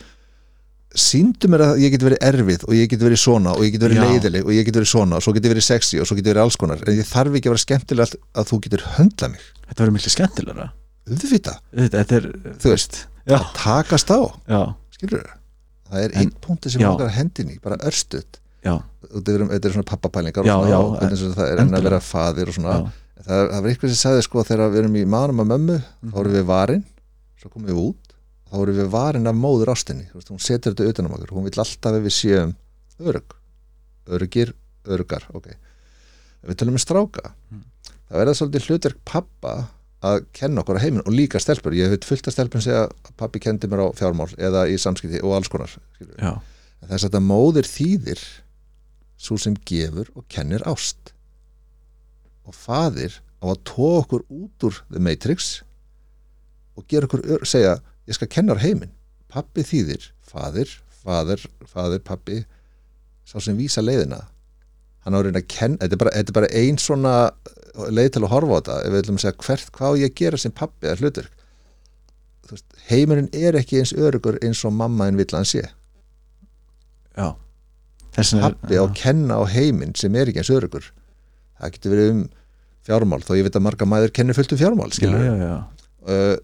síndu 0.98 1.50
mér 1.52 1.64
að 1.68 1.82
ég 1.84 1.94
get 1.94 2.04
verið 2.04 2.24
erfið 2.26 2.66
og 2.68 2.74
ég 2.76 2.90
get 2.92 3.04
verið 3.04 3.22
svona 3.22 3.54
og 3.54 3.64
ég 3.64 3.76
get 3.76 3.84
verið 3.86 4.00
Já. 4.00 4.06
leiðileg 4.08 4.48
og 4.48 4.56
ég 4.56 4.66
get 4.68 4.80
verið 4.80 4.90
svona 4.92 5.20
og 5.20 5.24
svo 5.24 5.34
get 5.36 5.46
ég 5.46 5.54
verið 5.54 5.68
sexy 5.68 6.00
og 6.02 6.10
svo 6.10 6.18
get 6.18 6.26
ég 6.26 6.34
verið 6.34 6.44
alls 6.48 6.58
konar. 6.60 6.82
En 6.88 6.98
ég 6.98 7.08
þarf 7.08 7.38
ekki 7.38 7.52
að 7.52 7.54
vera 7.54 7.64
skemmtileg 7.64 8.16
að 8.34 8.50
þú 8.52 8.60
getur 8.66 8.86
höndla 8.98 9.30
mig. 9.36 9.48
Þetta 9.68 9.84
verður 9.84 9.98
miklu 9.98 10.14
skemmtilegra. 10.16 10.70
Auðvitað, 11.08 11.60
þetta, 11.72 12.02
þetta 12.02 12.18
er, 12.18 12.30
þú 12.64 12.72
veist, 12.74 13.02
já, 13.24 13.38
að 13.38 13.52
takast 13.62 14.12
á. 14.12 14.20
Skilur 14.98 15.22
það 15.24 15.36
það 15.88 16.04
er 16.04 16.16
einn 16.20 16.34
punkti 16.44 16.72
sem 16.74 16.84
okkar 16.88 17.14
hendin 17.16 17.54
í 17.54 17.58
bara 17.64 17.80
örstuð 17.88 18.26
þetta 18.68 19.36
er, 19.38 19.72
svona 19.72 19.88
pappapælingar 19.88 20.44
og, 20.44 20.66
svona, 20.68 20.80
og 21.08 21.36
það 21.38 21.52
er 21.52 21.62
enn 21.64 21.78
að 21.78 21.86
vera 21.88 22.00
faðir 22.04 22.52
og 22.52 22.58
svona. 22.58 22.74
Já, 22.82 23.07
það, 23.26 23.42
það 23.52 23.62
var 23.62 23.70
eitthvað 23.72 23.94
sem 23.94 24.02
sagði 24.04 24.26
sko 24.28 24.44
þegar 24.48 24.72
við 24.74 24.82
erum 24.84 24.96
í 25.00 25.06
manum 25.10 25.42
að 25.44 25.50
mömmu 25.54 25.78
þá 25.80 26.12
Mhm. 26.12 26.20
erum 26.22 26.34
við 26.38 26.46
varin. 26.52 26.84
Svo 27.42 27.50
komum 27.54 27.68
við 27.70 27.80
út 27.88 28.14
þá 28.52 28.56
erum 28.64 28.78
við 28.82 28.90
varin 28.94 29.28
af 29.28 29.36
móður 29.36 29.72
ástinni. 29.74 30.06
Veist, 30.14 30.30
hún 30.30 30.40
setur 30.42 30.74
þetta 30.74 30.90
utan 30.94 31.06
um 31.06 31.14
okkur. 31.18 31.34
Hún 31.36 31.44
vil 31.44 31.52
alltaf 31.64 31.98
við 32.02 32.14
séum 32.16 32.56
örug 33.00 33.34
örugir, 34.08 34.54
örugar 34.88 35.24
ok. 35.36 35.48
Við 36.48 36.56
tölum 36.56 36.78
með 36.78 36.86
stráka. 36.86 37.34
Mhm. 37.52 37.64
þá 38.08 38.16
er 38.22 38.26
það 38.30 38.38
svolítið 38.40 38.68
hlutverk 38.70 38.98
pappa 39.04 39.68
að 40.02 40.26
kenna 40.32 40.62
okkur 40.62 40.78
á 40.80 40.84
heiminn 40.86 41.02
og 41.06 41.12
líka 41.12 41.40
stelpur. 41.42 41.74
Ég 41.74 41.90
hef 41.92 42.06
fullt 42.08 42.28
af 42.28 42.34
stelpun 42.34 42.62
segja 42.62 42.86
að 42.88 42.92
pappi 43.18 43.40
kendi 43.40 43.68
mér 43.68 43.82
á 43.84 43.88
fjármál 43.98 44.30
eða 44.38 44.64
í 44.70 44.78
samskipti 44.80 45.20
og 45.24 45.34
alls 45.36 45.50
konar 45.50 45.68
þess 46.88 47.04
að 47.04 47.10
þetta 47.10 47.20
móðir 47.26 47.66
þýðir 47.68 48.22
svo 49.18 49.36
sem 49.38 49.56
gefur 49.66 50.08
og 50.16 50.24
kennir 50.30 50.62
ást 50.70 51.12
og 52.48 52.56
faðir 52.56 53.20
á 53.44 53.46
að 53.52 53.62
tóa 53.68 54.02
okkur 54.02 54.24
út 54.32 54.68
úr 54.68 54.80
The 54.90 55.02
Matrix 55.04 55.62
og 56.78 56.88
gera 56.90 57.10
okkur 57.10 57.44
segja, 57.48 57.78
ég 58.08 58.16
skal 58.18 58.30
kenna 58.32 58.56
á 58.56 58.62
heiminn. 58.62 58.94
Pappi 59.28 59.66
þýðir, 59.68 60.10
faðir 60.26 60.72
faðir, 61.08 61.44
faðir, 61.70 62.02
pappi 62.04 62.42
sá 63.28 63.38
sem 63.44 63.58
vísa 63.60 63.84
leiðina. 63.84 64.24
Hann 65.06 65.16
á 65.16 65.20
að 65.20 65.28
reyna 65.30 65.42
að 65.44 65.50
kenna, 65.52 65.80
þetta 65.84 65.96
er 65.96 66.02
bara, 66.02 66.14
þetta 66.16 66.34
er 66.34 66.38
bara 66.38 66.52
ein 66.60 66.80
svona 66.82 67.14
leið 67.94 68.12
til 68.16 68.24
að 68.26 68.32
horfa 68.34 68.58
á 68.58 68.58
þetta 68.60 68.78
ef 68.84 68.94
við 68.94 69.02
ætlum 69.04 69.20
að 69.20 69.24
segja 69.24 69.42
hvert, 69.46 69.72
hvað 69.78 70.00
ég 70.02 70.16
gera 70.18 70.40
sem 70.42 70.54
pappi 70.56 70.90
eða 70.90 71.02
hlutur 71.04 71.28
heimurinn 72.88 73.28
er 73.36 73.58
ekki 73.60 73.82
eins 73.82 73.92
örugur 73.92 74.38
eins 74.40 74.62
og 74.64 74.72
mamma 74.72 75.10
en 75.10 75.18
vill 75.20 75.28
hann 75.36 75.44
sé. 75.48 75.66
Já. 77.18 77.34
Þess 78.16 78.34
vegna 78.34 78.48
er- 78.48 78.56
pappi 78.56 78.78
á 78.80 78.84
að 78.86 78.94
kenna 78.96 79.36
á 79.36 79.44
heiminn 79.52 79.96
sem 80.00 80.16
er 80.16 80.28
ekki 80.32 80.40
eins 80.44 80.54
örugur 80.56 80.86
það 81.58 81.74
getur 81.76 81.96
verið 81.96 82.12
um 82.14 82.22
fjármál 82.88 83.24
þó 83.26 83.34
ég 83.38 83.48
veit 83.48 83.58
að 83.60 83.66
marga 83.68 83.90
mæður 83.90 84.14
kennir 84.16 84.38
fullt 84.38 84.54
um 84.56 84.62
fjármál 84.62 84.92
uh, 86.08 86.38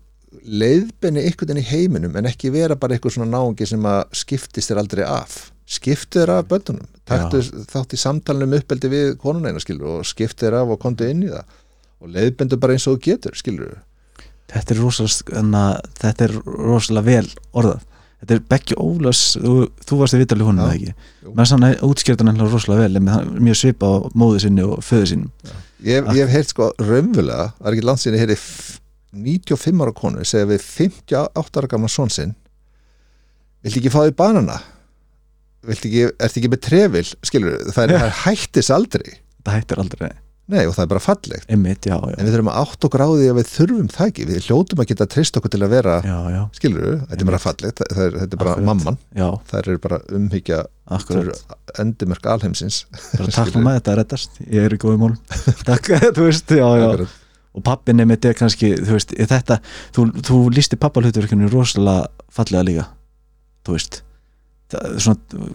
leiðbenni 0.44 1.23
einhvern 1.23 1.53
veginn 1.53 1.64
í 1.64 1.69
heiminum 1.69 2.19
en 2.19 2.27
ekki 2.27 2.52
vera 2.53 2.76
bara 2.80 2.98
eitthvað 2.98 3.18
svona 3.18 3.31
náungi 3.31 3.68
sem 3.69 3.85
að 3.85 4.03
skiptist 4.18 4.72
þér 4.72 4.81
aldrei 4.81 5.03
af. 5.06 5.38
Skiptu 5.69 6.19
þér 6.19 6.31
af 6.40 6.48
bönnunum 6.49 6.90
taktu 7.07 7.40
þátt 7.69 7.94
í 7.95 7.99
samtalinu 8.02 8.49
um 8.49 8.57
uppeldi 8.57 8.90
við 8.91 9.14
skilur 9.64 9.99
og 9.99 10.07
skiptu 10.10 10.48
þér 10.48 10.60
af 10.64 10.73
og 10.73 10.81
kontu 10.81 11.07
inn 11.07 11.23
í 11.27 11.31
það. 11.31 11.57
Og 12.03 12.11
leiðbendu 12.18 12.60
bara 12.60 12.76
eins 12.76 12.88
og 12.90 12.98
þú 12.98 13.06
getur 13.06 13.38
skilur 13.40 13.77
þetta 14.52 14.76
er 14.76 14.81
rosalega 14.81 15.64
þetta 16.02 16.27
er 16.27 16.35
rosalega 16.45 17.07
vel 17.07 17.30
orðað 17.53 17.85
þetta 18.24 18.36
er 18.38 18.44
Becky 18.54 18.78
Ólafs 18.80 19.22
þú, 19.38 19.54
þú 19.84 19.98
varst 20.00 20.16
í 20.18 20.22
vitalið 20.24 20.48
honum 20.50 20.64
eða 20.66 20.78
ekki? 20.80 20.94
Með 21.36 21.50
sann 21.52 21.66
að 21.68 21.84
útskjörðan 21.90 22.32
hennar 22.34 22.52
rosalega 22.54 22.86
vel 22.88 23.00
en 23.02 23.10
er 23.14 23.28
mjög 23.50 23.60
svipa 23.60 23.90
á 23.91 23.95
móðu 24.18 24.40
sinni 24.45 24.64
og 24.66 24.80
föðu 24.86 25.10
sinni 25.12 25.30
ég, 25.84 26.00
hef- 26.00 26.14
ég 26.16 26.24
hef 26.24 26.34
heyrt 26.38 26.54
sko 26.56 26.70
raunverulega, 26.80 27.50
það 27.60 27.68
er 27.70 27.76
ekki 27.78 27.88
landsinni 27.90 28.22
heyri 28.24 28.38
95 29.14 29.84
ára 29.86 29.94
konu 29.94 30.24
segja 30.26 30.48
við 30.50 30.64
58 30.66 31.60
ára 31.62 31.70
gamla 31.76 31.91
son 31.91 32.10
sinn 32.14 32.32
viltu 33.64 33.80
ekki 33.84 33.91
fá 33.94 34.00
því 34.08 34.16
banana? 34.20 34.58
Viltu 35.64 35.88
ekki, 35.91 36.02
ertu 36.20 36.40
ekki 36.41 36.50
með 36.52 36.64
trefil? 36.66 37.06
Skilur, 37.24 37.60
það 37.72 37.84
er, 37.86 37.94
það 37.94 38.08
er 38.10 38.18
hættis 38.26 38.70
aldrei. 38.76 39.14
Það 39.45 39.56
hættir 39.60 39.80
aldrei 39.84 40.10
nei 40.53 40.63
og 40.67 40.75
það 40.75 40.84
er 40.85 40.89
bara 40.91 41.01
fallegt. 41.03 41.47
Einmitt, 41.51 41.88
já, 41.89 41.95
já, 41.97 42.15
en 42.17 42.27
við 42.27 42.35
þurfum 42.35 42.51
að 42.51 42.59
átt 42.61 42.85
á 42.85 42.88
því 42.93 43.30
að 43.31 43.39
við 43.39 43.49
þurfum 43.51 43.89
það 43.93 44.11
ekki. 44.11 44.27
Við 44.30 44.47
hljótum 44.47 44.84
að 44.84 44.88
geta 44.91 45.07
trist 45.13 45.39
okkur 45.39 45.53
til 45.53 45.61
að 45.65 45.73
vera 45.73 45.95
já, 46.05 46.15
já, 46.34 46.39
skilur, 46.59 46.88
þetta 47.09 47.19
er 47.19 47.30
bara 47.31 47.41
fallegt. 47.43 47.81
Það, 47.84 48.03
er, 48.05 48.15
þetta 48.21 48.38
er 48.38 48.41
bara 48.43 48.53
Akkurat. 48.53 48.67
mamman, 48.69 48.99
já, 49.17 49.27
það 49.49 49.71
er 49.73 49.81
bara 49.88 49.99
umhyggja. 50.19 50.61
Endimörk 51.84 52.30
alheimsins. 52.30 52.84
Takk 53.17 53.34
skilurðu. 53.34 53.65
með 53.65 53.77
þetta 53.80 53.93
að 53.93 53.99
reddast. 54.01 54.39
Ég 54.45 54.69
er 54.69 54.77
í 54.77 54.80
góðum 54.84 55.03
mólum 55.07 55.19
takk, 55.69 55.91
þú 56.17 56.30
veist, 56.30 56.53
já, 56.53 56.65
já. 56.77 56.88
Akkurat. 56.91 57.19
og 57.53 57.65
pappin 57.67 58.01
er 58.01 58.09
með 58.09 58.21
þetta 58.23 58.39
kannski, 58.43 58.71
þú 58.81 58.97
veist, 58.97 59.13
þetta 59.34 59.59
þú, 59.95 60.07
þú 60.30 60.39
lísti 60.53 60.80
pappalhutverkinu 60.81 61.51
rosalega 61.53 62.09
fallega 62.34 62.65
líka. 62.69 62.88
Þú 63.63 63.77
veist 63.77 64.01
það, 64.73 64.89
er 64.89 65.05
svona, 65.05 65.51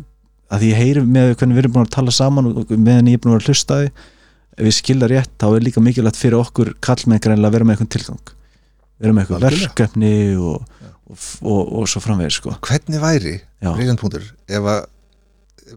að 0.55 0.65
ég 0.69 0.79
heyri 0.81 1.03
með 1.05 1.35
hvernig 1.37 1.59
við 1.59 1.65
erum 1.65 1.75
búin 1.77 1.89
að 1.89 1.97
tala 1.97 2.15
saman 2.15 2.49
og 2.53 2.71
meðan 2.73 3.11
ég 3.11 3.19
er 3.19 3.25
búin 3.25 3.37
að 3.37 3.49
hlusta 3.51 3.83
því 3.83 3.91
ef 4.59 4.67
við 4.67 4.75
skilda 4.75 5.09
rétt, 5.11 5.31
þá 5.39 5.47
er 5.55 5.65
líka 5.65 5.81
mikilvægt 5.85 6.19
fyrir 6.19 6.39
okkur 6.43 6.73
kallmenn 6.85 7.23
greinlega 7.23 7.49
að 7.53 7.57
vera 7.57 7.69
með 7.69 7.77
eitthvað 7.79 7.93
tilgang. 7.95 8.33
Vera 8.99 9.15
með 9.15 9.23
eitthvað 9.25 9.47
verkefni 9.47 10.13
og, 10.43 10.65
og, 11.09 11.27
og, 11.47 11.61
og 11.79 11.89
svo 11.89 12.03
framvegir 12.03 12.35
sko. 12.35 12.57
hvernig 12.67 13.01
væri, 13.03 13.37
briljant 13.63 14.01
punktur 14.03 14.27
ef 14.49 14.67
að 14.75 14.81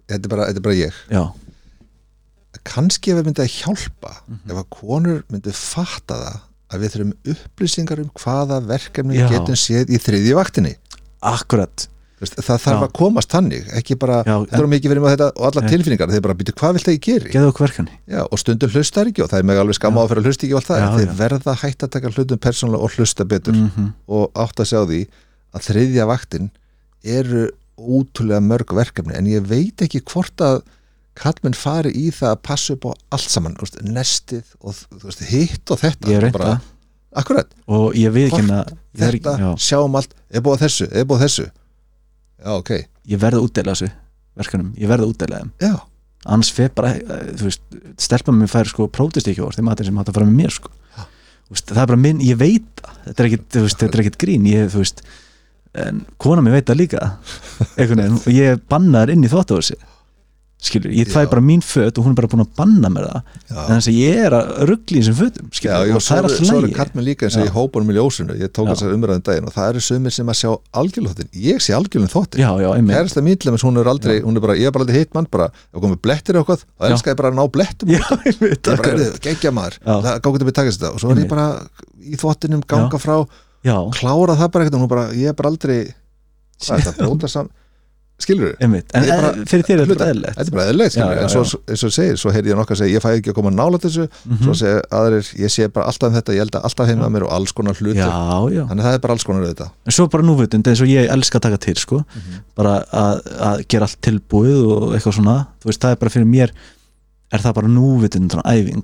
þetta 0.09 0.23
er 0.25 0.31
bara, 0.33 0.47
þetta 0.49 0.61
er 0.63 0.65
bara 0.65 0.79
ég. 0.79 0.97
Já, 1.11 1.23
kannski 2.67 3.11
ef 3.13 3.19
við 3.21 3.27
myndið 3.29 3.45
að 3.45 3.53
hjálpa 3.59 4.11
Mhm. 4.27 4.51
ef 4.51 4.57
að 4.61 4.69
konur 4.77 5.23
myndið 5.31 5.55
fatta 5.57 6.15
það 6.21 6.39
að 6.71 6.79
við 6.81 6.91
þurfum 6.95 7.13
upplýsingar 7.33 7.99
um 8.03 8.09
hvaða 8.15 8.57
verkefni 8.67 9.17
við 9.17 9.29
getum 9.35 9.55
séð 9.59 9.89
í 9.91 9.97
þriðju 9.99 10.35
vaktinni. 10.37 10.75
Akkurat 11.21 11.87
það 12.21 12.59
þarf 12.61 12.77
Já. 12.77 12.85
að 12.85 12.91
komast 12.97 13.33
þannig 13.33 13.69
ekki 13.79 13.97
bara, 14.01 14.19
þetta 14.25 14.59
er 14.59 14.67
mikið 14.71 14.93
verið 14.93 15.03
með 15.05 15.13
þetta 15.15 15.29
og 15.31 15.47
alla 15.47 15.63
tilfinningar, 15.71 16.11
þeir 16.13 16.25
bara 16.27 16.35
býtu 16.37 16.55
hvað 16.59 16.75
vilt 16.77 16.87
það 16.87 16.95
ég 16.95 17.05
geri? 17.07 17.31
Já, 18.11 18.21
og 18.27 18.41
stundum 18.41 18.73
hlustar 18.75 19.09
ekki 19.09 19.23
og 19.25 19.31
það 19.31 19.41
er 19.41 19.47
mig 19.49 19.61
alveg 19.61 19.79
skamma 19.79 20.01
á 20.01 20.03
að 20.03 20.11
fyrir 20.11 20.21
að 20.21 20.29
hlusta 20.29 20.45
ekki 20.45 20.55
og 20.55 20.61
allt 20.61 20.69
það, 20.69 20.83
en 20.85 20.99
þeir 20.99 21.15
verða 21.21 21.55
hætta 21.63 21.87
að 21.87 21.93
taka 21.95 22.11
hlutum 22.13 22.41
persónulega 22.45 22.85
og 22.85 22.97
hlusta 22.97 23.27
betur 23.31 23.57
mm 23.57 23.89
og 24.11 24.43
átt 24.43 24.61
að 24.61 24.69
sjá 24.69 24.79
því 24.85 25.01
að 25.55 25.65
þriðja 25.69 26.05
vaktin 26.09 26.51
eru 27.01 27.47
ótrúlega 27.81 28.43
mörg 28.43 28.75
verkefni 28.77 29.17
en 29.17 29.29
ég 29.31 29.45
veit 29.49 29.81
ekki 29.81 30.03
hvort 30.05 30.43
að 30.45 30.61
kallmenn 31.17 31.57
fari 31.57 31.91
í 31.97 32.09
það 32.13 32.35
að 32.35 32.43
passa 32.47 32.75
upp 32.75 32.85
á 32.87 32.91
allt 33.17 33.31
saman, 33.31 33.57
veist, 33.59 33.79
nestið 33.83 34.53
og 34.61 34.77
veist, 35.03 35.23
hitt 35.31 35.73
og 35.73 35.81
þetta 35.81 36.11
ég 36.11 36.27
það 36.35 36.61
akkurat, 37.19 37.49
að 38.55 38.75
þetta, 39.01 39.33
sjáum 39.59 39.97
allt 39.99 40.13
er 40.31 40.45
búið 40.45 40.63
þessu, 40.67 40.87
er 40.91 41.07
búið 41.09 41.17
að 41.19 41.25
þessu 41.25 41.47
já, 42.41 42.51
ok, 42.57 42.73
ég 43.13 43.21
verði 43.21 43.39
að 43.39 43.47
útdeila 43.47 43.75
þessu 43.75 43.89
verkanum, 44.41 44.73
ég 44.79 44.91
verði 44.91 45.07
að 45.07 45.13
útdeila 45.13 45.41
þeim. 45.41 45.55
Já. 45.61 45.73
Annars 46.31 46.51
fer 46.53 46.69
bara, 46.77 46.93
eh, 46.97 47.31
þú 47.37 47.47
veist 47.47 47.79
stelpa 48.01 48.33
mér 48.35 48.51
fær 48.51 48.69
sko 48.69 48.87
prótistíkju 48.93 49.47
orð 49.47 49.57
þeim 49.57 49.69
matur 49.69 49.87
sem 49.87 49.97
hægt 49.97 50.11
að 50.11 50.19
fara 50.19 50.29
með 50.29 50.37
mér 50.37 50.53
sko. 50.53 50.73
Þú 50.95 51.55
veist, 51.55 51.71
það 51.71 51.81
er 51.81 51.91
bara 51.91 52.03
minn, 52.05 52.21
ég 52.23 52.37
veit 52.37 52.67
það. 52.81 52.99
Þetta 53.05 53.23
er 53.23 53.29
ekkit, 53.29 53.47
veist, 53.57 53.79
þetta 53.81 53.97
er 53.97 54.03
ekkit 54.03 54.19
grín. 54.21 54.45
Ég, 54.47 54.69
þú 54.71 54.83
veist, 54.83 55.01
en 55.81 56.05
kona 56.21 56.43
mér 56.45 56.59
veit 56.59 56.69
það 56.69 56.81
líka. 56.83 57.09
Veginn, 57.79 58.19
og 58.21 58.29
ég 58.31 58.61
banna 58.69 59.01
þær 59.03 59.15
inn 59.15 59.25
í 59.25 59.31
þóttahúsi 59.31 59.79
skilur, 60.61 60.91
ég 60.93 61.09
Já. 61.09 61.25
bara 61.29 61.41
mín 61.41 61.61
föt 61.65 61.97
og 61.97 62.05
hún 62.05 62.13
er 62.13 62.17
bara 62.19 62.29
búin 62.29 62.43
að 62.45 62.51
banna 62.57 62.89
mér 62.93 63.05
það. 63.09 63.21
Já. 63.49 63.61
en 63.65 63.75
þess 63.79 63.89
að 63.89 63.97
ég 63.97 64.15
er 64.27 64.33
að 64.37 64.45
ruggli 64.69 64.97
í 64.97 65.01
þessum 65.01 65.17
fötum 65.17 65.47
Já, 65.49 65.55
skilur, 65.57 65.87
já, 65.89 65.95
og 65.95 66.01
svo 66.01 66.11
það 66.11 66.17
er 66.17 66.23
alltaf 66.27 66.45
svo 66.45 66.57
eru 66.57 66.65
lægi 66.67 66.77
kallmenn 66.77 67.05
líka 67.07 67.21
eins 67.25 67.35
og 67.37 67.41
Já. 67.41 67.45
í 67.47 67.53
hópunum 67.55 67.89
í 67.89 67.95
ljósinu. 67.97 68.33
Ég 68.37 68.49
tók 68.53 68.65
Já. 68.67 68.71
þessar 68.75 68.93
umræðin 68.95 69.25
daginn 69.25 69.47
og 69.49 69.53
það 69.55 69.67
eru 69.71 69.81
sumir 69.87 70.13
sem 70.13 70.27
að 70.29 70.37
sjá 70.41 70.51
algjörlega 70.81 71.13
þáttin 71.17 71.31
ég 71.41 71.57
sé 71.65 71.71
algjörlega 71.73 72.13
já, 72.37 72.51
já, 72.61 72.69
einmitt. 72.75 72.95
Kærasta 72.95 73.21
mín 73.25 73.37
til 73.41 73.49
þess 73.51 73.65
hún 73.65 73.77
er 73.81 73.87
aldrei, 73.89 74.17
hún 74.21 74.35
er 74.37 74.43
bara, 74.45 74.55
ég 74.59 74.65
er 74.69 74.73
bara 74.75 74.83
aldrei 74.85 74.99
hitt 75.01 75.13
mann 75.17 75.27
bara, 75.31 75.47
ef 75.73 75.81
komið 75.81 76.01
blettir 76.05 76.33
eða 76.37 76.43
eitthvað 76.45 76.61
þá 76.61 76.85
Já. 76.85 76.91
elska 76.93 77.09
ég 77.09 77.17
bara 77.17 77.31
að 77.31 77.37
ná 77.39 77.45
blettum. 77.57 77.87
Já, 77.89 78.05
einmitt, 78.21 78.61
ég 78.61 78.77
bara, 78.77 78.93
er 79.01 79.17
geggja 79.25 79.51
maður, 79.55 79.75
Já. 79.81 79.95
það 80.05 80.21
gáði 80.21 80.45
þetta. 80.45 80.61
Takast 87.01 87.60
skilur 88.25 88.51
þau, 88.51 88.55
en 88.61 88.71
bara- 89.09 89.31
fyrir 89.49 89.65
þér 89.67 89.81
er 89.83 89.89
þetta 89.91 90.07
eðlilegt. 90.11 90.35
Þetta 90.37 90.47
er 90.51 90.55
bara 90.57 90.65
eðlilegt 90.71 90.95
skilur 90.95 91.15
já, 91.17 91.21
en 91.21 91.29
svo, 91.29 91.59
eins 91.71 91.83
og 91.87 91.91
segir, 91.95 92.17
svo 92.21 92.31
heyrði 92.35 92.51
ég 92.51 92.57
nokkað 92.59 92.75
að 92.75 92.81
segja 92.81 92.95
ég 92.97 93.03
fæ 93.05 93.09
ekki 93.19 93.31
að 93.31 93.37
koma 93.39 93.51
nála 93.51 93.77
þessu, 93.83 94.07
Mhm. 94.25 94.43
svo 94.45 94.53
segir 94.61 94.81
aðrir 94.91 95.31
ég 95.41 95.49
sé 95.55 95.67
bara 95.73 95.85
alltaf 95.87 96.07
um 96.09 96.15
þetta, 96.19 96.33
ég 96.35 96.41
held 96.45 96.51
að 96.59 96.63
alltaf 96.69 96.87
heima 96.87 97.09
mér 97.11 97.23
og 97.27 97.31
alls 97.31 97.51
konar 97.51 97.73
hlutir, 97.75 98.01
já, 98.01 98.49
já, 98.51 98.63
þannig 98.67 98.81
að 98.81 98.87
það 98.89 98.93
er 98.93 98.99
bara 98.99 99.13
alls 99.13 99.23
konar 99.23 99.41
auðvitað. 99.47 99.71
En 99.85 99.91
svo 99.91 100.07
bara 100.09 100.23
núvitund 100.23 100.67
eins 100.67 100.81
og 100.81 100.87
ég 100.87 101.09
elska 101.09 101.39
að 101.39 101.41
taka 101.47 101.57
til 101.57 101.75
sko, 101.75 102.05
bara 102.55 102.85
að, 102.91 103.65
gera 103.67 103.87
allt 103.87 104.01
tilbúið 104.01 104.61
og 104.71 104.93
eitthvað 104.95 105.17
svona. 105.19 105.47
Þú 105.61 105.65
veist, 105.71 105.79
það 105.81 105.91
er 105.91 105.95
bara 105.95 106.09
fyrir 106.09 106.27
mér 106.27 106.51
er 107.31 107.39
það 107.39 107.53
bara 107.55 107.67
núvitund 107.67 108.31
æfing, 108.43 108.83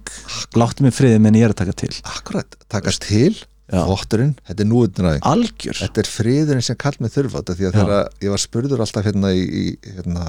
láttu 0.56 0.82
mig 0.82 0.94
friðið 0.96 1.20
menn 1.22 1.36
ég 1.36 1.44
er 1.44 1.50
að 1.52 1.56
taka 1.66 1.74
til. 1.74 1.90
Akkurat, 2.06 2.46
takast 2.70 3.02
til. 3.02 3.36
Þvotturinn 3.68 4.36
þetta 4.48 4.64
er 4.64 4.70
núutnæðing 4.72 5.26
algjör, 5.28 5.76
þetta 5.82 6.00
er 6.04 6.08
friðurinn 6.12 6.64
sem 6.64 6.76
kall 6.80 6.96
með 7.04 7.12
þurfa 7.18 7.42
þetta 7.42 7.56
því 7.58 7.66
að 7.68 7.74
þegar 7.82 8.10
ég 8.24 8.30
var 8.34 8.44
spurður 8.44 8.84
alltaf 8.86 9.06
hérna 9.10 9.32
í, 9.36 9.42
í 9.44 9.64
hérna, 9.98 10.26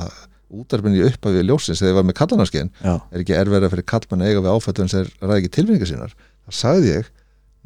útarfinni 0.48 1.02
upp 1.06 1.26
af 1.28 1.34
við 1.36 1.44
ljósins 1.46 1.78
þegar 1.78 1.92
ég 1.92 1.98
var 2.00 2.06
með 2.08 2.16
kallanarskinn 2.18 2.70
já, 2.82 2.94
er 3.12 3.20
ekki 3.22 3.36
erverða 3.38 3.70
fyrir 3.70 3.86
kallmann 3.92 4.24
eiga 4.26 4.40
við 4.42 4.50
áfættum 4.56 4.88
sem 4.90 5.04
ræði 5.22 5.38
ekki 5.42 5.52
tilfinningar 5.58 5.90
sínar? 5.92 6.14
Þá 6.48 6.50
sagði 6.62 6.88
ég, 6.96 7.10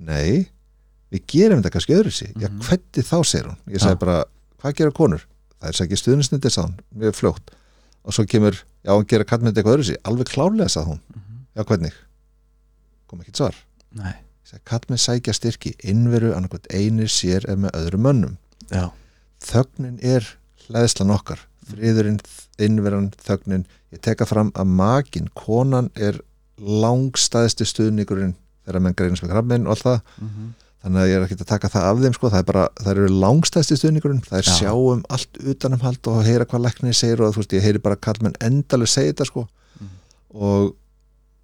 nei 0.03 0.49
við 1.13 1.25
gerum 1.29 1.63
þetta 1.63 1.73
kannski 1.77 1.95
öðru 1.97 2.11
sig 2.13 2.33
já, 2.37 2.49
Mhm. 2.49 2.61
hvernig 2.67 3.05
þá? 3.07 3.17
segir 3.25 3.47
hún, 3.49 3.57
ég 3.69 3.81
sagði 3.81 3.97
Já. 3.97 4.01
bara 4.05 4.25
hvað 4.63 4.75
gera 4.77 4.91
konur, 4.91 5.25
það 5.61 5.69
er 5.69 5.79
sækja 5.79 5.97
stuðnisnindi 6.03 6.51
sá 6.51 6.63
hún, 6.65 6.77
mjög 6.97 7.15
fljótt. 7.17 7.51
Og 8.05 8.13
svo 8.13 8.25
kemur, 8.27 8.53
já, 8.85 8.91
hún 8.97 9.07
gera 9.07 9.25
kallmann 9.25 9.55
eitthvað 9.55 9.77
öðru 9.79 9.85
sig 9.87 9.97
alveg 10.05 10.27
klárlega, 10.27 10.69
sagði 10.69 10.89
hún, 10.89 11.01
Mhm. 11.15 11.47
já, 11.55 11.63
nei, 14.53 14.61
kallmenn 14.69 14.99
sækja 15.01 15.33
styrki 15.35 15.75
innveru 15.83 16.33
annarkvæmt 16.37 16.69
einir 16.73 17.09
sér 17.13 17.47
eða 17.49 17.65
með 17.67 17.77
öðrum 17.81 18.05
mönnum. 18.07 18.37
Já, 18.71 18.91
þögnin 19.43 19.99
er 20.05 20.27
hlæðslan 20.69 21.11
okkar. 21.15 21.41
Friðurinn, 21.73 22.21
innveran, 22.59 23.13
þögnin. 23.23 23.65
Ég 23.93 24.01
teka 24.03 24.27
fram 24.27 24.51
að 24.59 24.67
makin 24.67 25.29
konan 25.35 25.91
er 25.97 26.19
langstæðsti 26.63 27.67
stuðningurinn 27.69 28.35
þegar 28.67 28.83
menn 28.85 28.95
greinast 28.99 29.25
með 29.25 29.33
krabbin 29.35 29.65
og 29.67 29.75
allt 29.75 29.87
það, 29.87 30.01
Mhm. 30.21 30.51
þannig 30.85 31.01
að 31.03 31.09
ég 31.11 31.17
er 31.17 31.25
ekki 31.27 31.37
að 31.41 31.47
taka 31.47 31.69
það 31.69 31.83
af 31.91 31.99
þeim 32.03 32.15
sko, 32.15 32.31
það 32.31 32.39
er 32.39 32.49
bara, 32.53 32.69
það 32.83 32.91
eru 32.93 33.09
langstæðsti 33.09 33.77
stuðningurinn. 33.79 34.23
Það 34.27 34.39
er 34.39 34.43
Já. 34.43 34.55
sjáum 34.59 35.03
allt 35.11 35.39
utanumhald 35.53 36.07
og 36.07 36.25
heyra 36.25 36.45
hvað 36.47 36.65
læknir 36.67 36.95
segir 36.95 37.21
og 37.23 37.35
þú 37.35 37.39
veist, 37.43 37.53
ég 37.57 37.63
heyri 37.63 37.79
bara 37.83 37.97
kallmenn 37.97 38.37
endalega 38.41 38.89
segja 38.89 39.13
þetta 39.13 39.27
sko. 39.27 39.49
Mhm. 39.81 39.89
og 40.35 40.75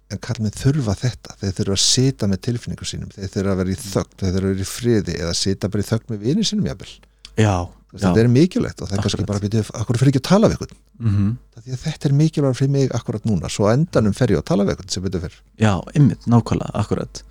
en 0.09 0.17
kallmenn 0.25 0.55
þurfa 0.57 0.95
þetta. 0.97 1.35
Þeir 1.41 1.53
þurfa 1.59 1.75
að 1.77 1.83
sita 1.85 2.27
með 2.31 2.39
tilfinningum 2.47 2.89
sínum. 2.89 3.09
Þeir 3.13 3.29
þurfa 3.35 3.51
að 3.53 3.59
vera 3.61 3.73
í 3.73 3.79
þögn, 3.83 4.15
þeir 4.19 4.31
þurfa 4.33 4.39
að 4.39 4.49
vera 4.49 4.63
í 4.65 4.69
friði 4.69 5.17
eða 5.19 5.33
sita 5.37 5.69
bara 5.69 5.83
í 5.85 5.89
þögn 5.89 6.09
með 6.13 6.23
vinið 6.25 6.47
sínum 6.49 6.69
jafnvel. 6.71 6.93
Já, 7.39 7.55
Þú 7.89 7.95
veist, 7.97 8.03
já. 8.03 8.09
þetta 8.09 8.21
er 8.21 8.27
mikilvægt 8.29 8.81
og 8.83 8.89
það 8.89 8.97
er 8.97 9.01
kannski 9.05 9.25
bara 9.25 9.39
byrjuð, 9.41 9.69
akkur 9.79 9.97
fyrir 9.97 10.11
ekki 10.13 10.19
að 10.21 10.27
tala 10.29 10.49
við 10.49 10.73
Mhm. 10.99 11.29
því 11.63 11.71
að 11.73 11.83
þetta 11.85 12.05
er 12.09 12.13
mikilvægt 12.19 12.57
fyrir 12.59 12.69
mig 12.69 12.91
akkurat 12.93 13.23
núna. 13.25 13.49
Svo 13.49 13.65
endanum 13.71 14.13
fer 14.13 14.27
ég 14.29 14.37
að 14.37 14.45
tala 14.45 14.63
við 14.65 14.75
ykkur 14.75 14.91
sem 14.91 15.03
byrjuð 15.03 15.21
fyrr. 15.25 15.37
Já, 15.57 15.73
ymmit, 15.95 16.25
nákvæmlega, 16.27 16.71
akkurat 16.75 17.23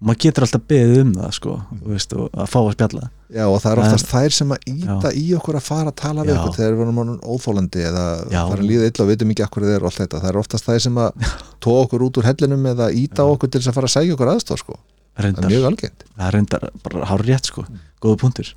og 0.00 0.06
maður 0.08 0.18
getur 0.24 0.42
alltaf 0.46 0.62
beðið 0.68 1.00
um 1.00 1.12
það 1.14 1.32
sko, 1.32 1.52
þú 1.82 1.88
veist, 1.92 2.12
og 2.16 2.30
að 2.32 2.48
fá 2.52 2.58
að 2.62 2.72
spjalla 2.76 3.10
já 3.32 3.42
og 3.46 3.56
það 3.62 3.70
er 3.72 3.78
Það 3.80 3.86
oftast 3.86 4.10
þær 4.12 4.34
sem 4.36 4.52
að 4.54 4.66
íta 4.70 5.10
í 5.18 5.24
okkur 5.38 5.58
að 5.58 5.64
fara 5.66 5.90
að 5.92 5.96
tala 6.02 6.26
við 6.26 6.34
Já. 6.34 6.36
ykkur 6.40 6.56
þegar 6.56 6.76
við 6.76 6.84
erum 6.86 7.14
óþólandi 7.34 7.86
eða 7.88 8.04
Já. 8.30 8.42
að 8.44 8.62
líða 8.62 8.90
illa 8.90 9.04
og 9.06 9.10
veitum 9.10 9.32
ekki 9.34 9.46
akkur 9.46 9.66
þeir 9.66 9.80
og 9.80 9.88
allt 9.90 10.02
þetta. 10.02 10.20
Það 10.22 10.30
er 10.30 10.38
oftast 10.42 10.68
þær 10.68 10.84
sem 10.86 11.00
að 11.02 11.24
tóa 11.66 11.80
okkur 11.86 12.04
út 12.06 12.20
úr 12.20 12.28
hellinum 12.28 12.68
eða 12.72 12.90
íta 12.94 13.26
okkur 13.26 13.50
til 13.50 13.62
þess 13.62 13.72
að 13.72 13.78
fara 13.80 13.90
að 13.90 13.96
segja 13.96 14.14
okkur 14.14 14.30
aðstof 14.34 14.62
sko. 14.62 14.78
það 15.16 15.26
reyndar, 15.26 15.48
er 15.48 15.54
mjög 15.54 15.66
algengt. 15.70 16.06
Það 16.20 16.32
reyndar 16.36 16.68
bara 16.84 17.10
hár 17.10 17.26
rétt 17.26 17.50
sko, 17.50 17.66
góða 18.04 18.20
punktur. 18.22 18.54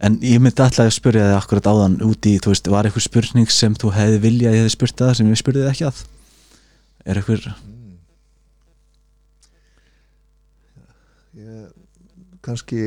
En 0.00 0.16
ég 0.24 0.40
myndi 0.40 0.62
alltaf 0.64 0.86
að 0.86 0.94
spyrja 0.96 1.26
þig 1.28 1.36
akkurat 1.36 1.66
áðan 1.68 1.98
úti, 2.06 2.38
þú 2.40 2.54
veist, 2.54 2.68
var 2.72 2.86
eitthvað 2.88 3.04
spurning 3.04 3.50
sem 3.52 3.74
þú 3.76 3.90
hefði 3.92 4.20
viljað 4.22 4.52
að 4.52 4.56
ég 4.56 4.62
hefði 4.64 4.72
spurt 4.76 4.96
það 5.02 5.12
sem 5.18 5.28
ég 5.28 5.40
spurði 5.40 5.64
þig 5.66 5.72
ekki 5.74 5.88
að? 5.90 5.98
Er 7.04 7.20
eitthvað, 7.20 7.48
ég, 11.36 11.66
kannski 12.44 12.80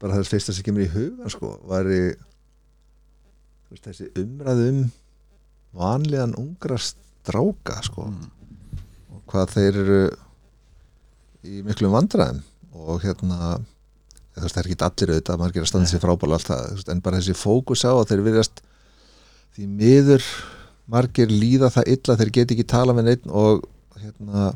bara 0.00 0.16
það 0.16 0.30
fyrsta 0.34 0.54
sem 0.54 0.66
kemur 0.66 0.84
í 0.84 0.92
hugan 0.92 1.32
sko, 1.32 1.52
væri 1.68 2.00
þú 3.66 3.74
veist, 3.74 3.86
þessi 3.88 4.10
umræð 4.22 4.62
um 4.66 4.82
vanlegan 5.76 6.36
ungra 6.40 6.78
stráka 6.80 7.80
sko, 7.84 8.10
og 9.12 9.24
hvað 9.30 9.56
þeir 9.56 9.80
eru 9.82 10.02
í 11.46 11.62
miklum 11.66 11.94
vandræðum. 11.94 12.42
Og 12.76 13.00
hérna 13.02 13.56
það 14.36 14.58
er 14.60 14.68
ekki 14.68 14.84
allir 14.84 15.12
auðvitað, 15.14 15.40
maður 15.40 15.62
að 15.62 15.70
standa 15.70 15.90
sér 15.90 16.02
frábæla 16.02 16.36
allt 16.36 16.50
það, 16.50 16.64
þú 16.66 16.78
veist, 16.78 16.92
en 16.92 17.02
bara 17.04 17.20
þessi 17.20 17.36
fókus 17.40 17.84
á 17.88 17.92
að 17.94 18.08
þeir 18.10 18.24
virðast 18.26 18.62
því 19.56 19.68
miður 19.78 20.26
margir 20.92 21.32
líða 21.32 21.70
það 21.72 21.90
illa 21.94 22.16
þeir 22.20 22.32
geti 22.36 22.56
ekki 22.56 22.66
tala 22.68 22.94
með 22.96 23.08
neitt 23.08 23.28
og 23.32 23.64
hérna, 23.96 24.50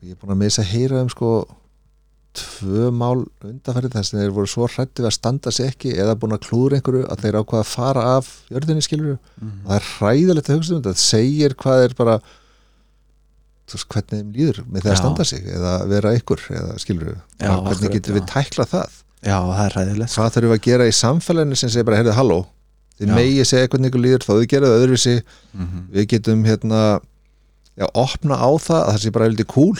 ég 0.00 0.14
er 0.14 0.20
búin 0.20 0.34
að 0.34 0.46
þess 0.46 0.62
að 0.62 0.70
heyra 0.72 1.02
um 1.04 1.10
sko 1.12 1.32
tvö 2.34 2.90
mál 2.94 3.24
undanfærið 3.42 3.94
þess 3.96 4.14
að 4.14 4.20
þeir 4.22 4.34
voru 4.36 4.46
svo 4.52 4.66
hrættið 4.70 5.06
að 5.08 5.14
standa 5.16 5.50
sig 5.50 5.66
ekki 5.72 5.94
eða 5.98 6.14
búin 6.20 6.36
að 6.36 6.44
klúður 6.46 6.76
einhverju 6.76 7.06
að 7.10 7.24
þeir 7.24 7.38
ákvaða 7.40 7.64
að 7.64 7.70
fara 7.72 8.04
af 8.16 8.28
jörðinni 8.50 8.84
skilur 8.86 9.16
Mhm. 9.40 9.64
og 9.64 9.70
það 9.72 9.76
er 9.80 9.88
hræðilegt 9.98 10.50
að 10.50 10.56
hugsa 10.60 10.74
um 10.76 10.82
þetta 10.82 10.92
það 10.94 11.02
segir 11.10 11.54
hvað 11.58 11.84
er 11.88 11.94
bara 11.98 12.14
veist, 13.70 13.86
hvernig 13.90 14.10
þeim 14.14 14.30
líður 14.34 14.60
með 14.66 14.82
því 14.84 14.90
að 14.92 14.98
standa 15.00 15.24
sig 15.30 15.44
eða 15.56 15.74
vera 15.90 16.14
ykkur 16.18 16.40
eða 16.58 16.78
skilur 16.82 17.10
Já, 17.40 17.50
hvernig 17.66 17.92
getum 17.96 18.16
við 18.18 18.24
já. 18.24 18.30
tæklað 18.34 18.70
það 18.74 18.96
já, 19.20 19.36
það 19.50 19.64
er 19.66 19.76
ræðilegt 19.78 20.10
sko. 20.14 20.20
hvað 20.22 20.32
þurfum 20.36 20.50
við 20.54 20.58
að 20.58 20.64
gera 20.70 20.88
í 20.90 20.96
samfélaginu 21.00 21.56
sem 21.60 21.70
segir 21.70 21.86
bara, 21.90 22.00
heyrðu, 22.00 22.16
halló 22.18 22.40
þið 23.00 23.12
megið 23.16 23.46
segja 23.50 23.68
hvernig 23.72 23.90
ykkur 23.90 24.04
líður 24.06 24.26
þó 24.26 24.32
þið 24.40 24.48
gera 24.54 24.66
það 24.70 24.80
öðruvísi 24.84 25.16
Mhm. 25.54 25.78
við 25.94 26.06
getum 26.14 26.44
hérna 26.44 26.80
já, 27.78 27.86
opna 27.94 28.34
á 28.38 28.50
það 28.58 28.80
að 28.86 28.90
það 28.94 29.02
sé 29.04 29.10
bara 29.12 29.24
heldur 29.30 29.46
cool 29.46 29.78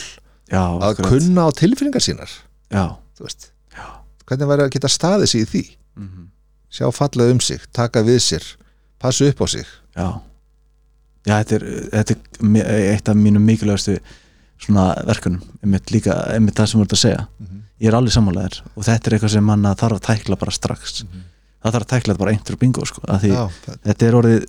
já, 0.51 0.61
að 0.61 0.87
akkurat. 0.89 1.11
kunna 1.15 1.45
á 1.47 1.49
tilfinningar 1.57 2.03
sínar. 2.03 2.33
Já, 2.71 2.83
þú 3.17 3.27
veist, 3.27 3.51
já. 3.75 3.85
Hvernig 4.27 4.51
væri 4.51 4.65
að 4.65 4.73
geta 4.75 4.91
staðið 4.91 5.31
sig 5.31 5.45
í 5.45 5.49
því? 5.51 5.63
Mhm. 6.01 6.27
sjá 6.71 6.87
fallega 6.95 7.31
um 7.33 7.39
sig, 7.43 7.59
taka 7.75 7.99
við 7.99 8.19
sér 8.23 8.43
passa 8.99 9.25
upp 9.27 9.41
á 9.43 9.47
sig. 9.51 9.65
Já, 9.95 10.21
já 11.27 11.33
þetta, 11.43 11.55
er, 11.55 11.65
þetta 11.91 12.15
er 12.63 12.93
eitt 12.93 13.09
af 13.09 13.15
mínum 13.15 13.43
mikilvægastu 13.43 13.97
svona 14.61 14.93
verkunum 15.05 15.41
einmitt 15.63 15.91
líka, 15.91 16.15
einmitt 16.31 16.55
það 16.55 16.69
sem 16.71 16.79
þú 16.79 16.85
ert 16.85 16.95
að 16.95 17.01
segja. 17.03 17.27
Ég 17.81 17.89
er 17.89 17.97
alveg 17.97 18.13
sammálaðir 18.13 18.61
og 18.75 18.85
þetta 18.85 19.09
er 19.09 19.13
eitthvað 19.17 19.33
sem 19.35 19.43
mann 19.43 19.67
þarf 19.75 19.97
að 19.97 20.05
tækla 20.05 20.37
bara 20.37 20.51
strax. 20.51 21.03
Það 21.61 21.73
þarf 21.75 21.85
að 21.85 21.91
tækla 21.91 22.13
þetta 22.13 22.23
bara 22.23 22.31
eintur 22.31 22.59
bingo 22.61 22.85
sko, 22.85 23.01
að 23.09 23.25
því 23.25 23.31
þetta 23.83 24.07
er 24.07 24.17
orðið 24.21 24.45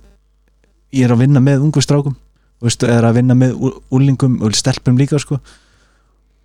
ég 0.93 1.07
er 1.07 1.13
að 1.15 1.23
vinna 1.25 1.41
með 1.43 1.65
ungu 1.65 1.81
strákum 1.83 2.15
og 2.63 2.85
er 2.87 3.05
að 3.05 3.17
vinna 3.17 3.35
með 3.37 3.57
úlingum 3.93 4.37
og 4.45 4.55
stelpum 4.55 4.97
líka 4.99 5.19
sko 5.21 5.39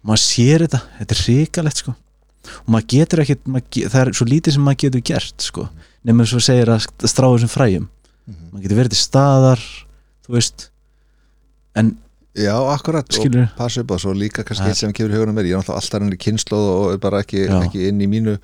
maður 0.07 0.23
sér 0.23 0.65
þetta, 0.67 0.81
þetta 1.01 1.15
er 1.17 1.23
hrikalegt 1.25 1.83
sko. 1.83 1.95
Og 2.65 2.69
maður 2.73 2.87
getur 2.95 3.23
ekkit 3.25 3.47
maður, 3.51 3.89
það 3.93 4.01
er 4.07 4.13
svo 4.17 4.27
lítið 4.29 4.53
sem 4.57 4.63
maður 4.69 4.83
getur 4.85 5.05
gert 5.13 5.47
sko. 5.49 5.69
Svo 6.09 6.41
segir 6.41 6.71
að 6.73 6.83
st- 6.87 7.09
strá 7.11 7.27
þessum 7.29 7.51
fræjum. 7.53 7.89
Mhm. 8.29 8.51
maður 8.53 8.63
getur 8.67 8.79
verið 8.83 8.95
til 8.95 9.01
staðar 9.03 9.61
þú 10.27 10.35
veist. 10.37 10.69
En 11.77 11.97
já, 12.37 12.55
akkurat 12.75 13.09
Skilurðu? 13.09 13.49
og 13.51 13.57
passa 13.57 13.81
upp 13.81 13.91
á 13.93 13.97
svo 13.99 14.13
líka 14.15 14.45
kannski 14.45 14.69
eitt 14.69 14.77
sem 14.77 14.93
kemur 14.93 15.15
hugunum 15.17 15.35
mér 15.37 15.47
ég 15.49 15.57
er 15.57 15.63
náttúrulega 15.63 15.81
alltaf 15.81 16.01
henni 16.03 16.17
kynnslóð 16.21 16.67
og 16.75 16.93
er 16.93 16.99
bara 17.03 17.23
ekki, 17.25 17.47
ekki 17.49 17.89
inn 17.89 18.01
í 18.05 18.09
mínu 18.09 18.39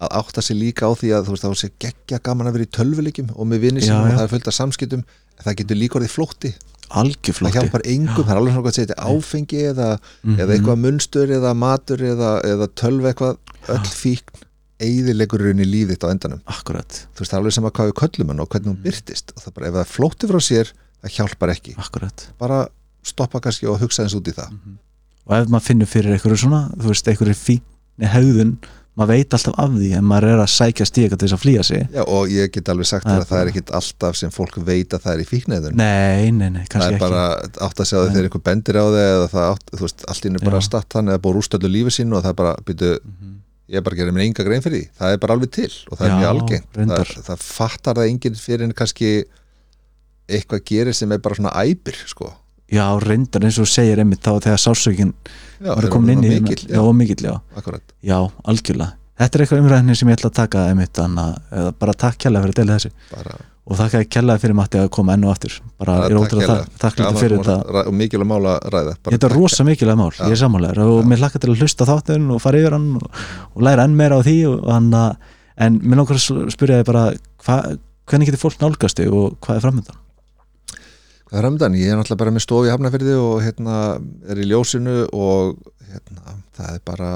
að 0.00 0.08
átta 0.20 0.42
sig 0.42 0.56
líka 0.58 0.86
á 0.86 0.92
því 0.92 1.12
að 1.16 1.24
þú 1.28 1.34
veist 1.34 1.44
þá 1.44 1.54
sé 1.60 1.70
geggja 1.78 2.18
gaman 2.22 2.46
að 2.50 2.56
vera 2.58 2.66
í 2.68 2.72
tölvuleikjum 2.76 3.30
og 3.34 3.46
með 3.46 3.58
vinni 3.64 3.80
Já, 3.80 3.86
sínum 3.88 4.08
og 4.10 4.16
það 4.18 4.24
er 4.26 4.32
fullt 4.34 4.48
af 4.50 4.54
samskiptum 4.58 5.04
það 5.44 5.56
getur 5.60 5.76
líka 5.80 5.98
orðið 6.00 6.14
flótti 6.14 6.50
algjör 7.00 7.36
það 7.40 7.54
hjálpar 7.58 7.84
engum, 7.90 8.24
það 8.24 8.30
er 8.34 8.40
alveg 8.40 8.54
svona 8.54 8.64
hvað 8.64 8.72
að 8.72 8.78
setja 8.80 8.96
áfengi 9.10 9.60
eða, 9.72 9.88
Mhm. 10.24 10.36
eða 10.40 10.54
eitthvað 10.56 10.80
munstur 10.84 11.32
eða 11.38 11.52
matur 11.56 11.98
eða, 12.12 12.30
eða 12.44 12.68
tölv 12.80 13.08
eitthvað 13.10 13.36
öll 13.74 13.90
fíkn 13.90 14.42
eigðilegurinn 14.84 15.60
í 15.62 15.66
lífið 15.68 15.94
þitt 15.94 16.04
á 16.04 16.12
endanum. 16.12 16.40
Akkurat, 16.50 16.96
þú 17.14 17.22
veist 17.22 17.30
það 17.30 17.36
er 17.38 17.42
alveg 17.42 17.54
sem 17.56 17.64
að 17.68 17.74
hvað 17.78 17.90
við 17.90 17.96
köllum 18.02 18.28
hann 18.32 18.40
og 18.44 18.48
hvernig 18.50 18.70
hún 18.72 18.82
byrtist 18.84 19.32
og 19.36 19.42
það 19.44 19.54
bara, 19.54 19.66
ef 19.68 19.74
það 19.78 19.92
flótti 19.94 20.30
frá 20.30 20.40
sér 20.42 20.72
það 21.04 21.14
hjálpar 21.18 21.52
ekki, 21.54 21.74
akkurat. 21.78 22.26
Bara 22.38 22.58
stoppa 23.04 23.40
kannski 23.40 23.68
og 23.70 23.78
hugsa 23.80 24.02
eins 24.04 24.14
út 24.18 24.28
í 24.28 24.34
það. 24.34 24.50
Og 25.26 25.36
ef 25.38 25.48
maður 25.48 25.66
finnur 25.68 25.86
fyrir 25.88 26.12
einhverju 26.18 26.40
svona 26.42 26.62
þú 26.76 26.90
veist, 26.90 27.08
einhverju 27.08 27.36
fínni 27.38 28.10
hegðun 28.10 28.56
maður 28.94 29.10
veit 29.16 29.34
alltaf 29.34 29.54
af 29.58 29.72
því 29.74 29.88
en 29.98 30.04
maður 30.06 30.28
er 30.30 30.40
að 30.44 30.50
sækja 30.54 30.84
stíka 30.86 31.16
til 31.18 31.26
þess 31.26 31.34
að 31.36 31.42
flýja 31.44 31.62
sig 31.66 31.80
Já, 31.94 32.02
og 32.06 32.28
ég 32.30 32.52
get 32.54 32.68
alveg 32.70 32.86
sagt 32.86 33.06
Það 33.08 33.14
er 33.14 33.18
þér 33.18 33.24
að 33.24 33.30
það 33.32 33.40
er 33.44 33.50
ekkit 33.52 33.72
alltaf 33.80 34.18
sem 34.20 34.30
fólk 34.34 34.58
veit 34.68 34.94
að 34.94 35.02
það 35.06 35.14
er 35.16 35.22
í 35.24 35.28
fíknæðun 35.30 35.78
nei, 35.80 36.30
nei, 36.30 36.50
nei, 36.54 36.60
það 36.62 36.70
kannski 36.76 36.94
er 36.94 37.02
bara 37.02 37.24
átt 37.42 37.80
að 37.82 37.90
það 37.90 38.04
Nei. 38.04 38.12
þegar 38.14 38.28
einhver 38.28 38.44
bendir 38.50 38.78
á 38.78 38.86
þig 38.94 39.06
eða 39.08 39.28
það 39.34 39.48
átt, 39.54 39.72
þú 39.74 39.82
veist, 39.88 40.04
allt 40.14 40.28
inn 40.30 40.38
er 40.38 40.44
bara 40.46 40.60
Já. 40.62 40.66
statt 40.70 40.98
hann 40.98 41.10
eða 41.10 41.22
búið 41.26 41.38
rústöldlu 41.40 41.72
lífi 41.74 41.94
sínu 41.98 42.18
og 42.18 42.22
það 42.24 42.30
er 42.34 42.38
bara 42.42 42.54
byrju, 42.68 42.92
ekki 42.94 43.10
Mhm. 43.14 43.32
ég 43.72 43.76
er 43.80 43.82
bara 43.82 43.94
að 43.96 43.98
gera 44.04 44.12
mér 44.12 44.24
enga 44.28 44.44
grein 44.44 44.62
fyrir 44.62 44.78
því 44.78 44.88
það 45.00 45.12
er 45.14 45.18
bara 45.24 45.34
alveg 45.34 45.50
til 45.56 45.72
og 45.90 45.98
það 45.98 46.04
er 46.04 46.10
Já, 46.12 46.18
mjög 46.20 46.30
algengt 46.34 46.80
það, 46.94 47.12
það 47.28 47.44
fattar 47.48 47.94
það 47.98 48.08
enginn 48.12 48.34
fyrir 48.36 48.64
en 48.68 48.74
kannski 48.76 49.10
eitthvað 50.28 50.64
gerir 50.70 50.94
sem 50.96 51.12
er 51.12 51.18
bara 51.24 51.34
svona 51.38 51.52
æpir 51.64 51.96
sko. 52.08 52.30
Já, 52.72 52.84
reyndar 53.04 53.44
eins 53.46 53.58
og 53.62 53.68
segir 53.70 54.00
einmitt 54.02 54.22
þá 54.24 54.38
þegar 54.48 54.60
sásökin 54.62 55.14
já, 55.60 55.70
var 55.74 55.88
komin 55.92 56.16
inn 56.18 56.24
í 56.24 56.28
orðnir 56.34 56.44
mikill, 56.48 56.68
já, 56.72 56.82
mikill, 56.92 57.24
já, 57.28 57.34
akkurat. 57.56 57.96
Já, 58.02 58.18
algjörlega. 58.44 58.94
Þetta 59.14 59.38
er 59.38 59.42
eitthvað 59.44 59.60
umræðinni 59.62 59.94
sem 59.94 60.08
ég 60.10 60.16
ætla 60.18 60.30
að 60.32 60.38
taka 60.40 60.62
einmitt 60.72 60.98
annað, 60.98 61.34
bara 61.78 61.92
takk 61.94 62.16
kjærlega 62.18 62.46
fyrir 62.48 62.54
að 62.54 62.62
deila 62.62 62.78
þessu. 62.78 62.90
Bara, 63.12 63.36
og 63.64 63.78
ég 63.94 64.08
kjærlega 64.12 64.42
fyrir 64.42 64.56
Matti 64.58 64.80
að 64.80 64.90
koma 64.92 65.14
enn 65.14 65.24
og 65.24 65.30
aftur. 65.32 65.54
Bara 65.80 65.94
Bara 65.94 66.08
er 66.08 66.16
takk 66.16 66.24
ótrúlega 66.26 66.56
þakkláttur 66.82 67.04
gaman 67.06 67.20
fyrir 67.22 67.38
þetta. 67.38 67.84
og 67.86 67.94
mikilvæg 67.94 68.28
mál 68.28 68.48
að 68.50 68.58
ræða. 68.74 68.96
Bara 68.98 69.14
Þetta 69.14 69.14
er 69.14 69.32
takk. 69.32 69.36
rosa 69.38 69.64
mikilvæg 69.64 69.96
mál, 69.96 70.10
ég 70.18 70.34
er 70.34 70.40
sammálaður 70.42 70.82
og 70.84 71.08
mér 71.08 71.22
hlakka 71.22 71.40
til 71.40 71.50
að 71.54 71.62
hlusta 71.62 71.86
þáttun 71.88 72.26
og 72.34 72.42
fara 72.44 72.60
yfir 72.60 72.76
hann 72.76 72.90
og, 72.98 73.08
og 73.54 73.62
læra 73.64 73.86
enn 73.88 73.96
meira 73.96 74.18
á 74.18 74.22
því 74.26 74.36
og 74.50 74.68
hann 74.74 74.90
að, 74.92 75.16
en 75.64 75.80
mér 75.80 76.02
langar 76.02 76.20
að 76.20 76.50
spyrja 76.52 76.82
þig 76.82 76.88
bara 76.90 77.04
hva, 77.46 77.60
hvernig 78.10 78.28
getur 78.28 78.42
fólk 78.44 78.60
nálgast 78.60 79.00
þig 79.00 79.14
og 79.14 79.38
hvað 79.40 79.56
er 79.56 79.64
framöndan? 79.64 80.00
Hvað 81.28 81.38
er 81.40 81.46
ramdan? 81.48 81.78
Ég 81.78 81.90
er 81.90 81.98
náttúrulega 81.98 82.20
bara 82.20 82.34
með 82.34 82.44
stofi 82.44 82.68
í 82.68 82.72
Hafnafyrði 82.74 83.16
og 83.16 83.34
hérna 83.44 83.78
er 84.28 84.40
í 84.42 84.46
ljósinu 84.50 84.96
og 85.08 85.56
hérna, 85.88 86.36
það 86.56 86.70
er 86.76 86.84
bara 86.84 87.10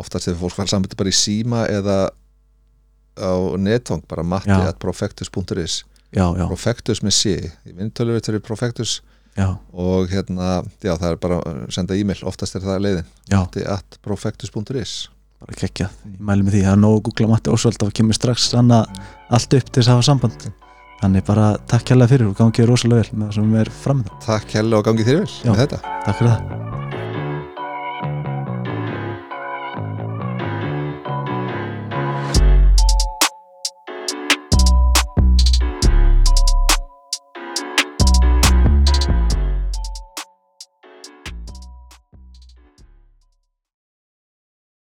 oftast 0.00 0.26
þegar 0.28 0.40
fólk 0.42 0.58
var 0.58 0.70
sambandi 0.72 0.98
bara 0.98 1.12
í 1.12 1.16
síma 1.16 1.64
eða 1.70 1.98
á 3.14 3.32
netvang, 3.62 4.02
bara 4.10 4.26
matti 4.26 4.50
Já. 4.50 4.68
at 4.72 4.80
profectus.is 4.82 5.84
profectus 6.14 7.02
með 7.02 7.14
C, 7.14 7.34
í 7.66 7.74
vindtölu 7.74 8.14
þetta 8.18 8.34
er 8.34 8.42
profectus. 8.44 9.00
Já, 9.34 9.48
og 9.74 10.10
hérna, 10.12 10.60
já 10.78 10.92
það 10.94 11.08
er 11.08 11.16
bara 11.18 11.40
að 11.42 11.64
senda 11.74 11.96
e-mail, 11.98 12.20
oftast 12.22 12.54
er 12.54 12.62
það 12.62 12.84
leiðin. 12.84 13.08
Matti 13.32 13.64
at 13.66 13.98
profectus.is 14.02 15.08
bara 15.44 15.58
geggjað. 15.58 15.96
Ég 16.06 16.20
mæli 16.22 16.46
með 16.46 16.54
því, 16.54 16.60
það 16.64 16.74
er 16.76 16.82
nóg 16.84 16.98
að 16.98 17.02
googla 17.08 17.54
Ósvöld 17.54 17.82
og 17.84 17.96
kemur 17.98 18.16
strax 18.16 18.52
hann 18.54 18.70
að 18.72 19.00
allt 19.34 19.56
upp 19.58 19.72
til 19.72 19.82
þess 19.82 19.90
að 19.90 19.98
hafa 19.98 20.06
samband 20.06 20.46
þannig 21.04 21.26
bara 21.28 21.52
takk 21.70 21.88
kjærlega 21.90 22.14
fyrir 22.14 22.30
og 22.30 22.36
gangi 22.40 22.62
þér 22.62 22.72
rosalega 22.72 23.04
vel 23.04 23.20
með 23.20 23.30
það 23.30 23.38
sem 23.40 23.56
er 23.62 23.72
framöndan 23.84 24.24
Takk 24.24 24.58
hella 24.58 24.80
og 24.80 24.88
gangi 24.88 25.08
þér 25.08 25.22
vel 25.22 25.30
Já. 25.30 25.50
með 25.52 25.64
þetta 25.64 25.82
Takk 26.06 26.20
fyrir 26.20 26.34
það 26.34 26.93